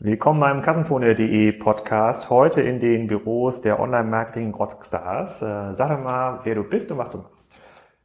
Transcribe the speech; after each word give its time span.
Willkommen 0.00 0.38
beim 0.38 0.62
Kassenzone.de 0.62 1.50
Podcast. 1.54 2.30
Heute 2.30 2.60
in 2.60 2.78
den 2.78 3.08
Büros 3.08 3.62
der 3.62 3.80
Online-Marketing 3.80 4.54
Rockstars. 4.54 5.42
Äh, 5.42 5.74
sag 5.74 6.04
mal, 6.04 6.38
wer 6.44 6.54
du 6.54 6.62
bist 6.62 6.88
und 6.92 6.98
was 6.98 7.10
du 7.10 7.18
machst. 7.18 7.52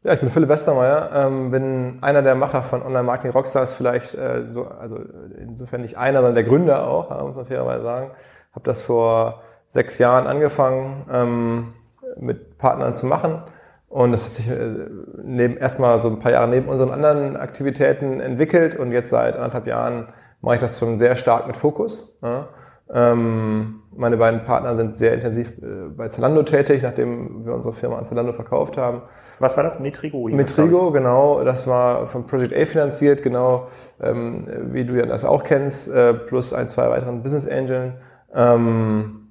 Ja, 0.01 0.13
ich 0.13 0.19
bin 0.19 0.31
Philipp 0.31 0.49
Westermeier, 0.49 1.11
ähm, 1.13 1.51
bin 1.51 1.99
einer 2.01 2.23
der 2.23 2.33
Macher 2.33 2.63
von 2.63 2.81
Online-Marketing 2.81 3.29
Rockstars, 3.29 3.75
vielleicht 3.75 4.15
äh, 4.15 4.47
so, 4.47 4.65
also 4.65 5.01
insofern 5.37 5.81
nicht 5.81 5.95
einer, 5.95 6.21
sondern 6.21 6.33
der 6.33 6.45
Gründer 6.45 6.87
auch, 6.87 7.11
muss 7.27 7.35
man 7.35 7.45
fairerweise 7.45 7.83
sagen. 7.83 8.11
Habe 8.53 8.65
das 8.65 8.81
vor 8.81 9.43
sechs 9.67 9.99
Jahren 9.99 10.25
angefangen, 10.25 11.05
ähm, 11.11 11.73
mit 12.17 12.57
Partnern 12.57 12.95
zu 12.95 13.05
machen. 13.05 13.43
Und 13.87 14.13
das 14.13 14.25
hat 14.25 14.33
sich 14.33 14.49
äh, 14.49 14.87
neben, 15.23 15.57
erstmal 15.57 15.99
so 15.99 16.07
ein 16.07 16.17
paar 16.17 16.31
Jahre 16.31 16.47
neben 16.47 16.69
unseren 16.69 16.89
anderen 16.89 17.37
Aktivitäten 17.37 18.19
entwickelt 18.19 18.75
und 18.75 18.91
jetzt 18.91 19.11
seit 19.11 19.35
anderthalb 19.35 19.67
Jahren 19.67 20.07
mache 20.43 20.55
ich 20.55 20.61
das 20.61 20.77
schon 20.77 20.99
sehr 20.99 21.15
stark 21.15 21.47
mit 21.47 21.57
Fokus. 21.57 22.15
Ja. 22.21 22.49
Ähm, 22.93 23.81
meine 23.95 24.17
beiden 24.17 24.43
Partner 24.43 24.75
sind 24.75 24.97
sehr 24.97 25.13
intensiv 25.13 25.57
äh, 25.59 25.89
bei 25.95 26.09
Zalando 26.09 26.43
tätig, 26.43 26.83
nachdem 26.83 27.45
wir 27.45 27.53
unsere 27.53 27.73
Firma 27.73 27.97
an 27.97 28.05
Zalando 28.05 28.33
verkauft 28.33 28.77
haben. 28.77 29.01
Was 29.39 29.55
war 29.55 29.63
das? 29.63 29.79
Metrigo? 29.79 30.27
Metrigo, 30.27 30.91
genau. 30.91 31.43
Das 31.43 31.65
war 31.65 32.07
von 32.07 32.27
Project 32.27 32.53
A 32.55 32.65
finanziert, 32.65 33.23
genau 33.23 33.67
ähm, 34.01 34.45
wie 34.73 34.85
du 34.85 34.95
ja 34.95 35.05
das 35.05 35.23
auch 35.23 35.43
kennst, 35.43 35.91
äh, 35.91 36.13
plus 36.13 36.53
ein, 36.53 36.67
zwei 36.67 36.89
weiteren 36.89 37.23
Business 37.23 37.47
Angeln. 37.47 37.95
Ähm, 38.35 39.29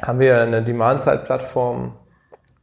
haben 0.00 0.20
wir 0.20 0.40
eine 0.40 0.62
Demand-Side-Plattform 0.62 1.94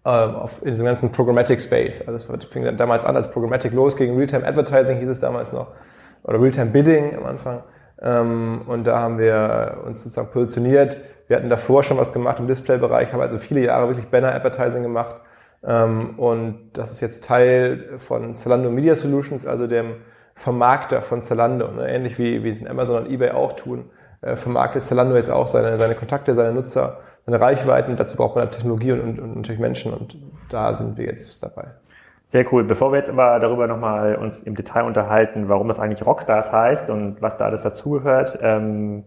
äh, 0.05 0.09
auf 0.09 0.61
in 0.61 0.69
diesem 0.69 0.85
ganzen 0.85 1.11
Programmatic 1.11 1.59
Space. 1.59 2.07
Also 2.07 2.33
es 2.33 2.45
fing 2.45 2.77
damals 2.77 3.03
an 3.03 3.15
als 3.15 3.29
Programmatic 3.29 3.73
los, 3.73 3.97
gegen 3.97 4.15
Realtime 4.15 4.45
Advertising 4.45 4.99
hieß 4.99 5.09
es 5.09 5.19
damals 5.19 5.51
noch, 5.51 5.67
oder 6.23 6.41
Realtime 6.41 6.71
Bidding 6.71 7.15
am 7.17 7.25
Anfang. 7.25 7.63
Ähm, 8.01 8.63
und 8.67 8.85
da 8.85 8.99
haben 8.99 9.17
wir 9.17 9.81
uns 9.85 10.03
sozusagen 10.03 10.29
positioniert. 10.29 10.97
Wir 11.27 11.37
hatten 11.37 11.49
davor 11.49 11.83
schon 11.83 11.97
was 11.97 12.11
gemacht 12.11 12.39
im 12.39 12.47
Display-Bereich, 12.47 13.13
haben 13.13 13.21
also 13.21 13.37
viele 13.37 13.61
Jahre 13.61 13.87
wirklich 13.87 14.07
Banner-Advertising 14.07 14.83
gemacht. 14.83 15.15
Ähm, 15.65 16.19
und 16.19 16.71
das 16.73 16.91
ist 16.91 17.01
jetzt 17.01 17.23
Teil 17.23 17.93
von 17.97 18.35
Zalando 18.35 18.69
Media 18.69 18.95
Solutions, 18.95 19.45
also 19.45 19.67
dem 19.67 19.95
Vermarkter 20.35 21.01
von 21.01 21.21
Zalando. 21.21 21.69
Ne? 21.71 21.87
Ähnlich 21.87 22.17
wie, 22.19 22.43
wie 22.43 22.49
es 22.49 22.59
in 22.59 22.67
Amazon 22.67 23.03
und 23.03 23.11
eBay 23.11 23.31
auch 23.31 23.53
tun, 23.53 23.85
äh, 24.21 24.35
vermarktet 24.35 24.83
Zalando 24.83 25.15
jetzt 25.15 25.31
auch 25.31 25.47
seine, 25.47 25.77
seine 25.77 25.95
Kontakte, 25.95 26.33
seine 26.35 26.53
Nutzer, 26.53 26.99
seine 27.25 27.39
Reichweiten. 27.39 27.95
Dazu 27.95 28.17
braucht 28.17 28.35
man 28.35 28.51
Technologie 28.51 28.91
und, 28.91 29.01
und, 29.01 29.19
und 29.19 29.35
natürlich 29.37 29.61
Menschen. 29.61 29.93
Und 29.93 30.17
da 30.49 30.73
sind 30.73 30.97
wir 30.97 31.05
jetzt 31.05 31.41
dabei. 31.41 31.67
Sehr 32.33 32.51
cool. 32.51 32.63
Bevor 32.63 32.91
wir 32.91 32.97
jetzt 32.97 33.11
aber 33.11 33.39
darüber 33.39 33.67
nochmal 33.67 34.15
uns 34.15 34.41
im 34.41 34.55
Detail 34.55 34.85
unterhalten, 34.85 35.49
warum 35.49 35.67
das 35.67 35.79
eigentlich 35.79 36.03
Rockstars 36.03 36.51
heißt 36.51 36.89
und 36.89 37.21
was 37.21 37.37
da 37.37 37.45
alles 37.45 37.61
dazugehört, 37.61 38.39
ähm, 38.41 39.03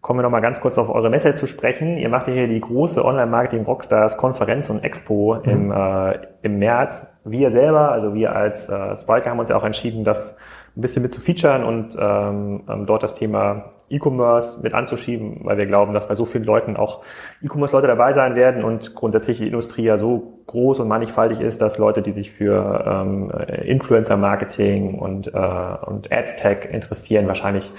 kommen 0.00 0.20
wir 0.20 0.22
nochmal 0.22 0.42
ganz 0.42 0.60
kurz 0.60 0.78
auf 0.78 0.88
eure 0.88 1.10
Messe 1.10 1.34
zu 1.34 1.48
sprechen. 1.48 1.98
Ihr 1.98 2.08
macht 2.08 2.26
hier 2.26 2.46
die 2.46 2.60
große 2.60 3.04
Online-Marketing 3.04 3.64
Rockstars 3.64 4.16
Konferenz 4.16 4.70
und 4.70 4.84
Expo 4.84 5.40
mhm. 5.42 5.50
im, 5.50 5.72
äh, 5.72 6.18
im 6.42 6.60
März. 6.60 7.04
Wir 7.24 7.50
selber, 7.50 7.90
also 7.90 8.14
wir 8.14 8.36
als 8.36 8.68
äh, 8.68 8.96
Spiker 8.96 9.30
haben 9.30 9.40
uns 9.40 9.48
ja 9.48 9.56
auch 9.56 9.64
entschieden, 9.64 10.04
das 10.04 10.36
ein 10.76 10.80
bisschen 10.80 11.02
mit 11.02 11.12
zu 11.12 11.20
featuren 11.20 11.64
und 11.64 11.96
ähm, 12.00 12.62
ähm 12.68 12.86
dort 12.86 13.02
das 13.02 13.14
Thema 13.14 13.72
E-Commerce 13.90 14.62
mit 14.62 14.72
anzuschieben, 14.72 15.40
weil 15.42 15.58
wir 15.58 15.66
glauben, 15.66 15.94
dass 15.94 16.06
bei 16.06 16.14
so 16.14 16.26
vielen 16.26 16.44
Leuten 16.44 16.76
auch 16.76 17.02
E-Commerce-Leute 17.42 17.88
dabei 17.88 18.12
sein 18.12 18.36
werden 18.36 18.62
und 18.62 18.94
grundsätzlich 18.94 19.38
die 19.38 19.46
Industrie 19.48 19.82
ja 19.82 19.98
so 19.98 20.37
groß 20.48 20.80
und 20.80 20.88
mannigfaltig 20.88 21.40
ist, 21.40 21.62
dass 21.62 21.78
Leute, 21.78 22.02
die 22.02 22.10
sich 22.10 22.32
für 22.32 22.84
ähm, 22.86 23.30
Influencer-Marketing 23.62 24.98
und, 24.98 25.28
äh, 25.28 25.30
und 25.30 26.10
Ad-Tech 26.10 26.68
interessieren, 26.72 27.28
wahrscheinlich 27.28 27.70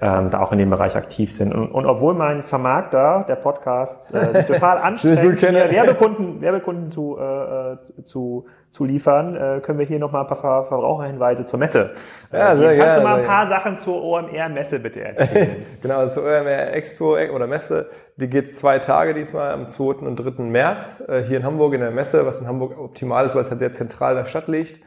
ähm, 0.00 0.30
da 0.30 0.40
auch 0.40 0.50
in 0.50 0.58
dem 0.58 0.70
Bereich 0.70 0.96
aktiv 0.96 1.32
sind. 1.32 1.54
Und, 1.54 1.68
und 1.70 1.86
obwohl 1.86 2.14
mein 2.14 2.42
Vermarkter, 2.42 3.24
der 3.28 3.36
Podcast, 3.36 4.12
äh, 4.12 4.34
sich 4.34 4.46
total 4.52 4.78
anstrengt, 4.78 5.40
Werbekunden, 5.42 6.40
Werbekunden 6.40 6.90
zu, 6.90 7.18
äh, 7.18 7.76
zu 8.04 8.46
zu 8.74 8.84
liefern, 8.84 9.36
äh, 9.36 9.60
können 9.60 9.78
wir 9.78 9.86
hier 9.86 10.00
noch 10.00 10.10
mal 10.10 10.22
ein 10.22 10.26
paar 10.26 10.66
Verbraucherhinweise 10.66 11.46
zur 11.46 11.60
Messe. 11.60 11.92
Äh, 12.32 12.38
ja, 12.38 12.56
sehr 12.56 12.70
Kannst 12.70 12.84
gerne, 12.84 12.96
du 12.96 13.08
mal 13.08 13.20
ein 13.20 13.26
paar 13.26 13.48
Sachen 13.48 13.78
zur 13.78 14.02
OMR-Messe 14.02 14.80
bitte 14.80 15.00
erzählen? 15.04 15.64
genau, 15.80 16.04
zur 16.08 16.24
OMR 16.24 16.72
Expo 16.72 17.16
oder 17.32 17.46
Messe, 17.46 17.88
die 18.16 18.28
geht 18.28 18.50
zwei 18.50 18.80
Tage 18.80 19.14
diesmal, 19.14 19.52
am 19.52 19.68
2. 19.68 19.84
und 20.04 20.16
3. 20.16 20.42
März, 20.42 21.04
äh, 21.06 21.22
hier 21.22 21.36
in 21.36 21.44
Hamburg 21.44 21.74
in 21.74 21.82
der 21.82 21.92
Messe, 21.92 22.13
was 22.26 22.40
in 22.40 22.46
Hamburg 22.46 22.78
optimal 22.78 23.26
ist, 23.26 23.34
weil 23.34 23.42
es 23.42 23.50
halt 23.50 23.60
sehr 23.60 23.72
zentral 23.72 24.12
in 24.12 24.18
der 24.18 24.26
Stadt 24.26 24.48
liegt. 24.48 24.80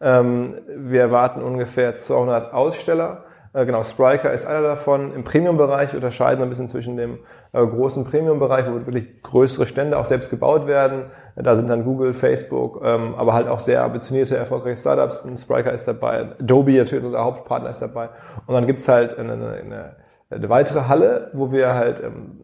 Ähm, 0.00 0.56
wir 0.76 1.00
erwarten 1.00 1.42
ungefähr 1.42 1.94
200 1.94 2.52
Aussteller. 2.52 3.24
Äh, 3.54 3.66
genau, 3.66 3.84
Spriker 3.84 4.32
ist 4.32 4.46
einer 4.46 4.62
davon. 4.62 5.14
Im 5.14 5.24
Premium-Bereich 5.24 5.94
unterscheiden 5.94 6.40
wir 6.40 6.46
ein 6.46 6.48
bisschen 6.48 6.68
zwischen 6.68 6.96
dem 6.96 7.18
äh, 7.52 7.64
großen 7.64 8.04
Premium-Bereich, 8.04 8.66
wo 8.66 8.74
wirklich 8.86 9.22
größere 9.22 9.66
Stände 9.66 9.98
auch 9.98 10.06
selbst 10.06 10.30
gebaut 10.30 10.66
werden. 10.66 11.04
Da 11.36 11.54
sind 11.54 11.68
dann 11.68 11.84
Google, 11.84 12.14
Facebook, 12.14 12.82
ähm, 12.84 13.14
aber 13.14 13.34
halt 13.34 13.48
auch 13.48 13.60
sehr 13.60 13.84
ambitionierte, 13.84 14.36
erfolgreiche 14.36 14.78
Startups. 14.78 15.24
Ein 15.24 15.36
Spriker 15.36 15.72
ist 15.72 15.86
dabei, 15.86 16.32
Adobe 16.40 16.72
natürlich, 16.72 17.04
unser 17.04 17.24
Hauptpartner 17.24 17.70
ist 17.70 17.80
dabei. 17.80 18.08
Und 18.46 18.54
dann 18.54 18.66
gibt's 18.66 18.88
halt 18.88 19.18
eine, 19.18 19.32
eine, 19.34 19.96
eine 20.34 20.48
weitere 20.48 20.88
Halle, 20.88 21.30
wo 21.32 21.52
wir 21.52 21.74
halt, 21.74 22.02
ähm, 22.02 22.40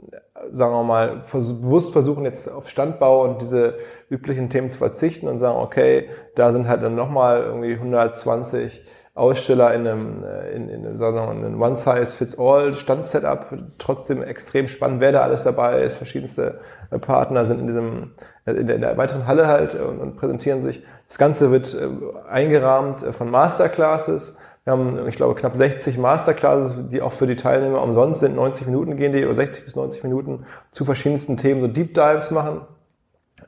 sagen 0.51 0.73
wir 0.73 0.85
mal, 0.85 1.23
bewusst 1.31 1.93
versuchen 1.93 2.25
jetzt 2.25 2.51
auf 2.51 2.69
Standbau 2.69 3.25
und 3.25 3.43
diese 3.43 3.75
üblichen 4.09 4.51
Themen 4.51 4.71
zu 4.71 4.79
verzichten 4.79 5.29
und 5.29 5.39
sagen, 5.39 5.59
okay, 5.59 6.09
da 6.35 6.53
sind 6.53 6.69
halt 6.69 6.83
dann 6.83 6.95
nochmal 6.95 7.43
irgendwie 7.43 7.75
120 7.75 8.83
Aussteller 9.19 9.75
in 9.75 9.87
einem, 9.87 10.25
äh, 10.25 10.53
in, 10.53 10.69
in, 10.69 10.97
sagen 10.97 11.17
wir 11.17 11.27
mal, 11.27 11.33
einem 11.33 11.61
One-Size-Fits-All-Stand-Setup. 11.61 13.47
Trotzdem 13.79 14.23
extrem 14.23 14.69
spannend, 14.69 15.01
wer 15.01 15.11
da 15.11 15.23
alles 15.23 15.43
dabei 15.43 15.83
ist. 15.83 15.97
Verschiedenste 15.97 16.61
äh, 16.91 17.01
Partner 17.01 17.45
sind 17.45 17.59
in 17.59 17.67
diesem, 17.67 18.13
äh, 18.47 18.53
in 18.53 18.69
der, 18.69 18.77
in 18.77 18.83
der 18.83 18.97
weiteren 18.97 19.27
Halle 19.27 19.49
halt 19.49 19.75
und, 19.75 19.99
und, 19.99 20.17
präsentieren 20.17 20.63
sich. 20.63 20.85
Das 21.09 21.19
Ganze 21.19 21.51
wird 21.51 21.77
eingerahmt 22.29 23.01
von 23.01 23.31
Masterclasses. 23.31 24.37
Wir 24.69 24.73
haben, 24.73 25.09
ich 25.09 25.17
glaube, 25.17 25.35
knapp 25.35 25.57
60 25.57 25.97
Masterclasses, 25.97 26.91
die 26.91 27.01
auch 27.01 27.15
für 27.15 27.27
die 27.27 27.37
Teilnehmer 27.37 27.81
umsonst 27.81 28.21
sind. 28.21 28.37
90 28.37 28.67
Minuten 28.67 28.99
gehen 28.99 29.15
die 29.15 29.25
oder 29.25 29.35
60 29.35 29.65
bis 29.65 29.77
90 29.77 30.05
Minuten 30.05 30.45
zu 30.73 30.85
verschiedensten 30.85 31.39
Themen, 31.39 31.63
so 31.63 31.69
Deep 31.69 31.95
Dives 31.95 32.31
machen. 32.31 32.61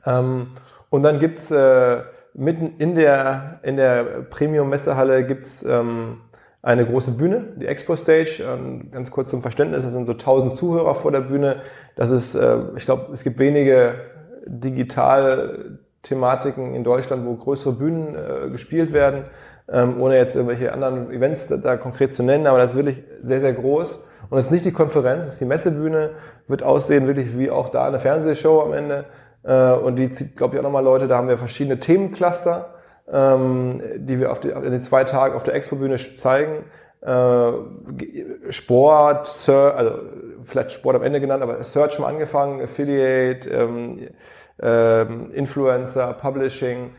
Ähm, 0.03 0.47
und 0.89 1.03
dann 1.03 1.19
gibt's 1.19 1.51
äh, 1.51 2.01
mitten 2.33 2.73
in 2.79 2.95
der, 2.95 3.59
in 3.61 3.77
der 3.77 4.03
Premium-Messehalle 4.31 5.23
gibt's 5.23 5.61
ähm, 5.61 6.21
eine 6.63 6.87
große 6.87 7.11
Bühne, 7.11 7.49
die 7.55 7.67
Expo 7.67 7.95
Stage. 7.95 8.43
Ähm, 8.43 8.89
ganz 8.89 9.11
kurz 9.11 9.29
zum 9.29 9.43
Verständnis, 9.43 9.83
das 9.83 9.93
sind 9.93 10.07
so 10.07 10.13
1000 10.13 10.57
Zuhörer 10.57 10.95
vor 10.95 11.11
der 11.11 11.21
Bühne. 11.21 11.57
Das 11.95 12.09
ist, 12.09 12.33
äh, 12.33 12.57
ich 12.75 12.85
glaube, 12.85 13.13
es 13.13 13.21
gibt 13.21 13.37
wenige 13.37 13.93
Digital-Thematiken 14.47 16.73
in 16.73 16.83
Deutschland, 16.83 17.27
wo 17.27 17.35
größere 17.35 17.73
Bühnen 17.73 18.15
äh, 18.15 18.49
gespielt 18.49 18.91
werden, 18.91 19.25
ähm, 19.71 20.01
ohne 20.01 20.17
jetzt 20.17 20.35
irgendwelche 20.35 20.73
anderen 20.73 21.11
Events 21.11 21.47
da, 21.47 21.57
da, 21.57 21.77
konkret 21.77 22.13
zu 22.13 22.23
nennen, 22.23 22.47
aber 22.47 22.57
das 22.57 22.71
ist 22.71 22.77
wirklich 22.77 23.03
sehr, 23.23 23.39
sehr 23.39 23.53
groß. 23.53 24.05
Und 24.29 24.37
es 24.37 24.45
ist 24.45 24.51
nicht 24.51 24.65
die 24.65 24.71
Konferenz, 24.71 25.25
es 25.25 25.33
ist 25.33 25.41
die 25.41 25.45
Messebühne, 25.45 26.11
wird 26.47 26.63
aussehen 26.63 27.07
wirklich 27.07 27.37
wie 27.37 27.49
auch 27.49 27.69
da 27.69 27.87
eine 27.87 27.99
Fernsehshow 27.99 28.61
am 28.61 28.73
Ende. 28.73 29.05
Äh, 29.43 29.71
und 29.73 29.95
die 29.95 30.09
zieht, 30.09 30.35
glaube 30.35 30.55
ich, 30.55 30.59
auch 30.59 30.63
nochmal 30.63 30.83
Leute. 30.83 31.07
Da 31.07 31.17
haben 31.17 31.27
wir 31.27 31.37
verschiedene 31.37 31.79
Themencluster, 31.79 32.73
ähm, 33.11 33.81
die 33.95 34.19
wir 34.19 34.31
auf 34.31 34.39
die, 34.39 34.49
in 34.49 34.71
den 34.71 34.81
zwei 34.81 35.03
Tagen 35.03 35.35
auf 35.35 35.43
der 35.43 35.55
Expo-Bühne 35.55 35.97
zeigen. 35.97 36.65
Äh, 37.01 38.51
Sport, 38.51 39.27
Search, 39.27 39.75
also 39.75 39.91
vielleicht 40.43 40.71
Sport 40.71 40.97
am 40.97 41.03
Ende 41.03 41.19
genannt, 41.19 41.41
aber 41.41 41.63
Search 41.63 41.97
mal 41.99 42.07
angefangen, 42.07 42.61
Affiliate, 42.61 43.49
ähm, 43.49 44.07
ähm, 44.61 45.31
Influencer, 45.31 46.13
Publishing, 46.13 46.91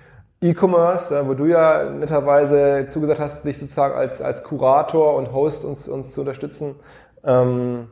E-Commerce, 0.42 1.16
äh, 1.16 1.26
wo 1.26 1.34
du 1.34 1.46
ja 1.46 1.90
netterweise 1.90 2.86
zugesagt 2.88 3.20
hast, 3.20 3.44
dich 3.44 3.58
sozusagen 3.58 3.94
als, 3.94 4.20
als 4.20 4.42
Kurator 4.42 5.14
und 5.14 5.32
Host 5.32 5.64
uns, 5.64 5.88
uns 5.88 6.10
zu 6.10 6.20
unterstützen. 6.20 6.74
Ähm, 7.24 7.88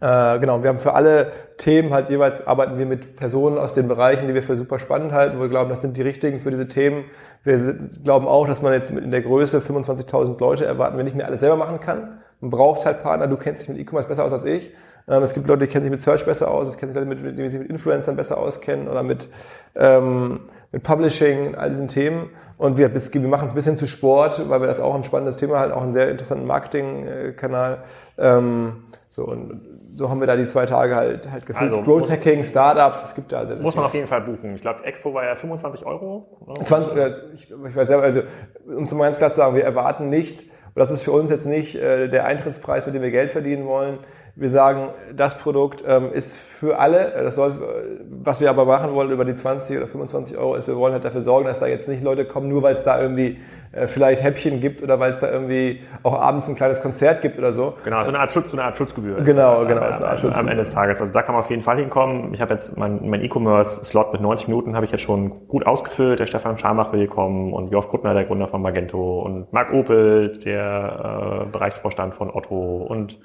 äh, 0.00 0.38
genau, 0.38 0.62
wir 0.62 0.68
haben 0.68 0.78
für 0.78 0.94
alle 0.94 1.32
Themen 1.56 1.92
halt 1.92 2.08
jeweils 2.08 2.46
arbeiten 2.46 2.78
wir 2.78 2.86
mit 2.86 3.16
Personen 3.16 3.58
aus 3.58 3.74
den 3.74 3.88
Bereichen, 3.88 4.28
die 4.28 4.34
wir 4.34 4.44
für 4.44 4.56
super 4.56 4.78
spannend 4.78 5.12
halten, 5.12 5.38
wo 5.38 5.42
wir 5.42 5.48
glauben, 5.48 5.68
das 5.70 5.80
sind 5.80 5.96
die 5.96 6.02
richtigen 6.02 6.38
für 6.38 6.50
diese 6.50 6.68
Themen. 6.68 7.04
Wir 7.42 7.74
glauben 8.04 8.28
auch, 8.28 8.46
dass 8.46 8.62
man 8.62 8.72
jetzt 8.72 8.90
in 8.90 9.10
der 9.10 9.22
Größe 9.22 9.58
25.000 9.58 10.38
Leute 10.38 10.64
erwarten, 10.64 10.96
wir 10.96 11.04
nicht 11.04 11.16
mehr 11.16 11.26
alles 11.26 11.40
selber 11.40 11.56
machen 11.56 11.80
kann. 11.80 12.20
Man 12.40 12.50
braucht 12.50 12.86
halt 12.86 13.02
Partner. 13.02 13.26
Du 13.26 13.36
kennst 13.36 13.62
dich 13.62 13.68
mit 13.68 13.78
E-Commerce 13.78 14.06
besser 14.06 14.24
aus 14.24 14.32
als 14.32 14.44
ich. 14.44 14.72
Ähm, 15.08 15.22
es 15.22 15.34
gibt 15.34 15.46
Leute, 15.46 15.66
die 15.66 15.72
kennen 15.72 15.84
sich 15.84 15.90
mit 15.90 16.00
Search 16.00 16.24
besser 16.24 16.50
aus. 16.50 16.68
Es 16.68 16.76
kennen 16.76 16.92
sich 16.92 17.02
Leute, 17.02 17.22
mit, 17.22 17.38
die 17.38 17.48
sich 17.48 17.60
mit 17.60 17.70
Influencern 17.70 18.16
besser 18.16 18.38
auskennen 18.38 18.88
oder 18.88 19.02
mit, 19.02 19.28
ähm, 19.74 20.40
mit 20.72 20.82
Publishing, 20.82 21.54
all 21.54 21.70
diesen 21.70 21.88
Themen. 21.88 22.30
Und 22.58 22.76
wir, 22.76 22.92
wir 22.92 23.28
machen 23.28 23.46
es 23.46 23.52
ein 23.52 23.54
bisschen 23.54 23.76
zu 23.76 23.86
Sport, 23.86 24.48
weil 24.48 24.60
wir 24.60 24.66
das 24.66 24.80
auch 24.80 24.94
ein 24.94 25.04
spannendes 25.04 25.36
Thema 25.36 25.60
halten, 25.60 25.72
auch 25.72 25.82
einen 25.82 25.94
sehr 25.94 26.10
interessanten 26.10 26.46
Marketingkanal. 26.46 27.84
Ähm, 28.18 28.84
so, 29.08 29.24
und 29.24 29.60
so 29.94 30.10
haben 30.10 30.20
wir 30.20 30.26
da 30.26 30.36
die 30.36 30.46
zwei 30.46 30.66
Tage 30.66 30.94
halt, 30.94 31.30
halt 31.30 31.46
gefüllt. 31.46 31.70
Also 31.70 31.82
Growth 31.82 32.10
Hacking, 32.10 32.44
Startups, 32.44 33.04
es 33.04 33.14
gibt 33.14 33.32
da. 33.32 33.38
Also 33.38 33.56
muss 33.56 33.76
man 33.76 33.86
auf 33.86 33.94
jeden 33.94 34.06
Fall 34.06 34.20
buchen. 34.22 34.56
Ich 34.56 34.60
glaube, 34.60 34.84
Expo 34.84 35.14
war 35.14 35.24
ja 35.24 35.34
25 35.34 35.86
Euro. 35.86 36.26
20, 36.64 36.96
äh, 36.96 37.14
ich, 37.34 37.50
ich 37.50 37.76
weiß 37.76 37.86
selber, 37.86 38.02
also, 38.02 38.22
um 38.66 38.82
es 38.82 38.92
mal 38.92 39.04
ganz 39.04 39.18
klar 39.18 39.30
zu 39.30 39.36
sagen, 39.36 39.54
wir 39.54 39.64
erwarten 39.64 40.08
nicht, 40.08 40.42
und 40.78 40.82
das 40.84 40.90
ist 40.90 41.02
für 41.02 41.12
uns 41.12 41.30
jetzt 41.30 41.46
nicht 41.46 41.74
äh, 41.74 42.08
der 42.08 42.26
Eintrittspreis, 42.26 42.86
mit 42.86 42.94
dem 42.94 43.02
wir 43.02 43.10
Geld 43.10 43.32
verdienen 43.32 43.66
wollen. 43.66 43.98
Wir 44.38 44.50
sagen, 44.50 44.90
das 45.16 45.36
Produkt 45.36 45.82
ähm, 45.86 46.12
ist 46.12 46.36
für 46.36 46.78
alle. 46.78 47.12
Das 47.24 47.34
soll, 47.34 47.54
was 48.22 48.40
wir 48.40 48.48
aber 48.50 48.64
machen 48.64 48.94
wollen 48.94 49.10
über 49.10 49.24
die 49.24 49.34
20 49.34 49.76
oder 49.76 49.88
25 49.88 50.38
Euro, 50.38 50.54
ist, 50.54 50.68
wir 50.68 50.76
wollen 50.76 50.92
halt 50.92 51.04
dafür 51.04 51.22
sorgen, 51.22 51.46
dass 51.46 51.58
da 51.58 51.66
jetzt 51.66 51.88
nicht 51.88 52.04
Leute 52.04 52.24
kommen, 52.24 52.48
nur 52.48 52.62
weil 52.62 52.74
es 52.74 52.84
da 52.84 53.00
irgendwie 53.00 53.38
äh, 53.72 53.88
vielleicht 53.88 54.22
Häppchen 54.22 54.60
gibt 54.60 54.80
oder 54.80 55.00
weil 55.00 55.10
es 55.10 55.18
da 55.18 55.28
irgendwie 55.28 55.80
auch 56.04 56.14
abends 56.14 56.48
ein 56.48 56.54
kleines 56.54 56.80
Konzert 56.80 57.20
gibt 57.20 57.36
oder 57.36 57.52
so. 57.52 57.74
Genau, 57.84 58.00
so 58.04 58.10
eine 58.10 58.20
Art, 58.20 58.30
Schutz, 58.30 58.46
so 58.50 58.56
eine 58.56 58.62
Art 58.62 58.76
Schutzgebühr. 58.76 59.22
Genau, 59.22 59.66
genau, 59.66 59.82
am, 59.82 59.90
ist 59.90 59.96
eine 59.96 60.06
Art 60.06 60.20
Schutzgebühr. 60.20 60.38
Am 60.38 60.48
Ende 60.48 60.62
des 60.62 60.72
Tages. 60.72 61.00
Also 61.00 61.12
da 61.12 61.22
kann 61.22 61.34
man 61.34 61.42
auf 61.42 61.50
jeden 61.50 61.62
Fall 61.62 61.76
hinkommen. 61.78 62.32
Ich 62.32 62.40
habe 62.40 62.54
jetzt 62.54 62.76
mein, 62.76 63.08
mein 63.08 63.24
E-Commerce-Slot 63.24 64.12
mit 64.12 64.22
90 64.22 64.46
Minuten 64.46 64.76
habe 64.76 64.86
ich 64.86 64.92
jetzt 64.92 65.02
schon 65.02 65.48
gut 65.48 65.66
ausgefüllt. 65.66 66.20
Der 66.20 66.26
Stefan 66.26 66.58
Schamach 66.58 66.92
will 66.92 67.08
kommen 67.08 67.52
und 67.52 67.72
Jörg 67.72 67.88
Kuttner, 67.88 68.14
der 68.14 68.24
Gründer 68.24 68.46
von 68.46 68.62
Magento 68.62 69.20
und 69.20 69.52
Marc 69.52 69.72
Opel, 69.72 70.38
der 70.38 71.42
äh, 71.42 71.50
Bereichsvorstand 71.50 72.14
von 72.14 72.30
Otto 72.30 72.86
und 72.88 73.18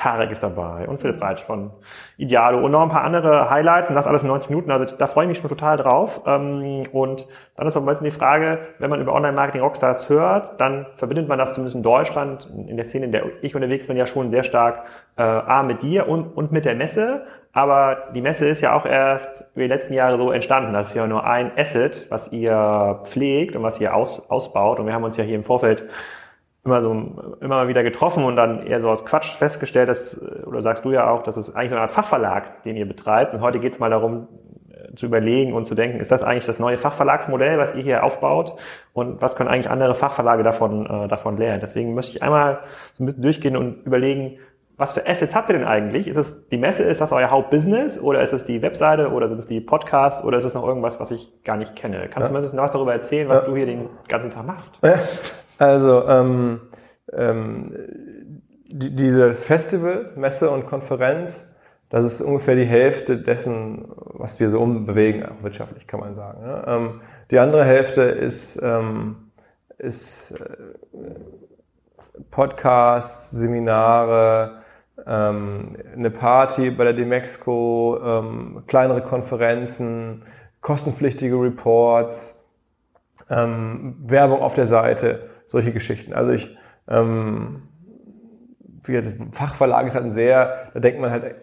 Tarek 0.00 0.30
ist 0.30 0.42
dabei 0.42 0.88
und 0.88 0.98
Philipp 0.98 1.20
Reitsch 1.20 1.42
von 1.42 1.72
Idealo 2.16 2.64
und 2.64 2.72
noch 2.72 2.80
ein 2.80 2.88
paar 2.88 3.04
andere 3.04 3.50
Highlights 3.50 3.90
und 3.90 3.96
das 3.96 4.06
alles 4.06 4.22
in 4.22 4.28
90 4.28 4.48
Minuten. 4.48 4.70
Also 4.70 4.86
da 4.96 5.06
freue 5.06 5.24
ich 5.24 5.28
mich 5.28 5.38
schon 5.38 5.50
total 5.50 5.76
drauf. 5.76 6.22
Ähm, 6.26 6.84
und 6.92 7.26
dann 7.56 7.66
ist 7.66 7.76
auch 7.76 7.82
ein 7.82 7.86
bisschen 7.86 8.06
die 8.06 8.10
Frage, 8.10 8.60
wenn 8.78 8.88
man 8.88 9.00
über 9.00 9.12
Online-Marketing 9.12 9.60
Rockstars 9.60 10.08
hört, 10.08 10.58
dann 10.58 10.86
verbindet 10.96 11.28
man 11.28 11.38
das 11.38 11.52
zumindest 11.52 11.76
in 11.76 11.82
Deutschland, 11.82 12.48
in 12.66 12.76
der 12.76 12.86
Szene, 12.86 13.06
in 13.06 13.12
der 13.12 13.24
ich 13.42 13.54
unterwegs 13.54 13.88
bin, 13.88 13.98
ja 13.98 14.06
schon 14.06 14.30
sehr 14.30 14.42
stark 14.42 14.84
äh, 15.16 15.22
A 15.22 15.62
mit 15.62 15.82
dir 15.82 16.08
und, 16.08 16.34
und 16.34 16.50
mit 16.50 16.64
der 16.64 16.74
Messe. 16.74 17.26
Aber 17.52 18.10
die 18.14 18.22
Messe 18.22 18.48
ist 18.48 18.62
ja 18.62 18.74
auch 18.74 18.86
erst 18.86 19.50
über 19.54 19.64
die 19.64 19.68
letzten 19.68 19.92
Jahre 19.92 20.16
so 20.16 20.30
entstanden. 20.30 20.72
Das 20.72 20.90
ist 20.90 20.94
ja 20.94 21.06
nur 21.06 21.24
ein 21.24 21.52
Asset, 21.58 22.06
was 22.08 22.32
ihr 22.32 23.00
pflegt 23.04 23.54
und 23.54 23.62
was 23.62 23.78
ihr 23.80 23.94
aus, 23.94 24.22
ausbaut. 24.30 24.78
Und 24.78 24.86
wir 24.86 24.94
haben 24.94 25.04
uns 25.04 25.18
ja 25.18 25.24
hier 25.24 25.34
im 25.34 25.44
Vorfeld 25.44 25.84
immer 26.64 26.82
so 26.82 26.92
immer 27.40 27.56
mal 27.56 27.68
wieder 27.68 27.82
getroffen 27.82 28.24
und 28.24 28.36
dann 28.36 28.66
eher 28.66 28.80
so 28.80 28.90
aus 28.90 29.04
Quatsch 29.04 29.34
festgestellt, 29.34 29.88
dass, 29.88 30.20
oder 30.46 30.62
sagst 30.62 30.84
du 30.84 30.92
ja 30.92 31.10
auch, 31.10 31.22
dass 31.22 31.36
es 31.36 31.54
eigentlich 31.54 31.70
so 31.70 31.76
eine 31.76 31.82
Art 31.82 31.92
Fachverlag, 31.92 32.62
den 32.64 32.76
ihr 32.76 32.86
betreibt. 32.86 33.32
Und 33.32 33.40
heute 33.40 33.60
geht 33.60 33.72
es 33.72 33.78
mal 33.78 33.88
darum, 33.88 34.28
äh, 34.68 34.94
zu 34.94 35.06
überlegen 35.06 35.54
und 35.54 35.64
zu 35.64 35.74
denken, 35.74 36.00
ist 36.00 36.12
das 36.12 36.22
eigentlich 36.22 36.44
das 36.44 36.58
neue 36.58 36.76
Fachverlagsmodell, 36.76 37.58
was 37.58 37.74
ihr 37.74 37.82
hier 37.82 38.04
aufbaut? 38.04 38.56
Und 38.92 39.22
was 39.22 39.36
können 39.36 39.48
eigentlich 39.48 39.70
andere 39.70 39.94
Fachverlage 39.94 40.42
davon, 40.42 40.84
äh, 40.84 41.08
davon 41.08 41.38
lernen? 41.38 41.60
Deswegen 41.62 41.94
möchte 41.94 42.12
ich 42.12 42.22
einmal 42.22 42.60
so 42.92 43.04
ein 43.04 43.06
bisschen 43.06 43.22
durchgehen 43.22 43.56
und 43.56 43.86
überlegen, 43.86 44.38
was 44.76 44.92
für 44.92 45.06
Assets 45.06 45.34
habt 45.34 45.50
ihr 45.50 45.58
denn 45.58 45.66
eigentlich? 45.66 46.08
Ist 46.08 46.16
es 46.16 46.48
die 46.48 46.56
Messe, 46.56 46.84
ist 46.84 47.02
das 47.02 47.12
euer 47.12 47.30
Hauptbusiness 47.30 48.00
oder 48.00 48.22
ist 48.22 48.32
es 48.32 48.46
die 48.46 48.62
Webseite 48.62 49.10
oder 49.10 49.28
sind 49.28 49.38
es 49.38 49.46
die 49.46 49.60
Podcasts 49.60 50.24
oder 50.24 50.38
ist 50.38 50.44
es 50.44 50.54
noch 50.54 50.66
irgendwas, 50.66 50.98
was 50.98 51.10
ich 51.10 51.42
gar 51.44 51.58
nicht 51.58 51.76
kenne? 51.76 52.08
Kannst 52.10 52.16
ja. 52.16 52.26
du 52.28 52.32
mir 52.32 52.38
ein 52.38 52.42
bisschen 52.42 52.58
was 52.58 52.72
darüber 52.72 52.94
erzählen, 52.94 53.28
was 53.28 53.40
ja. 53.40 53.46
du 53.46 53.56
hier 53.56 53.66
den 53.66 53.90
ganzen 54.08 54.30
Tag 54.30 54.46
machst? 54.46 54.78
Ja. 54.82 54.94
Also 55.60 56.08
ähm, 56.08 56.60
ähm, 57.12 57.66
die, 58.64 58.96
dieses 58.96 59.44
Festival, 59.44 60.10
Messe 60.16 60.48
und 60.48 60.64
Konferenz, 60.64 61.54
das 61.90 62.04
ist 62.04 62.22
ungefähr 62.22 62.56
die 62.56 62.64
Hälfte 62.64 63.18
dessen, 63.18 63.84
was 63.94 64.40
wir 64.40 64.48
so 64.48 64.58
umbewegen, 64.58 65.26
auch 65.26 65.42
wirtschaftlich 65.42 65.86
kann 65.86 66.00
man 66.00 66.14
sagen. 66.14 66.42
Ne? 66.42 66.64
Ähm, 66.66 67.00
die 67.30 67.38
andere 67.38 67.64
Hälfte 67.64 68.00
ist, 68.02 68.58
ähm, 68.62 69.32
ist 69.76 70.30
äh, 70.30 70.46
Podcasts, 72.30 73.30
Seminare, 73.30 74.62
ähm, 75.06 75.76
eine 75.94 76.10
Party 76.10 76.70
bei 76.70 76.84
der 76.84 76.94
Demexco, 76.94 78.00
ähm, 78.02 78.62
kleinere 78.66 79.02
Konferenzen, 79.02 80.22
kostenpflichtige 80.62 81.36
Reports, 81.36 82.38
Werbung 83.28 84.40
auf 84.42 84.54
der 84.54 84.66
Seite 84.66 85.29
solche 85.50 85.72
Geschichten. 85.72 86.12
Also 86.12 86.30
ich, 86.30 86.56
ähm, 86.88 87.62
Fachverlag 89.32 89.86
ist 89.86 89.94
halt 89.94 90.04
ein 90.04 90.12
sehr, 90.12 90.70
da 90.72 90.80
denkt 90.80 91.00
man 91.00 91.10
halt 91.10 91.34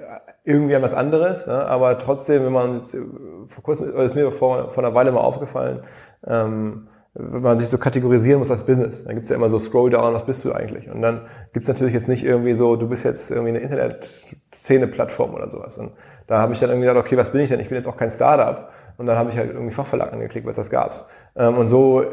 irgendwie 0.45 0.75
an 0.75 0.81
was 0.81 0.94
anderes, 0.94 1.45
ne? 1.45 1.65
aber 1.65 1.98
trotzdem, 1.98 2.45
wenn 2.45 2.54
man 2.54 2.74
jetzt, 2.77 2.98
vor 3.48 3.63
kurzem, 3.63 3.89
oder 3.94 4.04
ist 4.04 4.15
mir 4.15 4.31
vor, 4.31 4.71
vor 4.71 4.83
einer 4.83 4.95
Weile 4.95 5.12
mal 5.12 5.19
aufgefallen, 5.19 5.81
ähm, 6.25 6.88
wenn 7.13 7.42
man 7.42 7.57
sich 7.57 7.68
so 7.68 7.77
kategorisieren 7.77 8.39
muss 8.39 8.50
als 8.50 8.63
Business, 8.63 9.04
dann 9.04 9.15
gibt's 9.15 9.30
ja 9.30 9.36
immer 9.36 9.50
so 9.50 9.59
Scroll-Down, 9.59 10.13
was 10.13 10.25
bist 10.25 10.45
du 10.45 10.54
eigentlich? 10.54 10.89
Und 10.89 11.01
dann 11.01 11.21
gibt's 11.51 11.68
natürlich 11.68 11.94
jetzt 11.94 12.07
nicht 12.07 12.24
irgendwie 12.24 12.54
so, 12.54 12.77
du 12.77 12.88
bist 12.88 13.04
jetzt 13.04 13.30
irgendwie 13.30 13.50
eine 13.50 13.59
Internet-Szene-Plattform 13.59 15.33
oder 15.33 15.50
sowas. 15.50 15.77
Und 15.80 15.94
da 16.27 16.39
habe 16.39 16.54
ich 16.54 16.59
dann 16.59 16.69
irgendwie 16.69 16.88
gesagt, 16.88 17.06
okay, 17.06 17.18
was 17.18 17.31
bin 17.31 17.42
ich 17.42 17.50
denn? 17.50 17.59
Ich 17.59 17.69
bin 17.69 17.75
jetzt 17.75 17.88
auch 17.88 17.98
kein 17.98 18.12
Startup. 18.12 18.69
Und 18.98 19.07
dann 19.07 19.18
habe 19.18 19.31
ich 19.31 19.38
halt 19.38 19.51
irgendwie 19.51 19.74
Fachverlag 19.74 20.13
angeklickt, 20.13 20.45
was 20.45 20.56
das 20.56 20.69
gab's. 20.69 21.07
Ähm, 21.36 21.57
und 21.57 21.69
so 21.69 22.06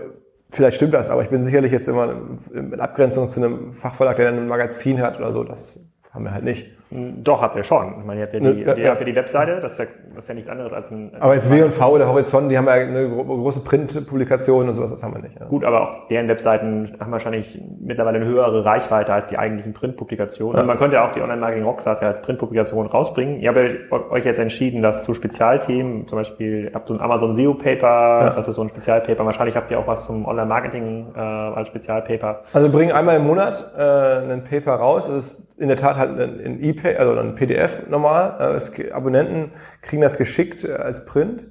Vielleicht 0.55 0.77
stimmt 0.77 0.95
das, 0.95 1.11
aber 1.11 1.23
ich 1.23 1.31
bin 1.31 1.43
sicherlich 1.43 1.73
jetzt 1.73 1.89
immer 1.89 2.15
in 2.53 2.79
Abgrenzung 2.79 3.29
zu 3.29 3.41
einem 3.41 3.73
Fachverlag, 3.73 4.15
der 4.15 4.29
ein 4.29 4.47
Magazin 4.47 5.03
hat 5.03 5.19
oder 5.19 5.33
so. 5.33 5.43
Das 5.43 5.81
haben 6.13 6.23
wir 6.25 6.33
halt 6.33 6.45
nicht. 6.45 6.71
Doch, 6.95 7.43
habt 7.43 7.57
ihr 7.57 7.65
schon. 7.65 7.95
Ich 7.99 8.05
meine, 8.05 8.21
ihr 8.21 8.27
habt 8.27 8.35
ja 8.35 8.41
die, 8.41 8.61
ja, 8.61 8.77
ja. 8.77 8.91
Habt 8.91 9.01
ja 9.01 9.07
die 9.07 9.17
Webseite, 9.17 9.59
das 9.61 9.73
ist 9.73 9.79
ja, 9.79 9.87
das 10.15 10.25
ist 10.25 10.29
ja 10.29 10.35
nichts 10.35 10.49
anderes 10.49 10.73
als 10.73 10.93
ein... 10.93 11.11
Aber 11.19 11.35
jetzt 11.35 11.51
W&V 11.51 11.91
oder 11.91 12.07
Horizont, 12.07 12.51
die 12.53 12.57
haben 12.57 12.67
ja 12.67 12.75
eine 12.75 13.09
große 13.09 13.65
Printpublikation 13.65 14.69
und 14.69 14.77
sowas, 14.77 14.93
das 14.93 15.03
haben 15.03 15.13
wir 15.15 15.21
nicht. 15.21 15.39
Ja. 15.41 15.47
Gut, 15.47 15.65
aber 15.65 15.83
auch 15.83 16.09
deren 16.09 16.29
Webseiten 16.29 16.97
haben 17.01 17.11
wahrscheinlich 17.11 17.61
mittlerweile 17.81 18.19
eine 18.19 18.27
höhere 18.27 18.65
Reichweite 18.65 19.13
als 19.13 19.27
die 19.27 19.37
eigentlichen 19.37 19.73
Printpublikationen. 19.73 20.61
Und 20.61 20.67
man 20.69 20.79
könnte 20.79 20.97
ja 20.97 21.09
auch 21.09 21.13
die 21.13 21.21
Online-Marketing 21.21 21.65
Rockstars 21.65 22.01
ja 22.01 22.09
als 22.09 22.23
Printpublikation 22.23 22.87
rausbringen. 22.87 23.41
Ihr 23.41 23.53
habt 23.53 24.13
euch 24.13 24.25
jetzt 24.25 24.39
entschieden, 24.39 24.81
dass 24.81 25.03
zu 25.03 25.15
Spezialthemen, 25.15 26.07
zum 26.07 26.19
Beispiel, 26.19 26.67
ihr 26.67 26.75
habt 26.75 26.87
so 26.87 26.95
ein 26.95 27.01
Amazon 27.01 27.35
SEO 27.35 27.55
Paper, 27.55 28.35
das 28.37 28.47
ist 28.47 28.55
so 28.55 28.63
ein 28.63 28.69
Spezialpaper. 28.69 29.25
Wahrscheinlich 29.25 29.57
habt 29.57 29.71
ihr 29.73 29.81
auch 29.81 29.87
was 29.89 30.07
zum 30.07 30.27
Online-Marketing 30.27 31.07
äh, 31.17 31.19
als 31.19 31.69
Spezialpaper. 31.69 32.43
Also 32.53 32.71
bringen 32.71 32.93
einmal 32.93 33.17
im 33.17 33.25
Monat 33.25 33.73
äh, 33.77 34.33
ein 34.33 34.45
Paper 34.45 34.75
raus. 34.75 35.07
Das 35.07 35.17
ist 35.17 35.59
in 35.59 35.69
der 35.69 35.77
Tat 35.77 35.97
halt 35.97 36.19
ein 36.19 36.61
E-Pay, 36.85 36.97
also 36.97 37.19
ein 37.19 37.35
PDF 37.35 37.89
normal. 37.89 38.55
Es, 38.55 38.73
Abonnenten 38.93 39.53
kriegen 39.83 40.03
das 40.03 40.19
geschickt 40.19 40.65
äh, 40.65 40.73
als 40.73 41.05
Print. 41.05 41.47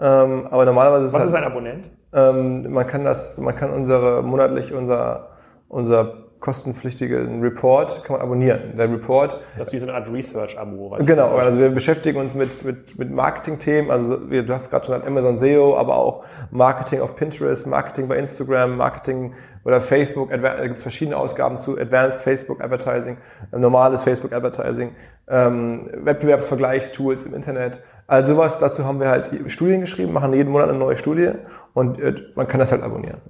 Ähm, 0.00 0.46
aber 0.50 0.64
normalerweise 0.64 1.06
ist 1.06 1.12
Was 1.12 1.20
halt, 1.20 1.30
ist 1.30 1.34
ein 1.34 1.44
Abonnent? 1.44 1.90
Ähm, 2.12 2.72
man 2.72 2.86
kann 2.86 3.04
das, 3.04 3.38
man 3.38 3.54
kann 3.56 3.70
unsere 3.70 4.22
monatlich 4.22 4.72
unser 4.72 5.30
unser 5.68 6.27
kostenpflichtigen 6.40 7.42
Report 7.42 8.04
kann 8.04 8.16
man 8.16 8.22
abonnieren. 8.22 8.76
Der 8.76 8.90
Report. 8.90 9.40
Das 9.56 9.68
ist 9.68 9.74
wie 9.74 9.78
so 9.78 9.86
eine 9.86 9.94
Art 9.94 10.08
Research-Abo. 10.12 10.96
Genau, 11.00 11.36
also 11.36 11.58
wir 11.58 11.70
beschäftigen 11.70 12.20
uns 12.20 12.34
mit, 12.34 12.64
mit, 12.64 12.98
mit 12.98 13.10
Marketing-Themen. 13.10 13.90
Also 13.90 14.30
wir, 14.30 14.44
du 14.44 14.54
hast 14.54 14.70
gerade 14.70 14.86
schon 14.86 14.94
gesagt, 14.94 15.08
Amazon 15.08 15.38
SEO, 15.38 15.76
aber 15.76 15.96
auch 15.96 16.24
Marketing 16.50 17.00
auf 17.00 17.16
Pinterest, 17.16 17.66
Marketing 17.66 18.08
bei 18.08 18.16
Instagram, 18.16 18.76
Marketing 18.76 19.34
oder 19.64 19.80
Facebook. 19.80 20.30
Da 20.30 20.66
gibt 20.66 20.76
es 20.76 20.82
verschiedene 20.82 21.16
Ausgaben 21.16 21.58
zu 21.58 21.76
Advanced 21.78 22.22
Facebook 22.22 22.62
Advertising, 22.62 23.16
normales 23.50 24.02
Facebook 24.02 24.32
Advertising, 24.32 24.92
ähm, 25.28 25.90
Wettbewerbsvergleichstools 25.92 27.26
im 27.26 27.34
Internet. 27.34 27.80
Also 28.06 28.34
sowas, 28.34 28.58
dazu 28.58 28.84
haben 28.84 29.00
wir 29.00 29.08
halt 29.08 29.30
Studien 29.50 29.80
geschrieben, 29.80 30.12
machen 30.12 30.32
jeden 30.32 30.50
Monat 30.50 30.70
eine 30.70 30.78
neue 30.78 30.96
Studie 30.96 31.32
und 31.74 32.00
äh, 32.00 32.14
man 32.34 32.48
kann 32.48 32.60
das 32.60 32.72
halt 32.72 32.82
abonnieren. 32.82 33.20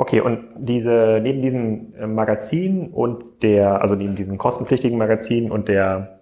Okay, 0.00 0.22
und 0.22 0.46
diese, 0.56 1.20
neben 1.22 1.42
diesem 1.42 1.92
äh, 1.94 2.06
Magazin 2.06 2.88
und 2.88 3.42
der, 3.42 3.82
also 3.82 3.94
neben 3.94 4.16
diesem 4.16 4.38
kostenpflichtigen 4.38 4.96
Magazin 4.96 5.50
und 5.50 5.68
der 5.68 6.20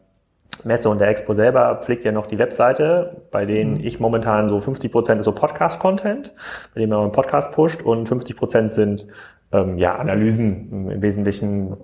Messe 0.65 0.89
und 0.89 1.01
der 1.01 1.07
Expo 1.07 1.33
selber 1.35 1.77
pflegt 1.85 2.03
ja 2.03 2.11
noch 2.11 2.27
die 2.27 2.41
Webseite, 2.41 3.23
bei 3.31 3.47
denen 3.47 3.75
mhm. 3.75 3.85
ich 3.85 4.01
momentan 4.01 4.49
so 4.49 4.61
50 4.61 4.91
Prozent 4.91 5.21
ist 5.21 5.27
so 5.27 5.33
Podcast-Content, 5.33 6.35
bei 6.75 6.81
dem 6.81 6.91
man 6.91 7.03
einen 7.03 7.13
Podcast 7.13 7.53
pusht 7.53 7.81
und 7.81 8.09
50 8.09 8.37
Prozent 8.37 8.73
sind 8.75 9.07
ähm, 9.53 9.79
ja 9.79 9.95
Analysen 9.95 10.91
im 10.91 11.01
Wesentlichen 11.01 11.77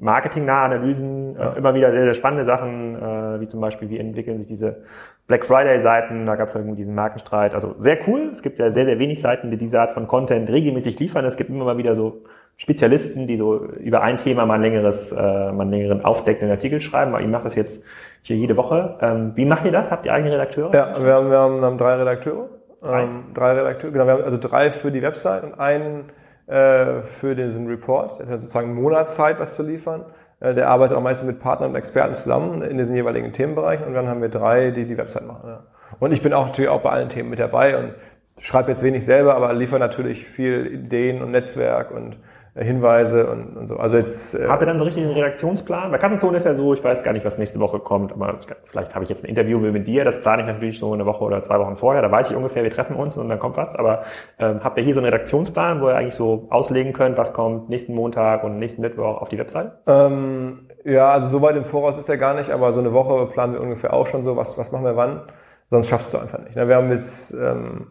marketingnahe 0.00 0.64
Analysen, 0.64 1.36
äh, 1.36 1.38
ja. 1.38 1.52
äh, 1.52 1.58
immer 1.58 1.74
wieder 1.74 1.92
sehr, 1.92 2.04
sehr 2.04 2.14
spannende 2.14 2.44
Sachen, 2.44 2.96
äh, 2.96 3.40
wie 3.40 3.46
zum 3.48 3.60
Beispiel, 3.60 3.88
wie 3.90 3.98
entwickeln 3.98 4.38
sich 4.38 4.48
diese 4.48 4.82
Black 5.26 5.46
Friday-Seiten, 5.46 6.26
da 6.26 6.34
gab 6.34 6.48
es 6.48 6.54
irgendwie 6.54 6.76
diesen 6.76 6.94
Markenstreit. 6.94 7.54
Also 7.54 7.76
sehr 7.78 7.98
cool. 8.08 8.30
Es 8.32 8.42
gibt 8.42 8.58
ja 8.58 8.72
sehr, 8.72 8.84
sehr 8.84 8.98
wenig 8.98 9.20
Seiten, 9.20 9.50
die 9.50 9.56
diese 9.56 9.78
Art 9.78 9.92
von 9.92 10.08
Content 10.08 10.50
regelmäßig 10.50 10.98
liefern. 10.98 11.24
Es 11.24 11.36
gibt 11.36 11.50
immer 11.50 11.64
mal 11.64 11.78
wieder 11.78 11.94
so 11.94 12.24
Spezialisten, 12.56 13.26
die 13.26 13.36
so 13.36 13.64
über 13.64 14.02
ein 14.02 14.16
Thema 14.16 14.44
mal 14.44 14.54
ein 14.54 14.62
längeres, 14.62 15.12
äh, 15.12 15.16
mal 15.16 15.60
einen 15.60 15.70
längeren 15.70 16.04
aufdeckenden 16.04 16.50
Artikel 16.50 16.80
schreiben. 16.80 17.14
Aber 17.14 17.22
ich 17.22 17.28
mache 17.28 17.44
das 17.44 17.54
jetzt 17.54 17.84
hier 18.22 18.36
jede 18.36 18.56
Woche. 18.56 18.98
Ähm, 19.00 19.32
wie 19.34 19.44
macht 19.44 19.64
ihr 19.64 19.72
das? 19.72 19.90
Habt 19.90 20.04
ihr 20.04 20.12
eigene 20.12 20.32
Redakteure? 20.32 20.74
Ja, 20.74 21.02
wir 21.02 21.14
haben, 21.14 21.30
wir 21.30 21.38
haben, 21.38 21.60
wir 21.60 21.66
haben 21.66 21.78
drei 21.78 21.94
Redakteure. 21.94 22.48
Drei. 22.82 23.02
Ähm, 23.02 23.24
drei 23.32 23.52
Redakteure, 23.52 23.92
genau. 23.92 24.06
Wir 24.06 24.12
haben 24.14 24.24
also 24.24 24.38
drei 24.38 24.70
für 24.70 24.90
die 24.90 25.02
Website 25.02 25.44
und 25.44 25.58
einen 25.60 26.06
äh, 26.50 27.02
für 27.02 27.36
diesen 27.36 27.68
Report. 27.68 28.18
Der 28.18 28.26
hat 28.26 28.42
sozusagen 28.42 28.70
einen 28.70 28.82
Monat 28.82 29.12
Zeit, 29.12 29.38
was 29.38 29.54
zu 29.54 29.62
liefern. 29.62 30.04
Äh, 30.40 30.54
der 30.54 30.68
arbeitet 30.68 30.96
auch 30.96 31.02
meistens 31.02 31.26
mit 31.26 31.38
Partnern 31.38 31.70
und 31.70 31.76
Experten 31.76 32.14
zusammen 32.14 32.62
in 32.62 32.76
diesen 32.76 32.96
jeweiligen 32.96 33.32
Themenbereichen 33.32 33.86
und 33.86 33.94
dann 33.94 34.08
haben 34.08 34.20
wir 34.20 34.30
drei, 34.30 34.70
die 34.70 34.84
die 34.84 34.98
Website 34.98 35.26
machen. 35.26 35.48
Ja. 35.48 35.62
Und 36.00 36.12
ich 36.12 36.22
bin 36.22 36.32
auch 36.32 36.46
natürlich 36.46 36.70
auch 36.70 36.80
bei 36.80 36.90
allen 36.90 37.08
Themen 37.08 37.30
mit 37.30 37.38
dabei 37.38 37.78
und 37.78 37.94
schreibe 38.40 38.70
jetzt 38.72 38.82
wenig 38.82 39.04
selber, 39.04 39.36
aber 39.36 39.52
liefere 39.52 39.78
natürlich 39.78 40.26
viel 40.26 40.66
Ideen 40.66 41.22
und 41.22 41.30
Netzwerk 41.30 41.90
und 41.90 42.16
Hinweise 42.54 43.30
und, 43.30 43.56
und 43.56 43.68
so. 43.68 43.76
Also 43.76 43.96
jetzt. 43.96 44.34
Äh 44.34 44.48
Habt 44.48 44.62
ihr 44.62 44.66
dann 44.66 44.78
so 44.78 44.84
richtig 44.84 45.04
einen 45.04 45.12
Redaktionsplan? 45.12 45.92
Bei 45.92 45.98
Kassenzone 45.98 46.36
ist 46.36 46.44
ja 46.44 46.54
so, 46.54 46.74
ich 46.74 46.82
weiß 46.82 47.04
gar 47.04 47.12
nicht, 47.12 47.24
was 47.24 47.38
nächste 47.38 47.60
Woche 47.60 47.78
kommt, 47.78 48.12
aber 48.12 48.40
vielleicht 48.64 48.94
habe 48.94 49.04
ich 49.04 49.08
jetzt 49.08 49.22
ein 49.22 49.28
Interview 49.28 49.58
mit 49.58 49.86
dir, 49.86 50.04
das 50.04 50.20
plane 50.20 50.42
ich 50.42 50.48
natürlich 50.48 50.80
so 50.80 50.92
eine 50.92 51.06
Woche 51.06 51.22
oder 51.22 51.42
zwei 51.42 51.60
Wochen 51.60 51.76
vorher, 51.76 52.02
da 52.02 52.10
weiß 52.10 52.30
ich 52.30 52.36
ungefähr, 52.36 52.64
wir 52.64 52.70
treffen 52.70 52.96
uns 52.96 53.16
und 53.16 53.28
dann 53.28 53.38
kommt 53.38 53.56
was. 53.56 53.76
Aber 53.76 54.02
ähm, 54.38 54.60
habt 54.64 54.76
ihr 54.78 54.84
hier 54.84 54.94
so 54.94 55.00
einen 55.00 55.12
Redaktionsplan, 55.12 55.80
wo 55.80 55.88
ihr 55.88 55.96
eigentlich 55.96 56.16
so 56.16 56.48
auslegen 56.50 56.92
könnt, 56.92 57.16
was 57.16 57.32
kommt 57.32 57.68
nächsten 57.68 57.94
Montag 57.94 58.42
und 58.42 58.58
nächsten 58.58 58.82
Mittwoch 58.82 59.20
auf 59.20 59.28
die 59.28 59.38
Website? 59.38 59.72
Ähm, 59.86 60.66
ja, 60.84 61.10
also 61.10 61.28
so 61.28 61.42
weit 61.42 61.54
im 61.54 61.64
Voraus 61.64 61.98
ist 61.98 62.08
er 62.08 62.16
gar 62.16 62.34
nicht, 62.34 62.50
aber 62.50 62.72
so 62.72 62.80
eine 62.80 62.92
Woche 62.92 63.26
planen 63.26 63.52
wir 63.52 63.60
ungefähr 63.60 63.92
auch 63.92 64.08
schon 64.08 64.24
so, 64.24 64.36
was, 64.36 64.58
was 64.58 64.72
machen 64.72 64.84
wir 64.84 64.96
wann. 64.96 65.22
Sonst 65.70 65.88
schaffst 65.88 66.12
du 66.12 66.18
einfach 66.18 66.40
nicht. 66.40 66.56
Ne? 66.56 66.66
Wir 66.66 66.74
haben 66.74 66.90
jetzt 66.90 67.32
ähm, 67.32 67.86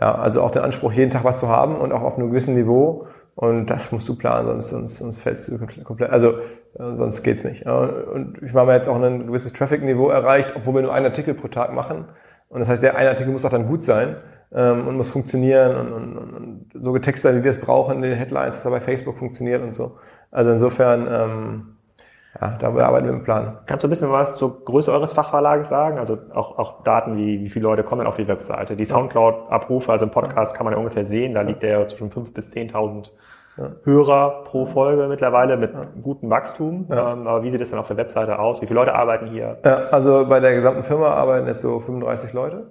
ja, 0.00 0.14
also 0.14 0.42
auch 0.42 0.50
den 0.50 0.62
Anspruch, 0.62 0.92
jeden 0.92 1.10
Tag 1.10 1.24
was 1.24 1.38
zu 1.40 1.48
haben 1.48 1.76
und 1.76 1.92
auch 1.92 2.02
auf 2.02 2.18
einem 2.18 2.28
gewissen 2.28 2.54
Niveau. 2.54 3.06
Und 3.34 3.66
das 3.66 3.90
musst 3.90 4.08
du 4.08 4.14
planen, 4.14 4.46
sonst, 4.46 4.68
sonst, 4.68 4.98
sonst 4.98 5.18
fällst 5.18 5.48
du 5.48 5.58
komplett, 5.82 6.10
also 6.10 6.38
äh, 6.78 6.94
sonst 6.94 7.22
geht's 7.22 7.42
nicht. 7.44 7.66
Und 7.66 8.38
ich 8.42 8.54
war 8.54 8.64
mir 8.64 8.74
jetzt 8.74 8.88
auch 8.88 9.00
ein 9.00 9.26
gewisses 9.26 9.52
Traffic-Niveau 9.52 10.08
erreicht, 10.08 10.54
obwohl 10.54 10.74
wir 10.74 10.82
nur 10.82 10.94
einen 10.94 11.06
Artikel 11.06 11.34
pro 11.34 11.48
Tag 11.48 11.72
machen. 11.72 12.04
Und 12.48 12.60
das 12.60 12.68
heißt, 12.68 12.82
der 12.82 12.96
eine 12.96 13.08
Artikel 13.08 13.32
muss 13.32 13.44
auch 13.44 13.50
dann 13.50 13.66
gut 13.66 13.82
sein 13.82 14.16
ähm, 14.52 14.86
und 14.86 14.96
muss 14.96 15.10
funktionieren 15.10 15.74
und, 15.74 15.92
und, 15.92 16.16
und 16.16 16.70
so 16.74 16.92
getextet 16.92 17.32
sein, 17.32 17.40
wie 17.40 17.44
wir 17.44 17.50
es 17.50 17.60
brauchen 17.60 17.96
in 17.96 18.02
den 18.02 18.16
Headlines, 18.16 18.54
dass 18.54 18.64
er 18.64 18.70
bei 18.70 18.80
Facebook 18.80 19.18
funktioniert 19.18 19.62
und 19.62 19.74
so. 19.74 19.98
Also 20.30 20.52
insofern, 20.52 21.08
ähm, 21.10 21.73
ja, 22.40 22.56
da 22.58 22.66
arbeiten 22.68 23.06
wir 23.06 23.12
mit 23.12 23.22
dem 23.22 23.24
Plan. 23.24 23.58
Kannst 23.66 23.84
du 23.84 23.88
ein 23.88 23.90
bisschen 23.90 24.10
was 24.10 24.36
zur 24.36 24.64
Größe 24.64 24.92
eures 24.92 25.12
Fachverlages 25.12 25.68
sagen? 25.68 25.98
Also 25.98 26.18
auch, 26.32 26.58
auch 26.58 26.82
Daten 26.82 27.16
wie, 27.16 27.40
wie 27.40 27.48
viele 27.48 27.64
Leute 27.64 27.84
kommen 27.84 28.06
auf 28.06 28.16
die 28.16 28.26
Webseite? 28.26 28.76
Die 28.76 28.84
Soundcloud-Abrufe, 28.84 29.92
also 29.92 30.06
im 30.06 30.10
Podcast 30.10 30.54
kann 30.54 30.64
man 30.64 30.72
ja 30.72 30.78
ungefähr 30.78 31.06
sehen, 31.06 31.34
da 31.34 31.42
liegt 31.42 31.62
der 31.62 31.78
ja 31.78 31.86
zwischen 31.86 32.10
5.000 32.10 32.34
bis 32.34 32.48
10.000 32.48 33.10
ja. 33.56 33.70
Hörer 33.84 34.42
pro 34.44 34.66
Folge 34.66 35.06
mittlerweile 35.06 35.56
mit 35.56 35.72
ja. 35.72 35.86
gutem 36.02 36.28
Wachstum. 36.28 36.86
Ja. 36.90 37.12
Ähm, 37.12 37.26
aber 37.26 37.44
wie 37.44 37.50
sieht 37.50 37.60
es 37.60 37.70
denn 37.70 37.78
auf 37.78 37.86
der 37.86 37.96
Webseite 37.96 38.38
aus? 38.38 38.60
Wie 38.60 38.66
viele 38.66 38.80
Leute 38.80 38.94
arbeiten 38.94 39.28
hier? 39.28 39.58
Ja, 39.64 39.76
also 39.90 40.26
bei 40.28 40.40
der 40.40 40.54
gesamten 40.54 40.82
Firma 40.82 41.10
arbeiten 41.10 41.46
jetzt 41.46 41.60
so 41.60 41.78
35 41.78 42.32
Leute. 42.32 42.66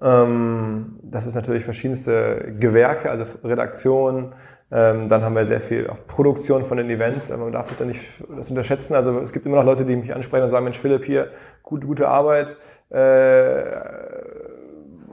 Ähm, 0.00 0.98
das 1.02 1.26
ist 1.26 1.36
natürlich 1.36 1.64
verschiedenste 1.64 2.52
Gewerke, 2.58 3.10
also 3.10 3.26
Redaktion, 3.44 4.32
ähm, 4.74 5.08
dann 5.08 5.22
haben 5.22 5.36
wir 5.36 5.46
sehr 5.46 5.60
viel 5.60 5.88
auch 5.88 5.98
Produktion 6.08 6.64
von 6.64 6.76
den 6.78 6.90
Events, 6.90 7.30
aber 7.30 7.44
man 7.44 7.52
darf 7.52 7.68
sich 7.68 7.76
da 7.76 7.84
nicht 7.84 8.02
das 8.36 8.50
unterschätzen. 8.50 8.96
Also 8.96 9.20
es 9.20 9.32
gibt 9.32 9.46
immer 9.46 9.56
noch 9.56 9.64
Leute, 9.64 9.84
die 9.84 9.94
mich 9.94 10.12
ansprechen 10.12 10.42
und 10.42 10.50
sagen, 10.50 10.64
Mensch 10.64 10.80
Philipp, 10.80 11.04
hier, 11.04 11.28
gut, 11.62 11.86
gute 11.86 12.08
Arbeit. 12.08 12.56
Äh, 12.90 13.62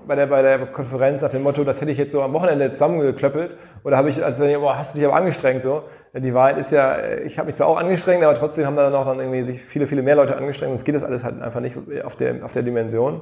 bei 0.07 0.15
der, 0.15 0.25
bei 0.25 0.41
der 0.41 0.57
Konferenz 0.65 1.21
nach 1.21 1.29
dem 1.29 1.43
Motto, 1.43 1.63
das 1.63 1.79
hätte 1.79 1.91
ich 1.91 1.99
jetzt 1.99 2.11
so 2.11 2.23
am 2.23 2.33
Wochenende 2.33 2.71
zusammengeklöppelt. 2.71 3.55
Oder 3.83 3.97
habe 3.97 4.09
ich, 4.09 4.25
also 4.25 4.43
boah, 4.59 4.79
hast 4.79 4.95
du 4.95 4.97
dich 4.97 5.07
aber 5.07 5.15
angestrengt 5.15 5.61
so. 5.61 5.83
Die 6.13 6.33
Wahrheit 6.33 6.57
ist 6.57 6.71
ja, 6.71 6.97
ich 7.23 7.37
habe 7.37 7.45
mich 7.45 7.55
zwar 7.55 7.67
auch 7.67 7.77
angestrengt, 7.77 8.23
aber 8.23 8.33
trotzdem 8.33 8.65
haben 8.65 8.75
da 8.75 8.89
noch 8.89 9.05
dann 9.05 9.19
irgendwie 9.19 9.43
sich 9.43 9.61
viele, 9.61 9.85
viele 9.85 10.01
mehr 10.01 10.15
Leute 10.15 10.35
angestrengt. 10.35 10.71
Und 10.71 10.77
es 10.77 10.85
geht 10.85 10.95
das 10.95 11.03
alles 11.03 11.23
halt 11.23 11.39
einfach 11.39 11.61
nicht 11.61 11.77
auf 12.03 12.15
der, 12.15 12.43
auf 12.43 12.51
der 12.51 12.63
Dimension. 12.63 13.21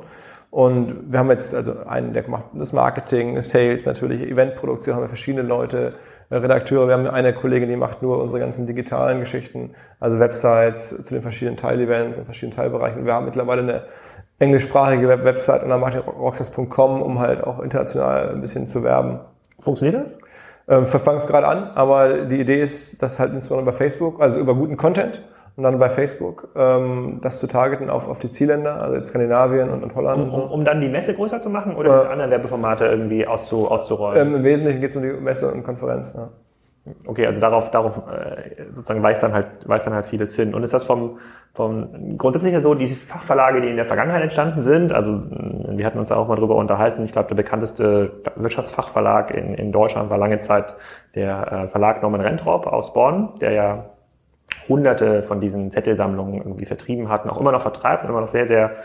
Und 0.52 1.12
wir 1.12 1.20
haben 1.20 1.30
jetzt 1.30 1.54
also 1.54 1.84
einen, 1.86 2.14
der 2.14 2.28
macht 2.30 2.46
das 2.54 2.74
Marketing, 2.74 3.40
Sales 3.42 3.86
natürlich, 3.86 4.22
Eventproduktion, 4.22 4.96
haben 4.96 5.04
wir 5.04 5.10
verschiedene 5.10 5.44
Leute, 5.44 5.94
Redakteure. 6.32 6.88
Wir 6.88 6.94
haben 6.94 7.08
eine 7.08 7.34
Kollegin, 7.34 7.70
die 7.70 7.76
macht 7.76 8.02
nur 8.02 8.22
unsere 8.22 8.40
ganzen 8.40 8.68
digitalen 8.68 9.20
Geschichten, 9.20 9.72
also 10.00 10.20
Websites 10.20 10.90
zu 11.04 11.14
den 11.14 11.22
verschiedenen 11.22 11.58
Teilevents 11.58 12.18
in 12.18 12.26
verschiedenen 12.26 12.56
Teilbereichen. 12.56 13.06
Wir 13.06 13.14
haben 13.14 13.26
mittlerweile 13.26 13.62
eine 13.62 13.84
englischsprachige 14.38 15.08
Website 15.08 15.64
unter 15.64 15.78
martinrockstars.com, 15.78 17.02
um 17.02 17.20
halt 17.20 17.44
auch 17.44 17.60
international 17.60 18.30
ein 18.30 18.42
bisschen 18.42 18.68
zu 18.68 18.84
werben. 18.84 19.20
Funktioniert 19.60 20.06
das? 20.06 20.18
Ähm, 20.68 20.86
Verfangen 20.86 21.18
es 21.18 21.28
gerade 21.28 21.48
an, 21.48 21.72
aber 21.76 22.26
die 22.26 22.40
Idee 22.40 22.62
ist, 22.62 23.02
dass 23.02 23.20
halt 23.20 23.34
insbesondere 23.34 23.72
bei 23.72 23.78
Facebook, 23.78 24.22
also 24.22 24.40
über 24.40 24.54
guten 24.54 24.78
Content, 24.78 25.22
und 25.60 25.64
dann 25.64 25.78
bei 25.78 25.90
Facebook 25.90 26.48
ähm, 26.56 27.20
das 27.22 27.38
zu 27.40 27.46
targeten 27.46 27.90
auf, 27.90 28.08
auf 28.08 28.18
die 28.18 28.30
Zielländer, 28.30 28.82
also 28.82 29.02
Skandinavien 29.02 29.70
und, 29.70 29.84
und 29.84 29.94
Holland 29.94 30.18
um, 30.18 30.24
und 30.24 30.32
so. 30.32 30.44
Um, 30.44 30.52
um 30.52 30.64
dann 30.64 30.80
die 30.80 30.88
Messe 30.88 31.14
größer 31.14 31.42
zu 31.42 31.50
machen 31.50 31.76
oder 31.76 32.06
äh, 32.06 32.14
andere 32.14 32.32
Werbeformate 32.32 32.86
irgendwie 32.86 33.28
auszu, 33.28 33.70
auszurollen? 33.70 34.26
Ähm, 34.26 34.36
Im 34.36 34.44
Wesentlichen 34.46 34.80
geht 34.80 34.92
es 34.92 34.96
um 34.96 35.02
die 35.02 35.12
Messe 35.12 35.52
und 35.52 35.64
Konferenz. 35.64 36.14
Ja. 36.16 36.30
Okay, 37.06 37.28
also 37.28 37.42
darauf, 37.42 37.72
darauf 37.72 37.98
äh, 38.08 38.68
sozusagen 38.74 39.04
weist 39.04 39.22
dann 39.22 39.34
halt, 39.34 39.48
weist 39.66 39.86
dann 39.86 39.94
halt 39.94 40.06
vieles 40.06 40.34
hin. 40.34 40.56
Und 40.56 40.64
ist 40.64 40.74
das 40.74 40.86
vom, 40.86 41.18
vom 41.54 42.18
grundsätzlich 42.18 42.56
so, 42.64 42.74
diese 42.74 42.96
Fachverlage, 42.96 43.60
die 43.60 43.68
in 43.68 43.76
der 43.76 43.86
Vergangenheit 43.86 44.24
entstanden 44.24 44.64
sind, 44.64 44.94
also 44.94 45.12
wir 45.12 45.86
hatten 45.86 46.00
uns 46.00 46.10
auch 46.10 46.30
mal 46.30 46.38
drüber 46.38 46.56
unterhalten, 46.56 47.04
ich 47.04 47.12
glaube, 47.12 47.28
der 47.28 47.36
bekannteste 47.36 48.14
Wirtschaftsfachverlag 48.38 49.32
in, 49.32 49.56
in 49.56 49.74
Deutschland 49.74 50.10
war 50.10 50.18
lange 50.18 50.40
Zeit 50.40 50.74
der 51.16 51.52
äh, 51.52 51.68
Verlag 51.68 52.02
Norman 52.02 52.22
Rentrop 52.22 52.66
aus 52.66 52.94
Bonn, 52.94 53.34
der 53.42 53.52
ja 53.52 53.86
hunderte 54.68 55.24
von 55.24 55.42
diesen 55.42 55.72
Zettelsammlungen 55.72 56.38
irgendwie 56.38 56.66
vertrieben 56.66 57.10
hat 57.10 57.24
und 57.24 57.32
auch 57.32 57.40
immer 57.40 57.52
noch 57.52 57.62
vertreibt 57.62 58.04
und 58.04 58.10
immer 58.10 58.22
noch 58.22 58.28
sehr, 58.28 58.48
sehr 58.48 58.78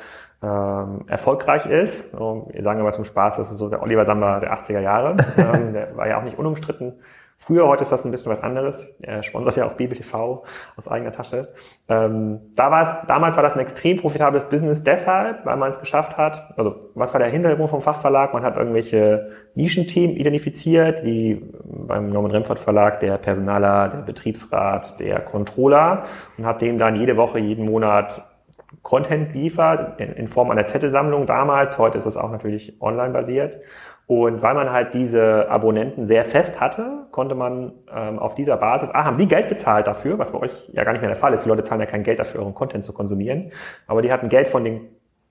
ähm, 0.42 1.04
erfolgreich 1.08 1.66
ist. 1.66 2.10
So, 2.12 2.48
wir 2.52 2.62
sagen 2.62 2.80
immer 2.80 2.92
zum 2.92 3.04
Spaß, 3.04 3.36
das 3.36 3.50
ist 3.50 3.58
so 3.58 3.68
der 3.68 3.82
Oliver 3.82 4.04
Sammler 4.04 4.40
der 4.40 4.52
80er 4.52 4.80
Jahre. 4.80 5.16
ähm, 5.38 5.72
der 5.72 5.96
war 5.96 6.08
ja 6.08 6.18
auch 6.18 6.24
nicht 6.24 6.38
unumstritten. 6.38 6.94
Früher, 7.38 7.68
heute 7.68 7.82
ist 7.82 7.92
das 7.92 8.06
ein 8.06 8.10
bisschen 8.10 8.32
was 8.32 8.42
anderes. 8.42 8.88
Er 9.02 9.22
sponsert 9.22 9.56
ja 9.56 9.66
auch 9.66 9.74
BBTV 9.74 10.44
aus 10.76 10.88
eigener 10.88 11.12
Tasche. 11.12 11.52
Ähm, 11.88 12.40
da 12.56 12.70
war 12.70 12.82
es, 12.82 13.06
damals 13.06 13.36
war 13.36 13.42
das 13.42 13.52
ein 13.52 13.60
extrem 13.60 13.98
profitables 13.98 14.46
Business 14.46 14.82
deshalb, 14.82 15.44
weil 15.44 15.58
man 15.58 15.70
es 15.70 15.78
geschafft 15.78 16.16
hat. 16.16 16.54
Also, 16.56 16.90
was 16.94 17.12
war 17.12 17.20
der 17.20 17.28
Hintergrund 17.28 17.68
vom 17.68 17.82
Fachverlag? 17.82 18.32
Man 18.32 18.44
hat 18.44 18.56
irgendwelche 18.56 19.30
Nischenthemen 19.54 20.16
identifiziert, 20.16 21.04
wie 21.04 21.44
beim 21.64 22.08
Norman 22.08 22.30
Remford 22.30 22.60
Verlag 22.60 23.00
der 23.00 23.18
Personaler, 23.18 23.90
der 23.90 23.98
Betriebsrat, 23.98 24.98
der 24.98 25.20
Controller 25.20 26.04
und 26.38 26.46
hat 26.46 26.62
dem 26.62 26.78
dann 26.78 26.96
jede 26.96 27.18
Woche, 27.18 27.38
jeden 27.38 27.66
Monat 27.66 28.24
Content 28.82 29.34
liefert 29.34 30.00
in, 30.00 30.12
in 30.12 30.28
Form 30.28 30.50
einer 30.50 30.66
Zettelsammlung 30.66 31.26
damals. 31.26 31.78
Heute 31.78 31.98
ist 31.98 32.06
es 32.06 32.16
auch 32.16 32.30
natürlich 32.30 32.80
online 32.80 33.12
basiert. 33.12 33.60
Und 34.06 34.42
weil 34.42 34.54
man 34.54 34.70
halt 34.70 34.92
diese 34.92 35.48
Abonnenten 35.48 36.06
sehr 36.06 36.24
fest 36.24 36.60
hatte, 36.60 37.06
konnte 37.10 37.34
man 37.34 37.72
ähm, 37.94 38.18
auf 38.18 38.34
dieser 38.34 38.58
Basis, 38.58 38.90
ah, 38.92 39.04
haben 39.04 39.16
die 39.16 39.28
Geld 39.28 39.48
bezahlt 39.48 39.86
dafür, 39.86 40.18
was 40.18 40.32
bei 40.32 40.40
euch 40.40 40.68
ja 40.74 40.84
gar 40.84 40.92
nicht 40.92 41.00
mehr 41.00 41.10
der 41.10 41.18
Fall 41.18 41.32
ist. 41.32 41.44
Die 41.44 41.48
Leute 41.48 41.62
zahlen 41.62 41.80
ja 41.80 41.86
kein 41.86 42.02
Geld 42.02 42.18
dafür, 42.18 42.40
euren 42.40 42.54
Content 42.54 42.84
zu 42.84 42.92
konsumieren. 42.92 43.50
Aber 43.86 44.02
die 44.02 44.12
hatten 44.12 44.28
Geld 44.28 44.48
von 44.48 44.62
den 44.62 44.88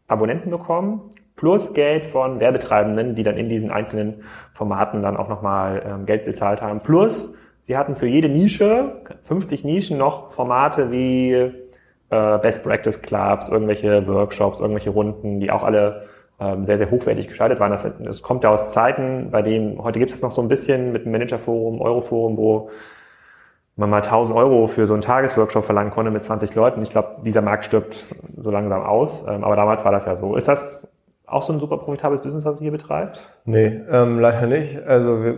Abonnenten 0.07 0.49
bekommen, 0.49 1.01
plus 1.35 1.73
Geld 1.73 2.05
von 2.05 2.39
Werbetreibenden, 2.39 3.13
die 3.13 3.23
dann 3.23 3.37
in 3.37 3.47
diesen 3.47 3.69
einzelnen 3.69 4.23
Formaten 4.53 5.03
dann 5.03 5.17
auch 5.17 5.29
nochmal 5.29 5.83
ähm, 5.85 6.05
Geld 6.07 6.25
bezahlt 6.25 6.61
haben. 6.63 6.81
Plus, 6.81 7.35
sie 7.63 7.77
hatten 7.77 7.95
für 7.95 8.07
jede 8.07 8.27
Nische, 8.27 9.01
50 9.23 9.63
Nischen, 9.63 9.99
noch 9.99 10.31
Formate 10.31 10.91
wie 10.91 11.31
äh, 11.31 12.37
Best 12.39 12.63
Practice 12.63 13.01
Clubs, 13.01 13.49
irgendwelche 13.49 14.07
Workshops, 14.07 14.59
irgendwelche 14.59 14.89
Runden, 14.89 15.39
die 15.39 15.51
auch 15.51 15.63
alle 15.63 16.07
sehr, 16.65 16.77
sehr 16.77 16.91
hochwertig 16.91 17.29
geschaltet 17.29 17.59
waren. 17.59 17.71
Das, 17.71 17.87
das 17.99 18.21
kommt 18.21 18.43
ja 18.43 18.49
aus 18.49 18.67
Zeiten, 18.67 19.29
bei 19.31 19.41
denen, 19.41 19.81
heute 19.81 19.99
gibt 19.99 20.11
es 20.11 20.21
noch 20.21 20.31
so 20.31 20.41
ein 20.41 20.49
bisschen 20.49 20.91
mit 20.91 21.05
dem 21.05 21.11
Managerforum, 21.13 21.79
Euroforum, 21.79 22.35
wo 22.35 22.69
man 23.75 23.89
mal 23.89 24.01
1000 24.01 24.35
Euro 24.35 24.67
für 24.67 24.85
so 24.85 24.93
einen 24.93 25.01
Tagesworkshop 25.01 25.65
verlangen 25.65 25.91
konnte 25.91 26.11
mit 26.11 26.23
20 26.23 26.53
Leuten. 26.53 26.81
Ich 26.83 26.91
glaube, 26.91 27.21
dieser 27.25 27.41
Markt 27.41 27.65
stirbt 27.65 27.95
so 27.95 28.51
langsam 28.51 28.83
aus. 28.83 29.25
Ähm, 29.27 29.43
aber 29.43 29.55
damals 29.55 29.83
war 29.83 29.91
das 29.91 30.05
ja 30.05 30.15
so. 30.15 30.35
Ist 30.35 30.47
das 30.47 30.87
auch 31.25 31.41
so 31.41 31.53
ein 31.53 31.59
super 31.59 31.77
profitables 31.77 32.21
Business, 32.21 32.45
was 32.45 32.59
ihr 32.59 32.65
hier 32.65 32.71
betreibt? 32.71 33.27
Nee, 33.45 33.81
ähm, 33.89 34.19
leider 34.19 34.45
nicht. 34.45 34.81
Also 34.83 35.23
wir, 35.23 35.37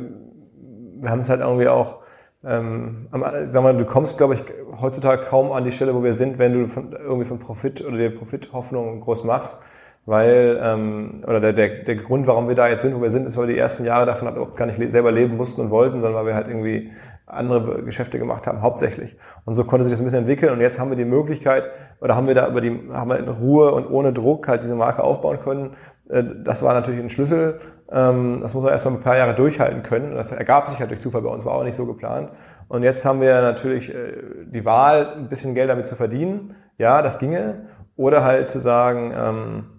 wir 1.02 1.10
haben 1.10 1.20
es 1.20 1.30
halt 1.30 1.42
irgendwie 1.42 1.70
auch, 1.70 2.00
ähm, 2.44 3.08
sag 3.44 3.64
mal, 3.64 3.78
du 3.78 3.86
kommst, 3.86 4.18
glaube 4.18 4.34
ich, 4.34 4.44
heutzutage 4.82 5.24
kaum 5.24 5.52
an 5.52 5.64
die 5.64 5.72
Stelle, 5.72 5.96
wo 5.96 6.04
wir 6.04 6.14
sind, 6.14 6.38
wenn 6.38 6.54
du 6.54 6.68
von, 6.68 6.92
irgendwie 6.92 7.26
von 7.26 7.40
Profit 7.40 7.86
oder 7.86 7.98
der 7.98 8.10
Profithoffnung 8.10 9.00
groß 9.02 9.24
machst 9.24 9.62
weil, 10.06 10.60
ähm, 10.62 11.24
oder 11.26 11.40
der, 11.40 11.54
der, 11.54 11.84
der 11.84 11.96
Grund, 11.96 12.28
warum 12.28 12.48
wir 12.48 12.56
da 12.56 12.68
jetzt 12.68 12.84
sind, 12.84 12.96
wo 12.96 13.02
wir 13.02 13.10
sind, 13.10 13.26
ist, 13.26 13.38
weil 13.38 13.48
wir 13.48 13.54
die 13.56 13.60
ersten 13.60 13.86
Jahre 13.86 14.06
davon 14.06 14.28
halt 14.28 14.38
auch 14.38 14.56
gar 14.56 14.68
nicht 14.68 14.80
selber 14.92 15.12
leben 15.12 15.36
mussten 15.36 15.62
und 15.62 15.70
wollten, 15.72 16.02
sondern 16.02 16.14
weil 16.14 16.28
wir 16.28 16.36
halt 16.36 16.48
irgendwie 16.48 16.92
andere 17.26 17.82
Geschäfte 17.84 18.20
gemacht 18.20 18.46
haben, 18.46 18.62
hauptsächlich. 18.62 19.18
Und 19.46 19.56
so 19.56 19.64
konnte 19.64 19.84
sich 19.84 19.92
das 19.92 20.02
ein 20.02 20.06
bisschen 20.06 20.20
entwickeln 20.20 20.54
und 20.54 20.62
jetzt 20.62 20.80
haben 20.80 20.92
wir 20.92 20.98
die 20.98 21.06
Möglichkeit, 21.06 21.70
oder 22.02 22.16
haben 22.16 22.28
wir 22.28 22.36
da 22.36 22.48
über 22.48 22.62
die, 22.62 22.90
haben 22.94 23.10
wir 23.10 23.18
in 23.18 23.28
Ruhe 23.28 23.72
und 23.72 23.90
ohne 23.90 24.14
Druck 24.14 24.48
halt 24.48 24.64
diese 24.64 24.76
Marke 24.76 25.04
aufbauen 25.04 25.40
können. 25.40 25.72
Äh, 26.10 26.24
das 26.44 26.62
war 26.62 26.74
natürlich 26.74 27.00
ein 27.00 27.10
Schlüssel. 27.10 27.60
Ähm, 27.92 28.40
das 28.42 28.54
muss 28.54 28.64
man 28.64 28.72
erstmal 28.72 28.96
ein 28.96 29.02
paar 29.02 29.18
Jahre 29.18 29.34
durchhalten 29.34 29.82
können. 29.82 30.14
Das 30.14 30.32
ergab 30.32 30.70
sich 30.70 30.80
halt 30.80 30.92
durch 30.92 31.02
Zufall 31.02 31.22
bei 31.22 31.30
uns, 31.30 31.46
war 31.46 31.54
auch 31.54 31.64
nicht 31.64 31.76
so 31.76 31.86
geplant. 31.86 32.30
Und 32.68 32.84
jetzt 32.84 33.06
haben 33.06 33.22
wir 33.22 33.42
natürlich 33.42 33.94
äh, 33.94 34.14
die 34.46 34.66
Wahl, 34.66 35.14
ein 35.18 35.30
bisschen 35.30 35.56
Geld 35.56 35.70
damit 35.70 35.88
zu 35.88 35.96
verdienen. 35.96 36.56
Ja, 36.78 37.02
das 37.02 37.18
ginge. 37.18 37.68
Oder 37.96 38.24
halt 38.24 38.48
zu 38.48 38.60
sagen, 38.60 39.14
ähm, 39.16 39.64
äh, 39.64 39.75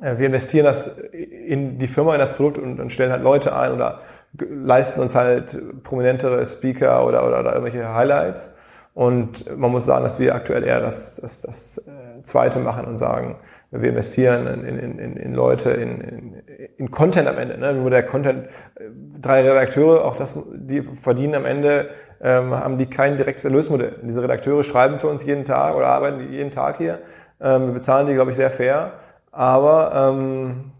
wir 0.00 0.26
investieren 0.26 0.64
das 0.64 0.98
in 1.12 1.78
die 1.78 1.88
Firma, 1.88 2.14
in 2.14 2.20
das 2.20 2.34
Produkt 2.34 2.58
und, 2.58 2.80
und 2.80 2.90
stellen 2.90 3.12
halt 3.12 3.22
Leute 3.22 3.54
ein 3.54 3.72
oder 3.72 4.00
leisten 4.38 5.00
uns 5.00 5.14
halt 5.14 5.82
prominentere 5.82 6.44
Speaker 6.46 7.06
oder, 7.06 7.26
oder, 7.26 7.40
oder 7.40 7.54
irgendwelche 7.54 7.92
Highlights. 7.92 8.54
Und 8.92 9.56
man 9.56 9.70
muss 9.70 9.84
sagen, 9.84 10.02
dass 10.02 10.18
wir 10.18 10.34
aktuell 10.34 10.64
eher 10.64 10.80
das, 10.80 11.16
das, 11.16 11.40
das 11.40 11.78
äh, 11.78 12.22
Zweite 12.24 12.58
machen 12.58 12.86
und 12.86 12.96
sagen, 12.96 13.36
wir 13.70 13.88
investieren 13.88 14.46
in, 14.48 14.78
in, 14.78 14.98
in, 14.98 15.16
in 15.16 15.32
Leute, 15.32 15.70
in, 15.70 16.00
in, 16.00 16.42
in 16.76 16.90
Content 16.90 17.28
am 17.28 17.38
Ende. 17.38 17.56
Ne? 17.56 17.84
Wo 17.84 17.88
der 17.88 18.02
Content, 18.02 18.46
äh, 18.74 18.84
drei 19.20 19.48
Redakteure, 19.48 20.04
auch 20.04 20.16
das, 20.16 20.38
die 20.52 20.82
verdienen 20.82 21.36
am 21.36 21.46
Ende, 21.46 21.90
ähm, 22.20 22.52
haben 22.52 22.78
die 22.78 22.86
kein 22.86 23.16
direktes 23.16 23.44
Erlösmodell. 23.44 23.94
Diese 24.02 24.22
Redakteure 24.22 24.64
schreiben 24.64 24.98
für 24.98 25.06
uns 25.06 25.24
jeden 25.24 25.44
Tag 25.44 25.76
oder 25.76 25.86
arbeiten 25.86 26.32
jeden 26.32 26.50
Tag 26.50 26.78
hier. 26.78 26.98
Ähm, 27.40 27.66
wir 27.66 27.74
bezahlen 27.74 28.08
die, 28.08 28.14
glaube 28.14 28.32
ich, 28.32 28.36
sehr 28.36 28.50
fair. 28.50 28.92
Aber 29.32 29.92
ähm, 29.94 30.72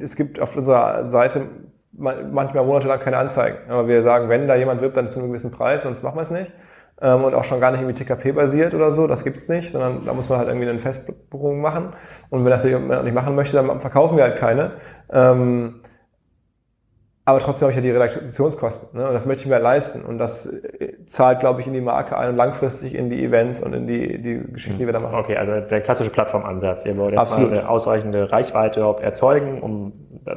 es 0.00 0.16
gibt 0.16 0.40
auf 0.40 0.56
unserer 0.56 1.04
Seite 1.04 1.46
manchmal 1.92 2.64
monatelang 2.64 3.00
keine 3.00 3.18
Anzeigen. 3.18 3.58
Aber 3.68 3.88
wir 3.88 4.02
sagen, 4.02 4.28
wenn 4.28 4.46
da 4.46 4.54
jemand 4.54 4.80
wirbt, 4.80 4.96
dann 4.96 5.10
zu 5.10 5.18
einem 5.18 5.28
gewissen 5.28 5.50
Preis, 5.50 5.82
sonst 5.82 6.02
machen 6.02 6.16
wir 6.16 6.22
es 6.22 6.30
nicht 6.30 6.52
ähm, 7.00 7.24
und 7.24 7.34
auch 7.34 7.44
schon 7.44 7.60
gar 7.60 7.70
nicht 7.70 7.80
irgendwie 7.80 8.02
TKP-basiert 8.02 8.74
oder 8.74 8.90
so, 8.90 9.06
das 9.06 9.24
gibt's 9.24 9.48
nicht, 9.48 9.72
sondern 9.72 10.04
da 10.04 10.12
muss 10.12 10.28
man 10.28 10.38
halt 10.38 10.48
irgendwie 10.48 10.68
eine 10.68 10.78
Festbuchung 10.78 11.60
machen. 11.60 11.92
Und 12.30 12.44
wenn 12.44 12.50
das 12.50 12.64
jemand 12.64 13.04
nicht 13.04 13.14
machen 13.14 13.34
möchte, 13.34 13.56
dann 13.56 13.80
verkaufen 13.80 14.16
wir 14.16 14.24
halt 14.24 14.36
keine. 14.36 14.72
Ähm, 15.10 15.80
aber 17.28 17.40
trotzdem 17.40 17.66
habe 17.66 17.72
ich 17.72 17.76
ja 17.76 17.82
die 17.82 17.90
Redaktionskosten. 17.90 18.98
Ne? 18.98 19.06
Und 19.06 19.12
das 19.12 19.26
möchte 19.26 19.42
ich 19.42 19.50
mir 19.50 19.58
leisten. 19.58 20.02
Und 20.02 20.16
das 20.16 20.46
äh, 20.46 21.04
zahlt, 21.04 21.40
glaube 21.40 21.60
ich, 21.60 21.66
in 21.66 21.74
die 21.74 21.82
Marke 21.82 22.16
ein 22.16 22.30
und 22.30 22.36
langfristig 22.36 22.94
in 22.94 23.10
die 23.10 23.22
Events 23.22 23.62
und 23.62 23.74
in 23.74 23.86
die, 23.86 24.22
die 24.22 24.52
Geschichten, 24.52 24.78
die 24.78 24.86
wir 24.86 24.94
da 24.94 25.00
machen. 25.00 25.16
Okay, 25.16 25.36
also 25.36 25.60
der 25.60 25.80
klassische 25.82 26.08
Plattformansatz. 26.08 26.86
Ihr 26.86 26.96
wollt 26.96 27.14
jetzt 27.14 27.36
eine 27.36 27.68
ausreichende 27.68 28.32
Reichweite 28.32 28.80
erzeugen, 29.02 29.60
um 29.60 29.92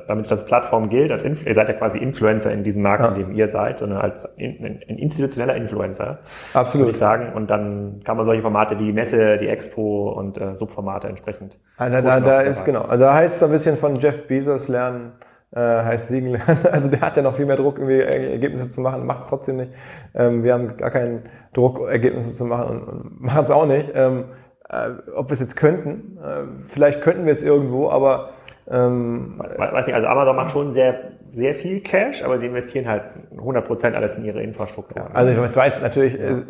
damit 0.08 0.26
es 0.26 0.32
als 0.34 0.46
Plattform 0.46 0.90
gilt, 0.90 1.12
als 1.12 1.24
Influ 1.24 1.48
ihr 1.48 1.54
seid 1.54 1.70
ja 1.70 1.74
quasi 1.74 1.98
Influencer 1.98 2.52
in 2.52 2.64
diesem 2.64 2.82
Markt, 2.82 3.04
ja. 3.04 3.10
in 3.10 3.16
dem 3.16 3.32
ihr 3.32 3.48
seid, 3.48 3.80
sondern 3.80 4.00
als 4.00 4.28
in, 4.36 4.64
ein 4.66 4.98
institutioneller 4.98 5.56
Influencer. 5.56 6.20
Absolut. 6.54 6.88
Würde 6.88 6.92
ich 6.92 6.98
sagen. 6.98 7.34
Und 7.34 7.50
dann 7.50 8.02
kann 8.04 8.18
man 8.18 8.26
solche 8.26 8.42
Formate 8.42 8.78
wie 8.80 8.92
Messe, 8.92 9.38
die 9.38 9.48
Expo 9.48 10.12
und 10.12 10.38
äh, 10.38 10.56
Subformate 10.58 11.08
entsprechend. 11.08 11.58
Ah, 11.78 11.90
da, 11.90 12.02
da, 12.02 12.20
da 12.20 12.42
ist 12.42 12.66
genau. 12.66 12.82
Also 12.82 13.06
da 13.06 13.14
heißt 13.14 13.38
es 13.38 13.44
ein 13.44 13.52
bisschen 13.52 13.78
von 13.78 13.96
Jeff 13.96 14.28
Bezos 14.28 14.68
lernen, 14.68 15.14
äh, 15.54 15.60
heißt 15.60 16.08
Siegen 16.08 16.32
lernen. 16.32 16.60
Also 16.72 16.90
der 16.90 17.02
hat 17.02 17.18
ja 17.18 17.24
noch 17.24 17.36
viel 17.36 17.46
mehr 17.46 17.58
Druck, 17.58 17.78
irgendwie 17.78 18.00
Ergebnisse 18.00 18.70
zu 18.70 18.82
machen, 18.82 19.06
macht 19.06 19.22
es 19.22 19.28
trotzdem 19.28 19.58
nicht. 19.58 19.74
Ähm, 20.14 20.44
wir 20.44 20.54
haben 20.54 20.78
gar 20.78 20.92
keinen 20.92 21.24
Druck, 21.54 21.82
Ergebnisse 21.90 22.32
zu 22.32 22.46
machen 22.46 22.70
und, 22.70 22.88
und 22.88 23.22
machen 23.22 23.46
es 23.46 23.52
auch 23.52 23.66
nicht. 23.66 23.92
Ähm, 23.94 24.26
äh, 24.70 24.90
ob 25.16 25.30
wir 25.30 25.34
es 25.34 25.40
jetzt 25.40 25.56
könnten, 25.56 26.18
äh, 26.18 26.64
vielleicht 26.68 27.02
könnten 27.02 27.26
wir 27.26 27.34
es 27.34 27.44
irgendwo, 27.44 27.90
aber 27.90 28.30
ähm, 28.70 29.42
Weiß 29.58 29.86
nicht, 29.88 29.96
also 29.96 30.08
Amazon 30.08 30.36
macht 30.36 30.52
schon 30.52 30.72
sehr, 30.72 31.12
sehr 31.34 31.56
viel 31.56 31.80
Cash, 31.82 32.24
aber 32.24 32.40
sie 32.40 32.48
investieren 32.48 32.88
halt 32.88 33.04
100% 33.36 33.94
alles 33.94 34.18
in 34.18 34.26
ihre 34.26 34.42
Infrastruktur. 34.42 35.10
Also 35.14 35.32
ich 35.32 35.38
weiß, 35.38 35.56
war 35.56 35.66
jetzt 35.66 35.82
natürlich 35.82 36.14
ja. 36.14 36.26
Äh, 36.26 36.44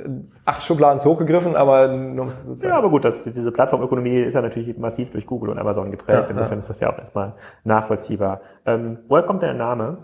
acht 0.45 0.63
Schubladen 0.63 0.99
zu 0.99 1.09
hoch 1.09 1.19
gegriffen, 1.19 1.55
aber 1.55 1.87
nur 1.87 2.27
Ja, 2.61 2.77
aber 2.77 2.89
gut, 2.89 3.05
das, 3.05 3.21
diese 3.23 3.51
Plattformökonomie 3.51 4.21
ist 4.21 4.33
ja 4.33 4.41
natürlich 4.41 4.77
massiv 4.77 5.11
durch 5.11 5.25
Google 5.25 5.51
und 5.51 5.59
Amazon 5.59 5.91
geprägt. 5.91 6.23
Ja, 6.23 6.29
Insofern 6.29 6.53
ja. 6.53 6.59
ist 6.59 6.69
das 6.69 6.79
ja 6.79 6.91
auch 6.91 6.97
erstmal 6.97 7.33
nachvollziehbar. 7.63 8.41
Ähm, 8.65 8.99
woher 9.07 9.23
kommt 9.23 9.43
der 9.43 9.53
Name? 9.53 9.99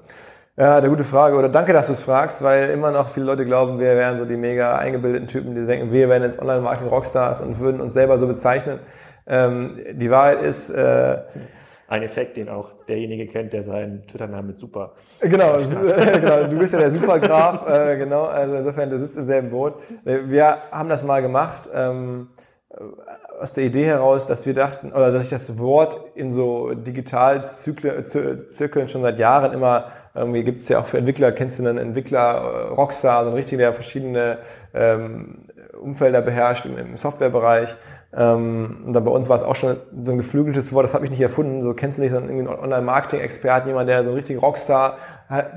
Ja, 0.59 0.77
eine 0.77 0.89
gute 0.89 1.03
Frage. 1.03 1.37
Oder 1.37 1.49
danke, 1.49 1.71
dass 1.71 1.87
du 1.87 1.93
es 1.93 1.99
fragst, 1.99 2.43
weil 2.43 2.69
immer 2.71 2.91
noch 2.91 3.09
viele 3.09 3.27
Leute 3.27 3.45
glauben, 3.45 3.79
wir 3.79 3.95
wären 3.95 4.17
so 4.17 4.25
die 4.25 4.37
mega 4.37 4.77
eingebildeten 4.77 5.27
Typen, 5.27 5.53
die 5.53 5.65
denken, 5.65 5.91
wir 5.91 6.09
wären 6.09 6.23
jetzt 6.23 6.41
Online-Marketing-Rockstars 6.41 7.41
und 7.41 7.59
würden 7.59 7.79
uns 7.79 7.93
selber 7.93 8.17
so 8.17 8.27
bezeichnen. 8.27 8.79
Ähm, 9.27 9.77
die 9.93 10.09
Wahrheit 10.09 10.41
ist, 10.41 10.69
äh, 10.69 11.19
ein 11.87 12.03
Effekt, 12.03 12.37
den 12.37 12.49
auch 12.49 12.71
derjenige 12.87 13.27
kennt, 13.27 13.53
der 13.53 13.63
seinen 13.63 14.05
Twitter-Namen 14.07 14.47
mit 14.47 14.59
Super. 14.59 14.93
Genau, 15.21 15.57
genau, 15.59 16.43
du 16.43 16.57
bist 16.57 16.73
ja 16.73 16.79
der 16.79 16.91
Supergraf, 16.91 17.67
äh, 17.69 17.97
genau, 17.97 18.25
also 18.25 18.57
insofern, 18.57 18.89
du 18.89 18.99
sitzt 18.99 19.17
im 19.17 19.25
selben 19.25 19.49
Boot. 19.49 19.75
Wir 20.03 20.57
haben 20.71 20.89
das 20.89 21.05
mal 21.05 21.21
gemacht, 21.21 21.69
ähm, 21.73 22.27
aus 23.39 23.53
der 23.53 23.65
Idee 23.65 23.85
heraus, 23.85 24.27
dass 24.27 24.45
wir 24.45 24.53
dachten, 24.53 24.91
oder 24.91 25.11
dass 25.11 25.23
ich 25.23 25.29
das 25.29 25.57
Wort 25.59 26.01
in 26.15 26.31
so 26.31 26.73
Digital-Zirkeln 26.73 28.89
schon 28.89 29.03
seit 29.03 29.19
Jahren 29.19 29.53
immer, 29.53 29.91
irgendwie 30.13 30.43
gibt 30.43 30.59
es 30.59 30.67
ja 30.67 30.79
auch 30.79 30.87
für 30.87 30.97
Entwickler, 30.97 31.31
kennst 31.31 31.59
du 31.59 31.67
einen 31.67 31.77
Entwickler, 31.77 32.19
äh, 32.19 32.73
Rockstar, 32.73 33.23
so 33.23 33.29
ein 33.29 33.35
richtiger, 33.35 33.59
der 33.59 33.73
verschiedene 33.73 34.39
ähm, 34.73 35.45
Umfelder 35.79 36.21
beherrscht 36.21 36.65
im, 36.65 36.77
im 36.77 36.97
Softwarebereich. 36.97 37.77
Ähm, 38.15 38.83
und 38.85 38.93
dann 38.93 39.03
bei 39.03 39.11
uns 39.11 39.27
war 39.29 39.35
es 39.35 39.43
auch 39.43 39.55
schon 39.55 39.77
so 40.01 40.11
ein 40.11 40.17
geflügeltes 40.17 40.71
Wort, 40.73 40.85
das 40.85 40.93
habe 40.93 41.05
ich 41.05 41.11
nicht 41.11 41.21
erfunden. 41.21 41.61
So 41.61 41.73
kennst 41.73 41.97
du 41.97 42.01
nicht 42.01 42.11
so 42.11 42.17
einen 42.17 42.47
Online-Marketing-Experten, 42.47 43.67
jemand, 43.67 43.89
der 43.89 44.03
so 44.03 44.11
ein 44.11 44.15
richtiger 44.15 44.39
Rockstar, 44.39 44.97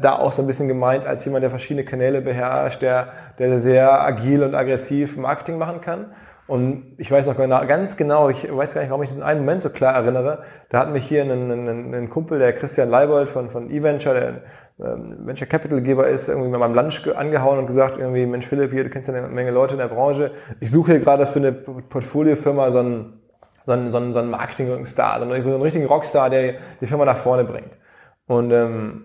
da 0.01 0.19
auch 0.19 0.33
so 0.33 0.43
ein 0.43 0.47
bisschen 0.47 0.67
gemeint 0.67 1.07
als 1.07 1.25
jemand, 1.25 1.45
der 1.45 1.51
verschiedene 1.51 1.85
Kanäle 1.85 2.21
beherrscht, 2.21 2.83
der, 2.83 3.13
der 3.39 3.61
sehr 3.61 4.03
agil 4.03 4.43
und 4.43 4.55
aggressiv 4.55 5.17
Marketing 5.17 5.59
machen 5.59 5.81
kann. 5.81 6.07
Und 6.51 6.95
ich 6.99 7.09
weiß 7.09 7.27
noch 7.27 7.37
genau, 7.37 7.65
ganz 7.65 7.97
genau, 7.97 8.29
ich 8.29 8.43
weiß 8.53 8.75
gar 8.75 8.81
nicht, 8.81 8.91
warum 8.91 9.05
ich 9.05 9.09
diesen 9.09 9.23
einen 9.23 9.43
Moment 9.43 9.63
so 9.63 9.71
klar 9.71 9.95
erinnere. 9.95 10.43
Da 10.69 10.81
hat 10.81 10.91
mich 10.91 11.07
hier 11.07 11.23
ein, 11.23 11.31
ein, 11.31 11.95
ein 11.95 12.11
Kumpel, 12.11 12.41
der 12.41 12.53
Christian 12.55 12.91
Leibold 12.91 13.29
von, 13.29 13.51
von 13.51 13.71
eVenture, 13.71 14.15
der 14.15 14.85
ähm, 14.85 15.19
Venture 15.25 15.47
Capital 15.47 15.81
Geber 15.81 16.09
ist, 16.09 16.29
irgendwie 16.29 16.51
bei 16.51 16.59
meinem 16.59 16.75
Lunch 16.75 17.07
angehauen 17.15 17.61
und 17.61 17.69
gesagt, 17.69 17.99
irgendwie, 17.99 18.27
Mensch 18.27 18.49
Philipp, 18.49 18.73
hier, 18.73 18.83
du 18.83 18.91
kennst 18.91 19.09
ja 19.09 19.15
eine 19.15 19.29
Menge 19.29 19.53
Leute 19.53 19.75
in 19.75 19.79
der 19.79 19.87
Branche. 19.87 20.33
Ich 20.59 20.73
suche 20.73 20.91
hier 20.91 21.01
gerade 21.01 21.25
für 21.29 21.39
eine 21.39 21.53
Portfoliofirma 21.53 22.73
so 22.73 22.79
einen, 22.81 23.21
so 23.65 23.71
einen, 23.71 23.93
so 23.93 23.99
einen, 23.99 24.13
so 24.13 24.19
einen 24.19 24.31
Marketing-Star, 24.31 25.21
so 25.21 25.33
einen 25.33 25.63
richtigen 25.63 25.87
Rockstar, 25.87 26.31
der 26.31 26.55
die 26.81 26.87
Firma 26.89 27.05
nach 27.05 27.19
vorne 27.19 27.45
bringt. 27.45 27.79
Und 28.27 28.51
ähm, 28.51 29.05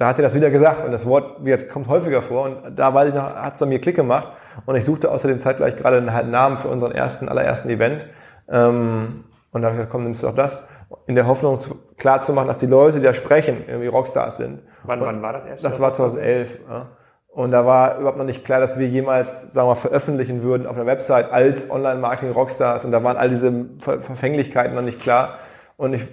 da 0.00 0.06
hat 0.06 0.18
er 0.18 0.22
das 0.22 0.34
wieder 0.34 0.50
gesagt 0.50 0.82
und 0.82 0.92
das 0.92 1.04
Wort 1.04 1.44
wird, 1.44 1.68
kommt 1.68 1.86
häufiger 1.86 2.22
vor 2.22 2.44
und 2.44 2.74
da 2.74 2.94
weiß 2.94 3.08
ich 3.08 3.14
noch, 3.14 3.34
hat 3.34 3.52
es 3.54 3.60
bei 3.60 3.66
mir 3.66 3.82
Klick 3.82 3.96
gemacht 3.96 4.28
und 4.64 4.74
ich 4.74 4.84
suchte 4.84 5.10
außerdem 5.10 5.40
zeitgleich 5.40 5.76
gerade 5.76 5.98
einen 5.98 6.30
Namen 6.30 6.56
für 6.56 6.68
unseren 6.68 6.92
ersten, 6.92 7.28
allerersten 7.28 7.68
Event 7.68 8.06
ähm, 8.48 9.24
und 9.52 9.60
da 9.60 9.68
habe 9.68 9.74
ich 9.74 9.78
gesagt, 9.80 9.92
komm, 9.92 10.04
nimmst 10.04 10.22
du 10.22 10.28
doch 10.28 10.34
das, 10.34 10.64
in 11.06 11.16
der 11.16 11.26
Hoffnung 11.26 11.60
zu, 11.60 11.76
klar 11.98 12.20
zu 12.22 12.32
machen, 12.32 12.48
dass 12.48 12.56
die 12.56 12.66
Leute, 12.66 12.98
die 12.98 13.04
da 13.04 13.12
sprechen, 13.12 13.64
irgendwie 13.66 13.88
Rockstars 13.88 14.38
sind. 14.38 14.62
Wann, 14.84 15.02
wann 15.02 15.20
war 15.20 15.34
das 15.34 15.44
erste? 15.44 15.62
Das 15.62 15.80
war 15.80 15.92
2011. 15.92 16.58
Ja. 16.66 16.86
Und 17.28 17.52
da 17.52 17.66
war 17.66 17.98
überhaupt 17.98 18.18
noch 18.18 18.24
nicht 18.24 18.44
klar, 18.44 18.58
dass 18.58 18.78
wir 18.78 18.88
jemals, 18.88 19.52
sagen 19.52 19.68
wir 19.68 19.74
mal, 19.74 19.76
veröffentlichen 19.76 20.42
würden 20.42 20.66
auf 20.66 20.76
einer 20.76 20.86
Website 20.86 21.30
als 21.30 21.70
Online-Marketing-Rockstars. 21.70 22.84
Und 22.84 22.90
da 22.90 23.04
waren 23.04 23.16
all 23.16 23.28
diese 23.28 23.52
Ver 23.80 24.00
Verfänglichkeiten 24.00 24.74
noch 24.74 24.82
nicht 24.82 25.00
klar. 25.00 25.38
Und 25.76 25.92
ich 25.92 26.08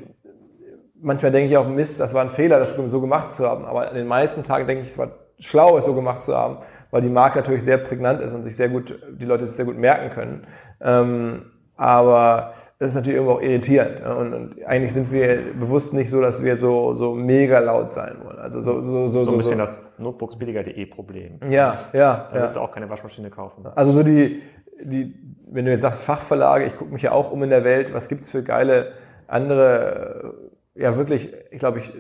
manchmal 1.02 1.32
denke 1.32 1.50
ich 1.50 1.58
auch, 1.58 1.68
Mist, 1.68 2.00
das 2.00 2.14
war 2.14 2.22
ein 2.22 2.30
Fehler, 2.30 2.60
das 2.60 2.76
so 2.76 3.02
gemacht 3.02 3.32
zu 3.32 3.48
haben. 3.48 3.66
Aber 3.66 3.90
an 3.90 3.96
den 3.96 4.08
meisten 4.08 4.44
Tagen 4.44 4.68
denke 4.68 4.84
ich, 4.84 4.90
es 4.90 4.98
war 4.98 5.10
schlau, 5.40 5.78
es 5.78 5.86
so 5.86 5.94
gemacht 5.94 6.24
zu 6.24 6.36
haben, 6.36 6.58
weil 6.92 7.02
die 7.02 7.10
Marke 7.10 7.38
natürlich 7.38 7.64
sehr 7.64 7.78
prägnant 7.78 8.22
ist 8.22 8.34
und 8.34 8.44
sich 8.44 8.56
sehr 8.56 8.70
gut, 8.70 8.98
die 9.12 9.26
Leute 9.26 9.46
es 9.46 9.56
sehr 9.56 9.66
gut 9.66 9.78
merken 9.78 10.10
können. 10.14 10.48
Ähm, 10.82 11.52
aber 11.76 12.54
das 12.80 12.90
ist 12.90 12.96
natürlich 12.96 13.18
irgendwo 13.18 13.36
auch 13.36 13.42
irritierend. 13.42 14.04
Und, 14.06 14.34
und, 14.34 14.66
eigentlich 14.66 14.94
sind 14.94 15.12
wir 15.12 15.54
bewusst 15.60 15.94
nicht 15.94 16.10
so, 16.10 16.22
dass 16.22 16.44
wir 16.44 16.58
so, 16.58 16.94
so 16.94 17.14
mega 17.14 17.60
laut 17.60 17.94
sein 17.94 18.18
wollen. 18.24 18.40
Also 18.40 18.62
so, 18.62 18.84
so, 18.84 19.08
so, 19.08 19.24
so 19.26 19.32
ein 19.32 19.38
bisschen 19.38 19.54
so. 19.54 19.58
das 19.58 19.80
Notebooksbilliger.de 19.98 20.86
Problem. 20.88 21.40
Ja, 21.50 21.86
ja. 21.94 22.30
Da 22.34 22.42
wirst 22.42 22.56
du 22.56 22.60
auch 22.60 22.72
keine 22.72 22.90
Waschmaschine 22.90 23.30
kaufen. 23.30 23.66
Also 23.76 23.92
so 23.92 24.04
die, 24.04 24.42
die, 24.84 25.16
wenn 25.50 25.66
du 25.66 25.72
jetzt 25.72 25.82
sagst 25.82 26.04
Fachverlage, 26.04 26.66
ich 26.66 26.76
gucke 26.76 26.92
mich 26.92 27.04
ja 27.04 27.12
auch 27.12 27.32
um 27.32 27.44
in 27.44 27.50
der 27.50 27.64
Welt, 27.64 27.94
was 27.94 28.08
gibt's 28.08 28.30
für 28.30 28.44
geile 28.44 28.94
andere 29.28 30.34
ja 30.78 30.96
wirklich, 30.96 31.34
ich 31.52 31.60
glaube 31.60 31.80
ich, 31.80 31.94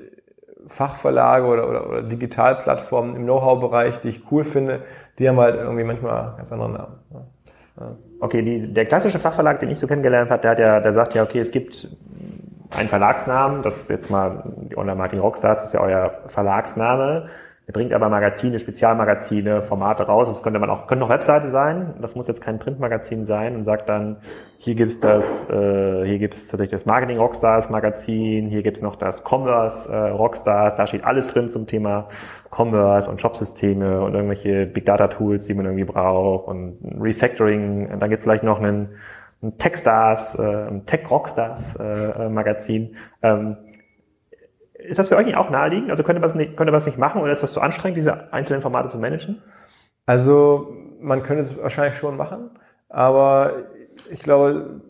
Fachverlage 0.67 1.45
oder, 1.45 1.69
oder, 1.69 1.89
oder 1.89 2.01
Digitalplattformen 2.03 3.15
im 3.15 3.23
Know-how-Bereich, 3.23 4.01
die 4.01 4.09
ich 4.09 4.31
cool 4.31 4.43
finde, 4.43 4.81
die 5.17 5.27
haben 5.27 5.39
halt 5.39 5.55
irgendwie 5.55 5.83
manchmal 5.83 6.33
ganz 6.37 6.51
andere 6.51 6.69
Namen. 6.69 6.99
Ja. 7.13 7.95
Okay, 8.19 8.41
die, 8.41 8.73
der 8.73 8.85
klassische 8.85 9.19
Fachverlag, 9.19 9.59
den 9.59 9.69
ich 9.69 9.79
so 9.79 9.87
kennengelernt 9.87 10.31
habe, 10.31 10.41
der 10.41 10.51
hat 10.51 10.59
ja, 10.59 10.79
der 10.79 10.93
sagt 10.93 11.13
ja, 11.13 11.23
okay, 11.23 11.39
es 11.39 11.51
gibt 11.51 11.89
einen 12.75 12.89
Verlagsnamen, 12.89 13.61
das 13.61 13.77
ist 13.77 13.89
jetzt 13.89 14.09
mal 14.09 14.43
die 14.69 14.77
Online-Marketing 14.77 15.21
Rockstars, 15.21 15.59
das 15.59 15.67
ist 15.67 15.73
ja 15.73 15.81
euer 15.81 16.11
Verlagsname. 16.27 17.29
Er 17.67 17.73
bringt 17.73 17.91
aber 17.91 18.07
Magazine, 18.07 18.59
Spezialmagazine, 18.59 19.61
Formate 19.61 20.03
raus. 20.03 20.29
Das 20.29 20.41
könnte 20.41 20.57
man 20.57 20.69
auch, 20.69 20.87
könnte 20.87 21.03
auch 21.03 21.09
Webseite 21.09 21.51
sein. 21.51 21.95
Das 22.01 22.15
muss 22.15 22.25
jetzt 22.29 22.39
kein 22.39 22.59
Printmagazin 22.59 23.25
sein 23.25 23.57
und 23.57 23.65
sagt 23.65 23.89
dann, 23.89 24.21
hier 24.57 24.73
gibt's 24.73 25.01
das, 25.01 25.49
äh, 25.49 26.05
hier 26.05 26.17
gibt's 26.17 26.47
tatsächlich 26.47 26.71
das 26.71 26.85
Marketing 26.85 27.17
Rockstars 27.17 27.69
Magazin, 27.69 28.47
hier 28.47 28.63
gibt's 28.63 28.81
noch 28.81 28.95
das 28.95 29.21
Commerce 29.21 29.91
äh, 29.91 30.11
Rockstars. 30.11 30.75
Da 30.75 30.87
steht 30.87 31.03
alles 31.03 31.27
drin 31.27 31.49
zum 31.49 31.67
Thema 31.67 32.07
Commerce 32.51 33.11
und 33.11 33.19
Shopsysteme 33.19 33.99
und 33.99 34.15
irgendwelche 34.15 34.65
Big 34.65 34.85
Data 34.85 35.09
Tools, 35.09 35.45
die 35.47 35.53
man 35.53 35.65
irgendwie 35.65 35.83
braucht 35.83 36.47
und 36.47 36.77
Refactoring. 37.01 37.91
Und 37.91 37.99
dann 37.99 38.09
gibt's 38.09 38.23
vielleicht 38.23 38.43
noch 38.43 38.59
einen, 38.59 38.95
ein 39.43 39.57
Techstars, 39.57 40.39
äh, 40.39 40.67
Tech 40.85 41.11
Rockstars 41.11 41.75
äh, 41.75 42.29
Magazin. 42.29 42.95
Ähm, 43.21 43.57
ist 44.87 44.99
das 44.99 45.09
für 45.09 45.17
euch 45.17 45.25
nicht 45.25 45.37
auch 45.37 45.49
naheliegend? 45.49 45.91
Also 45.91 46.03
könnte 46.03 46.19
man 46.21 46.29
es 46.29 46.35
nicht, 46.35 46.57
könnte 46.57 46.71
man 46.71 46.79
es 46.79 46.85
nicht 46.85 46.97
machen 46.97 47.21
oder 47.21 47.31
ist 47.31 47.43
das 47.43 47.53
zu 47.53 47.61
anstrengend, 47.61 47.97
diese 47.97 48.33
einzelnen 48.33 48.61
Formate 48.61 48.89
zu 48.89 48.97
managen? 48.97 49.41
Also 50.05 50.73
man 50.99 51.23
könnte 51.23 51.41
es 51.41 51.61
wahrscheinlich 51.61 51.97
schon 51.97 52.17
machen, 52.17 52.49
aber 52.89 53.51
ich 54.09 54.21
glaube, 54.21 54.81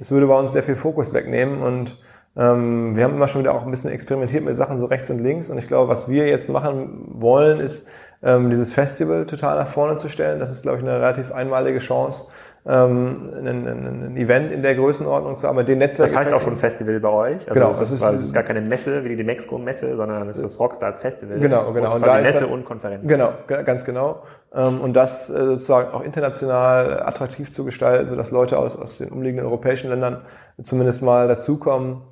es 0.00 0.10
würde 0.12 0.26
bei 0.26 0.38
uns 0.38 0.52
sehr 0.52 0.62
viel 0.62 0.76
Fokus 0.76 1.12
wegnehmen 1.14 1.62
und 1.62 1.96
Ähm, 2.34 2.96
wir 2.96 3.04
haben 3.04 3.14
immer 3.14 3.28
schon 3.28 3.42
wieder 3.42 3.54
auch 3.54 3.64
ein 3.66 3.70
bisschen 3.70 3.90
experimentiert 3.90 4.42
mit 4.42 4.56
Sachen 4.56 4.78
so 4.78 4.86
rechts 4.86 5.10
und 5.10 5.18
links 5.18 5.50
und 5.50 5.58
ich 5.58 5.68
glaube, 5.68 5.88
was 5.88 6.08
wir 6.08 6.26
jetzt 6.28 6.48
machen 6.48 7.04
wollen, 7.20 7.60
ist 7.60 7.86
ähm, 8.22 8.48
dieses 8.48 8.72
Festival 8.72 9.26
total 9.26 9.58
nach 9.58 9.68
vorne 9.68 9.96
zu 9.96 10.08
stellen. 10.08 10.40
Das 10.40 10.50
ist, 10.50 10.62
glaube 10.62 10.78
ich, 10.78 10.82
eine 10.82 10.96
relativ 10.96 11.30
einmalige 11.30 11.78
Chance, 11.78 12.28
ähm, 12.64 13.32
ein, 13.36 13.66
ein, 13.66 14.16
Event 14.16 14.52
in 14.52 14.62
der 14.62 14.76
Größenordnung 14.76 15.36
zu 15.36 15.48
haben, 15.48 15.56
mit 15.56 15.66
den 15.66 15.78
Netzwerken. 15.78 16.14
Das 16.14 16.24
heißt 16.26 16.32
auch 16.32 16.42
schon 16.42 16.56
Festival 16.56 17.00
bei 17.00 17.08
euch? 17.08 17.40
Also 17.48 17.54
genau. 17.54 17.72
Das 17.72 17.90
ist, 17.90 18.02
das 18.02 18.20
ist 18.20 18.32
gar 18.32 18.44
keine 18.44 18.60
Messe 18.60 19.04
wie 19.04 19.16
die 19.16 19.24
Mexiko-Messe, 19.24 19.96
sondern 19.96 20.28
es 20.28 20.36
ist 20.36 20.44
das 20.44 20.60
Rockstars 20.60 21.00
Festival. 21.00 21.40
Genau, 21.40 21.72
genau. 21.72 21.96
Und 21.96 22.06
da 22.06 22.20
Messe 22.20 22.44
ist, 22.44 22.50
und 22.50 22.64
Konferenz. 22.64 23.06
Genau, 23.06 23.32
ganz 23.46 23.84
genau. 23.84 24.22
Ähm, 24.54 24.80
und 24.80 24.94
das 24.94 25.28
äh, 25.28 25.32
sozusagen 25.32 25.92
auch 25.92 26.04
international 26.04 27.02
attraktiv 27.02 27.52
zu 27.52 27.64
gestalten, 27.64 28.06
sodass 28.06 28.30
Leute 28.30 28.58
aus, 28.58 28.76
aus 28.76 28.98
den 28.98 29.08
umliegenden 29.08 29.46
europäischen 29.46 29.90
Ländern 29.90 30.22
zumindest 30.62 31.02
mal 31.02 31.26
dazukommen. 31.26 32.02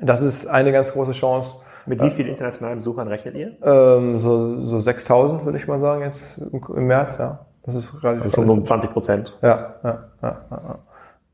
Das 0.00 0.22
ist 0.22 0.46
eine 0.46 0.72
ganz 0.72 0.92
große 0.92 1.12
Chance. 1.12 1.56
Mit 1.86 2.02
wie 2.02 2.10
vielen 2.10 2.28
internationalen 2.28 2.80
Besuchern 2.80 3.08
rechnet 3.08 3.34
ihr? 3.34 3.56
Ähm, 3.62 4.18
so, 4.18 4.58
so 4.58 4.80
6000 4.80 5.44
würde 5.44 5.56
ich 5.56 5.66
mal 5.66 5.78
sagen 5.78 6.02
jetzt 6.02 6.38
im 6.38 6.86
März, 6.86 7.18
ja. 7.18 7.46
Das 7.68 7.74
ist 7.74 8.02
relativ 8.02 8.24
also 8.24 8.46
schon 8.46 8.48
um 8.48 8.64
20 8.64 8.92
Prozent. 8.92 9.36
Ja, 9.42 9.74
ja, 9.84 10.08
ja. 10.22 10.40
ja, 10.50 10.78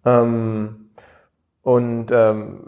ja. 0.05 0.21
Ähm, 0.21 0.91
und 1.63 2.11
ähm, 2.11 2.61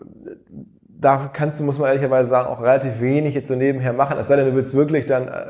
da 1.00 1.28
kannst 1.32 1.58
du, 1.58 1.64
muss 1.64 1.76
man 1.80 1.88
ehrlicherweise 1.88 2.30
sagen, 2.30 2.48
auch 2.48 2.62
relativ 2.62 3.00
wenig 3.00 3.34
jetzt 3.34 3.48
so 3.48 3.56
nebenher 3.56 3.92
machen. 3.92 4.18
Es 4.20 4.28
sei 4.28 4.36
denn, 4.36 4.46
du 4.46 4.54
willst 4.54 4.72
wirklich 4.72 5.04
dann 5.04 5.26
äh, 5.26 5.44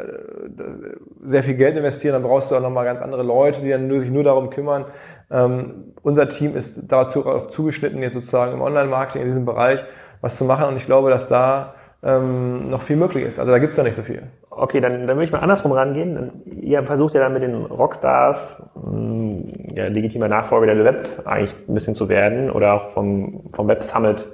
sehr 1.26 1.42
viel 1.42 1.57
Geld 1.57 1.76
investieren, 1.76 2.14
dann 2.14 2.22
brauchst 2.22 2.50
du 2.50 2.57
auch 2.57 2.62
nochmal 2.62 2.87
ganz 2.87 3.02
andere 3.02 3.22
Leute, 3.22 3.61
die 3.61 3.68
dann 3.68 3.87
nur, 3.87 4.00
sich 4.00 4.11
nur 4.11 4.24
darum 4.24 4.48
kümmern. 4.48 4.87
Ähm, 5.31 5.92
unser 6.00 6.31
Team 6.31 6.57
ist 6.57 6.85
dazu 6.88 7.22
darauf 7.22 7.48
zugeschnitten, 7.48 8.00
jetzt 8.00 8.14
sozusagen 8.14 8.55
im 8.55 8.62
Online-Marketing 8.62 9.20
in 9.20 9.29
diesem 9.29 9.44
Bereich 9.44 9.85
was 10.22 10.38
zu 10.38 10.46
machen. 10.46 10.68
Und 10.68 10.76
ich 10.76 10.87
glaube, 10.87 11.11
dass 11.11 11.29
da 11.29 11.74
ähm, 12.06 12.70
noch 12.70 12.82
viel 12.82 12.96
möglich 12.96 13.24
ist. 13.24 13.40
Also 13.40 13.50
da 13.50 13.58
gibt's 13.58 13.76
da 13.76 13.82
nicht 13.82 13.96
so 13.96 14.02
viel. 14.02 14.22
Okay, 14.50 14.80
dann, 14.80 15.06
dann 15.06 15.16
würde 15.16 15.24
ich 15.24 15.32
mal 15.32 15.40
andersrum 15.40 15.72
rangehen. 15.72 16.30
Ihr 16.44 16.82
versucht 16.84 17.14
ja 17.14 17.20
dann 17.20 17.32
mit 17.32 17.42
den 17.42 17.64
Rockstars 17.64 18.62
mh, 18.74 19.74
ja, 19.74 19.88
legitimer 19.88 20.28
Nachfolger 20.28 20.72
der 20.74 20.84
Web 20.84 21.22
eigentlich 21.24 21.54
ein 21.68 21.74
bisschen 21.74 21.94
zu 21.94 22.08
werden 22.08 22.50
oder 22.50 22.74
auch 22.74 22.90
vom, 22.92 23.42
vom 23.52 23.66
Web 23.66 23.82
Summit, 23.82 24.24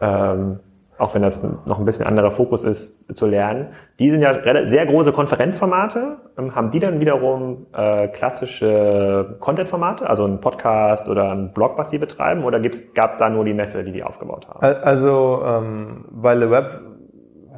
ähm, 0.00 0.60
auch 0.98 1.14
wenn 1.14 1.20
das 1.20 1.42
noch 1.66 1.78
ein 1.78 1.84
bisschen 1.84 2.06
anderer 2.06 2.30
Fokus 2.30 2.64
ist, 2.64 2.98
zu 3.14 3.26
lernen. 3.26 3.66
Die 3.98 4.10
sind 4.10 4.22
ja 4.22 4.32
sehr 4.68 4.86
große 4.86 5.12
Konferenzformate. 5.12 6.16
Ähm, 6.38 6.54
haben 6.54 6.70
die 6.70 6.78
dann 6.78 7.00
wiederum 7.00 7.66
äh, 7.74 8.08
klassische 8.08 9.36
Content-Formate, 9.40 10.08
also 10.08 10.24
ein 10.24 10.40
Podcast 10.40 11.08
oder 11.08 11.32
ein 11.32 11.52
Blog, 11.52 11.72
was 11.76 11.90
sie 11.90 11.98
betreiben, 11.98 12.44
oder 12.44 12.60
gab 12.94 13.12
es 13.12 13.18
da 13.18 13.28
nur 13.28 13.44
die 13.44 13.52
Messe, 13.52 13.82
die 13.82 13.92
die 13.92 14.04
aufgebaut 14.04 14.46
haben? 14.48 14.64
Also 14.84 15.42
ähm, 15.44 16.04
bei 16.10 16.34
Le 16.34 16.50
Web 16.50 16.80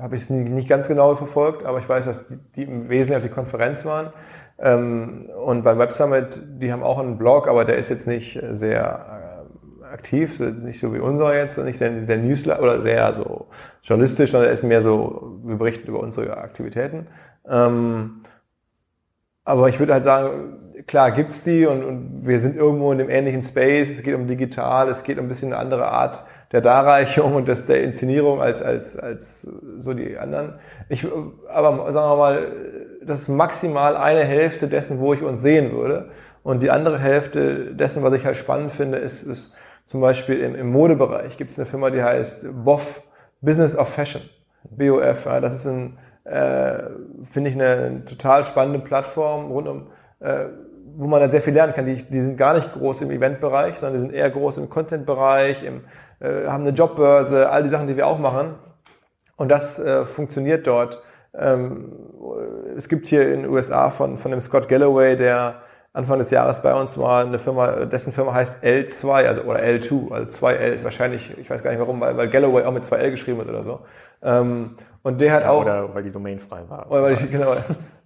habe 0.00 0.16
ich 0.16 0.22
es 0.22 0.30
nicht 0.30 0.68
ganz 0.68 0.88
genau 0.88 1.16
verfolgt, 1.16 1.64
aber 1.64 1.78
ich 1.78 1.88
weiß, 1.88 2.04
dass 2.04 2.26
die, 2.26 2.36
die 2.56 2.62
im 2.64 2.88
Wesentlichen 2.88 3.16
auf 3.16 3.22
die 3.22 3.34
Konferenz 3.34 3.84
waren. 3.84 4.12
Ähm, 4.58 5.30
und 5.44 5.62
beim 5.62 5.78
Web 5.78 5.92
Summit, 5.92 6.40
die 6.60 6.72
haben 6.72 6.82
auch 6.82 6.98
einen 6.98 7.18
Blog, 7.18 7.48
aber 7.48 7.64
der 7.64 7.76
ist 7.76 7.88
jetzt 7.88 8.06
nicht 8.06 8.40
sehr 8.50 9.44
äh, 9.82 9.84
aktiv, 9.86 10.40
nicht 10.40 10.80
so 10.80 10.92
wie 10.94 10.98
unser 10.98 11.34
jetzt, 11.36 11.58
nicht 11.58 11.78
sehr, 11.78 12.02
sehr 12.02 12.18
Newsletter 12.18 12.62
oder 12.62 12.80
sehr 12.80 13.12
so 13.12 13.48
journalistisch, 13.82 14.32
sondern 14.32 14.48
er 14.48 14.54
ist 14.54 14.62
mehr 14.62 14.82
so, 14.82 15.40
wir 15.44 15.56
berichten 15.56 15.88
über 15.88 16.00
unsere 16.00 16.36
Aktivitäten. 16.36 17.06
Ähm, 17.48 18.22
aber 19.44 19.68
ich 19.68 19.78
würde 19.78 19.94
halt 19.94 20.04
sagen, 20.04 20.82
klar 20.86 21.10
gibt's 21.12 21.42
die 21.42 21.66
und, 21.66 21.82
und 21.82 22.26
wir 22.26 22.38
sind 22.40 22.56
irgendwo 22.56 22.92
in 22.92 22.98
dem 22.98 23.08
ähnlichen 23.08 23.42
Space, 23.42 23.90
es 23.90 24.02
geht 24.02 24.14
um 24.14 24.26
digital, 24.26 24.88
es 24.88 25.04
geht 25.04 25.18
um 25.18 25.24
ein 25.24 25.28
bisschen 25.28 25.52
eine 25.52 25.60
andere 25.60 25.88
Art 25.88 26.24
der 26.52 26.60
Darreichung 26.62 27.34
und 27.34 27.46
des, 27.46 27.66
der 27.66 27.82
Inszenierung 27.82 28.40
als, 28.40 28.62
als, 28.62 28.96
als 28.96 29.46
so 29.78 29.92
die 29.92 30.16
anderen. 30.16 30.54
Ich, 30.88 31.06
aber 31.48 31.92
sagen 31.92 32.10
wir 32.10 32.16
mal, 32.16 32.52
das 33.02 33.22
ist 33.22 33.28
maximal 33.28 33.96
eine 33.96 34.24
Hälfte 34.24 34.66
dessen, 34.68 34.98
wo 34.98 35.12
ich 35.12 35.22
uns 35.22 35.42
sehen 35.42 35.72
würde. 35.72 36.10
Und 36.42 36.62
die 36.62 36.70
andere 36.70 36.98
Hälfte 36.98 37.74
dessen, 37.74 38.02
was 38.02 38.14
ich 38.14 38.24
halt 38.24 38.36
spannend 38.36 38.72
finde, 38.72 38.98
ist, 38.98 39.22
ist 39.24 39.56
zum 39.84 40.00
Beispiel 40.00 40.40
im, 40.40 40.54
im 40.54 40.70
Modebereich 40.70 41.36
gibt 41.36 41.50
es 41.50 41.58
eine 41.58 41.66
Firma, 41.66 41.90
die 41.90 42.02
heißt 42.02 42.48
BOF, 42.64 43.02
Business 43.40 43.76
of 43.76 43.88
Fashion, 43.88 44.22
BOF. 44.70 45.26
Ja, 45.26 45.40
das 45.40 45.54
ist 45.54 45.66
ein, 45.66 45.98
äh, 46.24 46.84
finde 47.30 47.50
ich, 47.50 47.56
eine, 47.56 48.04
total 48.04 48.44
spannende 48.44 48.78
Plattform 48.78 49.50
rund 49.50 49.68
um 49.68 49.86
äh, 50.20 50.46
wo 50.96 51.06
man 51.06 51.20
dann 51.20 51.30
sehr 51.30 51.42
viel 51.42 51.54
lernen 51.54 51.74
kann. 51.74 51.86
Die, 51.86 52.02
die 52.02 52.20
sind 52.20 52.36
gar 52.36 52.54
nicht 52.54 52.72
groß 52.72 53.02
im 53.02 53.10
Eventbereich, 53.12 53.76
sondern 53.76 53.94
die 53.94 54.00
sind 54.00 54.12
eher 54.12 54.28
groß 54.30 54.58
im 54.58 54.68
Content-Bereich, 54.68 55.62
im, 55.62 55.82
äh, 56.20 56.46
haben 56.46 56.64
eine 56.64 56.72
Jobbörse, 56.72 57.50
all 57.50 57.62
die 57.62 57.68
Sachen, 57.68 57.86
die 57.86 57.96
wir 57.96 58.06
auch 58.06 58.18
machen. 58.18 58.54
Und 59.36 59.48
das 59.48 59.78
äh, 59.78 60.04
funktioniert 60.04 60.66
dort. 60.66 61.02
Ähm, 61.34 61.92
es 62.76 62.88
gibt 62.88 63.06
hier 63.06 63.32
in 63.32 63.42
den 63.42 63.50
USA 63.50 63.90
von, 63.90 64.16
von 64.16 64.30
dem 64.30 64.40
Scott 64.40 64.68
Galloway, 64.68 65.16
der 65.16 65.62
Anfang 65.92 66.18
des 66.18 66.30
Jahres 66.30 66.62
bei 66.62 66.74
uns 66.74 66.96
war, 66.98 67.24
eine 67.24 67.38
Firma, 67.38 67.86
dessen 67.86 68.12
Firma 68.12 68.34
heißt 68.34 68.62
L2, 68.62 69.26
also 69.26 69.40
oder 69.42 69.60
L2, 69.60 70.12
also 70.12 70.28
zwei 70.28 70.54
Ls, 70.54 70.84
wahrscheinlich, 70.84 71.36
ich 71.38 71.50
weiß 71.50 71.62
gar 71.62 71.70
nicht 71.70 71.80
warum, 71.80 72.00
weil, 72.00 72.14
weil 72.16 72.28
Galloway 72.28 72.64
auch 72.64 72.72
mit 72.72 72.84
zwei 72.84 72.98
L 72.98 73.10
geschrieben 73.10 73.38
wird 73.38 73.48
oder 73.48 73.62
so. 73.62 73.80
Ähm, 74.22 74.76
und 75.02 75.20
der 75.20 75.32
hat 75.32 75.42
ja, 75.42 75.50
auch. 75.50 75.62
Oder 75.62 75.94
weil 75.94 76.02
die 76.02 76.12
Domain 76.12 76.40
frei 76.40 76.62
war. 76.68 76.90
Oder 76.90 77.02
weil 77.02 77.12
ich, 77.14 77.30
genau. 77.30 77.56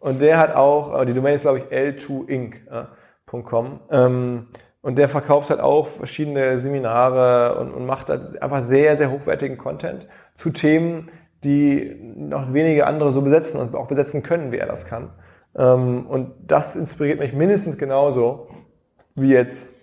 Und 0.00 0.22
der 0.22 0.38
hat 0.38 0.54
auch, 0.54 1.00
äh, 1.00 1.06
die 1.06 1.14
Domain 1.14 1.34
ist 1.34 1.42
glaube 1.42 1.58
ich 1.58 1.64
l2inc.com. 1.66 3.80
Ähm, 3.90 4.46
und 4.82 4.98
der 4.98 5.08
verkauft 5.08 5.50
halt 5.50 5.60
auch 5.60 5.86
verschiedene 5.86 6.58
Seminare 6.58 7.58
und, 7.58 7.72
und 7.72 7.86
macht 7.86 8.10
halt 8.10 8.40
einfach 8.42 8.62
sehr, 8.62 8.96
sehr 8.96 9.10
hochwertigen 9.10 9.56
Content 9.56 10.06
zu 10.34 10.50
Themen, 10.50 11.08
die 11.44 11.96
noch 12.16 12.52
wenige 12.52 12.86
andere 12.86 13.12
so 13.12 13.22
besetzen 13.22 13.60
und 13.60 13.74
auch 13.74 13.86
besetzen 13.86 14.22
können, 14.22 14.52
wie 14.52 14.58
er 14.58 14.66
das 14.66 14.84
kann. 14.84 15.10
Ähm, 15.56 16.06
und 16.06 16.32
das 16.46 16.76
inspiriert 16.76 17.20
mich 17.20 17.32
mindestens 17.32 17.78
genauso 17.78 18.48
wie 19.14 19.32
jetzt 19.32 19.74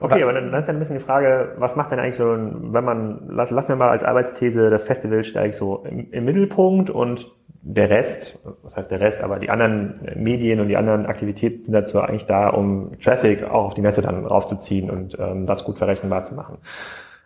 Okay, 0.00 0.22
aber 0.22 0.32
dann, 0.32 0.54
ist 0.54 0.66
dann 0.66 0.76
ein 0.76 0.78
bisschen 0.78 0.98
die 0.98 1.04
Frage, 1.04 1.54
was 1.58 1.74
macht 1.74 1.90
denn 1.90 1.98
eigentlich 1.98 2.16
so, 2.16 2.28
wenn 2.28 2.84
man, 2.84 3.22
lass, 3.28 3.50
lassen 3.50 3.70
wir 3.70 3.76
mal 3.76 3.90
als 3.90 4.04
Arbeitsthese, 4.04 4.70
das 4.70 4.84
Festival 4.84 5.24
steigt 5.24 5.56
so 5.56 5.84
im, 5.88 6.12
im 6.12 6.24
Mittelpunkt 6.24 6.88
und 6.88 7.32
der 7.62 7.90
Rest, 7.90 8.38
was 8.62 8.76
heißt 8.76 8.90
der 8.90 9.00
Rest, 9.00 9.22
aber 9.22 9.40
die 9.40 9.50
anderen 9.50 10.00
Medien 10.14 10.60
und 10.60 10.68
die 10.68 10.76
anderen 10.76 11.06
Aktivitäten 11.06 11.64
sind 11.64 11.72
dazu 11.72 12.00
eigentlich 12.00 12.26
da, 12.26 12.48
um 12.48 12.92
Traffic 13.00 13.44
auch 13.44 13.66
auf 13.66 13.74
die 13.74 13.82
Messe 13.82 14.00
dann 14.00 14.24
raufzuziehen 14.24 14.88
und 14.88 15.18
ähm, 15.18 15.46
das 15.46 15.64
gut 15.64 15.78
verrechenbar 15.78 16.22
zu 16.22 16.34
machen. 16.34 16.58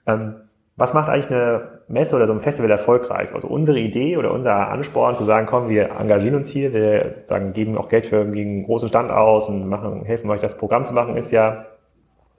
Ähm, 0.07 0.37
was 0.77 0.95
macht 0.95 1.11
eigentlich 1.11 1.31
eine 1.31 1.83
Messe 1.89 2.17
oder 2.17 2.27
so 2.27 2.33
ein 2.33 2.41
Festival 2.41 2.71
erfolgreich? 2.71 3.29
Also 3.35 3.47
unsere 3.47 3.79
Idee 3.79 4.17
oder 4.17 4.33
unser 4.33 4.69
Ansporn 4.71 5.17
zu 5.17 5.25
sagen, 5.25 5.47
komm, 5.47 5.69
wir 5.69 5.91
engagieren 6.01 6.37
uns 6.37 6.49
hier, 6.49 6.73
wir 6.73 7.17
sagen, 7.27 7.53
geben 7.53 7.77
auch 7.77 7.91
Geld 7.91 8.07
für 8.07 8.23
einen 8.23 8.65
großen 8.65 8.89
Stand 8.89 9.11
aus 9.11 9.49
und 9.49 9.69
machen, 9.69 10.05
helfen 10.05 10.31
euch 10.31 10.41
das 10.41 10.57
Programm 10.57 10.85
zu 10.85 10.95
machen, 10.95 11.17
ist 11.17 11.31
ja, 11.31 11.67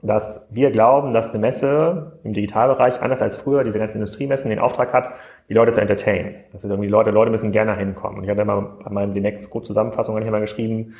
dass 0.03 0.45
wir 0.51 0.69
glauben, 0.69 1.13
dass 1.13 1.29
eine 1.29 1.39
Messe 1.39 2.19
im 2.23 2.33
Digitalbereich, 2.33 3.01
anders 3.01 3.21
als 3.21 3.37
früher, 3.37 3.63
diese 3.63 3.79
ganzen 3.79 3.97
Industriemessen, 3.97 4.49
den 4.49 4.59
Auftrag 4.59 4.91
hat, 4.91 5.09
die 5.47 5.53
Leute 5.53 5.71
zu 5.71 5.79
entertainen. 5.79 6.35
Das 6.51 6.61
sind 6.61 6.71
irgendwie 6.71 6.89
Leute, 6.89 7.11
Leute 7.11 7.31
müssen 7.31 7.53
gerne 7.53 7.75
hinkommen. 7.75 8.17
Und 8.17 8.23
ich 8.25 8.29
hatte 8.29 8.41
immer 8.41 8.77
bei 8.83 8.91
meinem 8.91 9.13
Denex 9.13 9.49
Code 9.49 9.65
Zusammenfassung 9.65 10.17
ich 10.21 10.27
immer 10.27 10.41
geschrieben, 10.41 10.95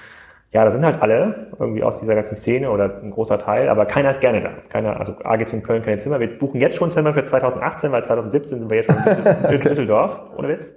ja, 0.54 0.64
da 0.64 0.72
sind 0.72 0.86
halt 0.86 1.02
alle 1.02 1.48
irgendwie 1.60 1.84
aus 1.84 2.00
dieser 2.00 2.16
ganzen 2.16 2.36
Szene 2.36 2.70
oder 2.70 3.02
ein 3.04 3.12
großer 3.12 3.40
Teil, 3.40 3.70
aber 3.70 3.86
keiner 3.86 4.12
ist 4.12 4.22
gerne 4.22 4.42
da. 4.42 4.52
Keiner, 4.70 5.00
also 5.00 5.16
A 5.24 5.36
gibt's 5.36 5.52
in 5.52 5.64
Köln 5.64 5.82
keine 5.82 5.98
Zimmer. 5.98 6.20
Wir 6.20 6.30
buchen 6.30 6.62
jetzt 6.62 6.78
schon 6.78 6.92
Zimmer 6.92 7.14
für 7.14 7.26
2018, 7.26 7.92
weil 7.92 8.04
2017 8.04 8.60
sind 8.60 8.70
wir 8.70 8.78
jetzt 8.78 8.92
schon 8.92 9.52
in 9.52 9.60
Düsseldorf, 9.60 10.20
ohne 10.38 10.50
Witz. 10.50 10.72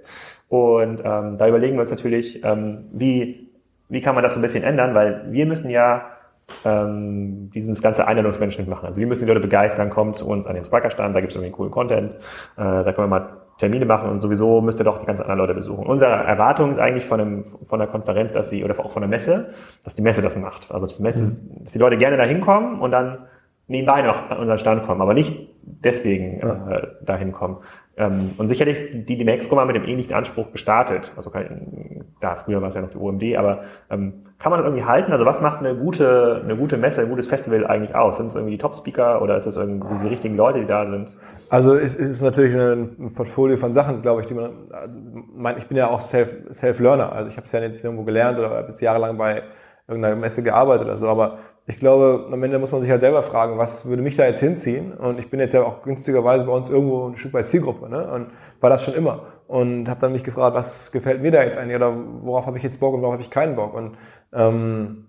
Und 0.49 1.01
ähm, 1.05 1.37
da 1.37 1.47
überlegen 1.47 1.75
wir 1.75 1.81
uns 1.81 1.91
natürlich, 1.91 2.43
ähm, 2.43 2.85
wie, 2.91 3.51
wie 3.87 4.01
kann 4.01 4.15
man 4.15 4.23
das 4.23 4.33
so 4.33 4.39
ein 4.39 4.41
bisschen 4.41 4.63
ändern, 4.63 4.95
weil 4.95 5.25
wir 5.29 5.45
müssen 5.45 5.69
ja 5.69 6.16
ähm, 6.65 7.51
dieses 7.53 7.81
ganze 7.81 8.07
Einladungsmanagement 8.07 8.69
machen. 8.69 8.85
Also 8.85 8.99
wir 8.99 9.07
müssen 9.07 9.25
die 9.25 9.27
Leute 9.27 9.41
begeistern, 9.41 9.89
kommen 9.89 10.13
zu 10.15 10.27
uns 10.27 10.45
an 10.45 10.55
den 10.55 10.65
Sparkerstand, 10.65 11.15
da 11.15 11.19
gibt 11.19 11.31
es 11.31 11.35
irgendwie 11.35 11.51
coolen 11.51 11.71
Content, 11.71 12.11
äh, 12.11 12.17
da 12.57 12.83
können 12.93 13.09
wir 13.09 13.19
mal 13.19 13.29
Termine 13.57 13.85
machen 13.85 14.09
und 14.09 14.21
sowieso 14.21 14.61
müsst 14.61 14.79
ihr 14.79 14.85
doch 14.85 14.99
die 14.99 15.05
ganzen 15.05 15.23
anderen 15.23 15.39
Leute 15.39 15.55
besuchen. 15.55 15.85
Unsere 15.87 16.11
Erwartung 16.11 16.71
ist 16.71 16.77
eigentlich 16.77 17.05
von, 17.05 17.19
einem, 17.19 17.45
von 17.65 17.79
der 17.79 17.87
Konferenz, 17.87 18.31
dass 18.31 18.49
sie, 18.49 18.63
oder 18.63 18.79
auch 18.79 18.91
von 18.91 19.01
der 19.01 19.09
Messe, 19.09 19.53
dass 19.83 19.95
die 19.95 20.03
Messe 20.03 20.21
das 20.21 20.37
macht. 20.37 20.71
Also 20.71 20.85
dass 20.85 20.97
die 20.97 21.03
Messe, 21.03 21.25
mhm. 21.25 21.63
dass 21.63 21.73
die 21.73 21.79
Leute 21.79 21.97
gerne 21.97 22.17
da 22.17 22.23
hinkommen 22.23 22.79
und 22.79 22.91
dann 22.91 23.25
nebenbei 23.67 24.01
noch 24.03 24.29
an 24.29 24.37
unseren 24.37 24.59
Stand 24.59 24.85
kommen, 24.85 25.01
aber 25.01 25.13
nicht 25.13 25.49
deswegen 25.63 26.39
ja. 26.39 26.69
äh, 26.69 26.87
dahin 27.01 27.31
kommen. 27.31 27.57
Ähm, 27.97 28.31
und 28.37 28.47
sicherlich 28.47 28.77
die, 29.05 29.17
die 29.17 29.25
Mexiko 29.25 29.55
mal 29.55 29.65
mit 29.65 29.75
dem 29.75 29.85
ähnlichen 29.85 30.13
Anspruch 30.13 30.51
gestartet. 30.51 31.11
Also 31.17 31.31
kann, 31.31 32.05
da 32.21 32.35
früher 32.35 32.61
war 32.61 32.69
es 32.69 32.75
ja 32.75 32.81
noch 32.81 32.91
die 32.91 32.97
OMD, 32.97 33.35
aber 33.35 33.63
ähm, 33.89 34.26
kann 34.39 34.51
man 34.51 34.59
das 34.59 34.67
irgendwie 34.67 34.85
halten? 34.85 35.11
Also 35.11 35.25
was 35.25 35.41
macht 35.41 35.59
eine 35.59 35.75
gute, 35.75 36.41
eine 36.43 36.55
gute 36.55 36.77
Messe, 36.77 37.01
ein 37.01 37.09
gutes 37.09 37.27
Festival 37.27 37.65
eigentlich 37.65 37.95
aus? 37.95 38.17
Sind 38.17 38.27
es 38.27 38.35
irgendwie 38.35 38.51
die 38.51 38.59
Top-Speaker 38.59 39.21
oder 39.21 39.37
ist 39.37 39.47
es 39.47 39.55
irgendwie 39.55 39.87
die 40.03 40.07
richtigen 40.07 40.35
Leute, 40.35 40.59
die 40.59 40.67
da 40.67 40.87
sind? 40.87 41.09
Also 41.49 41.75
es 41.75 41.95
ist 41.95 42.21
natürlich 42.21 42.55
ein 42.55 43.13
Portfolio 43.15 43.57
von 43.57 43.73
Sachen, 43.73 44.01
glaube 44.03 44.21
ich, 44.21 44.27
die 44.27 44.35
man, 44.35 44.51
also 44.71 44.99
mein, 45.35 45.57
ich 45.57 45.67
bin 45.67 45.77
ja 45.77 45.89
auch 45.89 46.01
Self, 46.01 46.35
Self-Learner, 46.51 47.11
also 47.11 47.29
ich 47.29 47.37
habe 47.37 47.45
es 47.45 47.51
ja 47.51 47.61
jetzt 47.61 47.83
irgendwo 47.83 48.03
gelernt 48.03 48.37
oder 48.37 48.61
bis 48.63 48.79
jahrelang 48.79 49.17
bei 49.17 49.41
irgendeiner 49.87 50.15
Messe 50.15 50.43
gearbeitet 50.43 50.85
oder 50.85 50.97
so, 50.97 51.07
aber 51.07 51.39
ich 51.69 51.77
glaube, 51.79 52.29
am 52.31 52.41
Ende 52.41 52.59
muss 52.59 52.71
man 52.71 52.79
sich 52.79 52.89
halt 52.89 53.01
selber 53.01 53.21
fragen, 53.23 53.57
was 53.57 53.85
würde 53.85 54.01
mich 54.01 54.15
da 54.15 54.25
jetzt 54.25 54.39
hinziehen? 54.39 54.93
Und 54.93 55.19
ich 55.19 55.29
bin 55.29 55.41
jetzt 55.41 55.53
ja 55.53 55.63
auch 55.63 55.81
günstigerweise 55.81 56.45
bei 56.45 56.53
uns 56.53 56.69
irgendwo 56.69 57.07
ein 57.09 57.17
Stück 57.17 57.33
weit 57.33 57.45
Zielgruppe, 57.45 57.89
ne? 57.89 58.09
Und 58.09 58.27
war 58.61 58.69
das 58.69 58.85
schon 58.85 58.93
immer. 58.93 59.23
Und 59.47 59.89
habe 59.89 59.99
dann 59.99 60.13
mich 60.13 60.23
gefragt, 60.23 60.55
was 60.55 60.93
gefällt 60.93 61.21
mir 61.21 61.31
da 61.31 61.43
jetzt 61.43 61.57
eigentlich 61.57 61.75
oder 61.75 61.93
worauf 62.21 62.45
habe 62.45 62.57
ich 62.57 62.63
jetzt 62.63 62.79
Bock 62.79 62.93
und 62.93 63.01
worauf 63.01 63.13
habe 63.13 63.21
ich 63.21 63.29
keinen 63.29 63.57
Bock? 63.57 63.73
Und 63.73 63.97
ähm, 64.31 65.07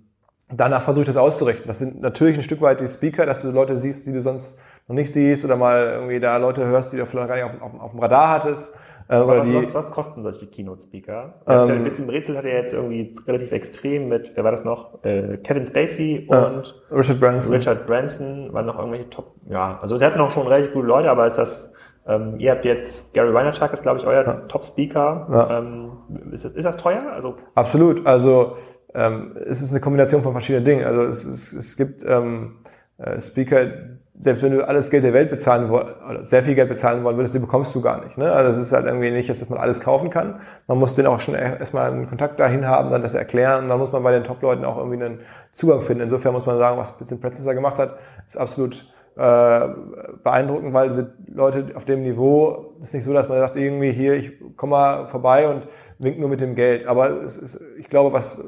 danach 0.53 0.83
versuche 0.83 1.03
ich 1.03 1.07
das 1.07 1.17
auszurichten. 1.17 1.69
Das 1.69 1.79
sind 1.79 2.01
natürlich 2.01 2.37
ein 2.37 2.43
Stück 2.43 2.61
weit 2.61 2.81
die 2.81 2.89
Speaker, 2.89 3.25
dass 3.25 3.41
du 3.41 3.51
Leute 3.53 3.77
siehst, 3.77 4.07
die 4.07 4.13
du 4.13 4.21
sonst 4.21 4.59
noch 4.89 4.97
nicht 4.97 5.13
siehst 5.13 5.45
oder 5.45 5.57
mal 5.57 5.87
irgendwie 5.93 6.19
da 6.19 6.39
Leute 6.39 6.67
hörst, 6.67 6.93
die 6.93 6.97
du 6.97 7.07
vielleicht 7.07 7.29
gar 7.29 7.37
nicht 7.37 7.45
auf, 7.45 7.63
auf, 7.63 7.81
auf 7.81 7.91
dem 7.93 8.01
Radar 8.01 8.31
hattest 8.31 8.75
äh, 9.09 9.27
was, 9.27 9.47
die, 9.47 9.55
was, 9.55 9.75
was 9.75 9.91
kosten 9.91 10.23
solche 10.23 10.47
Keynote-Speaker? 10.47 11.35
Ähm, 11.47 11.69
der 11.69 11.85
Witz 11.85 11.99
im 11.99 12.09
Rätsel 12.09 12.37
hat 12.37 12.45
er 12.45 12.63
jetzt 12.63 12.75
irgendwie 12.75 13.15
relativ 13.27 13.53
extrem 13.53 14.09
mit, 14.09 14.33
wer 14.35 14.45
war 14.45 14.51
das 14.51 14.65
noch? 14.65 15.03
Äh, 15.05 15.39
Kevin 15.39 15.67
Spacey 15.67 16.27
und 16.29 16.75
äh, 16.91 16.95
Richard 16.95 17.21
Branson. 17.21 17.55
Richard 17.55 17.87
Branson 17.87 18.53
waren 18.53 18.67
noch 18.67 18.79
irgendwelche 18.79 19.09
Top, 19.11 19.35
ja, 19.49 19.79
also 19.81 19.99
der 19.99 20.11
hat 20.11 20.19
noch 20.19 20.31
schon 20.31 20.47
relativ 20.47 20.73
gute 20.73 20.87
Leute, 20.87 21.11
aber 21.11 21.27
ist 21.27 21.39
das, 21.39 21.73
ähm, 22.07 22.35
ihr 22.39 22.53
habt 22.53 22.65
jetzt, 22.65 23.15
Gary 23.15 23.33
Vaynerchuk 23.33 23.73
ist 23.73 23.83
glaube 23.83 23.99
ich 23.99 24.07
euer 24.07 24.25
ja. 24.25 24.33
Top-Speaker. 24.49 25.29
Ja. 25.31 25.59
Ähm, 25.59 25.93
ist, 26.33 26.45
das, 26.45 26.53
ist 26.53 26.65
das 26.65 26.77
teuer? 26.77 27.11
Also 27.13 27.37
Absolut, 27.55 28.07
also 28.07 28.57
ähm, 28.95 29.37
es 29.47 29.63
ist 29.63 29.71
eine 29.71 29.81
Kombination 29.81 30.23
von 30.23 30.33
verschiedenen 30.33 30.65
Dingen. 30.65 30.85
Also 30.85 31.03
es, 31.03 31.25
es, 31.25 31.53
es 31.53 31.77
gibt 31.77 32.05
ähm, 32.05 32.57
äh, 32.99 33.21
Speaker, 33.21 33.67
selbst 34.21 34.43
wenn 34.43 34.53
du 34.53 34.67
alles 34.67 34.91
Geld 34.91 35.05
der 35.05 35.13
Welt 35.13 35.31
bezahlen 35.31 35.71
oder 35.71 36.25
sehr 36.25 36.43
viel 36.43 36.55
Geld 36.55 36.69
bezahlen 36.69 37.05
wollen 37.05 37.17
würdest, 37.17 37.35
die 37.35 37.39
bekommst 37.39 37.75
du 37.75 37.81
gar 37.81 38.05
nicht. 38.05 38.19
Ne? 38.19 38.33
Also 38.33 38.53
es 38.53 38.67
ist 38.67 38.73
halt 38.73 38.87
irgendwie 38.87 39.11
nicht, 39.11 39.31
dass 39.31 39.49
man 39.49 39.59
alles 39.61 39.81
kaufen 39.81 40.11
kann. 40.11 40.41
Man 40.67 40.79
muss 40.79 40.95
den 40.95 41.07
auch 41.07 41.21
schon 41.21 41.35
erstmal 41.35 41.93
einen 41.93 42.09
Kontakt 42.09 42.41
dahin 42.41 42.67
haben, 42.67 42.91
dann 42.91 43.03
das 43.03 43.15
erklären. 43.15 43.65
Und 43.65 43.69
dann 43.69 43.79
muss 43.79 43.93
man 43.93 44.03
bei 44.03 44.13
den 44.13 44.25
Top-Leuten 44.25 44.65
auch 44.65 44.77
irgendwie 44.77 45.05
einen 45.05 45.21
Zugang 45.53 45.83
finden. 45.83 46.03
Insofern 46.03 46.33
muss 46.33 46.47
man 46.47 46.59
sagen, 46.59 46.79
was 46.79 46.99
Bitzin 46.99 47.21
Pretzler 47.21 47.55
gemacht 47.55 47.79
hat, 47.79 47.97
ist 48.27 48.37
absolut 48.37 48.87
äh, 49.17 49.69
beeindruckend, 50.25 50.73
weil 50.73 50.89
diese 50.89 51.13
Leute 51.33 51.67
auf 51.75 51.85
dem 51.85 52.03
Niveau, 52.03 52.75
ist 52.81 52.95
nicht 52.95 53.05
so, 53.05 53.13
dass 53.13 53.29
man 53.29 53.39
sagt, 53.39 53.57
irgendwie 53.57 53.93
hier, 53.93 54.15
ich 54.15 54.33
komme 54.57 54.71
mal 54.71 55.07
vorbei 55.07 55.49
und 55.49 55.63
wink 55.99 56.19
nur 56.19 56.29
mit 56.29 56.41
dem 56.41 56.57
Geld. 56.57 56.87
Aber 56.87 57.23
es 57.23 57.37
ist, 57.37 57.61
ich 57.79 57.89
glaube, 57.89 58.13
was 58.13 58.43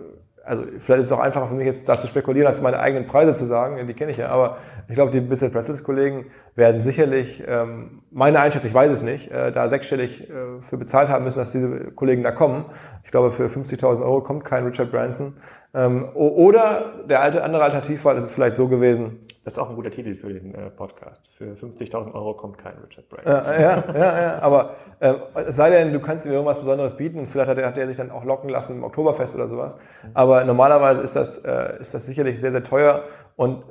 also 0.44 0.64
vielleicht 0.78 1.00
ist 1.00 1.06
es 1.06 1.12
auch 1.12 1.20
einfacher 1.20 1.46
für 1.48 1.54
mich 1.54 1.66
jetzt 1.66 1.88
da 1.88 1.98
zu 1.98 2.06
spekulieren, 2.06 2.48
als 2.48 2.60
meine 2.60 2.80
eigenen 2.80 3.06
Preise 3.06 3.34
zu 3.34 3.44
sagen, 3.44 3.86
die 3.86 3.94
kenne 3.94 4.10
ich 4.10 4.16
ja, 4.16 4.28
aber 4.28 4.58
ich 4.88 4.94
glaube, 4.94 5.10
die 5.12 5.20
Bissell 5.20 5.50
Pretzels 5.50 5.84
Kollegen 5.84 6.26
werden 6.60 6.82
sicherlich, 6.82 7.42
ähm, 7.48 8.02
meine 8.12 8.38
Einschätzung, 8.38 8.68
ich 8.68 8.74
weiß 8.74 8.92
es 8.92 9.02
nicht, 9.02 9.32
äh, 9.32 9.50
da 9.50 9.68
sechsstellig 9.68 10.30
äh, 10.30 10.62
für 10.62 10.76
bezahlt 10.76 11.08
haben 11.08 11.24
müssen, 11.24 11.40
dass 11.40 11.50
diese 11.50 11.90
Kollegen 11.90 12.22
da 12.22 12.30
kommen. 12.30 12.66
Ich 13.02 13.10
glaube, 13.10 13.32
für 13.32 13.46
50.000 13.46 14.00
Euro 14.00 14.20
kommt 14.20 14.44
kein 14.44 14.64
Richard 14.64 14.92
Branson. 14.92 15.34
Ähm, 15.74 16.08
oder 16.14 16.92
der 17.08 17.20
alte 17.20 17.42
andere 17.42 17.64
Alternativfall 17.64 18.16
ist 18.16 18.24
es 18.24 18.32
vielleicht 18.32 18.54
so 18.54 18.68
gewesen. 18.68 19.26
Das 19.44 19.54
ist 19.54 19.58
auch 19.58 19.70
ein 19.70 19.76
guter 19.76 19.90
Titel 19.90 20.14
für 20.14 20.32
den 20.32 20.54
äh, 20.54 20.70
Podcast. 20.70 21.22
Für 21.38 21.54
50.000 21.54 22.12
Euro 22.12 22.34
kommt 22.34 22.58
kein 22.58 22.74
Richard 22.86 23.08
Branson. 23.08 23.32
Äh, 23.32 23.62
ja, 23.62 23.84
ja, 23.94 24.20
ja. 24.20 24.38
Aber 24.42 24.74
äh, 25.00 25.14
es 25.46 25.56
sei 25.56 25.70
denn, 25.70 25.92
du 25.92 25.98
kannst 26.00 26.26
ihm 26.26 26.32
irgendwas 26.32 26.60
Besonderes 26.60 26.94
bieten. 26.96 27.26
Vielleicht 27.26 27.48
hat 27.48 27.58
er, 27.58 27.66
hat 27.66 27.78
er 27.78 27.86
sich 27.86 27.96
dann 27.96 28.10
auch 28.10 28.24
locken 28.24 28.50
lassen 28.50 28.76
im 28.76 28.84
Oktoberfest 28.84 29.34
oder 29.34 29.48
sowas. 29.48 29.78
Aber 30.12 30.44
normalerweise 30.44 31.00
ist 31.00 31.16
das, 31.16 31.38
äh, 31.38 31.80
ist 31.80 31.94
das 31.94 32.04
sicherlich 32.04 32.38
sehr, 32.38 32.52
sehr 32.52 32.62
teuer. 32.62 33.04
Und 33.36 33.64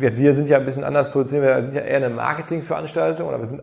wir, 0.00 0.34
sind 0.34 0.48
ja 0.48 0.58
ein 0.58 0.64
bisschen 0.64 0.84
anders 0.84 1.12
positioniert. 1.12 1.56
Wir 1.56 1.62
sind 1.62 1.74
ja 1.74 1.82
eher 1.82 1.96
eine 1.96 2.10
Marketingveranstaltung 2.10 3.28
oder 3.28 3.38
wir 3.38 3.46
sind 3.46 3.62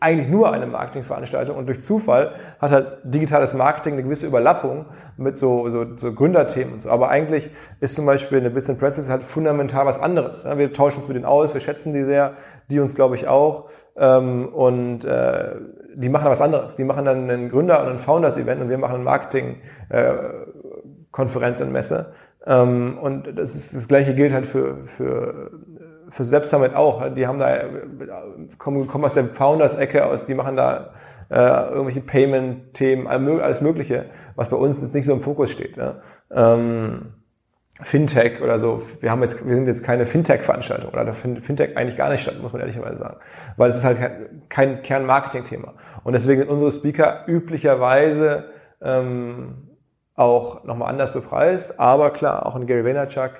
eigentlich 0.00 0.28
nur 0.28 0.52
eine 0.52 0.66
Marketingveranstaltung 0.66 1.56
und 1.56 1.68
durch 1.68 1.82
Zufall 1.82 2.36
hat 2.60 2.70
halt 2.70 2.98
digitales 3.02 3.52
Marketing 3.52 3.94
eine 3.94 4.04
gewisse 4.04 4.28
Überlappung 4.28 4.86
mit 5.16 5.36
so, 5.36 5.68
so, 5.70 5.96
so 5.96 6.12
Gründerthemen 6.12 6.74
und 6.74 6.82
so. 6.82 6.90
Aber 6.90 7.08
eigentlich 7.08 7.50
ist 7.80 7.96
zum 7.96 8.06
Beispiel 8.06 8.38
eine 8.38 8.50
Business 8.50 8.78
Pretzels 8.78 9.10
halt 9.10 9.24
fundamental 9.24 9.86
was 9.86 9.98
anderes. 9.98 10.44
Wir 10.44 10.72
tauschen 10.72 11.00
uns 11.00 11.08
mit 11.08 11.16
denen 11.16 11.24
aus, 11.24 11.52
wir 11.52 11.60
schätzen 11.60 11.94
die 11.94 12.04
sehr, 12.04 12.34
die 12.70 12.78
uns 12.78 12.94
glaube 12.94 13.16
ich 13.16 13.26
auch. 13.26 13.70
Ähm, 13.96 14.46
und 14.48 15.04
äh, 15.04 15.56
die 15.96 16.08
machen 16.08 16.30
was 16.30 16.40
anderes. 16.40 16.76
Die 16.76 16.84
machen 16.84 17.04
dann 17.04 17.28
einen 17.28 17.50
Gründer- 17.50 17.82
und 17.82 17.88
ein 17.88 17.98
Founders-Event 17.98 18.62
und 18.62 18.68
wir 18.68 18.78
machen 18.78 18.94
eine 18.94 19.04
Marketing-Konferenz 19.04 21.60
und 21.60 21.72
Messe. 21.72 22.12
Ähm, 22.46 22.98
und 22.98 23.38
das, 23.38 23.54
ist, 23.54 23.74
das 23.74 23.88
gleiche 23.88 24.14
gilt 24.14 24.32
halt 24.32 24.46
für, 24.46 24.86
für 24.86 25.50
fürs 26.10 26.30
Web 26.30 26.46
Summit 26.46 26.74
auch. 26.74 27.02
Die 27.14 27.26
haben 27.26 27.38
da, 27.38 27.60
kommen, 28.58 28.86
kommen 28.86 29.04
aus 29.04 29.14
der 29.14 29.26
Founders-Ecke 29.26 30.06
aus, 30.06 30.26
die 30.26 30.34
machen 30.34 30.56
da 30.56 30.94
äh, 31.30 31.70
irgendwelche 31.70 32.00
Payment-Themen, 32.00 33.06
alles 33.06 33.60
Mögliche, 33.60 34.06
was 34.34 34.48
bei 34.48 34.56
uns 34.56 34.80
jetzt 34.80 34.94
nicht 34.94 35.04
so 35.04 35.12
im 35.12 35.20
Fokus 35.20 35.50
steht. 35.50 35.76
Ne? 35.76 36.00
Ähm, 36.30 37.12
Fintech 37.80 38.42
oder 38.42 38.58
so. 38.58 38.82
Wir 39.00 39.10
haben 39.10 39.22
jetzt, 39.22 39.46
wir 39.46 39.54
sind 39.54 39.68
jetzt 39.68 39.84
keine 39.84 40.04
Fintech-Veranstaltung 40.04 40.90
oder 40.90 41.04
da 41.04 41.12
findet 41.12 41.44
Fintech 41.44 41.76
eigentlich 41.76 41.96
gar 41.96 42.10
nicht 42.10 42.22
statt, 42.22 42.42
muss 42.42 42.52
man 42.52 42.60
ehrlicherweise 42.60 42.98
sagen. 42.98 43.18
Weil 43.56 43.70
es 43.70 43.76
ist 43.76 43.84
halt 43.84 43.98
kein 44.48 44.82
Kern-Marketing-Thema. 44.82 45.74
Und 46.02 46.14
deswegen 46.14 46.40
sind 46.40 46.50
unsere 46.50 46.72
Speaker 46.72 47.24
üblicherweise 47.28 48.46
ähm, 48.80 49.67
auch 50.18 50.64
nochmal 50.64 50.90
anders 50.90 51.12
bepreist. 51.12 51.78
Aber 51.78 52.10
klar, 52.10 52.46
auch 52.46 52.56
ein 52.56 52.66
Gary 52.66 52.84
Vaynerchuk 52.84 53.30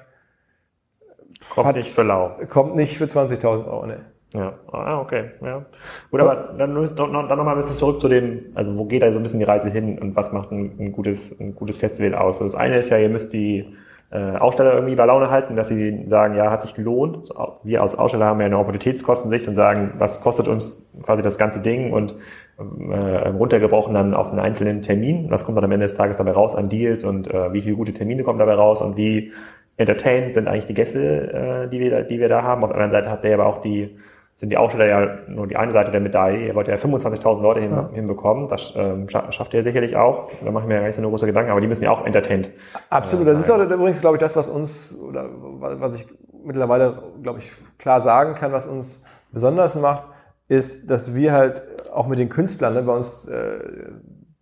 Kommt 1.50 1.68
hat, 1.68 1.76
nicht 1.76 1.90
für 1.90 2.02
lau. 2.02 2.36
Kommt 2.48 2.74
nicht 2.74 2.96
für 2.98 3.04
20.000 3.04 3.66
Euro, 3.66 3.86
ne. 3.86 4.00
Ja, 4.34 4.52
ah, 4.72 5.00
okay, 5.00 5.30
ja. 5.42 5.64
Gut, 6.10 6.20
aber 6.20 6.54
dann, 6.58 6.74
dann 6.74 7.12
noch 7.12 7.44
mal 7.44 7.52
ein 7.52 7.62
bisschen 7.62 7.78
zurück 7.78 7.98
zu 8.00 8.08
dem, 8.08 8.52
also 8.54 8.76
wo 8.76 8.84
geht 8.84 9.00
da 9.00 9.10
so 9.10 9.18
ein 9.18 9.22
bisschen 9.22 9.38
die 9.38 9.46
Reise 9.46 9.70
hin 9.70 9.98
und 9.98 10.16
was 10.16 10.32
macht 10.32 10.50
ein, 10.50 10.76
ein 10.78 10.92
gutes, 10.92 11.34
ein 11.40 11.54
gutes 11.54 11.78
Festival 11.78 12.14
aus? 12.14 12.38
Das 12.38 12.54
eine 12.54 12.78
ist 12.78 12.90
ja, 12.90 12.98
ihr 12.98 13.08
müsst 13.08 13.32
die 13.32 13.74
äh, 14.10 14.36
Aussteller 14.36 14.74
irgendwie 14.74 14.96
bei 14.96 15.06
Laune 15.06 15.30
halten, 15.30 15.56
dass 15.56 15.68
sie 15.68 16.06
sagen, 16.08 16.34
ja, 16.34 16.50
hat 16.50 16.60
sich 16.60 16.74
gelohnt. 16.74 17.24
So, 17.24 17.58
wir 17.62 17.80
als 17.80 17.94
Aussteller 17.94 18.26
haben 18.26 18.40
ja 18.40 18.46
eine 18.46 18.58
Opportunitätskostensicht 18.58 19.48
und 19.48 19.54
sagen, 19.54 19.94
was 19.96 20.20
kostet 20.20 20.46
uns 20.46 20.86
quasi 21.02 21.22
das 21.22 21.38
ganze 21.38 21.60
Ding 21.60 21.92
und 21.92 22.14
äh, 22.58 23.28
runtergebrochen 23.28 23.94
dann 23.94 24.14
auf 24.14 24.30
einen 24.30 24.40
einzelnen 24.40 24.82
Termin. 24.82 25.26
Was 25.30 25.44
kommt 25.44 25.56
dann 25.56 25.64
am 25.64 25.72
Ende 25.72 25.86
des 25.86 25.96
Tages 25.96 26.16
dabei 26.16 26.32
raus 26.32 26.54
an 26.54 26.68
Deals 26.68 27.04
und 27.04 27.32
äh, 27.32 27.52
wie 27.52 27.62
viele 27.62 27.76
gute 27.76 27.92
Termine 27.92 28.24
kommen 28.24 28.38
dabei 28.38 28.54
raus 28.54 28.82
und 28.82 28.96
wie 28.96 29.32
entertained 29.76 30.34
sind 30.34 30.48
eigentlich 30.48 30.66
die 30.66 30.74
Gäste, 30.74 31.66
äh, 31.66 31.70
die, 31.70 31.78
wir 31.78 31.90
da, 31.90 32.02
die 32.02 32.18
wir 32.18 32.28
da 32.28 32.42
haben. 32.42 32.64
Auf 32.64 32.70
der 32.70 32.80
anderen 32.80 32.90
Seite 32.90 33.10
hat 33.10 33.22
der 33.22 33.34
aber 33.34 33.46
auch 33.46 33.60
die, 33.62 33.96
sind 34.36 34.50
die 34.50 34.56
Aussteller 34.56 34.86
ja 34.86 35.18
nur 35.28 35.46
die 35.46 35.56
eine 35.56 35.72
Seite 35.72 35.92
der 35.92 36.00
Medaille. 36.00 36.48
Er 36.48 36.54
wollte 36.56 36.72
ja 36.72 36.76
25.000 36.78 37.40
Leute 37.40 37.60
hin, 37.60 37.70
ja. 37.70 37.88
hinbekommen. 37.92 38.48
Das 38.48 38.74
ähm, 38.76 39.08
schafft 39.08 39.54
er 39.54 39.62
sicherlich 39.62 39.96
auch. 39.96 40.28
Da 40.44 40.50
mache 40.50 40.64
ich 40.64 40.68
mir 40.68 40.80
gar 40.80 40.86
nicht 40.86 40.96
so 40.96 41.00
eine 41.00 41.10
große 41.10 41.26
Gedanken, 41.26 41.52
aber 41.52 41.60
die 41.60 41.68
müssen 41.68 41.84
ja 41.84 41.92
auch 41.92 42.04
entertained. 42.04 42.50
Absolut. 42.90 43.26
Äh, 43.26 43.30
das 43.30 43.40
ist 43.40 43.50
auch 43.50 43.60
übrigens, 43.60 44.00
glaube 44.00 44.16
ich, 44.16 44.20
das, 44.20 44.36
was 44.36 44.48
uns, 44.48 45.00
oder 45.00 45.28
was 45.30 45.94
ich 46.00 46.08
mittlerweile, 46.44 47.00
glaube 47.22 47.38
ich, 47.38 47.52
klar 47.78 48.00
sagen 48.00 48.34
kann, 48.34 48.52
was 48.52 48.66
uns 48.66 49.04
besonders 49.30 49.76
macht, 49.76 50.04
ist, 50.48 50.90
dass 50.90 51.14
wir 51.14 51.32
halt 51.32 51.62
auch 51.98 52.06
mit 52.06 52.18
den 52.18 52.28
Künstlern, 52.28 52.74
ne, 52.74 52.82
bei 52.82 52.94
uns 52.94 53.26
äh, 53.26 53.58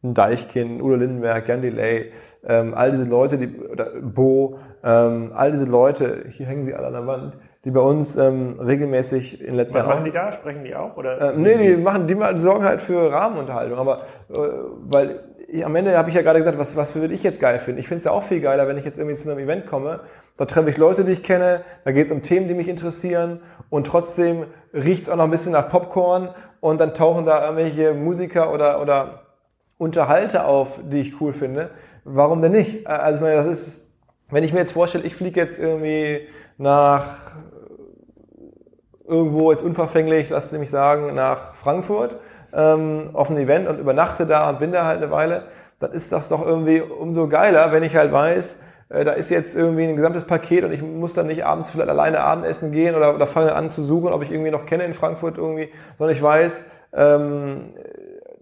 ein 0.05 0.15
Deichkind, 0.15 0.83
Udo 0.83 0.97
Lindenberg, 0.97 1.49
Jan 1.49 1.63
Delay, 1.63 2.13
ähm, 2.45 2.75
all 2.75 2.91
diese 2.91 3.05
Leute, 3.05 3.39
die, 3.39 3.59
oder 3.59 3.91
Bo, 4.01 4.59
ähm, 4.85 5.33
all 5.35 5.51
diese 5.51 5.65
Leute, 5.65 6.27
hier 6.31 6.47
hängen 6.47 6.65
sie 6.65 6.75
alle 6.75 6.89
an 6.89 6.93
der 6.93 7.07
Wand, 7.07 7.39
die 7.65 7.71
bei 7.71 7.81
uns 7.81 8.15
ähm, 8.17 8.61
regelmäßig 8.61 9.43
in 9.43 9.55
letzter 9.55 9.81
Zeit. 9.81 9.89
Was 9.89 9.95
machen 9.97 10.05
die 10.05 10.13
da? 10.13 10.31
Sprechen 10.31 10.65
die 10.65 10.75
auch? 10.75 10.97
Oder 10.97 11.35
äh, 11.35 11.37
nee, 11.37 11.57
die 11.57 11.77
machen, 11.77 12.07
die 12.07 12.15
sorgen 12.39 12.65
halt 12.65 12.81
für 12.81 13.11
Rahmenunterhaltung. 13.11 13.79
Aber 13.79 14.03
äh, 14.29 14.37
weil 14.83 15.21
am 15.65 15.77
Ende 15.77 15.97
habe 15.97 16.09
ich 16.09 16.15
ja 16.15 16.23
gerade 16.23 16.39
gesagt, 16.39 16.59
was, 16.59 16.77
was 16.77 16.95
würde 16.95 17.15
ich 17.15 17.23
jetzt 17.23 17.41
geil 17.41 17.59
finden? 17.59 17.81
Ich 17.81 17.89
finde 17.89 17.99
es 17.99 18.05
ja 18.05 18.11
auch 18.11 18.25
viel 18.25 18.41
geiler, 18.41 18.67
wenn 18.67 18.79
ich 18.79 18.85
jetzt 18.85 18.99
irgendwie 18.99 19.17
zu 19.17 19.31
einem 19.31 19.39
Event 19.39 19.67
komme. 19.67 20.01
Da 20.37 20.45
treffe 20.45 20.71
ich 20.71 20.77
Leute, 20.77 21.05
die 21.05 21.13
ich 21.13 21.23
kenne, 21.23 21.63
da 21.85 21.93
geht 21.93 22.07
es 22.07 22.13
um 22.13 22.23
Themen, 22.23 22.49
die 22.49 22.55
mich 22.55 22.69
interessieren 22.69 23.41
und 23.71 23.87
trotzdem 23.87 24.47
riecht 24.75 25.05
es 25.05 25.09
auch 25.09 25.17
noch 25.17 25.25
ein 25.25 25.31
bisschen 25.31 25.53
nach 25.53 25.69
Popcorn 25.69 26.31
und 26.61 26.81
dann 26.81 26.95
tauchen 26.95 27.27
da 27.27 27.43
irgendwelche 27.45 27.95
Musiker 27.95 28.53
oder, 28.53 28.83
oder 28.83 29.23
Unterhalter 29.79 30.47
auf, 30.47 30.81
die 30.83 31.01
ich 31.01 31.21
cool 31.21 31.33
finde. 31.33 31.71
Warum 32.05 32.43
denn 32.43 32.53
nicht? 32.53 32.87
Also 32.87 33.17
ich 33.17 33.23
meine, 33.23 33.37
das 33.37 33.47
ist 33.47 33.87
wenn 34.29 34.43
ich 34.43 34.53
mir 34.53 34.61
jetzt 34.61 34.73
vorstelle, 34.73 35.05
ich 35.05 35.15
fliege 35.15 35.41
jetzt 35.41 35.59
irgendwie 35.59 36.27
nach 36.59 37.07
irgendwo 39.07 39.53
jetzt 39.53 39.63
unverfänglich, 39.63 40.31
lasst 40.31 40.51
Sie 40.51 40.59
mich 40.59 40.71
sagen, 40.71 41.15
nach 41.15 41.55
Frankfurt 41.55 42.17
ähm, 42.53 43.11
auf 43.13 43.31
ein 43.31 43.37
Event 43.37 43.69
und 43.69 43.79
übernachte 43.79 44.27
da 44.27 44.49
und 44.51 44.59
bin 44.59 44.73
da 44.73 44.85
halt 44.85 45.03
eine 45.03 45.11
Weile, 45.11 45.45
dann 45.79 45.93
ist 45.93 46.13
das 46.13 46.29
doch 46.29 46.45
irgendwie 46.45 46.81
umso 46.81 47.29
geiler, 47.29 47.73
wenn 47.73 47.83
ich 47.83 47.95
halt 47.97 48.13
weiß, 48.13 48.61
äh, 48.89 49.05
da 49.05 49.13
ist 49.13 49.31
jetzt 49.31 49.57
irgendwie 49.57 49.85
ein 49.85 49.97
gesamtes 49.97 50.25
Paket 50.25 50.65
und 50.65 50.73
ich 50.73 50.83
muss 50.83 51.15
dann 51.15 51.27
nicht 51.27 51.45
abends 51.45 51.71
vielleicht 51.71 51.91
alleine 51.91 52.21
Abendessen 52.21 52.73
gehen 52.73 52.95
oder, 52.95 53.15
oder 53.15 53.27
fange 53.27 53.55
an 53.55 53.71
zu 53.71 53.83
suchen, 53.83 54.13
ob 54.13 54.23
ich 54.23 54.31
irgendwie 54.31 54.51
noch 54.51 54.67
kenne 54.67 54.85
in 54.85 54.95
Frankfurt 54.95 55.39
irgendwie, 55.39 55.71
sondern 55.99 56.17
ich 56.17 56.23
weiß, 56.23 56.65
ähm, 56.95 57.75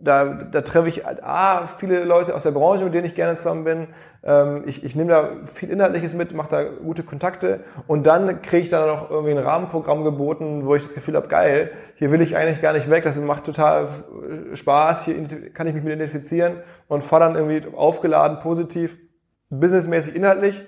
da, 0.04 0.24
da 0.34 0.60
treffe 0.60 0.88
ich 0.88 1.06
A, 1.06 1.66
viele 1.66 2.04
Leute 2.04 2.34
aus 2.34 2.42
der 2.42 2.50
Branche, 2.50 2.84
mit 2.84 2.94
denen 2.94 3.06
ich 3.06 3.14
gerne 3.14 3.36
zusammen 3.36 3.64
bin. 3.64 3.88
Ähm, 4.22 4.62
ich, 4.66 4.84
ich 4.84 4.94
nehme 4.94 5.10
da 5.10 5.30
viel 5.52 5.70
Inhaltliches 5.70 6.14
mit, 6.14 6.34
mache 6.34 6.50
da 6.50 6.64
gute 6.64 7.02
Kontakte. 7.02 7.60
Und 7.86 8.06
dann 8.06 8.42
kriege 8.42 8.62
ich 8.62 8.68
dann 8.68 8.86
noch 8.86 9.10
irgendwie 9.10 9.32
ein 9.32 9.38
Rahmenprogramm 9.38 10.04
geboten, 10.04 10.66
wo 10.66 10.74
ich 10.74 10.82
das 10.82 10.94
Gefühl 10.94 11.16
habe, 11.16 11.28
geil, 11.28 11.70
hier 11.96 12.10
will 12.10 12.20
ich 12.20 12.36
eigentlich 12.36 12.62
gar 12.62 12.72
nicht 12.72 12.90
weg, 12.90 13.04
das 13.04 13.18
macht 13.18 13.44
total 13.44 13.88
Spaß, 14.52 15.04
hier 15.04 15.14
kann 15.52 15.66
ich 15.66 15.74
mich 15.74 15.82
mit 15.82 15.94
identifizieren 15.94 16.58
und 16.86 17.02
fahre 17.02 17.24
dann 17.24 17.34
irgendwie 17.34 17.74
aufgeladen, 17.76 18.38
positiv, 18.40 18.96
businessmäßig, 19.50 20.14
inhaltlich 20.14 20.64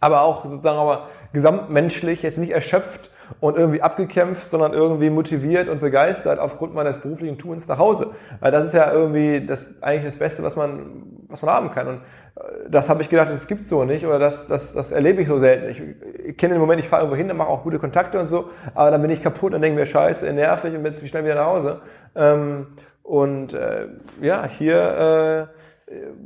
aber 0.00 0.22
auch 0.22 0.44
sozusagen 0.44 0.78
aber 0.78 1.08
gesamtmenschlich 1.32 2.22
jetzt 2.22 2.38
nicht 2.38 2.50
erschöpft 2.50 3.09
und 3.38 3.56
irgendwie 3.56 3.82
abgekämpft, 3.82 4.50
sondern 4.50 4.72
irgendwie 4.72 5.10
motiviert 5.10 5.68
und 5.68 5.80
begeistert 5.80 6.38
aufgrund 6.38 6.74
meines 6.74 6.96
beruflichen 6.96 7.38
Tuns 7.38 7.68
nach 7.68 7.78
Hause. 7.78 8.08
Weil 8.40 8.50
das 8.50 8.66
ist 8.66 8.74
ja 8.74 8.92
irgendwie 8.92 9.44
das, 9.44 9.66
eigentlich 9.80 10.12
das 10.12 10.18
Beste, 10.18 10.42
was 10.42 10.56
man, 10.56 11.02
was 11.28 11.42
man 11.42 11.54
haben 11.54 11.70
kann. 11.70 11.86
Und 11.86 11.96
äh, 11.96 12.40
das 12.68 12.88
habe 12.88 13.02
ich 13.02 13.08
gedacht, 13.08 13.30
das 13.30 13.46
gibt's 13.46 13.68
so 13.68 13.84
nicht 13.84 14.04
oder 14.04 14.18
das, 14.18 14.46
das, 14.46 14.72
das 14.72 14.92
erlebe 14.92 15.22
ich 15.22 15.28
so 15.28 15.38
selten. 15.38 15.70
Ich, 15.70 15.82
ich 16.30 16.36
kenne 16.36 16.54
den 16.54 16.60
Moment, 16.60 16.80
ich 16.80 16.88
fahre 16.88 17.02
irgendwo 17.02 17.16
hin, 17.16 17.28
dann 17.28 17.36
mache 17.36 17.48
auch 17.48 17.62
gute 17.62 17.78
Kontakte 17.78 18.18
und 18.18 18.28
so, 18.28 18.50
aber 18.74 18.90
dann 18.90 19.02
bin 19.02 19.10
ich 19.10 19.22
kaputt 19.22 19.54
und 19.54 19.62
denke 19.62 19.78
mir, 19.78 19.86
scheiße, 19.86 20.32
nervig 20.32 20.74
und 20.74 20.82
bin 20.82 20.92
jetzt 20.92 21.06
schnell 21.06 21.24
wieder 21.24 21.36
nach 21.36 21.46
Hause. 21.46 21.80
Ähm, 22.14 22.66
und 23.02 23.54
äh, 23.54 23.88
ja, 24.20 24.46
hier 24.46 25.48
äh, 25.50 25.69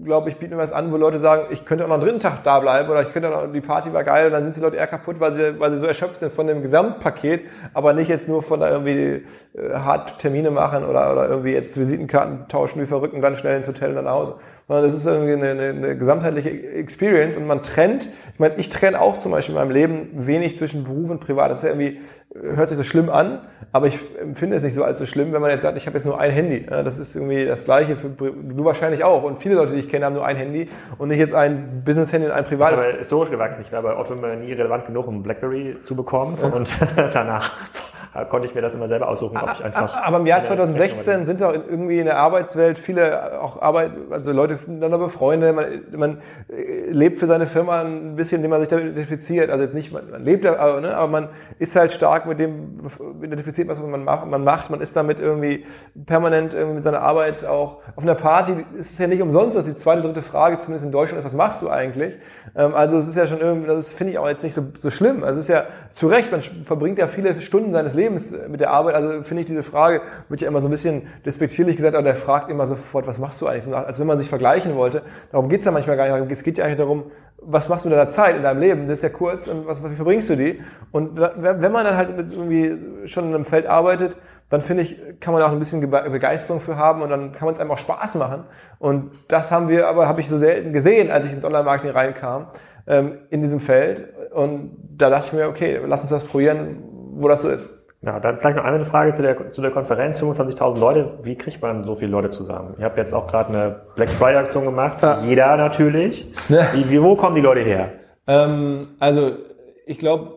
glaube 0.04 0.28
ich, 0.28 0.36
bieten 0.36 0.52
wir 0.52 0.58
was 0.58 0.72
an, 0.72 0.92
wo 0.92 0.98
Leute 0.98 1.18
sagen, 1.18 1.46
ich 1.50 1.64
könnte 1.64 1.84
auch 1.84 1.88
noch 1.88 1.94
einen 1.94 2.04
dritten 2.04 2.20
Tag 2.20 2.42
da 2.42 2.60
bleiben 2.60 2.90
oder 2.90 3.00
ich 3.00 3.12
könnte 3.12 3.34
auch 3.34 3.46
noch, 3.46 3.52
die 3.52 3.62
Party 3.62 3.92
war 3.94 4.04
geil 4.04 4.26
und 4.26 4.32
dann 4.32 4.44
sind 4.44 4.56
die 4.56 4.60
Leute 4.60 4.76
eher 4.76 4.86
kaputt, 4.86 5.20
weil 5.20 5.34
sie, 5.34 5.58
weil 5.58 5.72
sie 5.72 5.78
so 5.78 5.86
erschöpft 5.86 6.20
sind 6.20 6.32
von 6.32 6.46
dem 6.46 6.60
Gesamtpaket, 6.60 7.44
aber 7.72 7.94
nicht 7.94 8.08
jetzt 8.08 8.28
nur 8.28 8.42
von 8.42 8.60
da 8.60 8.70
irgendwie 8.70 9.24
äh, 9.54 9.72
hart 9.72 10.18
Termine 10.18 10.50
machen 10.50 10.84
oder, 10.84 11.12
oder 11.12 11.28
irgendwie 11.30 11.52
jetzt 11.52 11.78
Visitenkarten 11.78 12.46
tauschen 12.48 12.82
wie 12.82 12.86
verrückt 12.86 13.14
und 13.14 13.22
dann 13.22 13.36
schnell 13.36 13.56
ins 13.56 13.66
Hotel 13.66 13.90
und 13.90 13.96
dann 13.96 14.04
nach 14.04 14.12
Hause 14.12 14.34
sondern 14.66 14.84
das 14.84 14.94
ist 14.94 15.06
irgendwie 15.06 15.34
eine, 15.34 15.50
eine, 15.50 15.68
eine 15.70 15.96
gesamtheitliche 15.96 16.50
Experience 16.50 17.36
und 17.36 17.46
man 17.46 17.62
trennt, 17.62 18.08
ich 18.32 18.40
meine, 18.40 18.54
ich 18.56 18.70
trenne 18.70 19.00
auch 19.00 19.18
zum 19.18 19.32
Beispiel 19.32 19.54
in 19.54 19.60
meinem 19.60 19.70
Leben 19.70 20.08
wenig 20.14 20.56
zwischen 20.56 20.84
Beruf 20.84 21.10
und 21.10 21.20
Privat. 21.20 21.50
Das 21.50 21.58
ist 21.58 21.64
ja 21.64 21.70
irgendwie, 21.70 22.00
hört 22.34 22.70
sich 22.70 22.78
so 22.78 22.84
schlimm 22.84 23.10
an, 23.10 23.40
aber 23.72 23.88
ich 23.88 23.98
empfinde 24.18 24.56
es 24.56 24.62
nicht 24.62 24.74
so 24.74 24.82
allzu 24.82 25.06
schlimm, 25.06 25.32
wenn 25.32 25.42
man 25.42 25.50
jetzt 25.50 25.62
sagt, 25.62 25.76
ich 25.76 25.86
habe 25.86 25.96
jetzt 25.96 26.06
nur 26.06 26.18
ein 26.18 26.30
Handy. 26.30 26.64
Das 26.66 26.98
ist 26.98 27.14
irgendwie 27.14 27.44
das 27.44 27.64
Gleiche 27.64 27.96
für 27.96 28.08
du 28.08 28.64
wahrscheinlich 28.64 29.04
auch 29.04 29.22
und 29.22 29.38
viele 29.38 29.54
Leute, 29.54 29.74
die 29.74 29.80
ich 29.80 29.88
kenne, 29.88 30.06
haben 30.06 30.14
nur 30.14 30.24
ein 30.24 30.36
Handy 30.36 30.68
und 30.96 31.08
nicht 31.08 31.18
jetzt 31.18 31.34
ein 31.34 31.82
Business-Handy 31.84 32.26
und 32.28 32.32
ein 32.32 32.44
privates. 32.44 32.78
Bin 32.78 32.88
aber 32.88 32.98
historisch 32.98 33.30
gewachsen. 33.30 33.62
Ich 33.62 33.72
war 33.72 33.82
bei 33.82 33.96
Otto 33.96 34.14
immer 34.14 34.34
nie 34.34 34.52
relevant 34.52 34.86
genug, 34.86 35.06
um 35.06 35.22
BlackBerry 35.22 35.76
zu 35.82 35.94
bekommen 35.94 36.38
und 36.38 36.68
danach 37.12 37.52
konnte 38.30 38.46
ich 38.46 38.54
mir 38.54 38.60
das 38.60 38.74
immer 38.74 38.88
selber 38.88 39.08
aussuchen, 39.08 39.36
ob 39.36 39.52
ich 39.52 39.64
einfach. 39.64 40.02
Aber 40.02 40.18
im 40.18 40.26
Jahr 40.26 40.42
2016 40.42 41.26
sind 41.26 41.40
doch 41.40 41.52
irgendwie 41.52 41.98
in 41.98 42.04
der 42.04 42.18
Arbeitswelt 42.18 42.78
viele 42.78 43.40
auch 43.40 43.60
Arbeit, 43.60 43.90
also 44.10 44.32
Leute 44.32 44.53
miteinander 44.62 44.98
befreundet, 44.98 45.54
man, 45.54 45.66
man 45.92 46.18
äh, 46.48 46.90
lebt 46.90 47.18
für 47.18 47.26
seine 47.26 47.46
Firma 47.46 47.82
ein 47.82 48.16
bisschen, 48.16 48.36
indem 48.36 48.52
man 48.52 48.60
sich 48.60 48.68
damit 48.68 48.86
identifiziert. 48.86 49.50
Also 49.50 49.64
jetzt 49.64 49.74
nicht, 49.74 49.92
man, 49.92 50.10
man 50.10 50.24
lebt, 50.24 50.46
aber, 50.46 50.80
ne, 50.80 50.96
aber 50.96 51.10
man 51.10 51.28
ist 51.58 51.76
halt 51.76 51.92
stark 51.92 52.26
mit 52.26 52.38
dem 52.38 52.80
identifiziert, 53.22 53.68
was 53.68 53.80
man 53.80 54.04
macht. 54.04 54.26
Man 54.26 54.44
macht, 54.44 54.70
man 54.70 54.80
ist 54.80 54.96
damit 54.96 55.20
irgendwie 55.20 55.64
permanent 56.06 56.54
irgendwie 56.54 56.76
mit 56.76 56.84
seiner 56.84 57.00
Arbeit 57.00 57.44
auch 57.44 57.78
auf 57.96 58.02
einer 58.02 58.14
Party. 58.14 58.64
Ist 58.78 58.92
es 58.92 58.98
ja 58.98 59.08
nicht 59.08 59.22
umsonst, 59.22 59.56
dass 59.56 59.64
die 59.64 59.74
zweite, 59.74 60.02
dritte 60.02 60.22
Frage 60.22 60.58
zumindest 60.60 60.86
in 60.86 60.92
Deutschland 60.92 61.18
ist, 61.18 61.24
was 61.24 61.34
machst 61.34 61.62
du 61.62 61.68
eigentlich? 61.68 62.14
Ähm, 62.56 62.74
also 62.74 62.96
es 62.96 63.08
ist 63.08 63.16
ja 63.16 63.26
schon 63.26 63.40
irgendwie, 63.40 63.66
das 63.66 63.92
finde 63.92 64.12
ich 64.12 64.18
auch 64.18 64.28
jetzt 64.28 64.42
nicht 64.42 64.54
so, 64.54 64.62
so 64.78 64.90
schlimm. 64.90 65.24
Also 65.24 65.40
es 65.40 65.48
ist 65.48 65.52
ja 65.52 65.64
zu 65.90 66.06
Recht, 66.06 66.30
man 66.30 66.40
verbringt 66.40 66.98
ja 66.98 67.08
viele 67.08 67.40
Stunden 67.40 67.72
seines 67.72 67.92
Lebens 67.92 68.04
Lebens 68.04 68.34
mit 68.48 68.60
der 68.60 68.70
Arbeit. 68.70 68.94
Also 68.94 69.22
finde 69.22 69.40
ich 69.40 69.46
diese 69.46 69.62
Frage, 69.62 70.02
wird 70.28 70.40
ja 70.40 70.48
immer 70.48 70.60
so 70.60 70.68
ein 70.68 70.70
bisschen 70.70 71.02
despektierlich 71.24 71.76
gesagt, 71.76 71.94
aber 71.94 72.04
der 72.04 72.16
fragt 72.16 72.50
immer 72.50 72.66
sofort, 72.66 73.06
was 73.06 73.18
machst 73.18 73.40
du 73.40 73.46
eigentlich? 73.46 73.74
Als 73.74 73.98
wenn 73.98 74.06
man 74.06 74.18
sich 74.18 74.28
vergleichen 74.44 74.76
wollte. 74.76 75.02
Darum 75.32 75.48
geht's 75.48 75.64
ja 75.64 75.72
manchmal 75.72 75.96
gar 75.96 76.18
nicht. 76.18 76.32
Es 76.32 76.42
geht 76.42 76.58
ja 76.58 76.64
eigentlich 76.64 76.78
darum, 76.78 77.04
was 77.46 77.68
machst 77.68 77.84
du 77.84 77.88
mit 77.88 77.98
deiner 77.98 78.10
Zeit 78.10 78.36
in 78.36 78.42
deinem 78.42 78.60
Leben? 78.60 78.86
Das 78.86 78.98
ist 78.98 79.02
ja 79.02 79.08
kurz 79.08 79.46
und 79.46 79.66
was, 79.66 79.82
wie 79.82 79.94
verbringst 79.94 80.30
du 80.30 80.36
die? 80.36 80.62
Und 80.92 81.18
wenn 81.18 81.72
man 81.72 81.84
dann 81.84 81.96
halt 81.96 82.10
irgendwie 82.10 83.06
schon 83.06 83.24
in 83.28 83.34
einem 83.34 83.44
Feld 83.44 83.66
arbeitet, 83.66 84.16
dann 84.48 84.62
finde 84.62 84.82
ich, 84.82 85.00
kann 85.20 85.34
man 85.34 85.42
auch 85.42 85.52
ein 85.52 85.58
bisschen 85.58 85.80
Begeisterung 85.80 86.60
für 86.60 86.76
haben 86.76 87.02
und 87.02 87.10
dann 87.10 87.32
kann 87.32 87.46
man 87.46 87.54
es 87.54 87.60
einem 87.60 87.70
auch 87.70 87.78
Spaß 87.78 88.14
machen. 88.16 88.44
Und 88.78 89.10
das 89.28 89.50
haben 89.50 89.68
wir 89.68 89.88
aber, 89.88 90.06
habe 90.06 90.20
ich 90.20 90.28
so 90.28 90.38
selten 90.38 90.72
gesehen, 90.72 91.10
als 91.10 91.26
ich 91.26 91.32
ins 91.32 91.44
Online-Marketing 91.44 91.90
reinkam, 91.90 92.46
ähm, 92.86 93.18
in 93.30 93.42
diesem 93.42 93.60
Feld. 93.60 94.04
Und 94.32 94.76
da 94.96 95.10
dachte 95.10 95.28
ich 95.28 95.32
mir, 95.32 95.48
okay, 95.48 95.80
lass 95.86 96.02
uns 96.02 96.10
das 96.10 96.24
probieren, 96.24 96.82
wo 97.14 97.28
das 97.28 97.42
so 97.42 97.48
ist. 97.48 97.83
Ja, 98.04 98.20
dann 98.20 98.38
vielleicht 98.38 98.56
noch 98.56 98.64
eine 98.64 98.84
Frage 98.84 99.14
zu 99.14 99.22
der, 99.22 99.50
zu 99.50 99.62
der 99.62 99.70
Konferenz. 99.70 100.20
25.000 100.20 100.78
Leute, 100.78 101.18
wie 101.22 101.36
kriegt 101.36 101.62
man 101.62 101.84
so 101.84 101.96
viele 101.96 102.10
Leute 102.10 102.30
zusammen? 102.30 102.74
Ihr 102.78 102.84
habt 102.84 102.98
jetzt 102.98 103.14
auch 103.14 103.26
gerade 103.26 103.48
eine 103.48 103.80
Black 103.94 104.10
Friday 104.10 104.36
Aktion 104.36 104.64
gemacht. 104.64 105.02
Ja. 105.02 105.22
Jeder 105.22 105.56
natürlich. 105.56 106.28
Wie, 106.48 106.90
wie, 106.90 107.02
wo 107.02 107.16
kommen 107.16 107.36
die 107.36 107.40
Leute 107.40 107.60
her? 107.60 107.92
Ähm, 108.26 108.88
also, 108.98 109.32
ich 109.86 109.98
glaube, 109.98 110.34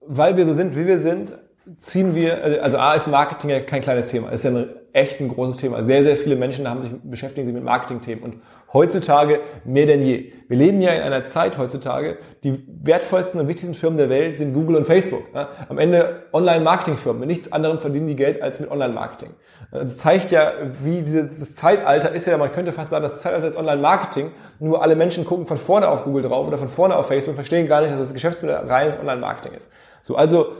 weil 0.00 0.36
wir 0.36 0.44
so 0.44 0.52
sind, 0.52 0.76
wie 0.76 0.86
wir 0.86 0.98
sind, 0.98 1.38
ziehen 1.78 2.14
wir, 2.14 2.42
also, 2.42 2.60
also 2.60 2.78
A 2.78 2.94
ist 2.94 3.06
Marketing 3.06 3.50
ja 3.50 3.60
kein 3.60 3.80
kleines 3.80 4.08
Thema, 4.08 4.30
ist 4.30 4.44
ja 4.44 4.50
ein 4.50 4.68
echt 4.92 5.20
ein 5.20 5.28
großes 5.28 5.56
Thema. 5.56 5.82
Sehr, 5.84 6.02
sehr 6.02 6.16
viele 6.16 6.36
Menschen 6.36 6.68
haben 6.68 6.82
sich, 6.82 6.90
beschäftigen 7.02 7.46
sich 7.46 7.54
mit 7.54 7.64
Marketingthemen 7.64 8.22
und 8.22 8.42
heutzutage 8.72 9.40
mehr 9.64 9.86
denn 9.86 10.02
je. 10.02 10.32
Wir 10.48 10.56
leben 10.56 10.82
ja 10.82 10.92
in 10.92 11.02
einer 11.02 11.24
Zeit 11.24 11.56
heutzutage, 11.58 12.18
die 12.44 12.62
wertvollsten 12.82 13.40
und 13.40 13.48
wichtigsten 13.48 13.74
Firmen 13.74 13.96
der 13.96 14.10
Welt 14.10 14.36
sind 14.36 14.52
Google 14.52 14.76
und 14.76 14.86
Facebook. 14.86 15.22
Am 15.68 15.78
Ende 15.78 16.24
Online-Marketing-Firmen. 16.32 17.20
Mit 17.20 17.28
nichts 17.28 17.52
anderem 17.52 17.78
verdienen 17.78 18.06
die 18.06 18.16
Geld 18.16 18.42
als 18.42 18.60
mit 18.60 18.70
Online-Marketing. 18.70 19.30
Das 19.70 19.96
zeigt 19.98 20.30
ja, 20.30 20.52
wie 20.82 21.02
dieses 21.02 21.54
Zeitalter 21.54 22.12
ist 22.12 22.26
ja, 22.26 22.36
man 22.36 22.52
könnte 22.52 22.72
fast 22.72 22.90
sagen, 22.90 23.02
das 23.02 23.20
Zeitalter 23.20 23.48
ist 23.48 23.56
Online-Marketing. 23.56 24.30
Nur 24.58 24.82
alle 24.82 24.96
Menschen 24.96 25.24
gucken 25.24 25.46
von 25.46 25.56
vorne 25.56 25.88
auf 25.88 26.04
Google 26.04 26.22
drauf 26.22 26.46
oder 26.46 26.58
von 26.58 26.68
vorne 26.68 26.96
auf 26.96 27.06
Facebook, 27.06 27.34
verstehen 27.34 27.66
gar 27.66 27.80
nicht, 27.80 27.92
dass 27.92 27.98
das 27.98 28.14
Geschäftsmodell 28.14 28.56
reines 28.56 28.98
Online-Marketing 28.98 29.54
ist. 29.54 29.70
So, 30.02 30.16
also 30.16 30.52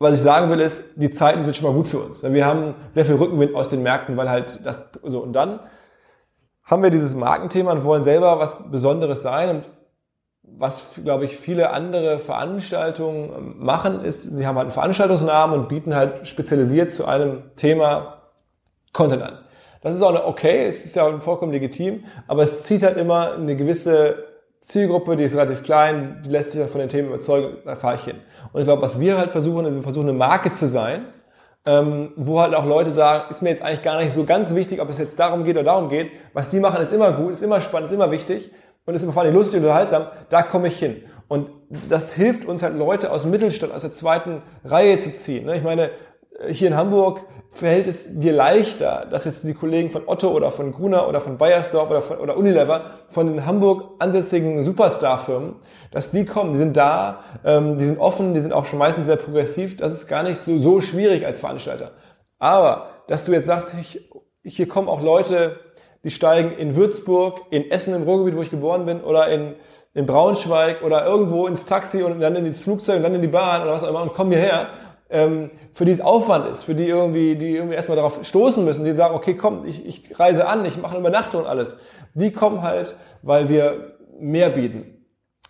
was 0.00 0.14
ich 0.14 0.22
sagen 0.22 0.50
will, 0.50 0.60
ist, 0.60 0.94
die 0.96 1.10
Zeiten 1.10 1.44
sind 1.44 1.54
schon 1.54 1.68
mal 1.68 1.74
gut 1.76 1.86
für 1.86 1.98
uns. 1.98 2.22
Wir 2.22 2.46
haben 2.46 2.74
sehr 2.90 3.04
viel 3.04 3.16
Rückenwind 3.16 3.54
aus 3.54 3.68
den 3.68 3.82
Märkten, 3.82 4.16
weil 4.16 4.30
halt 4.30 4.64
das 4.64 4.88
so 5.04 5.20
und 5.20 5.34
dann 5.34 5.60
haben 6.64 6.82
wir 6.82 6.90
dieses 6.90 7.14
Markenthema 7.14 7.72
und 7.72 7.84
wollen 7.84 8.02
selber 8.02 8.38
was 8.38 8.56
Besonderes 8.70 9.22
sein 9.22 9.50
und 9.50 9.64
was, 10.42 10.94
glaube 11.04 11.26
ich, 11.26 11.36
viele 11.36 11.70
andere 11.70 12.18
Veranstaltungen 12.18 13.56
machen, 13.58 14.02
ist, 14.04 14.22
sie 14.22 14.46
haben 14.46 14.56
halt 14.56 14.66
einen 14.66 14.72
Veranstaltungsnamen 14.72 15.60
und 15.60 15.68
bieten 15.68 15.94
halt 15.94 16.26
spezialisiert 16.26 16.90
zu 16.92 17.06
einem 17.06 17.54
Thema 17.56 18.22
Content 18.92 19.22
an. 19.22 19.38
Das 19.82 19.94
ist 19.94 20.02
auch 20.02 20.26
okay, 20.26 20.66
es 20.66 20.84
ist 20.84 20.96
ja 20.96 21.20
vollkommen 21.20 21.52
legitim, 21.52 22.04
aber 22.26 22.42
es 22.42 22.64
zieht 22.64 22.82
halt 22.82 22.96
immer 22.96 23.32
eine 23.34 23.54
gewisse 23.54 24.29
Zielgruppe, 24.70 25.16
die 25.16 25.24
ist 25.24 25.34
relativ 25.34 25.62
klein, 25.62 26.22
die 26.24 26.30
lässt 26.30 26.52
sich 26.52 26.60
dann 26.60 26.68
von 26.68 26.80
den 26.80 26.88
Themen 26.88 27.08
überzeugen, 27.08 27.58
da 27.64 27.76
fahre 27.76 27.96
ich 27.96 28.04
hin. 28.04 28.16
Und 28.52 28.60
ich 28.60 28.66
glaube, 28.66 28.82
was 28.82 29.00
wir 29.00 29.18
halt 29.18 29.30
versuchen, 29.30 29.66
ist, 29.66 29.74
wir 29.74 29.82
versuchen 29.82 30.08
eine 30.08 30.16
Marke 30.16 30.50
zu 30.50 30.66
sein, 30.66 31.06
ähm, 31.66 32.12
wo 32.16 32.40
halt 32.40 32.54
auch 32.54 32.64
Leute 32.64 32.92
sagen, 32.92 33.24
ist 33.30 33.42
mir 33.42 33.50
jetzt 33.50 33.62
eigentlich 33.62 33.82
gar 33.82 34.00
nicht 34.00 34.14
so 34.14 34.24
ganz 34.24 34.54
wichtig, 34.54 34.80
ob 34.80 34.88
es 34.88 34.98
jetzt 34.98 35.18
darum 35.18 35.44
geht 35.44 35.56
oder 35.56 35.64
darum 35.64 35.88
geht. 35.88 36.10
Was 36.32 36.50
die 36.50 36.60
machen, 36.60 36.82
ist 36.82 36.92
immer 36.92 37.12
gut, 37.12 37.32
ist 37.32 37.42
immer 37.42 37.60
spannend, 37.60 37.88
ist 37.88 37.94
immer 37.94 38.10
wichtig 38.10 38.50
und 38.86 38.94
ist 38.94 39.02
immer 39.02 39.12
vor 39.12 39.22
allem 39.22 39.34
lustig 39.34 39.56
und 39.56 39.64
unterhaltsam. 39.64 40.06
Da 40.30 40.42
komme 40.42 40.68
ich 40.68 40.78
hin. 40.78 41.02
Und 41.28 41.48
das 41.88 42.12
hilft 42.12 42.44
uns 42.44 42.62
halt 42.62 42.76
Leute 42.76 43.12
aus 43.12 43.24
Mittelstand, 43.24 43.72
aus 43.72 43.82
der 43.82 43.92
zweiten 43.92 44.42
Reihe 44.64 44.98
zu 44.98 45.14
ziehen. 45.14 45.46
Ne? 45.46 45.56
Ich 45.56 45.62
meine, 45.62 45.90
hier 46.48 46.68
in 46.68 46.76
Hamburg 46.76 47.24
fällt 47.50 47.86
es 47.86 48.06
dir 48.18 48.32
leichter, 48.32 49.06
dass 49.10 49.24
jetzt 49.24 49.44
die 49.44 49.54
Kollegen 49.54 49.90
von 49.90 50.02
Otto 50.06 50.28
oder 50.28 50.50
von 50.50 50.72
Gruner 50.72 51.08
oder 51.08 51.20
von 51.20 51.36
Bayersdorf 51.36 51.90
oder, 51.90 52.00
von, 52.00 52.18
oder 52.18 52.36
Unilever 52.36 52.82
von 53.08 53.26
den 53.26 53.44
Hamburg 53.44 53.90
ansässigen 53.98 54.62
Superstar-Firmen, 54.62 55.56
dass 55.90 56.12
die 56.12 56.24
kommen, 56.24 56.52
die 56.52 56.58
sind 56.58 56.76
da, 56.76 57.20
ähm, 57.44 57.76
die 57.76 57.84
sind 57.84 57.98
offen, 57.98 58.34
die 58.34 58.40
sind 58.40 58.52
auch 58.52 58.66
schon 58.66 58.78
meistens 58.78 59.06
sehr 59.06 59.16
progressiv, 59.16 59.76
das 59.76 59.94
ist 59.94 60.06
gar 60.06 60.22
nicht 60.22 60.40
so, 60.40 60.58
so 60.58 60.80
schwierig 60.80 61.26
als 61.26 61.40
Veranstalter. 61.40 61.90
Aber, 62.38 62.90
dass 63.08 63.24
du 63.24 63.32
jetzt 63.32 63.46
sagst, 63.46 63.74
ich, 63.80 64.08
hier 64.44 64.68
kommen 64.68 64.88
auch 64.88 65.02
Leute, 65.02 65.58
die 66.04 66.10
steigen 66.10 66.52
in 66.52 66.76
Würzburg, 66.76 67.42
in 67.50 67.70
Essen 67.70 67.94
im 67.94 68.04
Ruhrgebiet, 68.04 68.38
wo 68.38 68.42
ich 68.42 68.50
geboren 68.50 68.86
bin, 68.86 69.02
oder 69.02 69.28
in, 69.28 69.54
in 69.92 70.06
Braunschweig 70.06 70.82
oder 70.82 71.04
irgendwo 71.04 71.46
ins 71.46 71.66
Taxi 71.66 72.02
und 72.02 72.20
dann 72.20 72.36
in 72.36 72.46
ins 72.46 72.62
Flugzeug 72.62 72.98
und 72.98 73.02
dann 73.02 73.14
in 73.14 73.22
die 73.22 73.28
Bahn 73.28 73.62
oder 73.62 73.72
was 73.72 73.82
auch 73.82 73.88
immer 73.88 74.02
und 74.02 74.14
kommen 74.14 74.30
hierher 74.30 74.68
für 75.10 75.84
die 75.84 75.90
es 75.90 76.00
Aufwand 76.00 76.46
ist, 76.46 76.64
für 76.64 76.74
die 76.74 76.86
irgendwie, 76.86 77.34
die 77.34 77.56
irgendwie 77.56 77.74
erstmal 77.74 77.96
darauf 77.96 78.24
stoßen 78.24 78.64
müssen, 78.64 78.84
die 78.84 78.92
sagen, 78.92 79.14
okay, 79.14 79.34
komm, 79.34 79.66
ich, 79.66 79.84
ich 79.84 80.18
reise 80.18 80.46
an, 80.46 80.64
ich 80.64 80.76
mache 80.76 80.92
eine 80.92 81.00
Übernachtung 81.00 81.42
und 81.42 81.46
alles. 81.46 81.76
Die 82.14 82.32
kommen 82.32 82.62
halt, 82.62 82.94
weil 83.22 83.48
wir 83.48 83.96
mehr 84.20 84.50
bieten. 84.50 84.99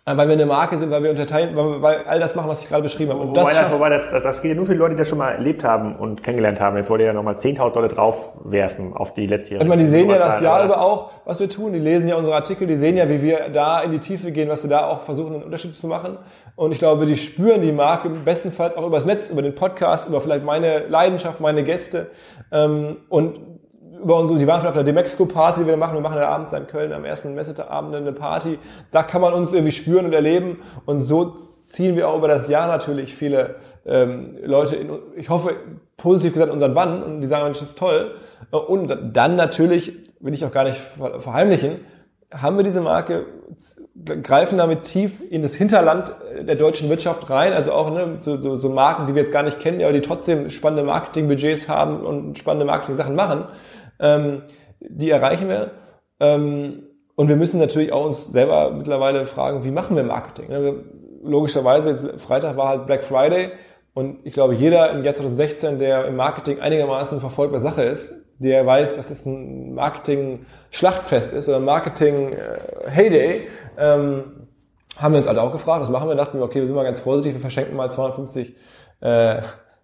Äh, 0.03 0.17
weil 0.17 0.27
wir 0.27 0.33
eine 0.33 0.47
Marke 0.47 0.79
sind, 0.79 0.89
weil 0.89 1.03
wir 1.03 1.11
unterteilen, 1.11 1.55
weil, 1.55 1.65
wir, 1.65 1.81
weil 1.83 2.05
all 2.07 2.19
das 2.19 2.33
machen, 2.33 2.49
was 2.49 2.63
ich 2.63 2.67
gerade 2.67 2.81
beschrieben 2.81 3.11
habe. 3.11 3.21
Und 3.21 3.29
wobei, 3.29 3.53
das, 3.53 3.71
wobei 3.71 3.89
das, 3.89 4.09
das, 4.09 4.23
das 4.23 4.41
geht 4.41 4.49
ja 4.49 4.55
nur 4.55 4.65
für 4.65 4.73
die 4.73 4.79
Leute, 4.79 4.95
die 4.95 4.99
das 4.99 5.07
schon 5.07 5.19
mal 5.19 5.33
erlebt 5.33 5.63
haben 5.63 5.95
und 5.95 6.23
kennengelernt 6.23 6.59
haben. 6.59 6.75
Jetzt 6.75 6.89
wollt 6.89 7.01
ihr 7.01 7.07
ja 7.07 7.13
nochmal 7.13 7.35
10.000 7.35 7.75
Leute 7.75 7.93
draufwerfen 7.93 8.93
auf 8.95 9.13
die 9.13 9.27
letzte 9.27 9.53
Jahre. 9.53 9.63
Ich 9.63 9.69
meine, 9.69 9.83
die 9.83 9.89
sehen 9.89 10.09
ja 10.09 10.17
das 10.17 10.41
Jahr 10.41 10.65
über 10.65 10.81
auch, 10.81 11.11
was 11.25 11.39
wir 11.39 11.47
tun. 11.49 11.73
Die 11.73 11.79
lesen 11.79 12.07
ja 12.07 12.15
unsere 12.15 12.35
Artikel, 12.35 12.65
die 12.65 12.77
sehen 12.77 12.97
ja, 12.97 13.07
wie 13.09 13.21
wir 13.21 13.49
da 13.49 13.81
in 13.81 13.91
die 13.91 13.99
Tiefe 13.99 14.31
gehen, 14.31 14.49
was 14.49 14.63
wir 14.63 14.71
da 14.71 14.87
auch 14.87 15.01
versuchen, 15.01 15.35
einen 15.35 15.43
Unterschied 15.43 15.75
zu 15.75 15.85
machen. 15.85 16.17
Und 16.55 16.71
ich 16.71 16.79
glaube, 16.79 17.05
die 17.05 17.15
spüren 17.15 17.61
die 17.61 17.71
Marke 17.71 18.09
bestenfalls 18.09 18.75
auch 18.77 18.87
übers 18.87 19.05
Netz, 19.05 19.29
über 19.29 19.43
den 19.43 19.53
Podcast, 19.53 20.07
über 20.07 20.19
vielleicht 20.19 20.43
meine 20.43 20.87
Leidenschaft, 20.87 21.41
meine 21.41 21.63
Gäste. 21.63 22.09
Ähm, 22.51 22.97
und 23.07 23.60
über 24.03 24.17
unsere, 24.17 24.39
die 24.39 24.47
waren 24.47 24.65
auf 24.65 24.73
der 24.73 24.83
Demexco-Party, 24.83 25.61
die 25.61 25.67
wir 25.67 25.77
machen. 25.77 25.95
Wir 25.95 26.01
machen 26.01 26.17
ja 26.17 26.27
abends 26.27 26.53
in 26.53 26.67
Köln 26.67 26.93
am 26.93 27.05
ersten 27.05 27.33
Messeabend 27.35 27.95
eine 27.95 28.11
Party. 28.11 28.59
Da 28.91 29.03
kann 29.03 29.21
man 29.21 29.33
uns 29.33 29.53
irgendwie 29.53 29.71
spüren 29.71 30.05
und 30.05 30.13
erleben. 30.13 30.59
Und 30.85 31.01
so 31.01 31.35
ziehen 31.63 31.95
wir 31.95 32.09
auch 32.09 32.17
über 32.17 32.27
das 32.27 32.49
Jahr 32.49 32.67
natürlich 32.67 33.15
viele 33.15 33.55
ähm, 33.85 34.37
Leute 34.43 34.75
in, 34.75 34.89
ich 35.15 35.29
hoffe, 35.29 35.55
positiv 35.97 36.33
gesagt, 36.33 36.51
unseren 36.51 36.73
Bann. 36.73 37.03
Und 37.03 37.21
die 37.21 37.27
sagen, 37.27 37.43
Mensch, 37.45 37.59
das 37.59 37.69
ist 37.69 37.77
toll. 37.77 38.15
Und 38.49 38.97
dann 39.13 39.35
natürlich, 39.35 39.93
will 40.19 40.33
ich 40.33 40.43
auch 40.45 40.51
gar 40.51 40.63
nicht 40.63 40.77
verheimlichen, 40.77 41.81
haben 42.33 42.57
wir 42.57 42.63
diese 42.63 42.81
Marke, 42.81 43.25
greifen 44.23 44.57
damit 44.57 44.83
tief 44.83 45.19
in 45.29 45.41
das 45.41 45.53
Hinterland 45.53 46.13
der 46.39 46.55
deutschen 46.55 46.89
Wirtschaft 46.89 47.29
rein, 47.29 47.53
also 47.53 47.73
auch 47.73 47.91
ne, 47.91 48.19
so, 48.21 48.41
so, 48.41 48.55
so 48.55 48.69
Marken, 48.69 49.07
die 49.07 49.15
wir 49.15 49.21
jetzt 49.21 49.33
gar 49.33 49.43
nicht 49.43 49.59
kennen, 49.59 49.81
aber 49.81 49.91
die 49.91 50.01
trotzdem 50.01 50.49
spannende 50.49 50.83
Marketingbudgets 50.83 51.67
haben 51.67 52.01
und 52.01 52.39
spannende 52.39 52.65
Marketing-Sachen 52.65 53.15
machen, 53.15 53.45
ähm, 54.01 54.43
die 54.79 55.09
erreichen 55.09 55.47
wir. 55.47 55.71
Ähm, 56.19 56.83
und 57.15 57.27
wir 57.27 57.35
müssen 57.35 57.59
natürlich 57.59 57.93
auch 57.93 58.05
uns 58.05 58.27
selber 58.27 58.71
mittlerweile 58.71 59.25
fragen, 59.25 59.63
wie 59.63 59.71
machen 59.71 59.95
wir 59.95 60.03
Marketing? 60.03 60.49
Ne? 60.49 60.83
Logischerweise, 61.23 61.91
jetzt 61.91 62.21
Freitag 62.21 62.57
war 62.57 62.69
halt 62.69 62.87
Black 62.87 63.05
Friday 63.05 63.49
und 63.93 64.19
ich 64.23 64.33
glaube, 64.33 64.55
jeder 64.55 64.91
im 64.91 65.03
Jahr 65.03 65.13
2016, 65.13 65.77
der 65.77 66.05
im 66.05 66.15
Marketing 66.15 66.59
einigermaßen 66.59 67.19
verfolgt, 67.19 67.53
was 67.53 67.61
Sache 67.61 67.83
ist, 67.83 68.13
der 68.39 68.65
weiß, 68.65 68.95
dass 68.95 69.11
es 69.11 69.25
ein 69.25 69.75
Marketing-Schlachtfest 69.75 71.33
ist 71.33 71.47
oder 71.47 71.59
Marketing-Heyday, 71.59 73.47
ähm, 73.77 74.47
haben 74.97 75.13
wir 75.13 75.19
uns 75.19 75.27
alle 75.27 75.41
auch 75.41 75.51
gefragt, 75.51 75.81
was 75.81 75.89
machen 75.89 76.09
wir? 76.09 76.15
Dachten 76.15 76.39
wir, 76.39 76.45
okay, 76.45 76.59
wir 76.59 76.65
sind 76.65 76.75
mal 76.75 76.83
ganz 76.83 76.99
vorsichtig, 76.99 77.33
wir 77.33 77.41
verschenken 77.41 77.75
mal 77.75 77.91
250 77.91 78.55
äh, 79.01 79.41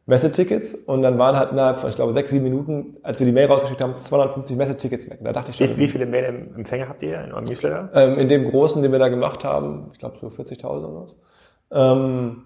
Messetickets 0.07 0.73
und 0.73 1.01
dann 1.01 1.19
waren 1.19 1.35
halt 1.35 1.51
innerhalb 1.51 1.79
von, 1.79 1.89
ich 1.89 1.97
glaube, 1.97 2.13
sechs, 2.13 2.29
sieben 2.29 2.45
Minuten, 2.45 2.95
als 3.03 3.19
wir 3.19 3.25
die 3.27 3.33
Mail 3.33 3.47
rausgeschickt 3.47 3.81
haben, 3.81 3.97
250 3.97 4.55
Messetickets 4.55 5.09
weg. 5.09 5.19
Da 5.21 5.33
dachte 5.33 5.51
ich 5.51 5.57
schon. 5.57 5.69
Wie, 5.69 5.77
wie 5.77 5.87
viele 5.89 6.05
Mail-Empfänger 6.05 6.87
habt 6.87 7.03
ihr 7.03 7.21
in 7.21 7.33
eurem 7.33 7.43
Newsletter? 7.43 7.89
Ähm, 7.93 8.17
in 8.17 8.29
dem 8.29 8.49
großen, 8.49 8.81
den 8.81 8.93
wir 8.93 8.99
da 8.99 9.09
gemacht 9.09 9.43
haben, 9.43 9.89
ich 9.91 9.99
glaube 9.99 10.15
so 10.17 10.27
40.000 10.27 10.63
oder 10.63 11.03
was. 11.03 11.17
Ähm, 11.71 12.45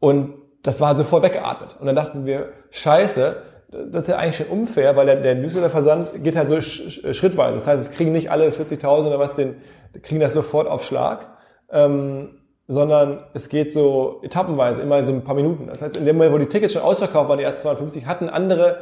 und 0.00 0.34
das 0.64 0.80
war 0.80 0.96
sofort 0.96 1.22
weggeatmet. 1.22 1.76
Und 1.78 1.86
dann 1.86 1.94
dachten 1.94 2.26
wir, 2.26 2.48
scheiße, 2.70 3.36
das 3.70 4.02
ist 4.02 4.08
ja 4.08 4.16
eigentlich 4.16 4.36
schon 4.36 4.46
unfair, 4.46 4.96
weil 4.96 5.06
der, 5.06 5.16
der 5.16 5.36
Newsletter-Versand 5.36 6.24
geht 6.24 6.34
halt 6.34 6.48
so 6.48 6.60
schrittweise. 6.60 7.54
Das 7.54 7.68
heißt, 7.68 7.88
es 7.88 7.96
kriegen 7.96 8.10
nicht 8.10 8.32
alle 8.32 8.48
40.000 8.48 9.06
oder 9.06 9.20
was, 9.20 9.36
den, 9.36 9.58
kriegen 10.02 10.20
das 10.20 10.34
sofort 10.34 10.66
auf 10.66 10.84
Schlag, 10.84 11.28
ähm, 11.70 12.30
sondern 12.72 13.24
es 13.34 13.48
geht 13.48 13.72
so 13.72 14.20
etappenweise, 14.22 14.80
immer 14.80 14.98
in 14.98 15.06
so 15.06 15.12
ein 15.12 15.24
paar 15.24 15.34
Minuten. 15.34 15.66
Das 15.66 15.82
heißt, 15.82 15.96
in 15.96 16.06
dem 16.06 16.16
Moment, 16.16 16.34
wo 16.34 16.38
die 16.38 16.46
Tickets 16.46 16.72
schon 16.72 16.82
ausverkauft 16.82 17.28
waren, 17.28 17.38
die 17.38 17.44
ersten 17.44 17.60
250, 17.60 18.06
hatten 18.06 18.28
andere 18.30 18.78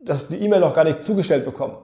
das, 0.00 0.28
die 0.28 0.38
E-Mail 0.38 0.60
noch 0.60 0.74
gar 0.74 0.84
nicht 0.84 1.04
zugestellt 1.04 1.44
bekommen. 1.44 1.76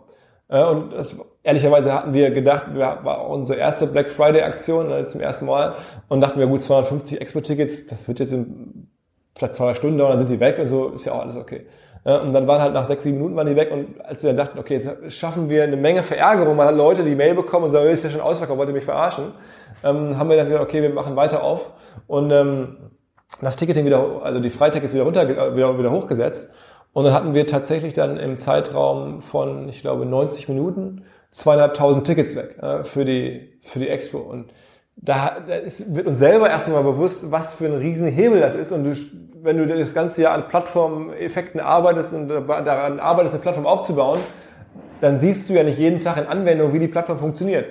Äh, 0.49 0.65
und 0.65 0.93
das, 0.93 1.17
ehrlicherweise 1.43 1.93
hatten 1.93 2.13
wir 2.13 2.31
gedacht, 2.31 2.75
wir, 2.75 2.99
war 3.03 3.29
unsere 3.29 3.59
erste 3.59 3.87
Black 3.87 4.11
Friday-Aktion 4.11 4.91
äh, 4.91 5.07
zum 5.07 5.21
ersten 5.21 5.47
Mal 5.47 5.75
und 6.09 6.21
dachten 6.21 6.41
wir, 6.41 6.47
gut, 6.49 6.63
250 6.63 7.21
Expo-Tickets, 7.21 7.87
das 7.87 8.09
wird 8.09 8.19
jetzt 8.19 8.33
in 8.33 8.91
vielleicht 9.37 9.55
zwei 9.55 9.75
Stunden 9.75 9.99
dauern, 9.99 10.13
dann 10.13 10.21
sind 10.21 10.31
die 10.31 10.41
weg 10.41 10.59
und 10.59 10.69
so, 10.69 10.89
ist 10.89 11.05
ja 11.05 11.13
auch 11.13 11.21
alles 11.21 11.37
okay. 11.37 11.67
Und 12.05 12.35
dann 12.35 12.47
waren 12.47 12.61
halt 12.61 12.75
nach 12.75 12.85
sechs, 12.85 13.03
sieben 13.03 13.17
Minuten 13.17 13.35
waren 13.35 13.47
die 13.47 13.57
weg 13.57 13.71
und 13.73 14.05
als 14.05 14.23
wir 14.23 14.29
dann 14.35 14.45
dachten, 14.45 14.59
okay, 14.59 14.75
jetzt 14.75 15.13
schaffen 15.15 15.49
wir 15.49 15.63
eine 15.63 15.79
Menge 15.79 16.03
Verärgerung, 16.03 16.59
weil 16.59 16.75
Leute 16.77 17.03
die 17.03 17.15
Mail 17.15 17.35
bekommen 17.35 17.65
und 17.65 17.71
sagen, 17.71 17.89
ist 17.89 18.05
ja 18.05 18.11
schon 18.11 18.21
ausverkauft, 18.21 18.59
wollt 18.59 18.69
ihr 18.69 18.75
mich 18.75 18.85
verarschen, 18.85 19.33
ähm, 19.83 20.19
haben 20.19 20.29
wir 20.29 20.37
dann 20.37 20.47
gesagt, 20.47 20.63
okay, 20.63 20.83
wir 20.83 20.91
machen 20.91 21.17
weiter 21.17 21.43
auf 21.43 21.71
und 22.07 22.31
ähm, 22.31 22.77
das 23.41 23.57
Ticketing 23.57 23.87
wieder, 23.87 24.21
also 24.23 24.39
die 24.39 24.51
Freitickets 24.51 24.93
wieder 24.93 25.05
runter, 25.05 25.27
wieder, 25.27 25.79
wieder 25.79 25.91
hochgesetzt 25.91 26.51
und 26.93 27.05
dann 27.05 27.15
hatten 27.15 27.33
wir 27.33 27.47
tatsächlich 27.47 27.95
dann 27.95 28.19
im 28.19 28.37
Zeitraum 28.37 29.23
von, 29.23 29.71
ich 29.71 29.81
glaube, 29.81 30.05
90 30.05 30.51
Minuten 30.51 31.07
zweieinhalbtausend 31.31 32.07
Tickets 32.07 32.37
weg 32.37 32.59
äh, 32.63 32.85
für 32.85 33.07
die 33.07 33.59
für 33.63 33.79
die 33.79 33.89
Expo 33.89 34.19
und 34.19 34.53
da, 34.97 35.39
da 35.47 35.55
ist, 35.55 35.95
wird 35.95 36.07
uns 36.07 36.19
selber 36.19 36.49
erstmal 36.49 36.83
bewusst, 36.83 37.31
was 37.31 37.55
für 37.55 37.67
ein 37.67 37.75
Riesenhebel 37.75 38.41
das 38.41 38.55
ist. 38.55 38.73
Und 38.73 38.85
du, 38.85 38.95
wenn 39.43 39.59
du 39.59 39.67
das 39.67 39.95
ganze 39.95 40.23
Jahr 40.23 40.35
an 40.35 40.49
Plattformeffekten 40.49 41.61
arbeitest 41.61 42.13
und 42.13 42.29
daran 42.29 43.01
arbeitest, 43.01 43.35
eine 43.35 43.43
Plattform 43.43 43.67
aufzubauen, 43.67 44.21
dann 45.01 45.21
siehst 45.21 45.49
du 45.49 45.55
ja 45.55 45.63
nicht 45.63 45.79
jeden 45.79 46.01
Tag 46.01 46.17
in 46.17 46.27
Anwendung, 46.27 46.73
wie 46.73 46.79
die 46.79 46.89
Plattform 46.89 47.19
funktioniert. 47.19 47.67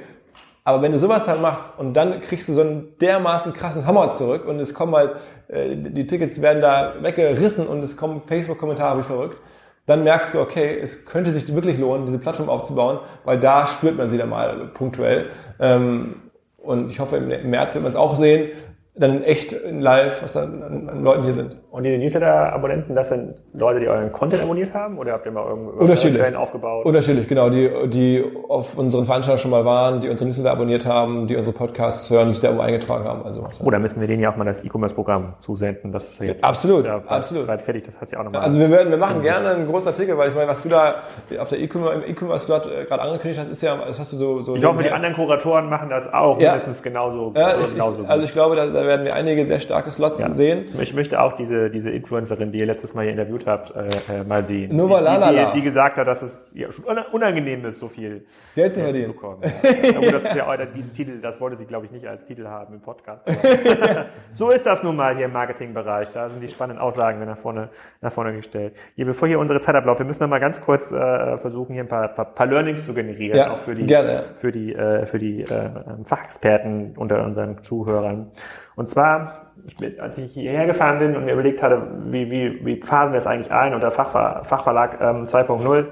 Aber 0.66 0.82
wenn 0.82 0.94
du 0.94 1.00
sowas 1.00 1.28
halt 1.28 1.42
machst 1.42 1.78
und 1.78 1.94
dann 1.94 2.22
kriegst 2.22 2.48
du 2.48 2.54
so 2.54 2.62
einen 2.62 2.94
dermaßen 3.02 3.52
krassen 3.54 3.86
Hammer 3.86 4.14
zurück 4.14 4.46
und 4.48 4.60
es 4.60 4.74
kommen 4.74 4.96
halt, 4.96 5.16
äh, 5.50 5.76
die 5.76 6.08
Tickets 6.08 6.42
werden 6.42 6.62
da 6.62 6.94
weggerissen 7.02 7.68
und 7.68 7.84
es 7.84 7.98
kommen 7.98 8.22
Facebook-Kommentare 8.26 9.00
wie 9.00 9.04
verrückt, 9.04 9.42
dann 9.86 10.04
merkst 10.04 10.34
du, 10.34 10.40
okay, 10.40 10.80
es 10.82 11.06
könnte 11.06 11.32
sich 11.32 11.54
wirklich 11.54 11.78
lohnen, 11.78 12.06
diese 12.06 12.18
Plattform 12.18 12.50
aufzubauen, 12.50 13.00
weil 13.26 13.40
da 13.40 13.68
spürt 13.68 13.98
man 13.98 14.10
sie 14.10 14.18
dann 14.18 14.30
mal 14.30 14.72
punktuell. 14.74 15.30
Ähm, 15.60 16.16
und 16.64 16.90
ich 16.90 17.00
hoffe, 17.00 17.18
im 17.18 17.50
März 17.50 17.76
wird 17.76 17.84
man 17.84 17.92
es 17.92 17.96
auch 17.98 18.16
sehen, 18.16 18.52
dann 18.96 19.24
echt 19.24 19.54
in 19.54 19.82
live, 19.82 20.22
was 20.22 20.34
dann 20.34 20.62
an, 20.62 20.90
an 20.90 21.04
Leuten 21.04 21.24
hier 21.24 21.34
sind. 21.34 21.58
Und 21.72 21.84
die 21.84 21.98
Newsletter-Abonnenten, 21.98 22.94
das 22.94 23.10
sind 23.10 23.42
Leute, 23.54 23.80
die 23.80 23.88
euren 23.88 24.12
Content 24.12 24.44
abonniert 24.44 24.72
haben 24.76 25.00
oder 25.00 25.14
habt 25.14 25.26
ihr 25.26 25.32
mal 25.32 25.42
Unterschiedlich. 25.42 26.36
aufgebaut? 26.36 26.86
Unterschiedlich, 26.86 27.28
genau. 27.28 27.50
Die, 27.50 27.72
die 27.88 28.24
auf 28.48 28.78
unseren 28.78 29.08
Veranstaltungen 29.08 29.42
schon 29.42 29.50
mal 29.50 29.66
waren, 29.66 30.00
die 30.02 30.10
unsere 30.10 30.28
Newsletter 30.28 30.52
abonniert 30.52 30.86
haben, 30.86 31.26
die 31.26 31.36
unsere 31.36 31.58
Podcasts 31.58 32.08
hören, 32.12 32.28
die 32.28 32.34
sich 32.34 32.42
da 32.42 32.50
irgendwo 32.50 32.66
eingetragen 32.66 33.06
haben. 33.06 33.24
Also, 33.26 33.48
oh, 33.64 33.72
da 33.72 33.80
müssen 33.80 34.00
wir 34.00 34.08
denen 34.08 34.22
ja 34.22 34.32
auch 34.32 34.36
mal 34.36 34.46
das 34.46 34.64
E-Commerce-Programm 34.64 35.34
zusenden. 35.40 35.92
Das 35.92 36.12
ist 36.12 36.20
ja 36.20 36.26
jetzt 36.28 36.44
absolut, 36.44 36.86
ja, 36.86 37.02
absolut. 37.08 37.48
Weit 37.48 37.64
fertig, 37.64 37.86
das 37.86 38.00
hat 38.00 38.12
ja 38.12 38.20
auch 38.20 38.26
nochmal. 38.26 38.42
Also 38.42 38.60
wir 38.60 38.70
werden, 38.70 38.92
wir 38.92 39.00
machen 39.00 39.24
gerne 39.24 39.50
einen 39.50 39.68
großen 39.68 39.88
Artikel, 39.88 40.16
weil 40.20 40.30
ich 40.30 40.36
meine, 40.36 40.48
was 40.48 40.62
du 40.62 40.70
da 40.70 40.98
auf 41.40 41.50
der 41.50 41.60
E-Commerce-Slot 41.60 42.68
äh, 42.68 42.86
gerade 42.86 43.02
angekündigt 43.02 43.40
hast, 43.40 43.50
ist 43.50 43.64
ja, 43.64 43.76
das 43.88 44.00
hast 44.00 44.14
du 44.14 44.18
so, 44.18 44.42
so. 44.44 44.56
Ich 44.56 44.64
hoffe, 44.64 44.84
die 44.84 44.92
anderen 44.92 45.16
Kuratoren 45.16 45.68
machen 45.68 45.90
das 45.90 46.14
auch 46.14 46.40
ja. 46.40 46.52
mindestens 46.52 46.84
genauso, 46.84 47.34
ja, 47.36 47.56
genauso 47.56 48.04
ich, 48.04 48.10
Also 48.10 48.26
ich 48.26 48.32
glaube, 48.32 48.56
da, 48.56 48.83
da 48.84 48.90
werden 48.90 49.06
wir 49.06 49.16
einige 49.16 49.46
sehr 49.46 49.60
starke 49.60 49.92
Slots 49.92 50.20
ja. 50.20 50.30
sehen. 50.30 50.66
Ich 50.80 50.94
möchte 50.94 51.22
auch 51.22 51.38
diese, 51.38 51.70
diese 51.70 51.90
Influencerin, 51.90 52.52
die 52.52 52.60
ihr 52.60 52.66
letztes 52.66 52.94
Mal 52.94 53.04
hier 53.04 53.12
interviewt 53.12 53.48
habt, 53.48 53.74
äh, 53.76 53.88
äh 54.12 54.24
mal 54.28 54.44
sehen. 54.44 54.76
Nova 54.76 55.00
die, 55.00 55.38
die, 55.38 55.60
die, 55.60 55.62
gesagt 55.62 55.98
hat, 55.98 56.08
dass 56.08 56.22
es 56.22 56.52
ja, 56.54 56.72
schon 56.72 56.86
unangenehm 57.12 57.66
ist, 57.66 57.80
so 57.80 57.88
viel 57.88 58.26
Geld 58.56 58.74
zu 58.74 58.82
verdienen. 58.82 59.14
bekommen. 59.14 59.42
Ja. 59.42 59.98
Aber 59.98 60.12
das 60.12 60.24
ist 60.24 60.36
ja 60.36 60.48
auch 60.48 60.58
diesen 60.76 60.94
Titel, 60.94 61.22
das 61.22 61.40
wollte 61.40 61.58
sie, 61.58 61.66
glaube 61.66 61.86
ich, 61.86 61.92
nicht 61.92 62.06
als 62.08 62.26
Titel 62.26 62.46
haben 62.46 62.74
im 62.74 62.82
Podcast. 62.82 63.22
so 64.34 64.50
ist 64.50 64.66
das 64.66 64.84
nun 64.84 64.96
mal 64.96 65.16
hier 65.16 65.26
im 65.26 65.34
Marketingbereich. 65.34 66.10
Da 66.14 66.30
sind 66.30 66.42
die 66.42 66.50
spannenden 66.50 66.84
Aussagen 66.84 67.24
nach 67.26 67.38
vorne, 67.38 67.70
nach 68.02 68.12
vorne 68.12 68.34
gestellt. 68.34 68.74
Hier, 68.96 69.06
bevor 69.06 69.28
hier 69.28 69.40
unsere 69.40 69.60
Zeit 69.62 69.76
abläuft, 69.76 70.00
wir 70.00 70.06
müssen 70.06 70.24
noch 70.24 70.30
mal 70.30 70.40
ganz 70.40 70.62
kurz 70.62 70.92
äh, 70.92 71.38
versuchen, 71.38 71.74
hier 71.74 71.84
ein 71.84 71.88
paar, 71.88 72.10
paar, 72.10 72.26
paar 72.26 72.48
Learnings 72.48 72.86
zu 72.86 72.94
generieren, 72.94 73.38
ja, 73.38 73.54
auch 73.54 73.60
für 73.60 73.76
die, 73.76 73.86
gerne. 73.86 74.26
für 74.36 74.52
die, 74.52 74.74
äh, 74.74 75.06
für 75.06 75.20
die 75.20 75.42
äh, 75.42 75.70
Fachexperten 76.04 76.96
unter 76.98 77.24
unseren 77.24 77.64
Zuhörern. 77.64 78.32
Und 78.76 78.90
zwar, 78.90 79.52
ich, 79.66 80.02
als 80.02 80.18
ich 80.18 80.34
hierher 80.34 80.66
gefahren 80.66 81.00
bin 81.00 81.16
und 81.16 81.26
mir 81.26 81.34
überlegt 81.34 81.62
hatte, 81.62 81.82
wie, 82.06 82.30
wie, 82.30 82.66
wie 82.66 82.82
phasen 82.82 83.14
wir 83.14 83.20
es 83.20 83.28
eigentlich 83.28 83.52
ein 83.52 83.74
unter 83.74 83.92
Fachver 83.92 84.42
Fachverlag 84.46 85.00
ähm, 85.00 85.26
2.0, 85.26 85.64
habe 85.64 85.86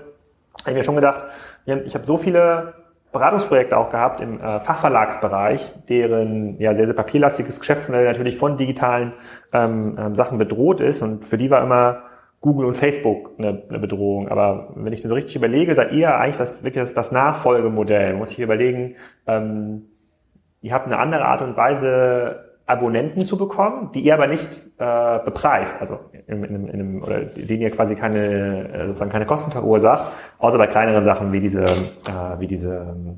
ich 0.68 0.74
mir 0.74 0.84
schon 0.84 0.96
gedacht, 0.96 1.26
ich 1.66 1.96
habe 1.96 2.06
so 2.06 2.18
viele 2.18 2.74
Beratungsprojekte 3.12 3.78
auch 3.78 3.90
gehabt 3.90 4.22
im 4.22 4.40
äh, 4.40 4.60
Fachverlagsbereich, 4.62 5.86
deren 5.90 6.58
ja 6.60 6.74
sehr, 6.74 6.86
sehr 6.86 6.96
papierlastiges 6.96 7.60
Geschäftsmodell 7.60 8.06
natürlich 8.06 8.38
von 8.38 8.58
digitalen 8.58 9.14
ähm, 9.52 9.98
ähm, 10.00 10.16
Sachen 10.16 10.38
bedroht 10.38 10.80
ist. 10.80 11.02
Und 11.02 11.26
für 11.26 11.38
die 11.38 11.52
war 11.52 11.62
immer 11.62 12.04
Google 12.40 12.66
und 12.66 12.76
Facebook 12.76 13.32
eine, 13.38 13.64
eine 13.70 13.80
Bedrohung. 13.80 14.30
Aber 14.30 14.70
wenn 14.76 14.94
ich 14.94 15.04
mir 15.04 15.10
so 15.10 15.16
richtig 15.16 15.36
überlege, 15.36 15.76
seid 15.76 15.92
ihr 15.92 16.16
eigentlich 16.16 16.38
das 16.38 16.64
wirklich 16.64 16.84
das, 16.84 16.94
das 16.94 17.12
Nachfolgemodell. 17.12 18.14
Muss 18.14 18.30
sich 18.30 18.40
überlegen, 18.40 18.96
ähm, 19.28 19.88
ihr 20.62 20.74
habt 20.74 20.86
eine 20.86 20.98
andere 20.98 21.26
Art 21.26 21.42
und 21.42 21.58
Weise, 21.58 22.51
Abonnenten 22.72 23.22
zu 23.22 23.38
bekommen, 23.38 23.92
die 23.94 24.02
ihr 24.02 24.14
aber 24.14 24.28
nicht 24.28 24.50
äh, 24.80 25.20
bepreist, 25.24 25.80
also 25.82 26.00
in, 26.28 26.44
in, 26.44 26.68
in 26.68 26.74
einem, 26.74 27.04
oder 27.04 27.22
denen 27.22 27.62
ihr 27.62 27.72
quasi 27.72 27.96
keine 27.96 28.70
äh, 28.70 28.88
sozusagen 28.88 29.12
keine 29.12 29.26
Kosten 29.26 29.52
verursacht, 29.52 30.12
außer 30.40 30.58
bei 30.58 30.68
kleineren 30.68 31.04
Sachen 31.04 31.32
wie 31.32 31.40
diese 31.40 31.64
äh, 31.64 32.40
wie 32.40 32.48
diese 32.48 32.96
ähm, 32.98 33.18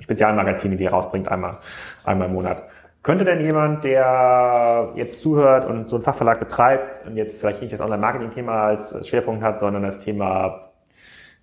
Spezialmagazine, 0.00 0.76
die 0.76 0.84
ihr 0.84 0.90
rausbringt 0.90 1.28
einmal 1.28 1.58
einmal 2.04 2.28
im 2.28 2.34
Monat. 2.34 2.62
Könnte 3.02 3.24
denn 3.24 3.40
jemand, 3.40 3.82
der 3.82 4.90
jetzt 4.94 5.22
zuhört 5.22 5.66
und 5.68 5.88
so 5.88 5.96
einen 5.96 6.04
Fachverlag 6.04 6.38
betreibt 6.38 7.04
und 7.04 7.16
jetzt 7.16 7.40
vielleicht 7.40 7.60
nicht 7.60 7.72
das 7.72 7.80
Online-Marketing-Thema 7.80 8.66
als 8.66 9.08
Schwerpunkt 9.08 9.42
hat, 9.42 9.58
sondern 9.58 9.82
das 9.82 9.98
Thema 9.98 10.71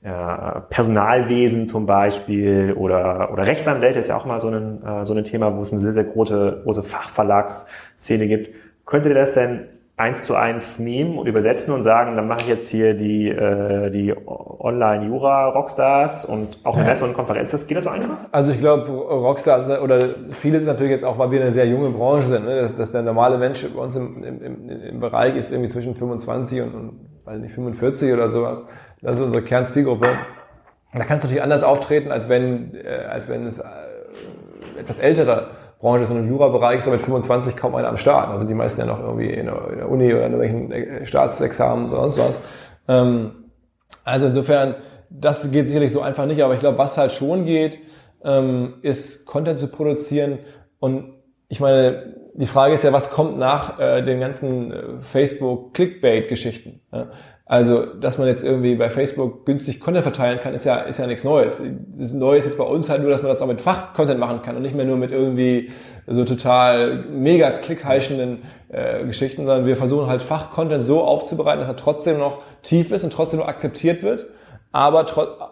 Personalwesen 0.02 1.68
zum 1.68 1.86
Beispiel 1.86 2.74
oder, 2.78 3.32
oder 3.34 3.46
Rechtsanwälte 3.46 4.00
ist 4.00 4.08
ja 4.08 4.16
auch 4.16 4.26
mal 4.26 4.40
so 4.40 4.48
ein, 4.48 4.82
äh, 4.82 5.06
so 5.06 5.14
ein 5.14 5.24
Thema, 5.26 5.56
wo 5.58 5.62
es 5.62 5.74
eine 5.74 5.82
sehr, 5.82 5.92
sehr 5.92 6.06
große, 6.06 6.62
große 6.64 6.84
Fachverlagsszene 6.84 8.28
gibt. 8.28 8.56
Könntet 8.86 9.12
ihr 9.12 9.20
das 9.20 9.34
denn 9.34 9.68
eins 10.00 10.24
zu 10.24 10.36
eins 10.36 10.80
nehmen 10.80 11.18
und 11.18 11.28
übersetzen 11.28 11.74
und 11.74 11.84
sagen, 11.84 12.16
dann 12.16 12.26
mache 12.28 12.40
ich 12.44 12.48
jetzt 12.48 12.70
hier 12.70 12.94
die, 12.94 13.28
äh, 13.28 13.92
die 13.92 14.16
Online-Jura-Rockstars 14.16 16.24
und 16.24 16.58
auch 16.64 16.78
eine 16.78 16.86
Messe 16.86 17.04
und 17.04 17.14
Konferenz. 17.14 17.52
Das 17.52 17.68
geht 17.68 17.76
das 17.76 17.84
so 17.84 17.90
einfach? 17.90 18.16
Also 18.32 18.54
ich 18.54 18.60
glaube, 18.60 18.90
Rockstars 18.90 19.70
oder 19.82 20.00
vieles 20.30 20.66
natürlich 20.66 20.94
jetzt 20.94 21.04
auch, 21.04 21.20
weil 21.20 21.32
wir 21.32 21.42
eine 21.42 21.52
sehr 21.52 21.68
junge 21.68 21.90
Branche 21.90 22.28
sind, 22.28 22.46
ne? 22.46 22.62
dass, 22.62 22.74
dass 22.76 22.94
der 22.94 23.02
normale 23.02 23.38
Mensch 23.38 23.68
bei 23.68 23.82
uns 23.82 23.98
im, 23.98 24.24
im, 24.24 24.70
im 24.70 25.00
Bereich 25.02 25.36
ist 25.36 25.52
irgendwie 25.52 25.70
zwischen 25.70 25.96
25 25.96 26.62
und, 26.62 26.74
und 26.74 26.94
weiß 27.26 27.42
nicht, 27.42 27.54
45 27.54 28.14
oder 28.14 28.30
sowas. 28.30 28.66
Das 29.02 29.20
ist 29.20 29.26
unsere 29.26 29.44
Kernzielgruppe. 29.44 30.08
Da 30.94 31.00
kannst 31.00 31.26
du 31.26 31.28
natürlich 31.28 31.44
anders 31.44 31.64
auftreten, 31.64 32.12
als 32.12 32.30
wenn, 32.30 32.74
äh, 32.74 33.06
als 33.10 33.30
wenn 33.30 33.46
es 33.46 33.60
äh, 33.60 33.66
etwas 34.80 35.00
ältere 35.00 35.48
Branche 35.80 36.04
ist. 36.04 36.10
Im 36.12 36.28
Jura-Bereich 36.30 36.80
ist 36.80 36.88
da 36.88 36.92
mit 36.92 37.02
25 37.02 37.56
kaum 37.56 37.76
einer 37.76 37.88
am 37.88 37.98
Start. 37.98 38.30
Also 38.30 38.46
die 38.46 38.54
meisten 38.54 38.80
ja 38.82 38.86
noch 38.86 39.00
irgendwie 39.00 39.30
in 39.30 39.46
der, 39.46 39.70
in 39.72 39.78
der 39.78 39.90
Uni 39.90 40.14
oder 40.14 40.26
in 40.26 40.34
irgendwelchen 40.34 40.72
äh, 40.72 41.06
Staatsexamen 41.06 41.86
oder 41.86 42.12
sonst 42.12 42.20
was. 42.20 42.40
Ähm, 42.88 43.32
also 44.04 44.28
insofern, 44.28 44.76
das 45.10 45.50
geht 45.52 45.68
sicherlich 45.68 45.92
so 45.92 46.02
einfach 46.02 46.26
nicht. 46.26 46.42
Aber 46.44 46.54
ich 46.54 46.60
glaube, 46.60 46.78
was 46.78 46.98
halt 46.98 47.12
schon 47.12 47.46
geht, 47.46 47.80
ähm, 48.24 48.76
ist 48.82 49.26
Content 49.26 49.60
zu 49.60 49.68
produzieren. 49.68 50.40
Und 50.80 51.14
ich 51.48 51.60
meine, 51.60 52.16
die 52.40 52.46
Frage 52.46 52.74
ist 52.74 52.86
ja, 52.86 52.94
was 52.94 53.10
kommt 53.10 53.38
nach 53.38 53.80
äh, 53.80 54.02
den 54.02 54.22
ganzen 54.22 54.72
äh, 54.72 54.84
Facebook-Clickbait-Geschichten? 55.02 56.80
Ja? 56.94 57.08
Also, 57.46 57.84
dass 57.84 58.18
man 58.18 58.28
jetzt 58.28 58.44
irgendwie 58.44 58.76
bei 58.76 58.90
Facebook 58.90 59.46
günstig 59.46 59.80
Content 59.80 60.04
verteilen 60.04 60.40
kann, 60.40 60.54
ist 60.54 60.66
ja, 60.66 60.78
ist 60.78 61.00
ja 61.00 61.08
nichts 61.08 61.24
Neues. 61.24 61.60
Das 61.98 62.14
Neue 62.14 62.38
ist 62.38 62.46
jetzt 62.46 62.58
bei 62.58 62.64
uns 62.64 62.90
halt 62.90 63.02
nur, 63.02 63.10
dass 63.10 63.24
man 63.24 63.30
das 63.30 63.42
auch 63.42 63.48
mit 63.48 63.60
Fachcontent 63.60 64.20
machen 64.20 64.42
kann 64.42 64.56
und 64.56 64.62
nicht 64.62 64.76
mehr 64.76 64.86
nur 64.86 64.98
mit 64.98 65.12
irgendwie 65.12 65.72
so 66.08 66.24
total 66.24 67.06
mega 67.12 67.50
klickheischenden 67.50 68.44
äh, 68.70 69.04
Geschichten, 69.04 69.46
sondern 69.46 69.66
wir 69.66 69.76
versuchen 69.76 70.08
halt 70.08 70.22
Fachcontent 70.22 70.86
so 70.86 71.04
aufzubereiten, 71.04 71.60
dass 71.60 71.68
er 71.68 71.76
trotzdem 71.76 72.20
noch 72.20 72.44
tief 72.62 72.92
ist 72.92 73.04
und 73.04 73.12
trotzdem 73.12 73.40
noch 73.40 73.48
akzeptiert 73.48 74.02
wird, 74.02 74.28
aber, 74.72 75.06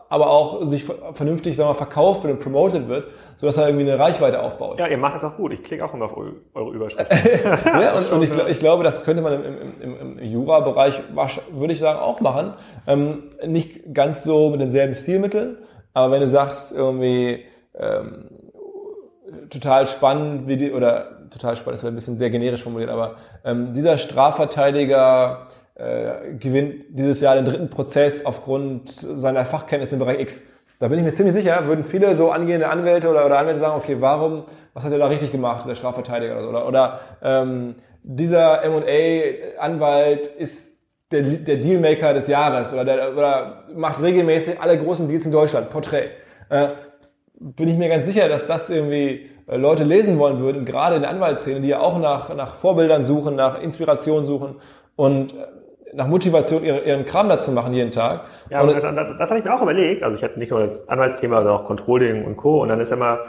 aber 0.09 0.29
auch 0.29 0.65
sich 0.67 0.85
vernünftig 1.13 1.55
sagen 1.55 1.69
wir, 1.69 1.75
verkauft 1.75 2.23
wird 2.23 2.33
und 2.33 2.39
promoted 2.39 2.87
wird, 2.87 3.07
sodass 3.37 3.57
er 3.57 3.67
irgendwie 3.67 3.89
eine 3.89 3.97
Reichweite 3.97 4.41
aufbaut. 4.41 4.79
Ja, 4.79 4.87
ihr 4.87 4.97
macht 4.97 5.15
das 5.15 5.23
auch 5.23 5.35
gut. 5.35 5.53
Ich 5.53 5.63
klicke 5.63 5.83
auch 5.83 5.93
immer 5.93 6.05
auf 6.05 6.17
eure 6.53 6.71
Überschriften. 6.71 7.17
ja, 7.65 7.95
und, 7.95 8.11
und 8.11 8.23
ich, 8.23 8.31
ich, 8.47 8.59
glaube, 8.59 8.83
das 8.83 9.03
könnte 9.03 9.23
man 9.23 9.33
im, 9.33 9.43
im, 9.43 9.81
im, 9.81 10.19
im 10.19 10.23
Jura-Bereich, 10.23 11.01
würde 11.51 11.73
ich 11.73 11.79
sagen, 11.79 11.99
auch 11.99 12.19
machen. 12.21 12.53
Ähm, 12.85 13.23
nicht 13.45 13.93
ganz 13.93 14.23
so 14.23 14.51
mit 14.51 14.61
denselben 14.61 14.93
Stilmitteln, 14.93 15.57
aber 15.93 16.11
wenn 16.11 16.21
du 16.21 16.27
sagst, 16.27 16.75
irgendwie 16.75 17.45
ähm, 17.75 18.29
total 19.49 19.87
spannend, 19.87 20.47
wie 20.47 20.57
die, 20.57 20.71
oder 20.71 21.29
total 21.31 21.55
spannend, 21.55 21.77
das 21.77 21.83
wäre 21.83 21.91
ein 21.91 21.95
bisschen 21.95 22.19
sehr 22.19 22.29
generisch 22.29 22.61
formuliert, 22.61 22.91
aber 22.91 23.15
ähm, 23.43 23.73
dieser 23.73 23.97
Strafverteidiger 23.97 25.46
äh, 25.77 26.33
gewinnt 26.39 26.85
dieses 26.89 27.21
Jahr 27.21 27.35
den 27.35 27.45
dritten 27.45 27.69
Prozess 27.69 28.25
aufgrund 28.25 28.89
seiner 28.99 29.45
Fachkenntnisse 29.45 29.95
im 29.95 29.99
Bereich 29.99 30.19
X. 30.19 30.41
Da 30.79 30.87
bin 30.87 30.99
ich 30.99 31.05
mir 31.05 31.13
ziemlich 31.13 31.35
sicher, 31.35 31.67
würden 31.67 31.83
viele 31.83 32.15
so 32.15 32.31
angehende 32.31 32.69
Anwälte 32.69 33.09
oder, 33.09 33.25
oder 33.25 33.39
Anwälte 33.39 33.59
sagen, 33.59 33.75
okay, 33.77 33.97
warum, 33.99 34.43
was 34.73 34.85
hat 34.85 34.91
er 34.91 34.99
da 34.99 35.07
richtig 35.07 35.31
gemacht, 35.31 35.67
der 35.67 35.75
Strafverteidiger 35.75 36.33
oder 36.33 36.43
so, 36.43 36.49
oder, 36.49 36.67
oder 36.67 36.99
ähm, 37.23 37.75
dieser 38.03 38.63
M&A-Anwalt 38.63 40.27
ist 40.27 40.77
der, 41.11 41.21
der 41.21 41.57
Dealmaker 41.57 42.13
des 42.13 42.27
Jahres 42.27 42.73
oder, 42.73 42.85
der, 42.85 43.13
oder 43.15 43.63
macht 43.75 44.01
regelmäßig 44.01 44.59
alle 44.59 44.77
großen 44.77 45.07
Deals 45.07 45.25
in 45.25 45.31
Deutschland, 45.31 45.69
Porträt. 45.69 46.09
Äh, 46.49 46.69
bin 47.39 47.67
ich 47.67 47.77
mir 47.77 47.89
ganz 47.89 48.07
sicher, 48.07 48.27
dass 48.29 48.47
das 48.47 48.69
irgendwie 48.69 49.29
äh, 49.47 49.57
Leute 49.57 49.83
lesen 49.83 50.17
wollen 50.19 50.39
würden, 50.39 50.65
gerade 50.65 50.95
in 50.95 51.03
der 51.03 51.11
Anwaltsszene, 51.11 51.61
die 51.61 51.69
ja 51.69 51.79
auch 51.79 51.99
nach, 51.99 52.33
nach 52.35 52.55
Vorbildern 52.55 53.03
suchen, 53.03 53.35
nach 53.35 53.61
Inspiration 53.61 54.25
suchen. 54.25 54.55
Und 54.95 55.33
äh, 55.33 55.35
nach 55.93 56.07
Motivation 56.07 56.63
ihren, 56.63 56.83
ihren 56.85 57.05
Kram 57.05 57.29
dazu 57.29 57.51
machen 57.51 57.73
jeden 57.73 57.91
Tag. 57.91 58.21
Ja, 58.49 58.61
und 58.61 58.73
das, 58.73 58.83
das, 58.83 59.17
das 59.17 59.29
habe 59.29 59.39
ich 59.39 59.45
mir 59.45 59.53
auch 59.53 59.61
überlegt. 59.61 60.03
Also 60.03 60.17
ich 60.17 60.23
hatte 60.23 60.39
nicht 60.39 60.51
nur 60.51 60.61
das 60.61 60.87
Anwaltsthema, 60.89 61.37
sondern 61.37 61.61
auch 61.61 61.65
Controlling 61.65 62.25
und 62.25 62.37
Co. 62.37 62.61
Und 62.61 62.69
dann 62.69 62.79
ist 62.79 62.91
immer 62.91 63.19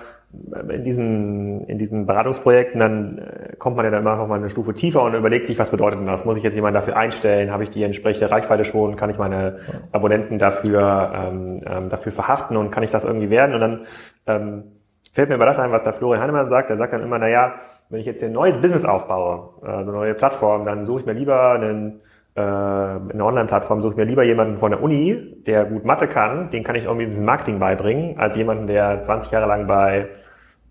in 0.69 0.85
diesen, 0.85 1.67
in 1.69 1.79
diesen 1.79 2.05
Beratungsprojekten, 2.05 2.79
dann 2.79 3.19
äh, 3.19 3.57
kommt 3.57 3.77
man 3.77 3.87
ja 3.87 3.91
dann 3.91 4.03
immer 4.03 4.17
noch 4.17 4.29
mal 4.29 4.39
eine 4.39 4.51
Stufe 4.51 4.75
tiefer 4.75 5.03
und 5.03 5.15
überlegt 5.15 5.47
sich, 5.47 5.59
was 5.59 5.71
bedeutet 5.71 6.01
denn 6.01 6.07
das? 6.07 6.27
Muss 6.27 6.37
ich 6.37 6.43
jetzt 6.43 6.55
jemanden 6.55 6.75
dafür 6.75 6.97
einstellen? 6.97 7.51
Habe 7.51 7.63
ich 7.63 7.71
die 7.71 7.83
entsprechende 7.83 8.31
Reichweite 8.31 8.65
schon? 8.65 8.97
Kann 8.97 9.09
ich 9.09 9.17
meine 9.17 9.61
Abonnenten 9.93 10.39
dafür, 10.39 11.13
ähm, 11.15 11.63
ähm, 11.67 11.89
dafür 11.89 12.13
verhaften 12.13 12.59
und 12.59 12.71
kann 12.71 12.83
ich 12.83 12.91
das 12.91 13.05
irgendwie 13.05 13.31
werden? 13.31 13.55
Und 13.55 13.61
dann 13.61 13.87
ähm, 14.27 14.65
fällt 15.13 15.31
mir 15.31 15.37
über 15.37 15.47
das 15.47 15.59
ein, 15.59 15.73
was 15.73 15.83
der 15.83 15.95
Florian 15.95 16.23
Heinemann 16.23 16.51
sagt. 16.51 16.69
Er 16.69 16.77
sagt 16.77 16.93
dann 16.93 17.03
immer, 17.03 17.19
na 17.19 17.29
ja, 17.29 17.55
wenn 17.89 18.01
ich 18.01 18.07
jetzt 18.07 18.19
hier 18.19 18.29
ein 18.29 18.35
neues 18.35 18.61
Business 18.61 18.85
aufbaue, 18.85 19.49
also 19.63 19.81
eine 19.81 19.93
neue 19.93 20.15
Plattform, 20.15 20.67
dann 20.67 20.85
suche 20.85 21.01
ich 21.01 21.07
mir 21.07 21.15
lieber 21.15 21.53
einen 21.53 22.03
äh, 22.39 22.41
in 22.41 23.13
einer 23.13 23.27
Online-Plattform 23.27 23.83
suche 23.83 23.93
ich 23.93 23.97
mir 23.97 24.05
lieber 24.05 24.23
jemanden 24.23 24.59
von 24.59 24.71
der 24.71 24.81
Uni, 24.81 25.43
der 25.45 25.65
gut 25.65 25.85
Mathe 25.85 26.07
kann, 26.07 26.51
den 26.51 26.63
kann 26.63 26.77
ich 26.77 26.85
irgendwie 26.85 27.07
ein 27.07 27.11
bisschen 27.11 27.25
Marketing 27.25 27.59
beibringen, 27.59 28.19
als 28.19 28.37
jemanden, 28.37 28.69
der 28.69 29.03
20 29.03 29.33
Jahre 29.33 29.49
lang 29.49 29.67
bei 29.67 30.09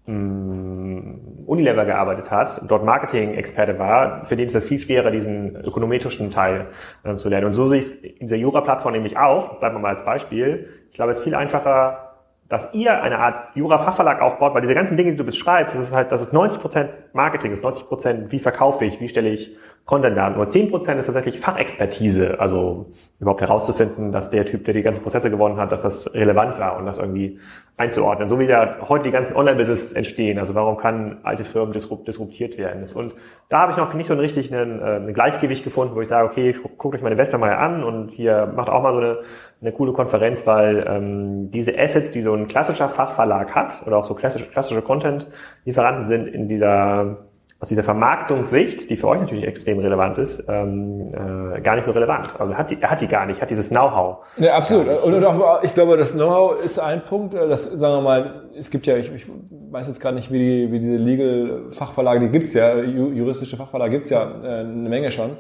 mm, 0.06 1.46
Unilever 1.46 1.84
gearbeitet 1.84 2.32
hat, 2.32 2.62
dort 2.70 2.86
Marketing-Experte 2.86 3.78
war, 3.80 4.26
für 4.26 4.38
den 4.38 4.46
ist 4.46 4.56
es 4.56 4.64
viel 4.64 4.80
schwerer, 4.80 5.12
diesen 5.12 5.58
ökonometrischen 5.58 6.32
Teil 6.32 6.68
äh, 7.04 7.16
zu 7.16 7.28
lernen. 7.28 7.48
Und 7.48 7.54
so 7.54 7.66
sehe 7.66 7.80
ich 7.80 7.86
es 7.86 7.96
in 7.96 8.28
dieser 8.28 8.38
Jura-Plattform 8.38 8.94
nämlich 8.94 9.18
auch, 9.18 9.60
bleiben 9.60 9.76
wir 9.76 9.80
mal 9.80 9.94
als 9.94 10.06
Beispiel. 10.06 10.70
Ich 10.90 10.96
glaube, 10.96 11.12
es 11.12 11.18
ist 11.18 11.26
viel 11.26 11.36
einfacher, 11.36 12.08
dass 12.48 12.74
ihr 12.74 13.02
eine 13.04 13.20
Art 13.20 13.56
Jura-Fachverlag 13.56 14.22
aufbaut, 14.22 14.54
weil 14.54 14.62
diese 14.62 14.74
ganzen 14.74 14.96
Dinge, 14.96 15.12
die 15.12 15.18
du 15.18 15.26
beschreibst, 15.26 15.76
das 15.76 15.82
ist 15.82 15.94
halt, 15.94 16.14
das 16.14 16.22
ist 16.22 16.34
90% 16.34 16.88
Marketing, 17.12 17.52
das 17.52 17.60
ist 17.60 17.66
90% 17.66 18.32
wie 18.32 18.40
verkaufe 18.40 18.86
ich, 18.86 19.02
wie 19.02 19.10
stelle 19.10 19.30
ich 19.30 19.58
Content 19.88 20.18
da. 20.18 20.30
Nur 20.30 20.46
10% 20.46 20.98
ist 20.98 21.06
tatsächlich 21.06 21.40
Fachexpertise, 21.40 22.42
also 22.42 22.88
überhaupt 23.22 23.40
herauszufinden, 23.40 24.12
dass 24.12 24.30
der 24.30 24.46
Typ, 24.46 24.66
der 24.66 24.74
die 24.74 24.82
ganzen 24.84 25.02
Prozesse 25.02 25.32
gewonnen 25.32 25.58
hat, 25.58 25.72
dass 25.72 25.82
das 25.82 26.14
relevant 26.14 26.60
war 26.60 26.78
und 26.78 26.86
das 26.86 26.98
irgendwie 26.98 27.40
einzuordnen. 27.78 28.28
So 28.28 28.38
wie 28.38 28.48
da 28.48 28.76
heute 28.90 29.06
die 29.06 29.12
ganzen 29.12 29.38
Online-Business 29.38 29.94
entstehen. 29.94 30.40
Also 30.40 30.54
warum 30.56 30.76
kann 30.76 31.20
alte 31.24 31.46
Firmen 31.46 31.72
disruptiert 31.72 32.58
werden? 32.58 32.86
Und 32.94 33.16
da 33.48 33.62
habe 33.62 33.72
ich 33.72 33.78
noch 33.78 33.94
nicht 33.94 34.08
so 34.08 34.14
ein 34.14 34.20
richtig 34.20 34.54
einen, 34.54 34.82
äh, 34.82 34.98
ein 34.98 35.14
Gleichgewicht 35.14 35.64
gefunden, 35.64 35.96
wo 35.96 36.02
ich 36.02 36.10
sage, 36.10 36.28
okay, 36.28 36.54
guckt 36.78 36.94
euch 36.94 37.02
meine 37.02 37.14
Investor 37.14 37.40
mal 37.40 37.56
an 37.56 37.86
und 37.86 38.12
hier 38.12 38.52
macht 38.54 38.68
auch 38.68 38.84
mal 38.84 38.92
so 38.92 39.00
eine, 39.00 39.20
eine 39.62 39.72
coole 39.72 39.94
Konferenz, 39.94 40.46
weil 40.46 40.86
ähm, 40.86 41.50
diese 41.52 41.80
Assets, 41.80 42.12
die 42.12 42.24
so 42.24 42.34
ein 42.34 42.50
klassischer 42.50 42.90
Fachverlag 42.90 43.56
hat 43.56 43.88
oder 43.88 43.98
auch 43.98 44.06
so 44.06 44.16
klassische, 44.16 44.50
klassische 44.50 44.82
Content-Lieferanten 44.82 46.08
sind 46.08 46.28
in 46.28 46.50
dieser 46.50 47.27
aus 47.60 47.70
dieser 47.70 47.82
Vermarktungssicht, 47.82 48.88
die 48.88 48.98
für 48.98 49.08
euch 49.08 49.20
natürlich 49.20 49.46
extrem 49.46 49.80
relevant 49.80 50.20
ist, 50.20 50.48
ähm, 50.48 51.12
äh, 51.12 51.60
gar 51.62 51.76
nicht 51.76 51.86
so 51.86 51.92
relevant. 51.92 52.30
Also 52.40 52.54
er 52.54 52.58
hat 52.60 52.70
die, 52.70 52.78
er 52.80 52.92
hat 52.92 53.02
die 53.02 53.08
gar 53.08 53.26
nicht, 53.26 53.42
hat 53.42 53.50
dieses 53.50 53.70
Know-how. 53.70 54.18
Ja, 54.38 54.54
absolut. 54.54 54.88
Und, 55.04 55.16
und 55.16 55.26
auch, 55.26 55.64
ich 55.64 55.74
glaube, 55.74 55.98
das 55.98 56.14
Know-how 56.14 56.64
ist 56.64 56.78
ein 56.78 57.04
Punkt, 57.04 57.34
äh, 57.34 57.48
das, 57.48 57.64
sagen 57.64 57.96
wir 57.96 58.02
mal, 58.02 58.44
es 58.56 58.70
gibt 58.70 58.86
ja, 58.86 58.96
ich, 58.98 59.12
ich 59.12 59.26
weiß 59.72 59.88
jetzt 59.88 60.00
gar 60.00 60.12
nicht, 60.12 60.32
wie, 60.32 60.38
die, 60.38 60.72
wie 60.72 60.80
diese 60.80 60.98
Legal-Fachverlage, 60.98 62.20
die 62.20 62.30
gibt's 62.30 62.54
ja, 62.54 62.76
juristische 62.76 63.58
Fachverlage 63.58 63.92
gibt's 63.92 64.12
ja 64.12 64.32
äh, 64.44 64.60
eine 64.60 64.90
Menge 64.90 65.10
schon. 65.10 65.32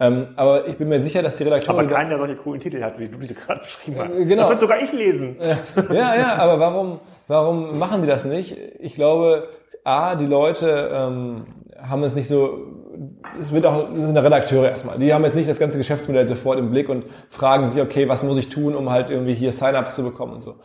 Ähm, 0.00 0.28
aber 0.36 0.68
ich 0.68 0.78
bin 0.78 0.88
mir 0.88 1.02
sicher, 1.02 1.22
dass 1.22 1.36
die 1.36 1.44
Redakteure... 1.44 1.78
Aber 1.78 1.88
keiner, 1.88 2.10
der 2.10 2.18
solche 2.18 2.36
coolen 2.36 2.60
Titel 2.60 2.82
hat, 2.82 2.98
wie 2.98 3.08
du 3.08 3.18
diese 3.18 3.34
gerade 3.34 3.60
beschrieben 3.60 3.98
hast. 3.98 4.10
Äh, 4.12 4.24
genau. 4.24 4.42
Das 4.42 4.50
wird 4.50 4.60
sogar 4.60 4.80
ich 4.80 4.92
lesen. 4.92 5.36
Ja, 5.90 6.14
ja, 6.14 6.36
aber 6.36 6.58
warum, 6.58 7.00
warum 7.28 7.78
machen 7.78 8.00
die 8.00 8.08
das 8.08 8.24
nicht? 8.24 8.56
Ich 8.80 8.94
glaube, 8.94 9.48
A, 9.84 10.14
die 10.16 10.26
Leute 10.26 10.90
ähm, 10.92 11.44
haben 11.82 12.02
es 12.04 12.14
nicht 12.14 12.28
so, 12.28 12.58
es 13.38 13.52
wird 13.52 13.66
auch, 13.66 13.88
das 13.90 14.06
sind 14.06 14.16
Redakteure 14.16 14.68
erstmal. 14.68 14.98
Die 14.98 15.12
haben 15.12 15.24
jetzt 15.24 15.34
nicht 15.34 15.48
das 15.48 15.58
ganze 15.58 15.78
Geschäftsmodell 15.78 16.26
sofort 16.26 16.58
im 16.58 16.70
Blick 16.70 16.88
und 16.88 17.04
fragen 17.28 17.68
sich, 17.68 17.80
okay, 17.80 18.08
was 18.08 18.22
muss 18.22 18.38
ich 18.38 18.48
tun, 18.48 18.74
um 18.74 18.90
halt 18.90 19.10
irgendwie 19.10 19.34
hier 19.34 19.52
Sign-ups 19.52 19.94
zu 19.94 20.02
bekommen 20.02 20.34
und 20.34 20.42
so. 20.42 20.56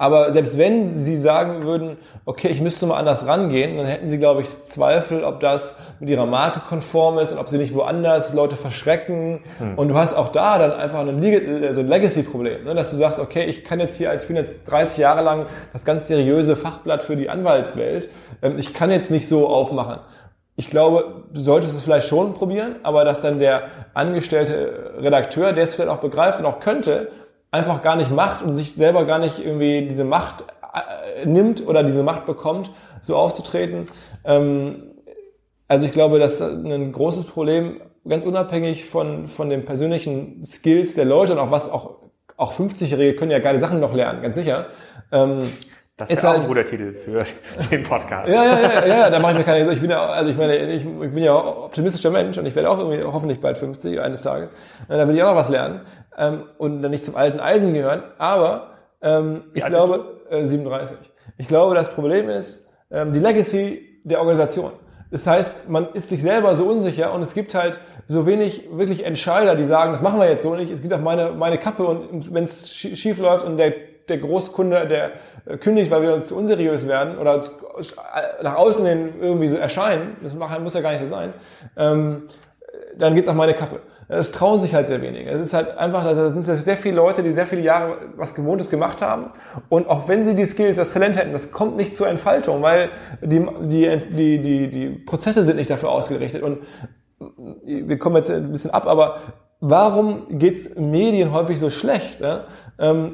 Aber 0.00 0.30
selbst 0.30 0.56
wenn 0.58 0.96
sie 0.96 1.16
sagen 1.16 1.64
würden, 1.64 1.96
okay, 2.24 2.46
ich 2.48 2.60
müsste 2.60 2.86
mal 2.86 2.98
anders 2.98 3.26
rangehen, 3.26 3.76
dann 3.76 3.86
hätten 3.86 4.08
sie, 4.08 4.18
glaube 4.18 4.42
ich, 4.42 4.48
Zweifel, 4.66 5.24
ob 5.24 5.40
das 5.40 5.76
mit 5.98 6.08
ihrer 6.08 6.24
Marke 6.24 6.60
konform 6.60 7.18
ist 7.18 7.32
und 7.32 7.38
ob 7.38 7.48
sie 7.48 7.58
nicht 7.58 7.74
woanders 7.74 8.32
Leute 8.32 8.54
verschrecken. 8.54 9.40
Hm. 9.58 9.76
Und 9.76 9.88
du 9.88 9.96
hast 9.96 10.14
auch 10.14 10.28
da 10.28 10.58
dann 10.58 10.70
einfach 10.70 11.00
ein, 11.00 11.20
so 11.74 11.80
ein 11.80 11.88
Legacy-Problem, 11.88 12.62
ne? 12.62 12.76
dass 12.76 12.92
du 12.92 12.96
sagst, 12.96 13.18
okay, 13.18 13.46
ich 13.46 13.64
kann 13.64 13.80
jetzt 13.80 13.96
hier 13.96 14.10
als 14.10 14.22
ich 14.22 14.28
bin 14.28 14.36
jetzt 14.36 14.52
30 14.66 14.98
Jahre 14.98 15.22
lang 15.22 15.46
das 15.72 15.84
ganz 15.84 16.06
seriöse 16.06 16.54
Fachblatt 16.54 17.02
für 17.02 17.16
die 17.16 17.28
Anwaltswelt. 17.28 18.08
Ähm, 18.40 18.56
ich 18.56 18.74
kann 18.74 18.92
jetzt 18.92 19.10
nicht 19.10 19.26
so 19.26 19.48
aufmachen. 19.48 19.98
Ich 20.58 20.68
glaube, 20.70 21.22
du 21.32 21.40
solltest 21.40 21.76
es 21.76 21.84
vielleicht 21.84 22.08
schon 22.08 22.34
probieren, 22.34 22.76
aber 22.82 23.04
dass 23.04 23.20
dann 23.20 23.38
der 23.38 23.68
angestellte 23.94 24.92
Redakteur, 24.98 25.52
der 25.52 25.62
es 25.62 25.76
vielleicht 25.76 25.88
auch 25.88 26.00
begreift 26.00 26.40
und 26.40 26.46
auch 26.46 26.58
könnte, 26.58 27.12
einfach 27.52 27.80
gar 27.80 27.94
nicht 27.94 28.10
macht 28.10 28.42
und 28.42 28.56
sich 28.56 28.74
selber 28.74 29.04
gar 29.04 29.20
nicht 29.20 29.38
irgendwie 29.38 29.86
diese 29.86 30.02
Macht 30.02 30.42
äh, 30.74 31.24
nimmt 31.24 31.64
oder 31.64 31.84
diese 31.84 32.02
Macht 32.02 32.26
bekommt, 32.26 32.70
so 33.00 33.14
aufzutreten. 33.14 33.86
Ähm, 34.24 34.82
also 35.68 35.86
ich 35.86 35.92
glaube, 35.92 36.18
das 36.18 36.34
ist 36.34 36.42
ein 36.42 36.90
großes 36.90 37.26
Problem, 37.26 37.80
ganz 38.08 38.26
unabhängig 38.26 38.84
von, 38.84 39.28
von 39.28 39.50
den 39.50 39.64
persönlichen 39.64 40.44
Skills 40.44 40.94
der 40.94 41.04
Leute 41.04 41.34
und 41.34 41.38
auch 41.38 41.52
was 41.52 41.70
auch, 41.70 41.98
auch 42.36 42.52
50-Jährige 42.52 43.14
können 43.14 43.30
ja 43.30 43.38
geile 43.38 43.60
Sachen 43.60 43.78
noch 43.78 43.94
lernen, 43.94 44.22
ganz 44.22 44.34
sicher. 44.34 44.66
Das 45.98 46.10
ist 46.10 46.22
halt, 46.22 46.42
ein 46.42 46.46
guter 46.46 46.64
Titel 46.64 46.94
für 46.94 47.24
den 47.72 47.82
Podcast. 47.82 48.28
Ja, 48.28 48.44
ja, 48.44 48.60
ja, 48.60 48.86
ja, 48.86 49.10
da 49.10 49.18
mache 49.18 49.32
ich 49.32 49.38
mir 49.38 49.44
keine. 49.44 49.72
Ich 49.72 49.80
bin 49.80 49.90
ja, 49.90 50.06
also 50.06 50.30
ich 50.30 50.36
meine, 50.36 50.56
ich, 50.56 50.84
bin 50.84 51.18
ja 51.18 51.34
optimistischer 51.34 52.12
Mensch 52.12 52.38
und 52.38 52.46
ich 52.46 52.54
werde 52.54 52.70
auch 52.70 52.78
irgendwie 52.78 53.02
hoffentlich 53.04 53.40
bald 53.40 53.58
50 53.58 54.00
eines 54.00 54.22
Tages. 54.22 54.52
Da 54.88 55.08
will 55.08 55.16
ich 55.16 55.22
auch 55.24 55.30
noch 55.30 55.36
was 55.36 55.48
lernen 55.48 55.80
ähm, 56.16 56.44
und 56.56 56.82
dann 56.82 56.92
nicht 56.92 57.04
zum 57.04 57.16
alten 57.16 57.40
Eisen 57.40 57.74
gehören. 57.74 58.04
Aber 58.16 58.74
ähm, 59.02 59.46
ich 59.54 59.64
glaube 59.64 60.20
äh, 60.30 60.44
37. 60.44 60.96
Ich 61.36 61.48
glaube, 61.48 61.74
das 61.74 61.92
Problem 61.92 62.28
ist 62.28 62.68
ähm, 62.92 63.10
die 63.10 63.18
Legacy 63.18 64.00
der 64.04 64.20
Organisation. 64.20 64.70
Das 65.10 65.26
heißt, 65.26 65.68
man 65.68 65.88
ist 65.94 66.10
sich 66.10 66.22
selber 66.22 66.54
so 66.54 66.66
unsicher 66.66 67.12
und 67.12 67.22
es 67.22 67.34
gibt 67.34 67.56
halt 67.56 67.80
so 68.06 68.24
wenig 68.24 68.68
wirklich 68.70 69.04
Entscheider, 69.04 69.56
die 69.56 69.64
sagen, 69.64 69.90
das 69.90 70.02
machen 70.02 70.20
wir 70.20 70.28
jetzt 70.28 70.44
so 70.44 70.54
nicht. 70.54 70.70
Es 70.70 70.80
gibt 70.80 70.94
auch 70.94 71.00
meine 71.00 71.32
meine 71.32 71.58
Kappe 71.58 71.84
und 71.84 72.32
wenn 72.32 72.44
es 72.44 72.72
schief 72.72 73.18
läuft 73.18 73.44
und 73.44 73.56
der 73.56 73.72
der 74.08 74.18
Großkunde, 74.18 74.86
der 74.86 75.10
äh, 75.46 75.56
kündigt, 75.56 75.90
weil 75.90 76.02
wir 76.02 76.14
uns 76.14 76.26
zu 76.26 76.36
unseriös 76.36 76.86
werden 76.86 77.18
oder 77.18 77.42
nach 78.42 78.56
außen 78.56 78.84
hin 78.84 79.14
irgendwie 79.20 79.48
so 79.48 79.56
erscheinen, 79.56 80.16
das 80.22 80.34
muss 80.34 80.74
ja 80.74 80.80
gar 80.80 80.92
nicht 80.92 81.02
so 81.02 81.08
sein, 81.08 81.32
ähm, 81.76 82.22
dann 82.96 83.14
geht's 83.14 83.28
auf 83.28 83.34
meine 83.34 83.54
Kappe. 83.54 83.80
Es 84.10 84.32
trauen 84.32 84.60
sich 84.60 84.74
halt 84.74 84.88
sehr 84.88 85.02
wenige. 85.02 85.28
Es 85.28 85.40
ist 85.40 85.52
halt 85.52 85.76
einfach, 85.76 86.02
da 86.02 86.30
sind 86.30 86.42
sehr 86.42 86.76
viele 86.78 86.96
Leute, 86.96 87.22
die 87.22 87.30
sehr 87.30 87.46
viele 87.46 87.60
Jahre 87.60 87.98
was 88.16 88.34
Gewohntes 88.34 88.70
gemacht 88.70 89.02
haben. 89.02 89.32
Und 89.68 89.86
auch 89.86 90.08
wenn 90.08 90.24
sie 90.24 90.34
die 90.34 90.46
Skills, 90.46 90.78
das 90.78 90.94
Talent 90.94 91.18
hätten, 91.18 91.32
das 91.32 91.52
kommt 91.52 91.76
nicht 91.76 91.94
zur 91.94 92.08
Entfaltung, 92.08 92.62
weil 92.62 92.88
die, 93.20 93.46
die, 93.64 94.00
die, 94.10 94.38
die, 94.40 94.70
die 94.70 94.88
Prozesse 94.88 95.44
sind 95.44 95.56
nicht 95.56 95.68
dafür 95.68 95.90
ausgerichtet. 95.90 96.42
Und 96.42 96.60
wir 97.66 97.98
kommen 97.98 98.16
jetzt 98.16 98.30
ein 98.30 98.50
bisschen 98.50 98.70
ab, 98.70 98.86
aber 98.86 99.18
warum 99.60 100.38
geht's 100.38 100.74
Medien 100.76 101.32
häufig 101.32 101.58
so 101.58 101.70
schlecht? 101.70 102.20
Ne? 102.20 102.44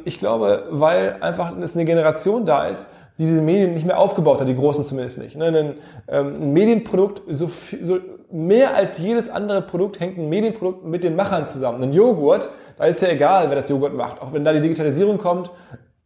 Ich 0.05 0.19
glaube, 0.19 0.65
weil 0.71 1.17
einfach 1.21 1.57
es 1.59 1.75
eine 1.75 1.85
Generation 1.85 2.45
da 2.45 2.67
ist, 2.67 2.89
die 3.19 3.27
diese 3.27 3.43
Medien 3.43 3.75
nicht 3.75 3.87
mehr 3.87 3.99
aufgebaut 3.99 4.41
hat, 4.41 4.49
die 4.49 4.57
großen 4.57 4.85
zumindest 4.85 5.19
nicht. 5.19 5.37
Ne? 5.37 5.47
Ein, 5.47 5.75
ähm, 6.09 6.43
ein 6.43 6.53
Medienprodukt, 6.53 7.23
so, 7.29 7.51
so 7.81 7.99
mehr 8.31 8.75
als 8.75 8.99
jedes 8.99 9.29
andere 9.29 9.63
Produkt 9.63 10.01
hängt 10.01 10.19
ein 10.19 10.29
Medienprodukt 10.29 10.85
mit 10.85 11.05
den 11.05 11.15
Machern 11.15 11.47
zusammen. 11.47 11.83
Ein 11.83 11.93
Joghurt, 11.93 12.49
da 12.77 12.87
ist 12.87 13.01
ja 13.01 13.09
egal, 13.09 13.49
wer 13.49 13.57
das 13.57 13.69
Joghurt 13.69 13.95
macht. 13.95 14.21
Auch 14.21 14.33
wenn 14.33 14.45
da 14.45 14.53
die 14.53 14.61
Digitalisierung 14.61 15.19
kommt, 15.19 15.51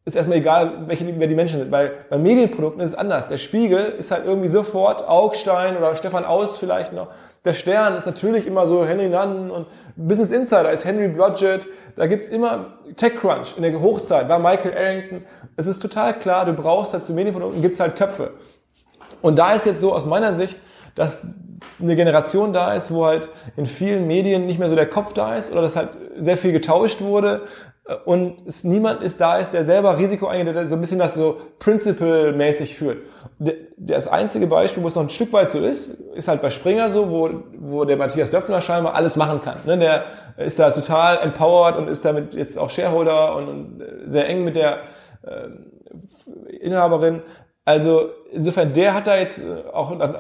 ist 0.04 0.16
erstmal 0.16 0.38
egal, 0.38 0.86
welche, 0.86 1.06
wer 1.18 1.26
die 1.26 1.34
Menschen 1.34 1.60
sind. 1.60 1.70
Weil 1.70 1.92
bei 2.10 2.18
Medienprodukten 2.18 2.80
ist 2.82 2.88
es 2.88 2.94
anders. 2.94 3.28
Der 3.28 3.38
Spiegel 3.38 3.94
ist 3.98 4.10
halt 4.10 4.26
irgendwie 4.26 4.48
sofort 4.48 5.06
Augstein 5.08 5.76
oder 5.76 5.96
Stefan 5.96 6.24
Aust 6.26 6.58
vielleicht 6.58 6.92
noch. 6.92 7.08
Der 7.44 7.52
Stern 7.52 7.96
ist 7.96 8.06
natürlich 8.06 8.46
immer 8.46 8.66
so 8.66 8.84
Henry 8.84 9.08
Nunn 9.08 9.50
und 9.50 9.66
Business 9.96 10.30
Insider 10.30 10.70
ist 10.70 10.84
Henry 10.84 11.08
Blodgett. 11.08 11.66
Da 11.96 12.06
gibt's 12.06 12.28
immer 12.28 12.78
TechCrunch 12.96 13.56
in 13.56 13.62
der 13.62 13.80
Hochzeit, 13.80 14.28
war 14.28 14.38
Michael 14.38 14.76
Arrington. 14.76 15.24
Es 15.56 15.66
ist 15.66 15.80
total 15.80 16.18
klar, 16.18 16.44
du 16.44 16.52
brauchst 16.52 16.92
halt 16.92 17.04
zu 17.04 17.12
Medienprodukten, 17.12 17.62
gibt's 17.62 17.80
halt 17.80 17.96
Köpfe. 17.96 18.32
Und 19.22 19.38
da 19.38 19.54
ist 19.54 19.66
jetzt 19.66 19.80
so 19.80 19.92
aus 19.92 20.06
meiner 20.06 20.34
Sicht, 20.34 20.60
dass 20.94 21.20
eine 21.80 21.96
Generation 21.96 22.52
da 22.52 22.74
ist, 22.74 22.92
wo 22.92 23.06
halt 23.06 23.28
in 23.56 23.66
vielen 23.66 24.06
Medien 24.06 24.46
nicht 24.46 24.58
mehr 24.58 24.68
so 24.68 24.76
der 24.76 24.86
Kopf 24.86 25.12
da 25.12 25.36
ist 25.36 25.50
oder 25.50 25.62
dass 25.62 25.76
halt 25.76 25.90
sehr 26.18 26.36
viel 26.36 26.52
getauscht 26.52 27.00
wurde 27.00 27.42
und 28.04 28.46
es 28.46 28.64
niemand 28.64 29.02
ist 29.02 29.20
da 29.20 29.38
ist, 29.38 29.52
der 29.52 29.64
selber 29.64 29.98
Risiko 29.98 30.26
eingeht, 30.26 30.54
der 30.54 30.68
so 30.68 30.76
ein 30.76 30.80
bisschen 30.80 30.98
das 30.98 31.14
so 31.14 31.38
principle-mäßig 31.58 32.74
führt. 32.74 32.98
Das 33.78 34.08
einzige 34.08 34.46
Beispiel, 34.46 34.82
wo 34.82 34.88
es 34.88 34.94
noch 34.94 35.04
ein 35.04 35.10
Stück 35.10 35.32
weit 35.32 35.50
so 35.50 35.58
ist, 35.58 36.00
ist 36.14 36.28
halt 36.28 36.42
bei 36.42 36.50
Springer 36.50 36.90
so, 36.90 37.10
wo, 37.10 37.30
wo 37.58 37.84
der 37.84 37.96
Matthias 37.96 38.30
Döpfner 38.30 38.60
scheinbar 38.60 38.94
alles 38.94 39.16
machen 39.16 39.40
kann. 39.40 39.60
Ne? 39.64 39.78
Der 39.78 40.04
ist 40.36 40.58
da 40.58 40.70
total 40.70 41.18
empowered 41.18 41.76
und 41.76 41.88
ist 41.88 42.04
damit 42.04 42.34
jetzt 42.34 42.58
auch 42.58 42.68
Shareholder 42.68 43.36
und, 43.36 43.82
sehr 44.04 44.28
eng 44.28 44.44
mit 44.44 44.56
der 44.56 44.80
äh, 45.22 46.56
Inhaberin. 46.60 47.22
Also 47.64 48.10
insofern, 48.32 48.72
der 48.72 48.94
hat 48.94 49.06
da 49.06 49.16
jetzt 49.16 49.38
äh, 49.38 49.70
auch 49.72 49.98
äh, 49.98 50.14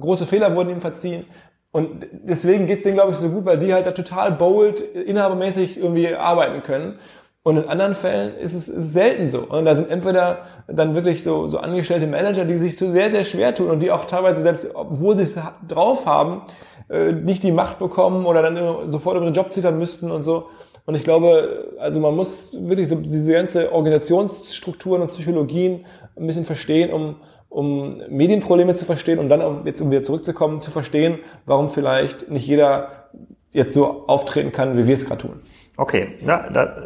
große 0.00 0.26
Fehler 0.26 0.54
wurden 0.54 0.70
ihm 0.70 0.80
verziehen. 0.80 1.26
Und 1.72 2.06
deswegen 2.12 2.66
geht's 2.66 2.82
denen, 2.82 2.96
glaube 2.96 3.12
ich, 3.12 3.18
so 3.18 3.28
gut, 3.28 3.44
weil 3.44 3.58
die 3.58 3.72
halt 3.72 3.86
da 3.86 3.92
total 3.92 4.32
bold, 4.32 4.80
inhabermäßig 4.80 5.78
irgendwie 5.78 6.14
arbeiten 6.14 6.62
können. 6.62 6.98
Und 7.42 7.56
in 7.56 7.68
anderen 7.68 7.94
Fällen 7.94 8.36
ist 8.36 8.52
es, 8.52 8.68
ist 8.68 8.92
selten 8.92 9.28
so. 9.28 9.38
Und 9.40 9.64
da 9.64 9.74
sind 9.74 9.88
entweder 9.88 10.46
dann 10.66 10.94
wirklich 10.94 11.22
so, 11.22 11.48
so 11.48 11.58
angestellte 11.58 12.06
Manager, 12.06 12.44
die 12.44 12.58
sich 12.58 12.76
so 12.76 12.90
sehr, 12.90 13.10
sehr 13.10 13.24
schwer 13.24 13.54
tun 13.54 13.70
und 13.70 13.80
die 13.80 13.90
auch 13.90 14.04
teilweise 14.04 14.42
selbst, 14.42 14.68
obwohl 14.74 15.16
sie 15.16 15.22
es 15.22 15.38
drauf 15.66 16.04
haben, 16.04 16.42
äh, 16.90 17.12
nicht 17.12 17.42
die 17.42 17.52
Macht 17.52 17.78
bekommen 17.78 18.26
oder 18.26 18.42
dann 18.42 18.92
sofort 18.92 19.16
über 19.16 19.24
den 19.24 19.34
Job 19.34 19.52
zittern 19.52 19.78
müssten 19.78 20.10
und 20.10 20.22
so. 20.22 20.48
Und 20.84 20.96
ich 20.96 21.04
glaube, 21.04 21.76
also 21.78 22.00
man 22.00 22.14
muss 22.14 22.54
wirklich 22.66 22.88
so 22.88 22.96
diese 22.96 23.32
ganze 23.32 23.72
Organisationsstrukturen 23.72 25.02
und 25.02 25.12
Psychologien 25.12 25.86
ein 26.16 26.26
bisschen 26.26 26.44
verstehen, 26.44 26.92
um, 26.92 27.16
um 27.50 28.00
Medienprobleme 28.08 28.76
zu 28.76 28.86
verstehen 28.86 29.18
und 29.18 29.28
dann 29.28 29.66
jetzt, 29.66 29.82
um 29.82 29.90
wieder 29.90 30.02
zurückzukommen, 30.02 30.60
zu 30.60 30.70
verstehen, 30.70 31.18
warum 31.44 31.68
vielleicht 31.68 32.30
nicht 32.30 32.46
jeder 32.46 33.10
jetzt 33.50 33.74
so 33.74 34.06
auftreten 34.06 34.52
kann, 34.52 34.78
wie 34.78 34.86
wir 34.86 34.94
es 34.94 35.04
gerade 35.04 35.20
tun. 35.20 35.40
Okay, 35.76 36.14
na, 36.22 36.48
da, 36.48 36.76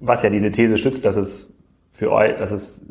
was 0.00 0.22
ja 0.22 0.30
diese 0.30 0.50
These 0.50 0.76
schützt, 0.78 1.04
dass 1.04 1.16
es 1.16 1.52
für 1.90 2.12
euch, 2.12 2.36
dass 2.36 2.52
es 2.52 2.82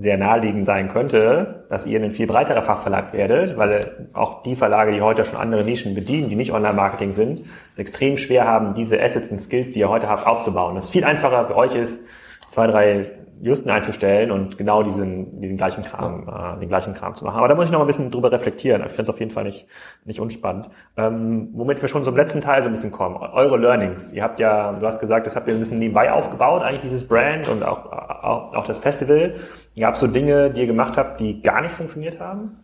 sehr 0.00 0.18
naheliegend 0.18 0.66
sein 0.66 0.88
könnte, 0.88 1.64
dass 1.70 1.86
ihr 1.86 2.02
ein 2.02 2.10
viel 2.10 2.26
breiterer 2.26 2.62
Fachverlag 2.62 3.12
werdet, 3.12 3.56
weil 3.56 4.08
auch 4.12 4.42
die 4.42 4.56
Verlage, 4.56 4.92
die 4.92 5.00
heute 5.00 5.24
schon 5.24 5.38
andere 5.38 5.62
Nischen 5.62 5.94
bedienen, 5.94 6.28
die 6.28 6.34
nicht 6.34 6.52
Online-Marketing 6.52 7.12
sind, 7.12 7.44
es 7.72 7.78
extrem 7.78 8.16
schwer 8.16 8.46
haben, 8.46 8.74
diese 8.74 9.00
Assets 9.00 9.28
und 9.28 9.38
Skills, 9.38 9.70
die 9.70 9.78
ihr 9.78 9.88
heute 9.88 10.08
habt, 10.08 10.26
aufzubauen. 10.26 10.74
Das 10.74 10.90
viel 10.90 11.04
einfacher 11.04 11.46
für 11.46 11.56
euch 11.56 11.76
ist, 11.76 12.02
zwei, 12.48 12.66
drei 12.66 13.10
Justen 13.40 13.68
einzustellen 13.68 14.30
und 14.30 14.56
genau 14.56 14.82
diesen, 14.82 15.40
diesen 15.40 15.56
gleichen 15.56 15.84
Kram, 15.84 16.28
äh, 16.28 16.60
den 16.60 16.68
gleichen 16.68 16.94
Kram 16.94 17.14
zu 17.14 17.24
machen. 17.24 17.36
Aber 17.36 17.48
da 17.48 17.54
muss 17.54 17.66
ich 17.66 17.70
noch 17.70 17.78
mal 17.78 17.84
ein 17.84 17.88
bisschen 17.88 18.10
drüber 18.10 18.32
reflektieren. 18.32 18.82
Ich 18.82 18.92
finde 18.92 19.02
es 19.02 19.08
auf 19.10 19.18
jeden 19.18 19.32
Fall 19.32 19.44
nicht, 19.44 19.66
nicht 20.04 20.20
unspannend. 20.20 20.70
Ähm, 20.96 21.50
womit 21.52 21.82
wir 21.82 21.88
schon 21.88 22.04
zum 22.04 22.16
letzten 22.16 22.40
Teil 22.40 22.62
so 22.62 22.68
ein 22.68 22.72
bisschen 22.72 22.92
kommen. 22.92 23.16
Eure 23.16 23.58
Learnings. 23.58 24.12
Ihr 24.12 24.22
habt 24.22 24.40
ja, 24.40 24.72
du 24.72 24.86
hast 24.86 25.00
gesagt, 25.00 25.26
das 25.26 25.36
habt 25.36 25.48
ihr 25.48 25.54
ein 25.54 25.58
bisschen 25.58 25.78
nebenbei 25.78 26.12
aufgebaut, 26.12 26.62
eigentlich 26.62 26.82
dieses 26.82 27.06
Brand 27.06 27.48
und 27.48 27.62
auch, 27.62 27.92
auch, 27.92 28.54
auch 28.54 28.66
das 28.66 28.78
Festival. 28.78 29.34
Gab 29.78 29.94
es 29.94 30.00
so 30.00 30.06
Dinge, 30.06 30.50
die 30.50 30.62
ihr 30.62 30.66
gemacht 30.66 30.96
habt, 30.96 31.20
die 31.20 31.42
gar 31.42 31.60
nicht 31.60 31.74
funktioniert 31.74 32.20
haben? 32.20 32.60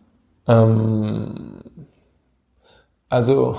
Ähm, 0.47 1.61
also 3.09 3.57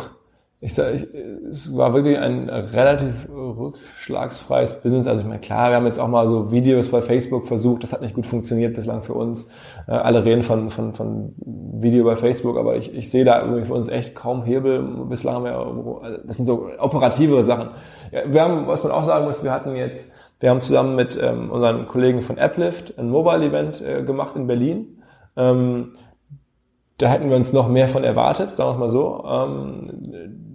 ich 0.60 0.74
sage, 0.74 1.08
es 1.50 1.76
war 1.76 1.92
wirklich 1.92 2.18
ein 2.18 2.48
relativ 2.48 3.28
rückschlagsfreies 3.56 4.80
Business. 4.80 5.06
Also 5.06 5.22
ich 5.22 5.28
meine, 5.28 5.40
klar, 5.40 5.70
wir 5.70 5.76
haben 5.76 5.86
jetzt 5.86 5.98
auch 5.98 6.08
mal 6.08 6.26
so 6.28 6.50
Videos 6.50 6.88
bei 6.88 7.02
Facebook 7.02 7.46
versucht, 7.46 7.82
das 7.82 7.92
hat 7.92 8.02
nicht 8.02 8.14
gut 8.14 8.26
funktioniert 8.26 8.74
bislang 8.74 9.02
für 9.02 9.14
uns. 9.14 9.48
Äh, 9.86 9.92
alle 9.92 10.24
reden 10.24 10.42
von, 10.42 10.70
von, 10.70 10.94
von 10.94 11.34
Video 11.36 12.04
bei 12.04 12.16
Facebook, 12.16 12.56
aber 12.58 12.76
ich, 12.76 12.94
ich 12.94 13.10
sehe 13.10 13.24
da 13.24 13.40
irgendwie 13.40 13.64
für 13.64 13.74
uns 13.74 13.88
echt 13.88 14.14
kaum 14.14 14.42
Hebel. 14.42 14.82
Bislang 15.08 15.34
haben 15.34 15.44
wir, 15.44 16.20
das 16.26 16.36
sind 16.36 16.46
so 16.46 16.68
operativere 16.78 17.44
Sachen. 17.44 17.70
Ja, 18.10 18.20
wir 18.26 18.42
haben, 18.42 18.66
was 18.66 18.82
man 18.84 18.92
auch 18.92 19.04
sagen 19.04 19.24
muss, 19.24 19.44
wir 19.44 19.52
hatten 19.52 19.76
jetzt, 19.76 20.12
wir 20.40 20.50
haben 20.50 20.60
zusammen 20.60 20.96
mit 20.96 21.18
ähm, 21.22 21.50
unseren 21.50 21.86
Kollegen 21.88 22.22
von 22.22 22.38
Applift 22.38 22.98
ein 22.98 23.10
Mobile-Event 23.10 23.80
äh, 23.80 24.02
gemacht 24.02 24.36
in 24.36 24.46
Berlin. 24.46 25.02
Ähm, 25.36 25.94
da 26.98 27.08
hätten 27.08 27.30
wir 27.30 27.36
uns 27.36 27.52
noch 27.52 27.68
mehr 27.68 27.88
von 27.88 28.04
erwartet, 28.04 28.50
sagen 28.50 28.68
wir 28.68 28.72
es 28.74 28.78
mal 28.78 28.88
so. 28.88 29.24
Ähm, 29.26 30.51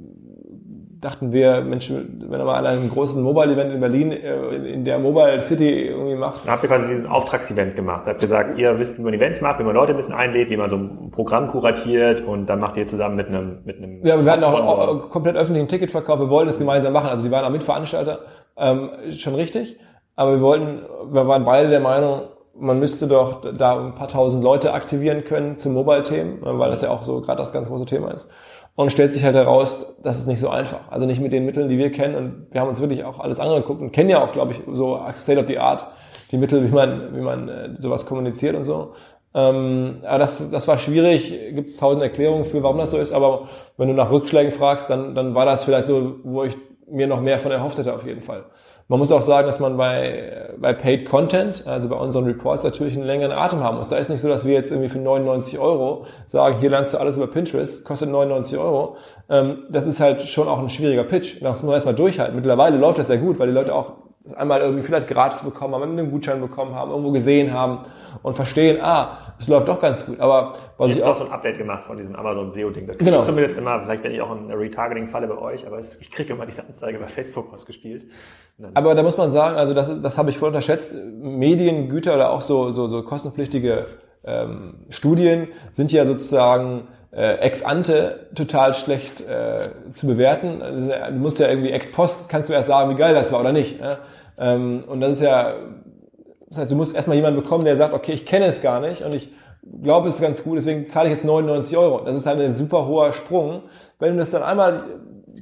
dachten 1.02 1.32
wir, 1.32 1.62
Mensch, 1.62 1.92
wenn 1.92 2.40
er 2.40 2.46
mal 2.46 2.66
ein 2.66 2.90
großes 2.90 3.18
Mobile-Event 3.18 3.74
in 3.74 3.80
Berlin 3.80 4.12
äh, 4.12 4.56
in 4.74 4.86
der 4.86 5.00
Mobile 5.00 5.42
City 5.42 5.88
irgendwie 5.88 6.16
macht. 6.16 6.48
Da 6.48 6.54
habt 6.54 6.64
ihr 6.64 6.70
quasi 6.70 6.86
ein 6.92 7.06
Auftragsevent 7.06 7.76
gemacht. 7.76 8.02
Da 8.06 8.12
habt 8.12 8.22
ihr 8.22 8.28
gesagt, 8.28 8.58
ihr 8.58 8.78
wisst, 8.80 8.98
wie 8.98 9.02
man 9.02 9.14
Events 9.14 9.42
macht, 9.42 9.60
wie 9.60 9.64
man 9.64 9.76
Leute 9.76 9.94
ein 9.94 9.98
bisschen 9.98 10.16
einlädt, 10.16 10.50
wie 10.50 10.58
man 10.58 10.70
so 10.70 10.78
ein 10.78 11.12
Programm 11.12 11.48
kuratiert 11.48 12.22
und 12.22 12.48
dann 12.48 12.60
macht 12.60 12.78
ihr 12.78 12.88
zusammen 12.88 13.16
mit 13.16 13.28
einem 13.28 13.60
mit 13.64 13.78
einem 13.78 14.06
Ja, 14.06 14.18
wir 14.18 14.26
werden 14.26 14.44
auch, 14.44 14.54
auch 14.54 15.10
komplett 15.10 15.36
öffentlichen 15.36 15.68
Ticketverkauf, 15.68 16.20
wir 16.20 16.30
wollen 16.30 16.48
das 16.48 16.58
gemeinsam 16.58 16.94
machen. 16.94 17.10
Also 17.10 17.24
sie 17.24 17.32
waren 17.32 17.46
auch 17.46 17.52
Mitveranstalter, 17.52 18.20
ähm, 18.58 18.90
schon 19.12 19.36
richtig. 19.36 19.80
Aber 20.16 20.32
wir 20.32 20.42
wollten, 20.42 20.82
wir 21.12 21.28
waren 21.28 21.46
beide 21.46 21.70
der 21.70 21.80
Meinung, 21.80 22.22
man 22.60 22.80
müsste 22.80 23.08
doch 23.08 23.42
da 23.54 23.80
ein 23.80 23.94
paar 23.94 24.08
tausend 24.08 24.44
Leute 24.44 24.74
aktivieren 24.74 25.24
können 25.24 25.60
zu 25.60 25.70
Mobile-Themen, 25.70 26.40
weil 26.42 26.70
das 26.72 26.82
ja 26.82 26.90
auch 26.90 27.04
so 27.04 27.22
gerade 27.22 27.38
das 27.38 27.54
ganz 27.54 27.68
große 27.68 27.86
Thema 27.86 28.12
ist. 28.12 28.30
Und 28.78 28.92
stellt 28.92 29.12
sich 29.12 29.24
halt 29.24 29.36
heraus, 29.36 29.88
das 30.04 30.20
ist 30.20 30.28
nicht 30.28 30.40
so 30.40 30.50
einfach. 30.50 30.92
Also 30.92 31.08
nicht 31.08 31.20
mit 31.20 31.34
den 31.34 31.48
Mitteln, 31.48 31.68
die 31.68 31.80
wir 31.80 31.92
kennen. 31.92 32.14
Und 32.16 32.48
wir 32.52 32.62
haben 32.62 32.68
uns 32.68 32.80
wirklich 32.80 33.04
auch 33.06 33.20
alles 33.20 33.40
angeguckt 33.40 33.82
und 33.82 33.92
kennen 33.92 34.12
ja 34.12 34.24
auch, 34.24 34.32
glaube 34.34 34.52
ich, 34.52 34.62
so 34.72 35.02
State 35.16 35.40
of 35.40 35.48
the 35.48 35.58
Art, 35.58 35.88
die 36.30 36.38
Mittel, 36.38 36.64
wie 36.64 36.72
man, 36.72 37.16
wie 37.16 37.22
man 37.22 37.50
äh, 37.50 37.70
sowas 37.80 38.06
kommuniziert 38.06 38.56
und 38.56 38.66
so. 38.66 38.94
Ähm, 39.34 40.02
aber 40.04 40.20
das, 40.20 40.52
das 40.52 40.68
war 40.68 40.78
schwierig, 40.78 41.34
gibt 41.56 41.70
es 41.70 41.78
tausend 41.78 42.04
Erklärungen 42.04 42.46
für, 42.46 42.62
warum 42.62 42.78
das 42.78 42.92
so 42.92 42.98
ist. 42.98 43.14
Aber 43.14 43.48
wenn 43.78 43.88
du 43.88 43.96
nach 43.96 44.12
Rückschlägen 44.12 44.52
fragst, 44.52 44.92
dann, 44.92 45.16
dann 45.16 45.34
war 45.34 45.48
das 45.48 45.64
vielleicht 45.64 45.88
so, 45.88 46.18
wo 46.24 46.44
ich 46.44 46.56
mir 46.88 47.08
noch 47.08 47.20
mehr 47.20 47.40
von 47.40 47.52
erhofft 47.52 47.80
hätte 47.80 47.96
auf 47.96 48.06
jeden 48.06 48.22
Fall. 48.22 48.44
Man 48.90 49.00
muss 49.00 49.12
auch 49.12 49.22
sagen, 49.22 49.48
dass 49.48 49.60
man 49.60 49.76
bei, 49.76 50.50
bei 50.58 50.72
Paid 50.72 51.06
Content, 51.06 51.68
also 51.68 51.90
bei 51.90 51.98
unseren 51.98 52.24
Reports, 52.24 52.64
natürlich 52.64 52.96
einen 52.96 53.06
längeren 53.06 53.34
Atem 53.34 53.62
haben 53.62 53.78
muss. 53.78 53.90
Da 53.90 53.98
ist 53.98 54.10
nicht 54.10 54.22
so, 54.22 54.30
dass 54.30 54.46
wir 54.46 54.54
jetzt 54.54 54.72
irgendwie 54.72 54.88
für 54.88 55.00
99 55.00 55.60
Euro 55.60 56.06
sagen, 56.26 56.58
hier 56.60 56.70
lernst 56.70 56.94
du 56.94 56.98
alles 56.98 57.18
über 57.18 57.28
Pinterest, 57.28 57.84
kostet 57.84 58.10
99 58.10 58.58
Euro. 58.58 58.96
Ähm, 59.30 59.66
das 59.70 59.88
ist 59.88 60.00
halt 60.00 60.22
schon 60.22 60.48
auch 60.48 60.60
ein 60.60 60.70
schwieriger 60.70 61.04
Pitch. 61.04 61.42
Das 61.42 61.62
muss 61.62 61.64
man 61.64 61.74
erstmal 61.74 61.96
durchhalten. 61.96 62.38
Mittlerweile 62.38 62.78
läuft 62.78 63.00
das 63.00 63.08
sehr 63.08 63.18
gut, 63.18 63.40
weil 63.40 63.48
die 63.48 63.54
Leute 63.54 63.76
auch 63.76 63.92
das 64.28 64.38
einmal 64.38 64.62
irgendwie 64.62 64.84
vielleicht 64.84 65.08
gratis 65.08 65.42
bekommen 65.42 65.76
haben, 65.76 65.84
einen 65.84 66.12
Gutschein 66.12 66.42
bekommen 66.42 66.76
haben, 66.76 66.92
irgendwo 66.92 67.12
gesehen 67.12 67.54
haben 67.54 67.80
und 68.24 68.36
verstehen, 68.36 68.80
ah, 68.82 69.18
es 69.40 69.48
läuft 69.48 69.68
doch 69.68 69.80
ganz 69.80 70.06
gut. 70.06 70.20
Aber 70.20 70.54
was 70.78 70.90
ich 70.90 71.04
auch, 71.04 71.10
auch 71.10 71.16
so 71.16 71.26
ein 71.26 71.32
Update 71.32 71.58
gemacht 71.58 71.86
von 71.86 71.98
diesem 71.98 72.16
Amazon 72.16 72.52
SEO 72.52 72.70
Ding. 72.70 72.88
Das 72.88 72.98
kriege 72.98 73.12
genau. 73.12 73.22
ich 73.22 73.28
zumindest 73.28 73.58
immer, 73.58 73.82
vielleicht 73.82 74.04
bin 74.04 74.12
ich 74.12 74.22
auch 74.22 74.36
in 74.36 74.52
Retargeting-Falle 74.52 75.28
bei 75.28 75.38
euch, 75.38 75.66
aber 75.66 75.80
ich 75.80 76.12
kriege 76.12 76.34
immer 76.34 76.46
diese 76.46 76.66
Anzeige 76.66 77.00
bei 77.00 77.08
Facebook 77.08 77.54
ausgespielt. 77.54 78.06
Aber 78.74 78.96
da 78.96 79.04
muss 79.04 79.18
man 79.18 79.32
sagen, 79.32 79.56
also 79.56 79.74
das, 79.74 80.02
das 80.02 80.18
habe 80.18 80.30
ich 80.30 80.38
voll 80.38 80.48
unterschätzt. 80.48 80.94
Mediengüter 80.94 82.16
oder 82.16 82.32
auch 82.32 82.42
so, 82.42 82.72
so, 82.72 82.88
so 82.88 83.04
kostenpflichtige 83.04 83.86
ähm, 84.28 84.76
Studien 84.90 85.48
sind 85.72 85.92
ja 85.92 86.06
sozusagen 86.06 86.88
äh, 87.12 87.36
ex 87.40 87.64
ante 87.64 88.28
total 88.36 88.74
schlecht 88.74 89.22
äh, 89.22 89.70
zu 89.94 90.08
bewerten. 90.08 90.62
Also, 90.62 90.92
du 91.10 91.18
musst 91.18 91.40
ja 91.40 91.48
irgendwie 91.48 91.72
ex 91.72 91.92
post, 91.92 92.30
kannst 92.30 92.50
du 92.50 92.54
erst 92.54 92.68
sagen, 92.68 92.90
wie 92.92 92.96
geil 92.96 93.16
das 93.16 93.32
war 93.32 93.40
oder 93.40 93.54
nicht. 93.54 93.80
Ja? 93.80 93.98
Ähm, 94.38 94.84
und 94.88 95.02
das 95.02 95.14
ist 95.14 95.22
ja, 95.22 95.54
das 96.50 96.60
heißt, 96.60 96.72
du 96.72 96.76
musst 96.76 96.96
erstmal 96.96 97.16
jemanden 97.16 97.42
bekommen, 97.42 97.66
der 97.66 97.78
sagt, 97.78 97.94
okay, 97.94 98.14
ich 98.14 98.26
kenne 98.26 98.46
es 98.46 98.62
gar 98.62 98.80
nicht 98.80 99.02
und 99.02 99.14
ich 99.14 99.30
glaube, 99.82 100.08
es 100.10 100.16
ist 100.16 100.22
ganz 100.22 100.44
gut, 100.44 100.58
deswegen 100.58 100.88
zahle 100.88 101.10
ich 101.10 101.16
jetzt 101.16 101.26
99 101.26 101.76
Euro. 101.78 102.02
Das 102.06 102.16
ist 102.16 102.26
halt 102.26 102.40
ein 102.40 102.54
super 102.54 102.86
hoher 102.86 103.14
Sprung. 103.14 103.64
Wenn 104.00 104.14
du 104.14 104.20
das 104.20 104.32
dann 104.32 104.44
einmal 104.44 104.84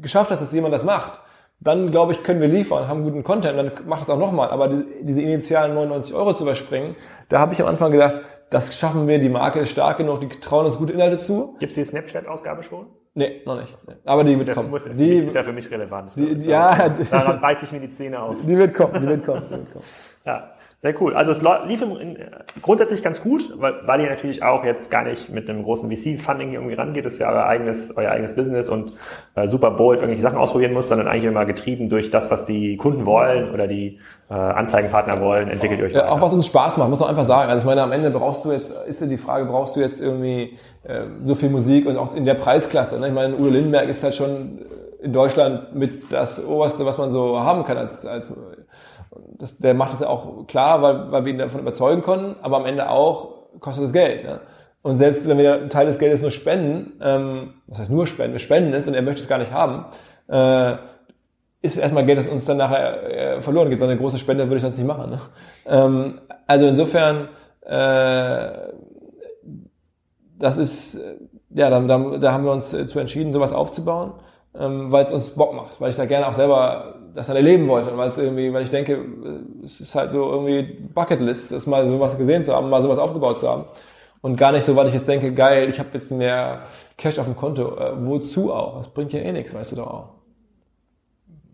geschafft 0.01 0.31
hast, 0.31 0.41
dass 0.41 0.51
jemand 0.51 0.73
das 0.73 0.83
macht, 0.83 1.19
dann 1.59 1.89
glaube 1.89 2.11
ich, 2.11 2.23
können 2.23 2.41
wir 2.41 2.47
liefern, 2.47 2.87
haben 2.87 3.03
guten 3.03 3.23
Content, 3.23 3.57
dann 3.57 3.71
macht 3.87 4.03
es 4.03 4.09
auch 4.09 4.19
nochmal. 4.19 4.49
Aber 4.49 4.67
die, 4.67 4.85
diese 5.01 5.21
initialen 5.21 5.73
99 5.73 6.13
Euro 6.15 6.33
zu 6.33 6.43
überspringen, 6.43 6.95
da 7.29 7.39
habe 7.39 7.53
ich 7.53 7.61
am 7.61 7.67
Anfang 7.67 7.91
gedacht, 7.91 8.19
das 8.49 8.77
schaffen 8.77 9.07
wir, 9.07 9.19
die 9.19 9.29
Marke 9.29 9.59
ist 9.59 9.71
stark 9.71 9.97
genug, 9.97 10.21
die 10.21 10.27
trauen 10.27 10.65
uns 10.65 10.77
gute 10.77 10.93
Inhalte 10.93 11.17
zu. 11.17 11.55
Gibt 11.59 11.71
es 11.71 11.75
die 11.75 11.83
Snapchat-Ausgabe 11.85 12.63
schon? 12.63 12.87
Nee, 13.17 13.41
noch 13.45 13.59
nicht. 13.59 13.75
Aber 14.03 14.25
die 14.25 14.37
wird 14.37 14.53
kommen. 14.53 14.69
Muss, 14.69 14.83
die 14.83 15.15
ist 15.15 15.33
ja 15.33 15.43
für 15.43 15.53
mich 15.53 15.71
relevant. 15.71 16.11
Die, 16.17 16.35
die, 16.35 16.47
ja, 16.47 16.89
daran 16.89 17.39
beiß 17.39 17.63
ich 17.63 17.71
mir 17.71 17.79
die 17.79 17.91
Zähne 17.91 18.21
aus. 18.21 18.41
Die 18.45 18.57
wird 18.57 18.73
kommen, 18.73 19.01
die 19.01 19.07
wird 19.07 19.25
kommen. 19.25 19.43
Die 19.47 19.51
wird 19.51 19.71
kommen. 19.71 19.85
Ja. 20.25 20.51
Sehr 20.85 21.01
cool. 21.01 21.15
Also 21.15 21.31
es 21.31 21.41
lief 21.41 21.83
grundsätzlich 22.61 23.01
ganz 23.01 23.19
gut, 23.19 23.59
weil, 23.59 23.73
weil 23.87 24.01
ihr 24.01 24.09
natürlich 24.11 24.43
auch 24.43 24.63
jetzt 24.63 24.91
gar 24.91 25.03
nicht 25.03 25.31
mit 25.31 25.49
einem 25.49 25.63
großen 25.63 25.89
VC-Funding 25.89 26.53
irgendwie 26.53 26.75
rangeht. 26.75 27.07
Das 27.07 27.13
ist 27.13 27.19
ja 27.19 27.31
euer 27.31 27.43
eigenes, 27.43 27.97
euer 27.97 28.11
eigenes 28.11 28.35
Business 28.35 28.69
und 28.69 28.91
äh, 29.33 29.47
super 29.47 29.71
bold 29.71 29.97
irgendwelche 30.01 30.21
Sachen 30.21 30.37
ausprobieren 30.37 30.73
muss, 30.73 30.87
sondern 30.87 31.07
eigentlich 31.07 31.23
immer 31.23 31.45
getrieben 31.45 31.89
durch 31.89 32.11
das, 32.11 32.29
was 32.29 32.45
die 32.45 32.77
Kunden 32.77 33.07
wollen 33.07 33.51
oder 33.51 33.65
die 33.65 33.97
äh, 34.29 34.35
Anzeigenpartner 34.35 35.21
wollen, 35.21 35.49
entwickelt 35.49 35.79
ihr 35.79 35.85
euch 35.87 35.93
ja, 35.93 36.07
Auch 36.07 36.21
was 36.21 36.33
uns 36.33 36.45
Spaß 36.45 36.77
macht, 36.77 36.91
muss 36.91 36.99
man 36.99 37.09
einfach 37.09 37.25
sagen. 37.25 37.49
Also 37.49 37.61
ich 37.61 37.65
meine, 37.65 37.81
am 37.81 37.91
Ende 37.91 38.11
brauchst 38.11 38.45
du 38.45 38.51
jetzt, 38.51 38.71
ist 38.85 39.01
ja 39.01 39.07
die 39.07 39.17
Frage, 39.17 39.45
brauchst 39.45 39.75
du 39.75 39.79
jetzt 39.79 39.99
irgendwie 39.99 40.53
äh, 40.83 41.05
so 41.23 41.33
viel 41.33 41.49
Musik 41.49 41.87
und 41.87 41.97
auch 41.97 42.15
in 42.15 42.25
der 42.25 42.35
Preisklasse. 42.35 42.99
Ne? 42.99 43.07
Ich 43.07 43.13
meine, 43.15 43.33
Udo 43.33 43.49
Lindenberg 43.49 43.89
ist 43.89 44.03
halt 44.03 44.13
schon 44.13 44.59
in 45.01 45.13
Deutschland 45.13 45.73
mit 45.73 46.13
das 46.13 46.45
Oberste, 46.45 46.85
was 46.85 46.99
man 46.99 47.11
so 47.11 47.39
haben 47.39 47.63
kann 47.63 47.77
als, 47.77 48.05
als 48.05 48.35
das, 49.37 49.57
der 49.57 49.73
macht 49.73 49.93
das 49.93 50.01
ja 50.01 50.07
auch 50.07 50.47
klar, 50.47 50.81
weil, 50.81 51.11
weil 51.11 51.25
wir 51.25 51.33
ihn 51.33 51.39
davon 51.39 51.61
überzeugen 51.61 52.01
konnten, 52.01 52.35
aber 52.41 52.57
am 52.57 52.65
Ende 52.65 52.89
auch 52.89 53.59
kostet 53.59 53.85
es 53.85 53.93
Geld. 53.93 54.23
Ja? 54.23 54.39
Und 54.81 54.97
selbst 54.97 55.27
wenn 55.27 55.37
wir 55.37 55.55
einen 55.55 55.69
Teil 55.69 55.87
des 55.87 55.97
Geldes 55.97 56.21
nur 56.21 56.31
spenden, 56.31 56.99
ähm, 57.01 57.53
was 57.67 57.79
heißt 57.79 57.91
nur 57.91 58.07
spenden, 58.07 58.33
wir 58.33 58.39
spenden 58.39 58.73
es 58.73 58.87
und 58.87 58.93
er 58.93 59.01
möchte 59.01 59.21
es 59.21 59.27
gar 59.27 59.39
nicht 59.39 59.51
haben, 59.51 59.85
äh, 60.27 60.77
ist 61.61 61.77
erstmal 61.77 62.05
Geld, 62.05 62.19
das 62.19 62.27
uns 62.27 62.45
dann 62.45 62.57
nachher 62.57 63.37
äh, 63.37 63.41
verloren 63.41 63.69
geht. 63.69 63.79
So 63.79 63.85
eine 63.85 63.97
große 63.97 64.19
Spende 64.19 64.43
würde 64.43 64.57
ich 64.57 64.61
sonst 64.61 64.77
nicht 64.77 64.87
machen. 64.87 65.09
Ne? 65.09 65.19
Ähm, 65.65 66.21
also 66.45 66.67
insofern, 66.67 67.29
äh, 67.61 68.51
das 70.37 70.57
ist, 70.57 70.99
ja, 71.49 71.69
da, 71.69 71.79
da, 71.79 72.17
da 72.17 72.31
haben 72.31 72.45
wir 72.45 72.51
uns 72.51 72.69
zu 72.69 72.99
entschieden, 72.99 73.33
sowas 73.33 73.53
aufzubauen, 73.53 74.13
ähm, 74.57 74.91
weil 74.91 75.05
es 75.05 75.11
uns 75.11 75.29
Bock 75.29 75.55
macht, 75.55 75.81
weil 75.81 75.89
ich 75.89 75.95
da 75.95 76.05
gerne 76.05 76.27
auch 76.27 76.33
selber 76.33 76.95
das 77.15 77.27
dann 77.27 77.35
erleben 77.35 77.67
wollte. 77.67 77.91
Und 77.91 77.97
weil 77.97 78.09
es 78.09 78.17
irgendwie, 78.17 78.53
weil 78.53 78.63
ich 78.63 78.69
denke, 78.69 79.03
es 79.63 79.79
ist 79.79 79.95
halt 79.95 80.11
so 80.11 80.29
irgendwie 80.29 80.63
Bucketlist, 80.93 81.51
das 81.51 81.65
mal 81.65 81.87
sowas 81.87 82.17
gesehen 82.17 82.43
zu 82.43 82.53
haben, 82.53 82.69
mal 82.69 82.81
sowas 82.81 82.99
aufgebaut 82.99 83.39
zu 83.39 83.49
haben. 83.49 83.65
Und 84.21 84.37
gar 84.37 84.51
nicht 84.51 84.65
so, 84.65 84.75
weil 84.75 84.87
ich 84.87 84.93
jetzt 84.93 85.07
denke, 85.07 85.31
geil, 85.33 85.69
ich 85.69 85.79
habe 85.79 85.89
jetzt 85.93 86.11
mehr 86.11 86.63
Cash 86.97 87.19
auf 87.19 87.25
dem 87.25 87.35
Konto. 87.35 87.77
Äh, 87.77 87.93
wozu 88.05 88.51
auch? 88.51 88.77
Das 88.77 88.87
bringt 88.87 89.13
ja 89.13 89.19
eh 89.19 89.31
nichts, 89.31 89.53
weißt 89.53 89.73
du 89.73 89.75
doch 89.77 89.87
auch. 89.87 90.14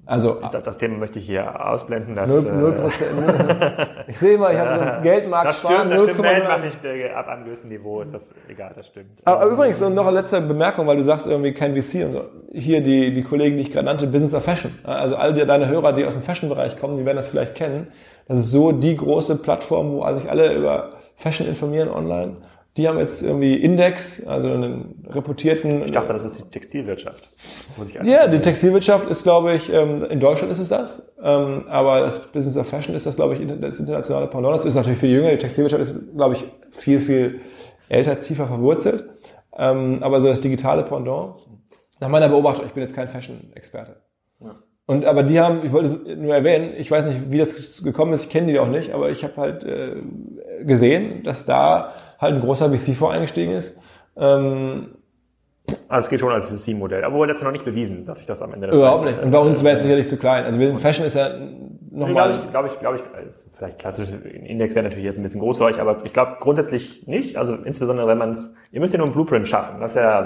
Also 0.05 0.39
das, 0.51 0.63
das 0.63 0.77
Thema 0.77 0.97
möchte 0.97 1.19
ich 1.19 1.25
hier 1.27 1.65
ausblenden. 1.65 2.15
Dass, 2.15 2.29
0, 2.29 2.41
0 2.41 2.73
äh, 2.73 3.87
ich 4.07 4.17
sehe 4.17 4.37
mal, 4.37 4.51
ich 4.51 4.59
habe 4.59 4.73
so 4.73 4.79
einen 4.79 5.03
Geldmarkt 5.03 5.49
das 5.49 5.59
sparen. 5.59 5.75
Stimmt, 5.75 5.93
das 5.93 6.03
stimmt, 6.03 6.21
Geldmarkt 6.23 6.65
nicht 6.65 6.83
äh, 6.83 7.09
ab 7.11 7.27
einem 7.27 7.45
gewissen 7.45 7.69
Niveau 7.69 8.01
ist 8.01 8.13
das 8.13 8.33
egal, 8.49 8.71
das 8.75 8.87
stimmt. 8.87 9.11
Aber, 9.25 9.41
aber 9.41 9.51
übrigens 9.51 9.79
noch 9.79 10.07
eine 10.07 10.19
letzte 10.19 10.41
Bemerkung, 10.41 10.87
weil 10.87 10.97
du 10.97 11.03
sagst 11.03 11.27
irgendwie 11.27 11.53
kein 11.53 11.75
VC 11.75 12.05
und 12.05 12.13
so. 12.13 12.23
Hier 12.51 12.81
die, 12.81 13.13
die 13.13 13.23
Kollegen, 13.23 13.57
die 13.57 13.63
ich 13.63 13.71
gerade 13.71 13.85
nannte, 13.85 14.07
Business 14.07 14.33
of 14.33 14.43
Fashion. 14.43 14.77
Also 14.83 15.15
all 15.15 15.33
die, 15.33 15.45
deine 15.45 15.67
Hörer, 15.67 15.93
die 15.93 16.05
aus 16.05 16.13
dem 16.13 16.23
Fashion-Bereich 16.23 16.77
kommen, 16.77 16.97
die 16.97 17.05
werden 17.05 17.17
das 17.17 17.29
vielleicht 17.29 17.55
kennen. 17.55 17.87
Das 18.27 18.39
ist 18.39 18.51
so 18.51 18.71
die 18.71 18.97
große 18.97 19.37
Plattform, 19.37 19.91
wo 19.91 20.15
sich 20.15 20.29
alle 20.29 20.53
über 20.55 20.93
Fashion 21.15 21.47
informieren 21.47 21.89
online. 21.89 22.37
Die 22.77 22.87
haben 22.87 22.99
jetzt 22.99 23.21
irgendwie 23.21 23.55
Index, 23.55 24.25
also 24.25 24.53
einen 24.53 25.05
reputierten. 25.09 25.83
Ich 25.83 25.91
dachte, 25.91 26.13
das 26.13 26.23
ist 26.23 26.37
die 26.37 26.49
Textilwirtschaft. 26.49 27.29
ja, 28.03 28.27
die 28.27 28.39
Textilwirtschaft 28.39 29.09
ist, 29.09 29.23
glaube 29.23 29.53
ich, 29.55 29.71
ähm, 29.73 30.05
in 30.05 30.21
Deutschland 30.21 30.53
ist 30.53 30.59
es 30.59 30.69
das. 30.69 31.11
Ähm, 31.21 31.65
aber 31.67 31.99
das 31.99 32.31
Business 32.31 32.55
of 32.55 32.67
Fashion 32.67 32.95
ist 32.95 33.05
das, 33.05 33.17
glaube 33.17 33.35
ich, 33.35 33.45
das 33.59 33.79
internationale 33.79 34.27
Pendant. 34.27 34.57
Das 34.57 34.65
ist 34.65 34.75
natürlich 34.75 34.99
viel 34.99 35.11
jünger. 35.11 35.31
Die 35.31 35.37
Textilwirtschaft 35.37 35.83
ist, 35.83 36.15
glaube 36.15 36.35
ich, 36.35 36.45
viel, 36.71 37.01
viel 37.01 37.41
älter, 37.89 38.21
tiefer 38.21 38.47
verwurzelt. 38.47 39.03
Ähm, 39.57 39.97
aber 40.01 40.21
so 40.21 40.27
das 40.27 40.39
digitale 40.39 40.83
Pendant. 40.83 41.35
Nach 41.99 42.09
meiner 42.09 42.29
Beobachtung, 42.29 42.65
ich 42.65 42.71
bin 42.71 42.83
jetzt 42.83 42.95
kein 42.95 43.09
Fashion-Experte. 43.09 43.97
Ja. 44.39 44.55
Und 44.85 45.05
aber 45.05 45.23
die 45.23 45.39
haben, 45.39 45.61
ich 45.63 45.71
wollte 45.71 45.89
es 45.89 46.17
nur 46.17 46.33
erwähnen, 46.33 46.73
ich 46.77 46.89
weiß 46.89 47.05
nicht, 47.05 47.31
wie 47.31 47.37
das 47.37 47.83
gekommen 47.83 48.13
ist, 48.13 48.25
ich 48.25 48.29
kenne 48.29 48.51
die 48.51 48.59
auch 48.59 48.67
nicht, 48.67 48.93
aber 48.93 49.09
ich 49.09 49.23
habe 49.23 49.37
halt 49.37 49.63
äh, 49.63 50.01
gesehen, 50.63 51.23
dass 51.23 51.45
da 51.45 51.93
halt 52.21 52.35
ein 52.35 52.41
großer 52.41 52.69
VC-Fonds 52.69 53.15
eingestiegen 53.15 53.51
ist. 53.51 53.81
Ähm, 54.15 54.95
also 55.87 56.05
es 56.05 56.09
geht 56.09 56.19
schon 56.19 56.31
als 56.31 56.47
VC-Modell, 56.47 57.03
aber 57.03 57.15
wurde 57.15 57.33
jetzt 57.33 57.43
noch 57.43 57.51
nicht 57.51 57.65
bewiesen, 57.65 58.05
dass 58.05 58.19
sich 58.19 58.27
das 58.27 58.41
am 58.41 58.53
Ende... 58.53 58.67
Überhaupt 58.69 59.05
nicht. 59.05 59.21
Und 59.21 59.31
bei 59.31 59.39
uns 59.39 59.63
wäre 59.63 59.75
es 59.75 59.83
sicherlich 59.83 60.07
zu 60.07 60.17
klein. 60.17 60.45
Also 60.45 60.77
Fashion 60.77 61.05
ist 61.05 61.15
ja 61.15 61.29
nochmal... 61.91 62.31
Glaube 62.31 62.43
ich, 62.43 62.51
glaube 62.51 62.67
ich, 62.67 62.79
glaube 62.79 62.95
ich, 62.97 63.03
vielleicht 63.61 63.77
klassisches 63.77 64.15
Index 64.15 64.73
wäre 64.73 64.85
natürlich 64.85 65.05
jetzt 65.05 65.17
ein 65.17 65.23
bisschen 65.23 65.39
groß 65.39 65.59
für 65.59 65.65
euch, 65.65 65.79
aber 65.79 65.97
ich 66.03 66.13
glaube 66.13 66.37
grundsätzlich 66.39 67.05
nicht. 67.05 67.37
Also 67.37 67.53
insbesondere 67.53 68.07
wenn 68.07 68.17
man 68.17 68.31
es, 68.31 68.51
ihr 68.71 68.79
müsst 68.79 68.91
ja 68.91 68.97
nur 68.97 69.05
einen 69.05 69.13
Blueprint 69.13 69.47
schaffen. 69.47 69.79
Das 69.79 69.91
ist 69.91 69.97
ja 69.97 70.23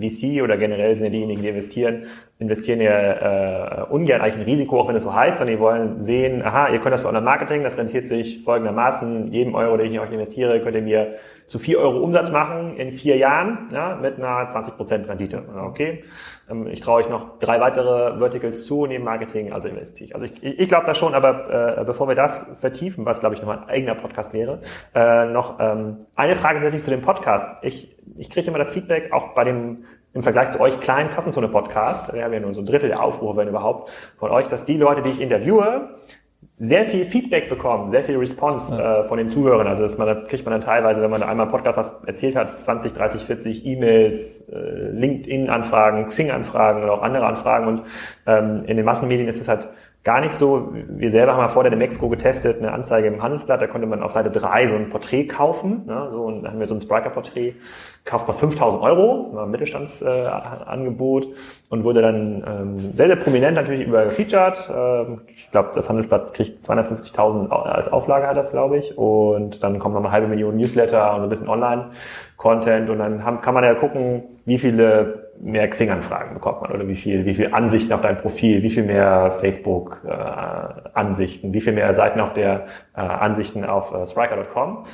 VC 0.00 0.40
oder 0.40 0.56
generell 0.56 0.94
sind 0.94 1.06
ja 1.06 1.10
diejenigen, 1.10 1.42
die 1.42 1.48
investieren, 1.48 2.04
investieren 2.38 2.80
ja 2.80 3.80
äh, 3.80 3.84
ungern 3.90 4.20
eigentlich 4.20 4.36
ein 4.36 4.42
Risiko, 4.42 4.78
auch 4.78 4.88
wenn 4.88 4.94
es 4.94 5.02
so 5.02 5.12
heißt, 5.12 5.38
sondern 5.38 5.56
die 5.56 5.60
wollen 5.60 6.02
sehen, 6.02 6.42
aha, 6.42 6.68
ihr 6.68 6.78
könnt 6.78 6.92
das 6.92 7.00
für 7.00 7.08
euer 7.08 7.20
Marketing, 7.20 7.64
das 7.64 7.76
rentiert 7.76 8.06
sich 8.06 8.44
folgendermaßen, 8.44 9.32
jedem 9.32 9.56
Euro, 9.56 9.76
den 9.76 9.86
ich 9.86 9.94
in 9.94 9.98
euch 9.98 10.12
investiere, 10.12 10.60
könnt 10.60 10.76
ihr 10.76 10.82
mir 10.82 11.16
zu 11.46 11.58
vier 11.58 11.78
Euro 11.78 12.00
Umsatz 12.00 12.32
machen 12.32 12.76
in 12.76 12.92
vier 12.92 13.16
Jahren, 13.16 13.68
ja, 13.72 13.96
mit 13.96 14.18
einer 14.18 14.48
20% 14.48 15.08
Rendite. 15.08 15.42
Okay. 15.64 16.04
Ähm, 16.50 16.66
ich 16.66 16.80
traue 16.80 17.02
euch 17.02 17.08
noch 17.08 17.38
drei 17.38 17.60
weitere 17.60 18.18
Verticals 18.18 18.66
zu 18.66 18.86
neben 18.86 19.04
Marketing, 19.04 19.52
also 19.52 19.68
investiere 19.68 20.08
ich. 20.08 20.14
Also 20.14 20.26
ich, 20.26 20.42
ich 20.42 20.68
glaube 20.68 20.86
das 20.86 20.98
schon, 20.98 21.14
aber 21.14 21.78
äh, 21.78 21.84
bevor 21.84 22.08
wir 22.08 22.14
das 22.14 22.46
vertiefen, 22.60 23.04
was 23.04 23.20
glaube 23.20 23.34
ich 23.34 23.40
nochmal 23.40 23.58
ein 23.58 23.68
eigener 23.68 23.94
Podcast 23.94 24.32
wäre, 24.32 24.60
äh, 24.94 25.26
noch 25.26 25.58
ähm, 25.60 25.98
eine 26.16 26.34
Frage 26.34 26.60
natürlich 26.60 26.84
zu 26.84 26.90
dem 26.90 27.02
Podcast. 27.02 27.46
Ich, 27.62 27.96
ich 28.16 28.30
kriege 28.30 28.48
immer 28.48 28.58
das 28.58 28.72
Feedback, 28.72 29.12
auch 29.12 29.34
bei 29.34 29.44
dem 29.44 29.84
im 30.16 30.22
Vergleich 30.22 30.50
zu 30.50 30.60
euch 30.60 30.80
kleinen 30.80 31.10
Kassenzone-Podcast, 31.10 32.14
wir 32.14 32.24
haben 32.24 32.32
ja 32.32 32.40
nur 32.40 32.54
so 32.54 32.62
ein 32.62 32.66
Drittel 32.66 32.88
der 32.88 33.02
Aufrufe, 33.02 33.36
wenn 33.36 33.48
überhaupt, 33.48 33.90
von 34.16 34.30
euch, 34.30 34.48
dass 34.48 34.64
die 34.64 34.78
Leute, 34.78 35.02
die 35.02 35.10
ich 35.10 35.20
interviewe, 35.20 35.90
sehr 36.58 36.86
viel 36.86 37.04
Feedback 37.04 37.50
bekommen, 37.50 37.90
sehr 37.90 38.02
viel 38.02 38.16
Response 38.16 38.74
ja. 38.74 39.02
äh, 39.02 39.04
von 39.04 39.18
den 39.18 39.28
Zuhörern. 39.28 39.66
Also 39.66 39.82
das 39.82 39.98
man, 39.98 40.26
kriegt 40.26 40.44
man 40.44 40.52
dann 40.52 40.62
teilweise, 40.62 41.02
wenn 41.02 41.10
man 41.10 41.22
einmal 41.22 41.48
Podcast 41.48 41.76
was 41.76 41.92
erzählt 42.06 42.34
hat, 42.34 42.58
20, 42.58 42.94
30, 42.94 43.22
40 43.22 43.66
E-Mails, 43.66 44.40
äh, 44.48 44.90
LinkedIn-Anfragen, 44.90 46.06
Xing-Anfragen 46.06 46.82
oder 46.82 46.94
auch 46.94 47.02
andere 47.02 47.26
Anfragen. 47.26 47.66
Und 47.66 47.82
ähm, 48.26 48.64
in 48.66 48.76
den 48.78 48.86
Massenmedien 48.86 49.28
ist 49.28 49.40
es 49.40 49.48
halt 49.48 49.68
gar 50.06 50.20
nicht 50.20 50.34
so. 50.38 50.72
Wir 50.72 51.10
selber 51.10 51.32
haben 51.32 51.40
ja 51.40 51.48
vor 51.48 51.64
der 51.64 51.76
Mexiko 51.76 52.08
getestet, 52.08 52.58
eine 52.58 52.72
Anzeige 52.72 53.08
im 53.08 53.20
Handelsblatt, 53.20 53.60
da 53.60 53.66
konnte 53.66 53.88
man 53.88 54.04
auf 54.04 54.12
Seite 54.12 54.30
3 54.30 54.68
so 54.68 54.76
ein 54.76 54.88
Porträt 54.88 55.26
kaufen. 55.26 55.82
Ne, 55.84 56.08
so, 56.12 56.22
und 56.22 56.44
da 56.44 56.50
haben 56.50 56.60
wir 56.60 56.66
so 56.68 56.76
ein 56.76 56.80
Spriker-Porträt, 56.80 57.54
kauft 58.04 58.24
kostet 58.24 58.50
5000 58.50 58.82
Euro, 58.84 59.34
war 59.34 59.46
ein 59.46 59.50
Mittelstandsangebot 59.50 61.24
äh, 61.24 61.28
und 61.70 61.82
wurde 61.82 62.02
dann 62.02 62.44
ähm, 62.46 62.92
sehr, 62.94 63.08
sehr 63.08 63.16
prominent 63.16 63.56
natürlich 63.56 63.84
über 63.84 64.04
gefeatured. 64.04 64.70
Ähm, 64.72 65.22
ich 65.26 65.50
glaube, 65.50 65.70
das 65.74 65.88
Handelsblatt 65.88 66.34
kriegt 66.34 66.64
250.000 66.64 67.48
als 67.48 67.92
Auflage 67.92 68.28
hat 68.28 68.36
das, 68.36 68.52
glaube 68.52 68.78
ich. 68.78 68.96
Und 68.96 69.60
dann 69.64 69.80
kommt 69.80 69.96
noch 69.96 70.02
eine 70.02 70.12
halbe 70.12 70.28
Million 70.28 70.56
Newsletter 70.56 71.16
und 71.16 71.24
ein 71.24 71.28
bisschen 71.28 71.48
Online-Content 71.48 72.90
und 72.90 73.00
dann 73.00 73.24
haben, 73.24 73.40
kann 73.40 73.54
man 73.54 73.64
ja 73.64 73.74
gucken, 73.74 74.22
wie 74.44 74.58
viele 74.58 75.25
mehr 75.40 75.68
Xing-Anfragen 75.68 76.34
bekommt 76.34 76.62
man 76.62 76.70
oder 76.72 76.86
wie 76.88 76.94
viel, 76.94 77.24
wie 77.24 77.34
viel 77.34 77.52
Ansichten 77.52 77.92
auf 77.92 78.00
dein 78.00 78.16
Profil, 78.18 78.62
wie 78.62 78.70
viel 78.70 78.84
mehr 78.84 79.32
Facebook-Ansichten, 79.32 81.50
äh, 81.50 81.54
wie 81.54 81.60
viel 81.60 81.72
mehr 81.72 81.92
Seiten 81.94 82.20
auf 82.20 82.32
der 82.32 82.66
äh, 82.96 83.00
Ansichten 83.00 83.64
auf 83.64 83.92
äh, 83.92 84.06
Striker.com. 84.06 84.84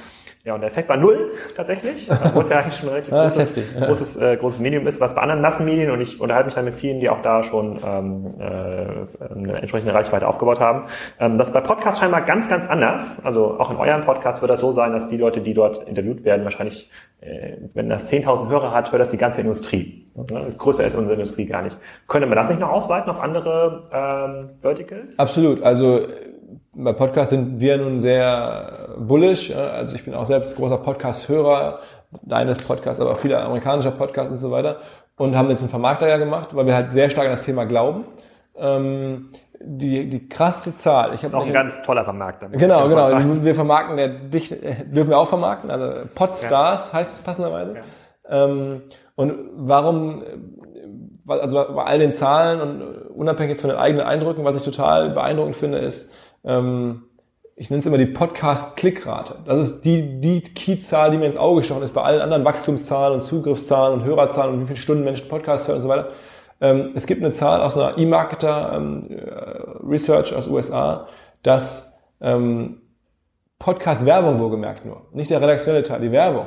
Ja, 0.44 0.56
und 0.56 0.60
der 0.60 0.70
Effekt 0.70 0.88
war 0.88 0.96
null 0.96 1.30
tatsächlich, 1.54 2.10
wo 2.34 2.40
es 2.40 2.48
ja 2.48 2.58
eigentlich 2.58 2.74
schon 2.74 2.88
ein 2.88 2.94
relativ 2.94 3.14
großes, 3.14 3.38
heftig, 3.38 3.64
ja. 3.78 3.86
großes, 3.86 4.16
äh, 4.16 4.36
großes 4.36 4.58
Medium 4.58 4.88
ist, 4.88 5.00
was 5.00 5.14
bei 5.14 5.20
anderen 5.20 5.40
Massenmedien, 5.40 5.92
und 5.92 6.00
ich 6.00 6.20
unterhalte 6.20 6.46
mich 6.46 6.54
dann 6.56 6.64
mit 6.64 6.74
vielen, 6.74 6.98
die 6.98 7.08
auch 7.08 7.22
da 7.22 7.44
schon 7.44 7.78
ähm, 7.84 8.34
äh, 8.40 9.32
eine 9.34 9.58
entsprechende 9.58 9.94
Reichweite 9.94 10.26
aufgebaut 10.26 10.58
haben. 10.58 10.86
Ähm, 11.20 11.38
das 11.38 11.48
ist 11.48 11.54
bei 11.54 11.60
Podcasts 11.60 12.00
scheinbar 12.00 12.22
ganz, 12.22 12.48
ganz 12.48 12.68
anders. 12.68 13.24
Also 13.24 13.60
auch 13.60 13.70
in 13.70 13.76
eurem 13.76 14.02
Podcast 14.02 14.42
wird 14.42 14.50
das 14.50 14.58
so 14.58 14.72
sein, 14.72 14.92
dass 14.92 15.06
die 15.06 15.16
Leute, 15.16 15.42
die 15.42 15.54
dort 15.54 15.86
interviewt 15.86 16.24
werden, 16.24 16.42
wahrscheinlich, 16.42 16.90
äh, 17.20 17.58
wenn 17.74 17.88
das 17.88 18.12
10.000 18.12 18.48
Hörer 18.48 18.72
hat, 18.72 18.90
hört 18.90 19.00
das 19.00 19.10
die 19.10 19.18
ganze 19.18 19.42
Industrie. 19.42 20.08
Ne? 20.16 20.54
Größer 20.58 20.84
ist 20.84 20.96
unsere 20.96 21.14
Industrie 21.14 21.46
gar 21.46 21.62
nicht. 21.62 21.76
Könnte 22.08 22.26
man 22.26 22.34
das 22.34 22.48
nicht 22.48 22.60
noch 22.60 22.70
ausweiten 22.70 23.08
auf 23.10 23.20
andere 23.20 23.88
ähm, 23.92 24.50
Verticals? 24.60 25.16
Absolut. 25.20 25.62
Also 25.62 26.00
bei 26.74 26.92
Podcast 26.92 27.30
sind 27.30 27.60
wir 27.60 27.76
nun 27.76 28.00
sehr 28.00 28.88
bullish. 28.98 29.54
Also 29.54 29.94
ich 29.94 30.04
bin 30.04 30.14
auch 30.14 30.24
selbst 30.24 30.56
großer 30.56 30.78
Podcast-Hörer 30.78 31.80
deines 32.22 32.58
Podcasts, 32.58 33.00
aber 33.00 33.12
auch 33.12 33.18
viele 33.18 33.40
amerikanischer 33.40 33.90
Podcasts 33.90 34.32
und 34.32 34.38
so 34.38 34.50
weiter. 34.50 34.78
Und 35.16 35.36
haben 35.36 35.50
jetzt 35.50 35.60
einen 35.60 35.70
Vermarkter 35.70 36.08
ja 36.08 36.16
gemacht, 36.16 36.50
weil 36.52 36.66
wir 36.66 36.74
halt 36.74 36.92
sehr 36.92 37.10
stark 37.10 37.26
an 37.26 37.32
das 37.32 37.42
Thema 37.42 37.64
glauben. 37.64 38.04
Ähm, 38.56 39.30
die, 39.64 40.08
die 40.08 40.28
krasseste 40.28 40.74
Zahl. 40.74 41.14
Ich 41.14 41.22
ist 41.22 41.34
auch 41.34 41.46
ein 41.46 41.52
ganz 41.52 41.82
toller 41.82 42.04
Vermarkter. 42.04 42.48
Genau, 42.48 42.88
genau. 42.88 43.10
Wir 43.44 43.54
vermarkten, 43.54 43.96
der 43.96 44.08
dich, 44.08 44.48
dürfen 44.48 45.10
wir 45.10 45.18
auch 45.18 45.28
vermarkten. 45.28 45.70
Also 45.70 46.06
Podstars 46.14 46.88
ja. 46.88 46.98
heißt 46.98 47.12
es 47.12 47.20
passenderweise. 47.20 47.76
Ja. 48.28 48.44
Ähm, 48.44 48.82
und 49.14 49.34
warum, 49.54 50.24
also 51.28 51.64
bei 51.74 51.84
all 51.84 51.98
den 51.98 52.12
Zahlen 52.12 52.60
und 52.60 52.82
unabhängig 53.14 53.60
von 53.60 53.70
den 53.70 53.78
eigenen 53.78 54.06
Eindrücken, 54.06 54.44
was 54.44 54.56
ich 54.56 54.64
total 54.64 55.10
beeindruckend 55.10 55.54
finde, 55.54 55.78
ist, 55.78 56.12
ähm, 56.44 57.04
ich 57.54 57.70
nenne 57.70 57.80
es 57.80 57.86
immer 57.86 57.98
die 57.98 58.06
Podcast-Klickrate. 58.06 59.36
Das 59.44 59.58
ist 59.58 59.82
die, 59.82 60.20
die 60.20 60.40
Key-Zahl, 60.40 61.10
die 61.10 61.18
mir 61.18 61.26
ins 61.26 61.36
Auge 61.36 61.60
gestochen 61.60 61.82
ist 61.82 61.92
bei 61.92 62.02
allen 62.02 62.20
anderen 62.20 62.44
Wachstumszahlen 62.44 63.14
und 63.14 63.22
Zugriffszahlen 63.22 64.00
und 64.00 64.04
Hörerzahlen 64.04 64.54
und 64.54 64.60
wie 64.62 64.66
viele 64.66 64.78
Stunden 64.78 65.04
Menschen 65.04 65.28
Podcasts 65.28 65.68
hören 65.68 65.76
und 65.76 65.82
so 65.82 65.88
weiter. 65.88 66.08
Ähm, 66.60 66.92
es 66.94 67.06
gibt 67.06 67.22
eine 67.22 67.32
Zahl 67.32 67.60
aus 67.60 67.76
einer 67.76 67.98
E-Marketer 67.98 68.72
ähm, 68.76 69.06
äh, 69.10 69.86
Research 69.86 70.34
aus 70.34 70.48
USA, 70.48 71.08
dass 71.42 71.98
ähm, 72.20 72.80
Podcast-Werbung 73.58 74.40
wohlgemerkt 74.40 74.84
nur, 74.84 75.02
nicht 75.12 75.30
der 75.30 75.40
redaktionelle 75.40 75.84
Teil, 75.84 76.00
die 76.00 76.12
Werbung. 76.12 76.46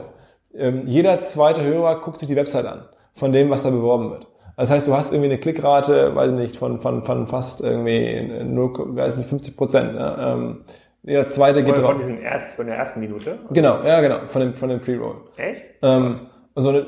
Ähm, 0.53 0.87
jeder 0.87 1.21
zweite 1.21 1.63
Hörer 1.63 2.01
guckt 2.01 2.19
sich 2.19 2.27
die 2.27 2.35
Website 2.35 2.65
an 2.65 2.85
von 3.13 3.31
dem, 3.31 3.49
was 3.49 3.63
da 3.63 3.69
beworben 3.69 4.09
wird. 4.09 4.27
Das 4.57 4.71
heißt, 4.71 4.87
du 4.87 4.95
hast 4.95 5.11
irgendwie 5.11 5.31
eine 5.31 5.39
Klickrate, 5.39 6.15
weiß 6.15 6.31
ich 6.31 6.37
nicht, 6.37 6.55
von, 6.55 6.79
von, 6.79 7.03
von 7.03 7.27
fast 7.27 7.61
irgendwie 7.61 8.43
0, 8.43 8.95
weiß 8.95 9.17
nicht, 9.17 9.29
50 9.29 9.57
Prozent. 9.57 9.95
Ähm, 9.99 10.63
der 11.03 11.27
zweite 11.27 11.63
geht 11.63 11.77
drauf. 11.77 11.85
Von, 11.91 11.97
diesen 11.97 12.21
erst, 12.21 12.53
von 12.53 12.65
der 12.65 12.77
ersten 12.77 12.99
Minute? 12.99 13.37
Genau, 13.51 13.83
ja, 13.83 14.01
genau, 14.01 14.19
von 14.27 14.41
dem, 14.41 14.55
von 14.55 14.69
dem 14.69 14.79
Pre-Roll. 14.79 15.17
Echt? 15.37 15.63
Ähm, 15.81 16.21
also 16.55 16.69
eine, 16.69 16.87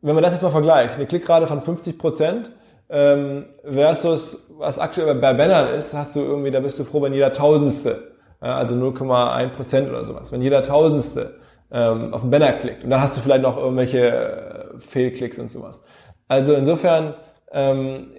wenn 0.00 0.14
man 0.14 0.22
das 0.22 0.32
jetzt 0.34 0.42
mal 0.42 0.50
vergleicht, 0.50 0.94
eine 0.94 1.06
Klickrate 1.06 1.46
von 1.46 1.62
50 1.62 1.98
Prozent 1.98 2.50
ähm, 2.88 3.46
versus 3.64 4.46
was 4.58 4.78
aktuell 4.78 5.14
bei 5.14 5.32
Bannern 5.32 5.74
ist, 5.74 5.94
hast 5.94 6.14
du 6.14 6.20
irgendwie, 6.20 6.50
da 6.50 6.60
bist 6.60 6.78
du 6.78 6.84
froh, 6.84 7.02
wenn 7.02 7.12
jeder 7.12 7.32
Tausendste, 7.32 8.12
ja, 8.42 8.56
also 8.56 8.74
0,1 8.74 9.48
Prozent 9.50 9.88
oder 9.88 10.04
sowas, 10.04 10.32
wenn 10.32 10.42
jeder 10.42 10.62
Tausendste 10.62 11.34
ähm, 11.70 12.14
auf 12.14 12.22
den 12.22 12.30
Banner 12.30 12.52
klickt 12.52 12.84
und 12.84 12.90
dann 12.90 13.00
hast 13.00 13.16
du 13.16 13.20
vielleicht 13.20 13.42
noch 13.42 13.56
irgendwelche 13.56 14.08
äh, 14.08 14.78
Fehlklicks 14.78 15.38
und 15.38 15.50
sowas. 15.50 15.82
Also 16.28 16.54
insofern, 16.54 17.14
ähm, 17.52 18.12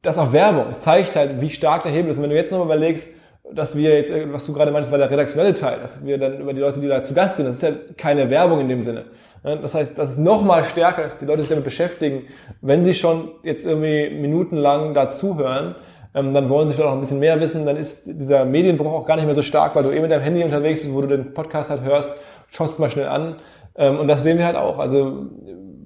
das 0.00 0.16
ist 0.16 0.22
auch 0.22 0.32
Werbung. 0.32 0.66
Es 0.70 0.80
zeigt 0.80 1.14
halt, 1.14 1.40
wie 1.40 1.50
stark 1.50 1.84
der 1.84 1.92
Hebel 1.92 2.10
ist. 2.10 2.16
Und 2.16 2.24
wenn 2.24 2.30
du 2.30 2.36
jetzt 2.36 2.50
noch 2.50 2.64
überlegst, 2.64 3.10
dass 3.54 3.76
wir 3.76 3.94
jetzt, 3.94 4.12
was 4.32 4.46
du 4.46 4.52
gerade 4.52 4.72
meinst, 4.72 4.90
war 4.90 4.98
der 4.98 5.10
redaktionelle 5.10 5.54
Teil, 5.54 5.78
dass 5.80 6.04
wir 6.04 6.18
dann 6.18 6.40
über 6.40 6.54
die 6.54 6.60
Leute, 6.60 6.80
die 6.80 6.88
da 6.88 7.04
zu 7.04 7.14
Gast 7.14 7.36
sind, 7.36 7.46
das 7.46 7.56
ist 7.56 7.62
ja 7.62 7.72
keine 7.96 8.30
Werbung 8.30 8.60
in 8.60 8.68
dem 8.68 8.82
Sinne. 8.82 9.04
Das 9.42 9.74
heißt, 9.74 9.98
das 9.98 10.10
ist 10.10 10.18
noch 10.18 10.42
mal 10.42 10.62
stärker, 10.64 11.02
dass 11.02 11.18
die 11.18 11.24
Leute 11.24 11.42
sich 11.42 11.48
damit 11.48 11.64
beschäftigen. 11.64 12.26
Wenn 12.60 12.84
sie 12.84 12.94
schon 12.94 13.32
jetzt 13.42 13.66
irgendwie 13.66 14.10
minutenlang 14.10 14.94
da 14.94 15.10
zuhören, 15.10 15.74
ähm, 16.14 16.32
dann 16.32 16.48
wollen 16.48 16.68
sie 16.68 16.74
vielleicht 16.74 16.90
auch 16.90 16.94
ein 16.94 17.00
bisschen 17.00 17.18
mehr 17.18 17.40
wissen, 17.40 17.66
dann 17.66 17.76
ist 17.76 18.02
dieser 18.06 18.44
Medienbruch 18.44 18.92
auch 18.92 19.06
gar 19.06 19.16
nicht 19.16 19.26
mehr 19.26 19.34
so 19.34 19.42
stark, 19.42 19.74
weil 19.74 19.82
du 19.82 19.90
eben 19.90 20.02
mit 20.02 20.10
deinem 20.10 20.22
Handy 20.22 20.44
unterwegs 20.44 20.80
bist, 20.80 20.92
wo 20.92 21.00
du 21.00 21.08
den 21.08 21.34
Podcast 21.34 21.70
halt 21.70 21.82
hörst, 21.82 22.14
schaust 22.50 22.78
mal 22.78 22.90
schnell 22.90 23.08
an. 23.08 23.36
Ähm, 23.74 23.98
und 23.98 24.08
das 24.08 24.22
sehen 24.22 24.38
wir 24.38 24.46
halt 24.46 24.56
auch. 24.56 24.78
Also 24.78 25.26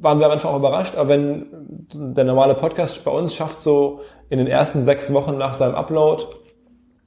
waren 0.01 0.19
wir 0.19 0.27
am 0.27 0.33
Anfang 0.33 0.53
auch 0.53 0.59
überrascht, 0.59 0.97
aber 0.97 1.09
wenn 1.09 1.47
der 1.93 2.25
normale 2.25 2.55
Podcast 2.55 3.05
bei 3.05 3.11
uns 3.11 3.35
schafft 3.35 3.63
so 3.63 4.01
in 4.31 4.39
den 4.39 4.47
ersten 4.47 4.85
sechs 4.85 5.13
Wochen 5.13 5.37
nach 5.39 5.55
seinem 5.55 5.75
Upload 5.75 6.25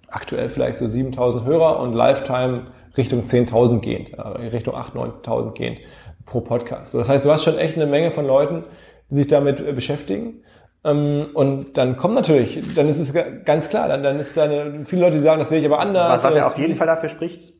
aktuell 0.07 0.49
vielleicht 0.49 0.77
so 0.77 0.87
7000 0.87 1.45
Hörer 1.45 1.79
und 1.79 1.93
Lifetime 1.93 2.67
Richtung 2.97 3.23
10.000 3.23 3.79
gehend, 3.79 4.11
Richtung 4.51 4.75
8.000, 4.75 5.23
9.000 5.23 5.53
gehend 5.53 5.79
pro 6.25 6.41
Podcast. 6.41 6.93
Das 6.93 7.09
heißt, 7.09 7.25
du 7.25 7.31
hast 7.31 7.43
schon 7.43 7.57
echt 7.57 7.75
eine 7.75 7.85
Menge 7.85 8.11
von 8.11 8.25
Leuten, 8.25 8.63
die 9.09 9.17
sich 9.17 9.27
damit 9.27 9.59
äh, 9.59 9.73
beschäftigen. 9.73 10.43
Ähm, 10.83 11.27
und 11.33 11.77
dann 11.77 11.97
kommt 11.97 12.15
natürlich, 12.15 12.59
dann 12.75 12.87
ist 12.87 12.99
es 12.99 13.13
ganz 13.45 13.69
klar, 13.69 13.87
dann, 13.87 14.03
dann 14.03 14.19
ist 14.19 14.37
da 14.37 14.43
eine, 14.43 14.85
viele 14.85 15.01
Leute, 15.01 15.17
die 15.17 15.23
sagen, 15.23 15.39
das 15.39 15.49
sehe 15.49 15.59
ich 15.59 15.65
aber 15.65 15.79
anders. 15.79 16.09
Was, 16.09 16.23
was 16.23 16.35
ja 16.35 16.45
auf 16.45 16.57
jeden 16.57 16.75
Fall 16.75 16.87
dafür 16.87 17.09
spricht, 17.09 17.53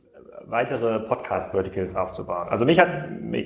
weitere 0.50 0.98
Podcast-Verticals 1.00 1.94
aufzubauen. 1.94 2.48
Also 2.50 2.64
mich 2.64 2.80
hat, 2.80 2.88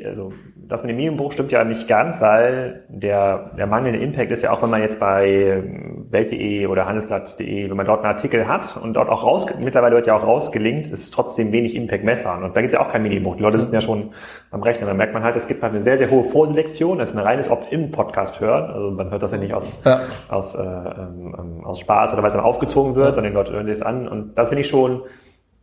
also 0.06 0.32
das 0.56 0.82
mit 0.82 0.90
dem 0.90 0.96
Medienbruch 0.96 1.32
stimmt 1.32 1.52
ja 1.52 1.62
nicht 1.62 1.86
ganz, 1.86 2.20
weil 2.20 2.84
der, 2.88 3.50
der 3.58 3.66
mangelnde 3.66 3.98
Impact 3.98 4.32
ist 4.32 4.42
ja 4.42 4.50
auch, 4.50 4.62
wenn 4.62 4.70
man 4.70 4.80
jetzt 4.80 4.98
bei 4.98 5.62
Welt.de 6.10 6.66
oder 6.66 6.86
Handelsblatt.de, 6.86 7.68
wenn 7.68 7.76
man 7.76 7.84
dort 7.84 8.04
einen 8.04 8.14
Artikel 8.14 8.48
hat 8.48 8.78
und 8.82 8.94
dort 8.94 9.10
auch 9.10 9.22
raus, 9.22 9.46
mittlerweile 9.60 9.96
wird 9.96 10.06
ja 10.06 10.16
auch 10.16 10.22
rausgelinkt, 10.22 10.90
ist 10.90 11.12
trotzdem 11.12 11.52
wenig 11.52 11.74
Impact 11.74 12.04
messbar. 12.04 12.42
Und 12.42 12.56
da 12.56 12.60
gibt 12.60 12.66
es 12.66 12.72
ja 12.72 12.80
auch 12.80 12.90
kein 12.90 13.02
Medienbruch. 13.02 13.36
Die 13.36 13.42
Leute 13.42 13.58
sind 13.58 13.72
ja 13.72 13.82
schon 13.82 14.12
am 14.50 14.62
Rechnen. 14.62 14.88
Da 14.88 14.94
merkt 14.94 15.12
man 15.12 15.22
halt, 15.22 15.36
es 15.36 15.46
gibt 15.46 15.62
halt 15.62 15.74
eine 15.74 15.82
sehr, 15.82 15.98
sehr 15.98 16.10
hohe 16.10 16.24
Vorselektion. 16.24 16.98
Das 16.98 17.10
ist 17.10 17.16
ein 17.16 17.22
reines 17.22 17.50
Opt-in-Podcast 17.50 18.40
hören. 18.40 18.70
Also 18.70 18.90
man 18.92 19.10
hört 19.10 19.22
das 19.22 19.32
ja 19.32 19.38
nicht 19.38 19.52
aus, 19.52 19.78
ja. 19.84 20.00
aus, 20.28 20.54
äh, 20.54 20.62
ähm, 20.62 21.62
aus 21.64 21.80
Spaß 21.80 22.14
oder 22.14 22.22
weil 22.22 22.30
es 22.30 22.34
dann 22.36 22.44
aufgezogen 22.44 22.94
wird, 22.94 23.14
sondern 23.14 23.32
die 23.32 23.36
Leute 23.36 23.52
hören 23.52 23.66
sich 23.66 23.74
es 23.74 23.82
an. 23.82 24.08
Und 24.08 24.38
das 24.38 24.48
finde 24.48 24.62
ich 24.62 24.68
schon, 24.68 25.02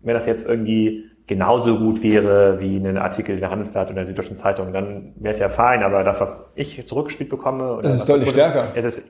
wenn 0.03 0.13
das 0.13 0.25
jetzt 0.25 0.47
irgendwie 0.47 1.10
genauso 1.27 1.77
gut 1.77 2.03
wäre 2.03 2.59
wie 2.59 2.77
ein 2.77 2.97
Artikel 2.97 3.35
in 3.35 3.41
der 3.41 3.51
Handelsblatt 3.51 3.87
oder 3.87 3.95
der 3.95 4.07
Süddeutschen 4.07 4.37
Zeitung, 4.37 4.73
dann 4.73 5.13
wäre 5.17 5.33
es 5.33 5.39
ja 5.39 5.49
fein. 5.49 5.83
Aber 5.83 6.03
das, 6.03 6.19
was 6.19 6.51
ich 6.55 6.85
zurückgespielt 6.87 7.29
bekomme, 7.29 7.73
oder 7.73 7.83
das 7.83 7.99
ist 7.99 8.09
deutlich 8.09 8.29
stärker. 8.29 8.65
Es 8.75 8.85
ist 8.85 9.03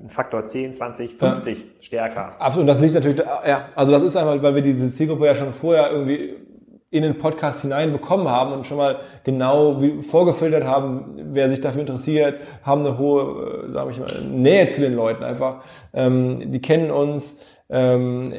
ein 0.00 0.10
Faktor 0.10 0.46
10, 0.46 0.74
20, 0.74 1.16
50 1.16 1.58
ja. 1.58 1.64
stärker. 1.80 2.30
Absolut. 2.38 2.62
Und 2.62 2.66
das 2.66 2.80
liegt 2.80 2.94
natürlich, 2.94 3.18
ja, 3.18 3.68
also 3.74 3.92
das 3.92 4.02
ist 4.02 4.16
einmal, 4.16 4.42
weil 4.42 4.54
wir 4.54 4.62
diese 4.62 4.90
Zielgruppe 4.92 5.26
ja 5.26 5.34
schon 5.34 5.52
vorher 5.52 5.90
irgendwie 5.90 6.34
in 6.90 7.02
den 7.02 7.18
Podcast 7.18 7.60
hineinbekommen 7.60 8.28
haben 8.28 8.52
und 8.52 8.66
schon 8.66 8.78
mal 8.78 9.00
genau 9.22 9.80
wie 9.82 10.02
vorgefiltert 10.02 10.64
haben, 10.64 11.16
wer 11.32 11.50
sich 11.50 11.60
dafür 11.60 11.82
interessiert, 11.82 12.40
haben 12.62 12.84
eine 12.84 12.96
hohe, 12.96 13.66
äh, 13.66 13.72
sage 13.72 13.90
ich 13.90 13.98
mal, 13.98 14.08
Nähe 14.30 14.70
zu 14.70 14.80
den 14.80 14.94
Leuten 14.94 15.22
einfach. 15.22 15.62
Ähm, 15.92 16.50
die 16.50 16.60
kennen 16.62 16.90
uns. 16.90 17.40
Ähm, 17.68 18.32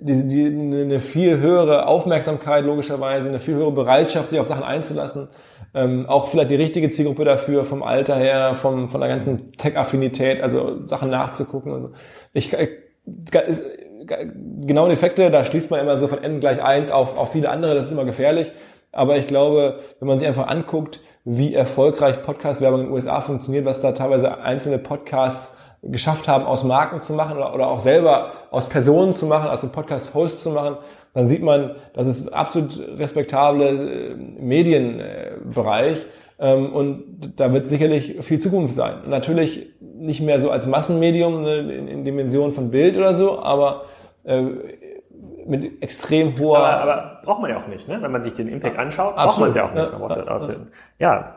die, 0.00 0.28
die, 0.28 0.46
eine 0.46 1.00
viel 1.00 1.40
höhere 1.40 1.86
Aufmerksamkeit 1.86 2.64
logischerweise, 2.64 3.28
eine 3.28 3.38
viel 3.38 3.54
höhere 3.54 3.72
Bereitschaft, 3.72 4.30
sich 4.30 4.40
auf 4.40 4.46
Sachen 4.46 4.64
einzulassen. 4.64 5.28
Ähm, 5.74 6.06
auch 6.06 6.28
vielleicht 6.28 6.50
die 6.50 6.56
richtige 6.56 6.90
Zielgruppe 6.90 7.24
dafür, 7.24 7.64
vom 7.64 7.82
Alter 7.82 8.16
her, 8.16 8.54
vom, 8.54 8.88
von 8.88 9.00
der 9.00 9.08
ganzen 9.08 9.52
Tech-Affinität, 9.52 10.40
also 10.40 10.86
Sachen 10.86 11.10
nachzugucken. 11.10 11.72
Und 11.72 11.82
so. 11.82 11.90
Ich, 12.32 12.52
ich 12.52 12.68
ist, 13.46 13.64
genauen 14.60 14.90
Effekte, 14.90 15.30
da 15.30 15.44
schließt 15.44 15.70
man 15.70 15.80
immer 15.80 15.98
so 15.98 16.08
von 16.08 16.22
n 16.22 16.40
gleich 16.40 16.62
eins 16.62 16.90
auf, 16.90 17.16
auf 17.16 17.32
viele 17.32 17.48
andere, 17.50 17.74
das 17.74 17.86
ist 17.86 17.92
immer 17.92 18.04
gefährlich. 18.04 18.52
Aber 18.92 19.16
ich 19.16 19.26
glaube, 19.26 19.80
wenn 19.98 20.08
man 20.08 20.18
sich 20.18 20.28
einfach 20.28 20.46
anguckt, 20.46 21.00
wie 21.24 21.54
erfolgreich 21.54 22.22
Podcast-Werbung 22.22 22.80
in 22.80 22.86
den 22.86 22.92
USA 22.92 23.20
funktioniert, 23.20 23.64
was 23.64 23.80
da 23.80 23.92
teilweise 23.92 24.38
einzelne 24.38 24.78
Podcasts 24.78 25.56
geschafft 25.90 26.28
haben, 26.28 26.44
aus 26.44 26.64
Marken 26.64 27.02
zu 27.02 27.12
machen 27.12 27.36
oder, 27.36 27.54
oder 27.54 27.68
auch 27.68 27.80
selber 27.80 28.30
aus 28.50 28.68
Personen 28.68 29.12
zu 29.12 29.26
machen, 29.26 29.48
aus 29.48 29.62
einem 29.62 29.72
Podcast-Host 29.72 30.40
zu 30.40 30.50
machen, 30.50 30.76
dann 31.12 31.28
sieht 31.28 31.42
man, 31.42 31.76
das 31.94 32.06
ist 32.06 32.28
absolut 32.32 32.80
respektable 32.98 33.66
äh, 33.66 34.14
Medienbereich 34.14 36.04
ähm, 36.38 36.72
und 36.72 37.32
da 37.36 37.52
wird 37.52 37.68
sicherlich 37.68 38.16
viel 38.20 38.40
Zukunft 38.40 38.74
sein. 38.74 39.02
Und 39.04 39.10
natürlich 39.10 39.72
nicht 39.80 40.20
mehr 40.20 40.40
so 40.40 40.50
als 40.50 40.66
Massenmedium 40.66 41.42
ne, 41.42 41.56
in, 41.58 41.88
in 41.88 42.04
Dimensionen 42.04 42.52
von 42.52 42.70
Bild 42.70 42.96
oder 42.96 43.14
so, 43.14 43.40
aber 43.40 43.84
äh, 44.24 44.42
mit 45.46 45.82
extrem 45.82 46.38
hoher. 46.38 46.58
Aber, 46.58 46.92
aber 46.92 47.20
braucht 47.24 47.42
man 47.42 47.50
ja 47.50 47.62
auch 47.62 47.68
nicht, 47.68 47.86
ne? 47.86 48.00
Wenn 48.00 48.10
man 48.10 48.24
sich 48.24 48.34
den 48.34 48.48
Impact 48.48 48.78
anschaut, 48.78 49.14
braucht 49.14 49.38
man 49.38 49.50
es 49.50 49.54
ja 49.54 49.66
auch 49.66 49.74
nicht. 49.74 49.92
Ja, 49.92 50.58
ja, 50.98 51.36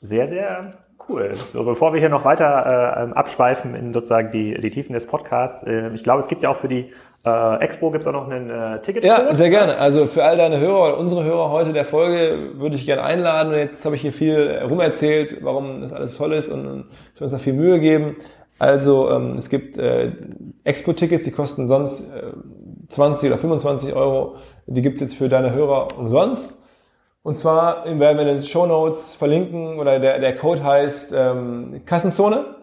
sehr, 0.00 0.28
sehr 0.28 0.74
Cool. 1.08 1.34
So, 1.34 1.64
bevor 1.64 1.94
wir 1.94 2.00
hier 2.00 2.10
noch 2.10 2.24
weiter 2.24 2.96
äh, 2.98 3.04
ähm, 3.04 3.12
abschweifen 3.14 3.74
in 3.74 3.94
sozusagen 3.94 4.30
die, 4.30 4.60
die 4.60 4.70
Tiefen 4.70 4.92
des 4.92 5.06
Podcasts, 5.06 5.62
äh, 5.62 5.88
ich 5.94 6.04
glaube, 6.04 6.20
es 6.20 6.28
gibt 6.28 6.42
ja 6.42 6.50
auch 6.50 6.56
für 6.56 6.68
die 6.68 6.92
äh, 7.24 7.56
Expo 7.60 7.90
gibt 7.90 8.02
es 8.02 8.08
auch 8.08 8.12
noch 8.12 8.28
einen 8.28 8.50
äh, 8.50 8.80
Ticket. 8.80 9.04
Ja, 9.04 9.34
sehr 9.34 9.50
gerne. 9.50 9.78
Also 9.78 10.06
für 10.06 10.22
all 10.24 10.36
deine 10.36 10.60
Hörer, 10.60 10.98
unsere 10.98 11.24
Hörer 11.24 11.50
heute 11.50 11.72
der 11.72 11.84
Folge, 11.84 12.50
würde 12.54 12.76
ich 12.76 12.86
gerne 12.86 13.02
einladen. 13.02 13.52
Jetzt 13.54 13.84
habe 13.84 13.96
ich 13.96 14.02
hier 14.02 14.12
viel 14.12 14.60
rumerzählt, 14.68 15.38
warum 15.42 15.80
das 15.80 15.92
alles 15.92 16.16
toll 16.16 16.32
ist 16.32 16.48
und 16.48 16.86
dass 17.12 17.20
wir 17.20 17.22
uns 17.22 17.32
da 17.32 17.38
viel 17.38 17.54
Mühe 17.54 17.80
geben. 17.80 18.16
Also 18.58 19.10
ähm, 19.10 19.32
es 19.36 19.48
gibt 19.48 19.78
äh, 19.78 20.12
Expo-Tickets, 20.64 21.24
die 21.24 21.30
kosten 21.30 21.68
sonst 21.68 22.00
äh, 22.00 22.32
20 22.88 23.30
oder 23.30 23.38
25 23.38 23.94
Euro. 23.94 24.36
Die 24.66 24.82
gibt's 24.82 25.00
jetzt 25.00 25.16
für 25.16 25.28
deine 25.28 25.52
Hörer 25.52 25.98
umsonst. 25.98 26.57
Und 27.28 27.36
zwar 27.36 27.84
werden 27.84 28.16
wir 28.16 28.20
in 28.20 28.36
den 28.36 28.42
Show 28.42 28.64
Notes 28.64 29.14
verlinken 29.14 29.78
oder 29.78 29.98
der, 29.98 30.18
der 30.18 30.34
Code 30.34 30.64
heißt 30.64 31.12
ähm, 31.14 31.82
Kassenzone. 31.84 32.56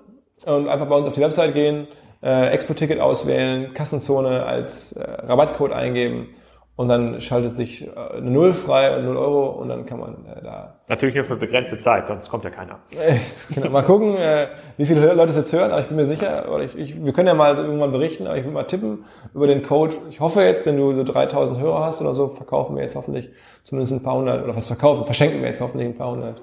Und 0.47 0.67
einfach 0.67 0.87
bei 0.87 0.95
uns 0.95 1.05
auf 1.05 1.13
die 1.13 1.21
Website 1.21 1.53
gehen, 1.53 1.87
äh, 2.23 2.47
Expo-Ticket 2.47 2.99
auswählen, 2.99 3.75
Kassenzone 3.75 4.43
als 4.43 4.93
äh, 4.93 5.03
Rabattcode 5.03 5.71
eingeben 5.71 6.31
und 6.77 6.89
dann 6.89 7.21
schaltet 7.21 7.55
sich 7.55 7.87
äh, 7.87 7.91
eine 8.17 8.29
Null 8.29 8.53
frei, 8.53 8.99
0 9.01 9.15
Euro 9.15 9.47
und 9.47 9.69
dann 9.69 9.85
kann 9.85 9.99
man 9.99 10.25
äh, 10.25 10.43
da... 10.43 10.75
Natürlich 10.87 11.15
nur 11.15 11.23
für 11.23 11.37
begrenzte 11.37 11.77
Zeit, 11.77 12.07
sonst 12.07 12.29
kommt 12.29 12.43
ja 12.43 12.49
keiner. 12.49 12.79
genau, 13.53 13.69
mal 13.69 13.83
gucken, 13.83 14.17
äh, 14.17 14.47
wie 14.77 14.85
viele 14.85 15.13
Leute 15.13 15.29
es 15.29 15.37
jetzt 15.37 15.53
hören, 15.53 15.71
aber 15.71 15.81
ich 15.81 15.87
bin 15.87 15.95
mir 15.95 16.05
sicher, 16.05 16.51
oder 16.53 16.63
ich, 16.63 16.75
ich, 16.75 17.03
wir 17.03 17.13
können 17.13 17.27
ja 17.27 17.33
mal 17.33 17.57
irgendwann 17.57 17.91
berichten, 17.91 18.27
aber 18.27 18.37
ich 18.37 18.43
will 18.43 18.51
mal 18.51 18.63
tippen 18.63 19.05
über 19.33 19.47
den 19.47 19.63
Code. 19.63 19.95
Ich 20.09 20.19
hoffe 20.19 20.41
jetzt, 20.41 20.65
wenn 20.65 20.77
du 20.77 20.93
so 20.93 21.03
3000 21.03 21.59
Hörer 21.59 21.85
hast 21.85 22.01
oder 22.01 22.13
so, 22.13 22.27
verkaufen 22.27 22.75
wir 22.75 22.83
jetzt 22.83 22.95
hoffentlich 22.95 23.29
zumindest 23.63 23.93
ein 23.93 24.03
paar 24.03 24.15
hundert, 24.15 24.43
oder 24.43 24.55
was 24.55 24.67
verkaufen, 24.67 25.05
verschenken 25.05 25.41
wir 25.41 25.47
jetzt 25.47 25.61
hoffentlich 25.61 25.87
ein 25.87 25.97
paar 25.97 26.11
hundert 26.11 26.41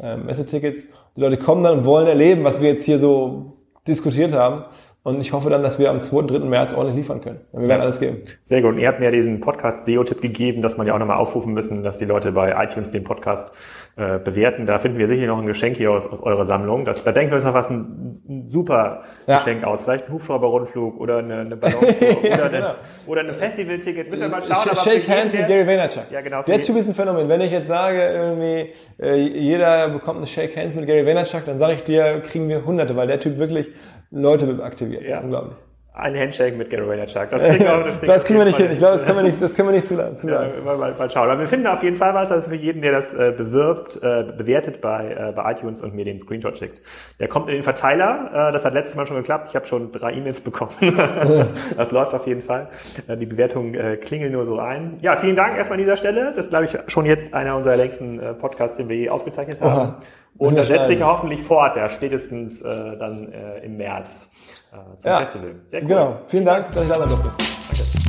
äh, 0.00 0.16
Messetickets. 0.16 0.86
Die 1.16 1.20
Leute 1.20 1.38
kommen 1.38 1.64
dann 1.64 1.78
und 1.78 1.84
wollen 1.86 2.06
erleben, 2.06 2.44
was 2.44 2.60
wir 2.60 2.68
jetzt 2.68 2.84
hier 2.84 2.98
so 2.98 3.56
diskutiert 3.86 4.34
haben. 4.34 4.64
Und 5.04 5.20
ich 5.20 5.32
hoffe 5.32 5.50
dann, 5.50 5.64
dass 5.64 5.80
wir 5.80 5.90
am 5.90 6.00
2. 6.00 6.26
3. 6.26 6.38
März 6.44 6.74
ordentlich 6.74 6.98
liefern 6.98 7.20
können. 7.20 7.40
Wir 7.52 7.66
werden 7.66 7.80
alles 7.82 7.98
geben. 7.98 8.22
Sehr 8.44 8.62
gut. 8.62 8.74
Und 8.74 8.78
ihr 8.78 8.86
habt 8.86 9.00
mir 9.00 9.10
diesen 9.10 9.40
Podcast 9.40 9.84
SEO-Tipp 9.84 10.20
gegeben, 10.20 10.62
dass 10.62 10.76
man 10.76 10.86
ja 10.86 10.94
auch 10.94 10.98
nochmal 11.00 11.16
aufrufen 11.16 11.52
müssen, 11.52 11.82
dass 11.82 11.98
die 11.98 12.04
Leute 12.04 12.30
bei 12.30 12.54
iTunes 12.64 12.92
den 12.92 13.02
Podcast 13.02 13.50
äh, 13.96 14.20
bewerten. 14.20 14.64
Da 14.64 14.78
finden 14.78 14.98
wir 14.98 15.08
sicherlich 15.08 15.28
noch 15.28 15.38
ein 15.38 15.46
Geschenk 15.46 15.76
hier 15.76 15.90
aus, 15.90 16.06
aus 16.06 16.22
eurer 16.22 16.46
Sammlung. 16.46 16.84
Das, 16.84 17.02
da 17.02 17.10
denken 17.10 17.32
wir 17.32 17.36
uns 17.36 17.44
noch 17.44 17.52
was 17.52 17.68
ein, 17.68 18.22
ein 18.28 18.48
super 18.48 19.02
ja. 19.26 19.38
Geschenk 19.38 19.64
aus. 19.64 19.80
Vielleicht 19.80 20.06
ein 20.06 20.12
Hubschrauber-Rundflug 20.12 21.00
oder 21.00 21.18
eine, 21.18 21.40
eine 21.40 21.56
Ballontour 21.56 21.90
ja, 22.22 22.34
oder, 22.34 22.48
genau. 22.48 22.66
eine, 22.66 22.74
oder 23.08 23.20
ein 23.22 23.34
Festival-Ticket. 23.34 24.08
Müssen 24.08 24.22
wir 24.22 24.28
mal 24.28 24.42
schauen. 24.44 24.76
Sh 24.76 24.84
Shake 24.84 25.08
Hands 25.08 25.34
mit 25.34 25.48
Gary 25.48 25.66
Vaynerchuk. 25.66 26.04
Ja, 26.12 26.20
genau. 26.20 26.42
Der 26.44 26.62
Typ 26.62 26.76
ist 26.76 26.86
ein 26.86 26.94
Phänomen. 26.94 27.28
Wenn 27.28 27.40
ich 27.40 27.50
jetzt 27.50 27.66
sage, 27.66 27.98
irgendwie, 28.00 28.72
äh, 29.00 29.16
jeder 29.16 29.88
bekommt 29.88 30.20
ein 30.20 30.26
Shake 30.28 30.56
Hands 30.56 30.76
mit 30.76 30.86
Gary 30.86 31.04
Vaynerchuk, 31.04 31.44
dann 31.44 31.58
sage 31.58 31.72
ich 31.72 31.82
dir, 31.82 32.20
kriegen 32.20 32.48
wir 32.48 32.64
Hunderte, 32.64 32.94
weil 32.94 33.08
der 33.08 33.18
Typ 33.18 33.38
wirklich 33.38 33.68
Leute 34.12 34.62
aktiviert. 34.62 35.02
Ja. 35.02 35.20
Unglaublich. 35.20 35.56
Ein 35.94 36.18
Handshake 36.18 36.56
mit 36.56 36.70
Gary 36.70 36.88
Vaynerchuk. 36.88 37.28
Das 37.28 37.42
kriegen 37.42 37.64
wir, 37.64 37.84
das 37.84 38.00
das 38.06 38.24
kriegen 38.24 38.38
wir 38.38 38.46
nicht 38.46 38.56
hin. 38.56 38.70
Ich 38.72 38.78
glaube, 38.78 38.96
das 38.96 39.04
können 39.04 39.18
wir 39.18 39.24
nicht, 39.24 39.42
das 39.42 39.54
können 39.54 39.68
wir 39.68 39.74
nicht 39.74 39.86
zuladen. 39.86 40.16
Ja, 40.26 40.48
mal, 40.64 40.78
mal, 40.78 40.94
mal 40.94 41.10
schauen. 41.10 41.28
Aber 41.28 41.38
wir 41.38 41.46
finden 41.46 41.66
auf 41.66 41.82
jeden 41.82 41.96
Fall 41.96 42.14
was, 42.14 42.32
also 42.32 42.48
für 42.48 42.54
jeden, 42.54 42.80
der 42.80 42.92
das 42.92 43.12
äh, 43.12 43.30
bewirbt, 43.36 43.96
äh, 43.96 44.24
bewertet 44.38 44.80
bei, 44.80 45.10
äh, 45.12 45.32
bei 45.32 45.52
iTunes 45.52 45.82
und 45.82 45.94
mir 45.94 46.06
den 46.06 46.18
Screenshot 46.18 46.56
schickt. 46.56 46.80
Der 47.20 47.28
kommt 47.28 47.48
in 47.48 47.56
den 47.56 47.62
Verteiler. 47.62 48.48
Äh, 48.48 48.52
das 48.52 48.64
hat 48.64 48.72
letztes 48.72 48.96
Mal 48.96 49.06
schon 49.06 49.18
geklappt. 49.18 49.48
Ich 49.50 49.54
habe 49.54 49.66
schon 49.66 49.92
drei 49.92 50.12
E-Mails 50.14 50.40
bekommen. 50.40 50.72
das 51.76 51.90
läuft 51.90 52.14
auf 52.14 52.26
jeden 52.26 52.40
Fall. 52.40 52.68
Äh, 53.06 53.18
die 53.18 53.26
Bewertungen 53.26 53.74
äh, 53.74 53.98
klingeln 53.98 54.32
nur 54.32 54.46
so 54.46 54.58
ein. 54.58 54.96
Ja, 55.02 55.16
vielen 55.16 55.36
Dank 55.36 55.58
erstmal 55.58 55.78
an 55.78 55.84
dieser 55.84 55.98
Stelle. 55.98 56.32
Das 56.34 56.44
ist, 56.44 56.48
glaube 56.48 56.64
ich, 56.64 56.78
schon 56.86 57.04
jetzt 57.04 57.34
einer 57.34 57.54
unserer 57.54 57.76
längsten 57.76 58.18
äh, 58.18 58.32
Podcasts, 58.32 58.78
den 58.78 58.88
wir 58.88 58.96
je 58.96 59.10
aufgezeichnet 59.10 59.60
haben. 59.60 59.78
Aha. 59.78 60.00
Und 60.38 60.56
das 60.56 60.68
setzt 60.68 60.88
sich 60.88 60.98
ja 60.98 61.06
hoffentlich 61.06 61.42
fort, 61.42 61.76
ja, 61.76 61.88
spätestens 61.88 62.60
äh, 62.62 62.96
dann 62.96 63.32
äh, 63.32 63.58
im 63.64 63.76
März 63.76 64.28
äh, 64.72 64.98
zum 64.98 65.10
ja, 65.10 65.18
Festival. 65.18 65.54
Sehr 65.68 65.82
cool. 65.82 65.88
Genau. 65.88 66.18
Vielen 66.26 66.44
Dank, 66.44 66.72
dass 66.72 66.82
ich 66.82 66.88
da 66.88 66.98
sein 66.98 67.08
durfte. 67.08 67.28
Danke. 67.28 68.01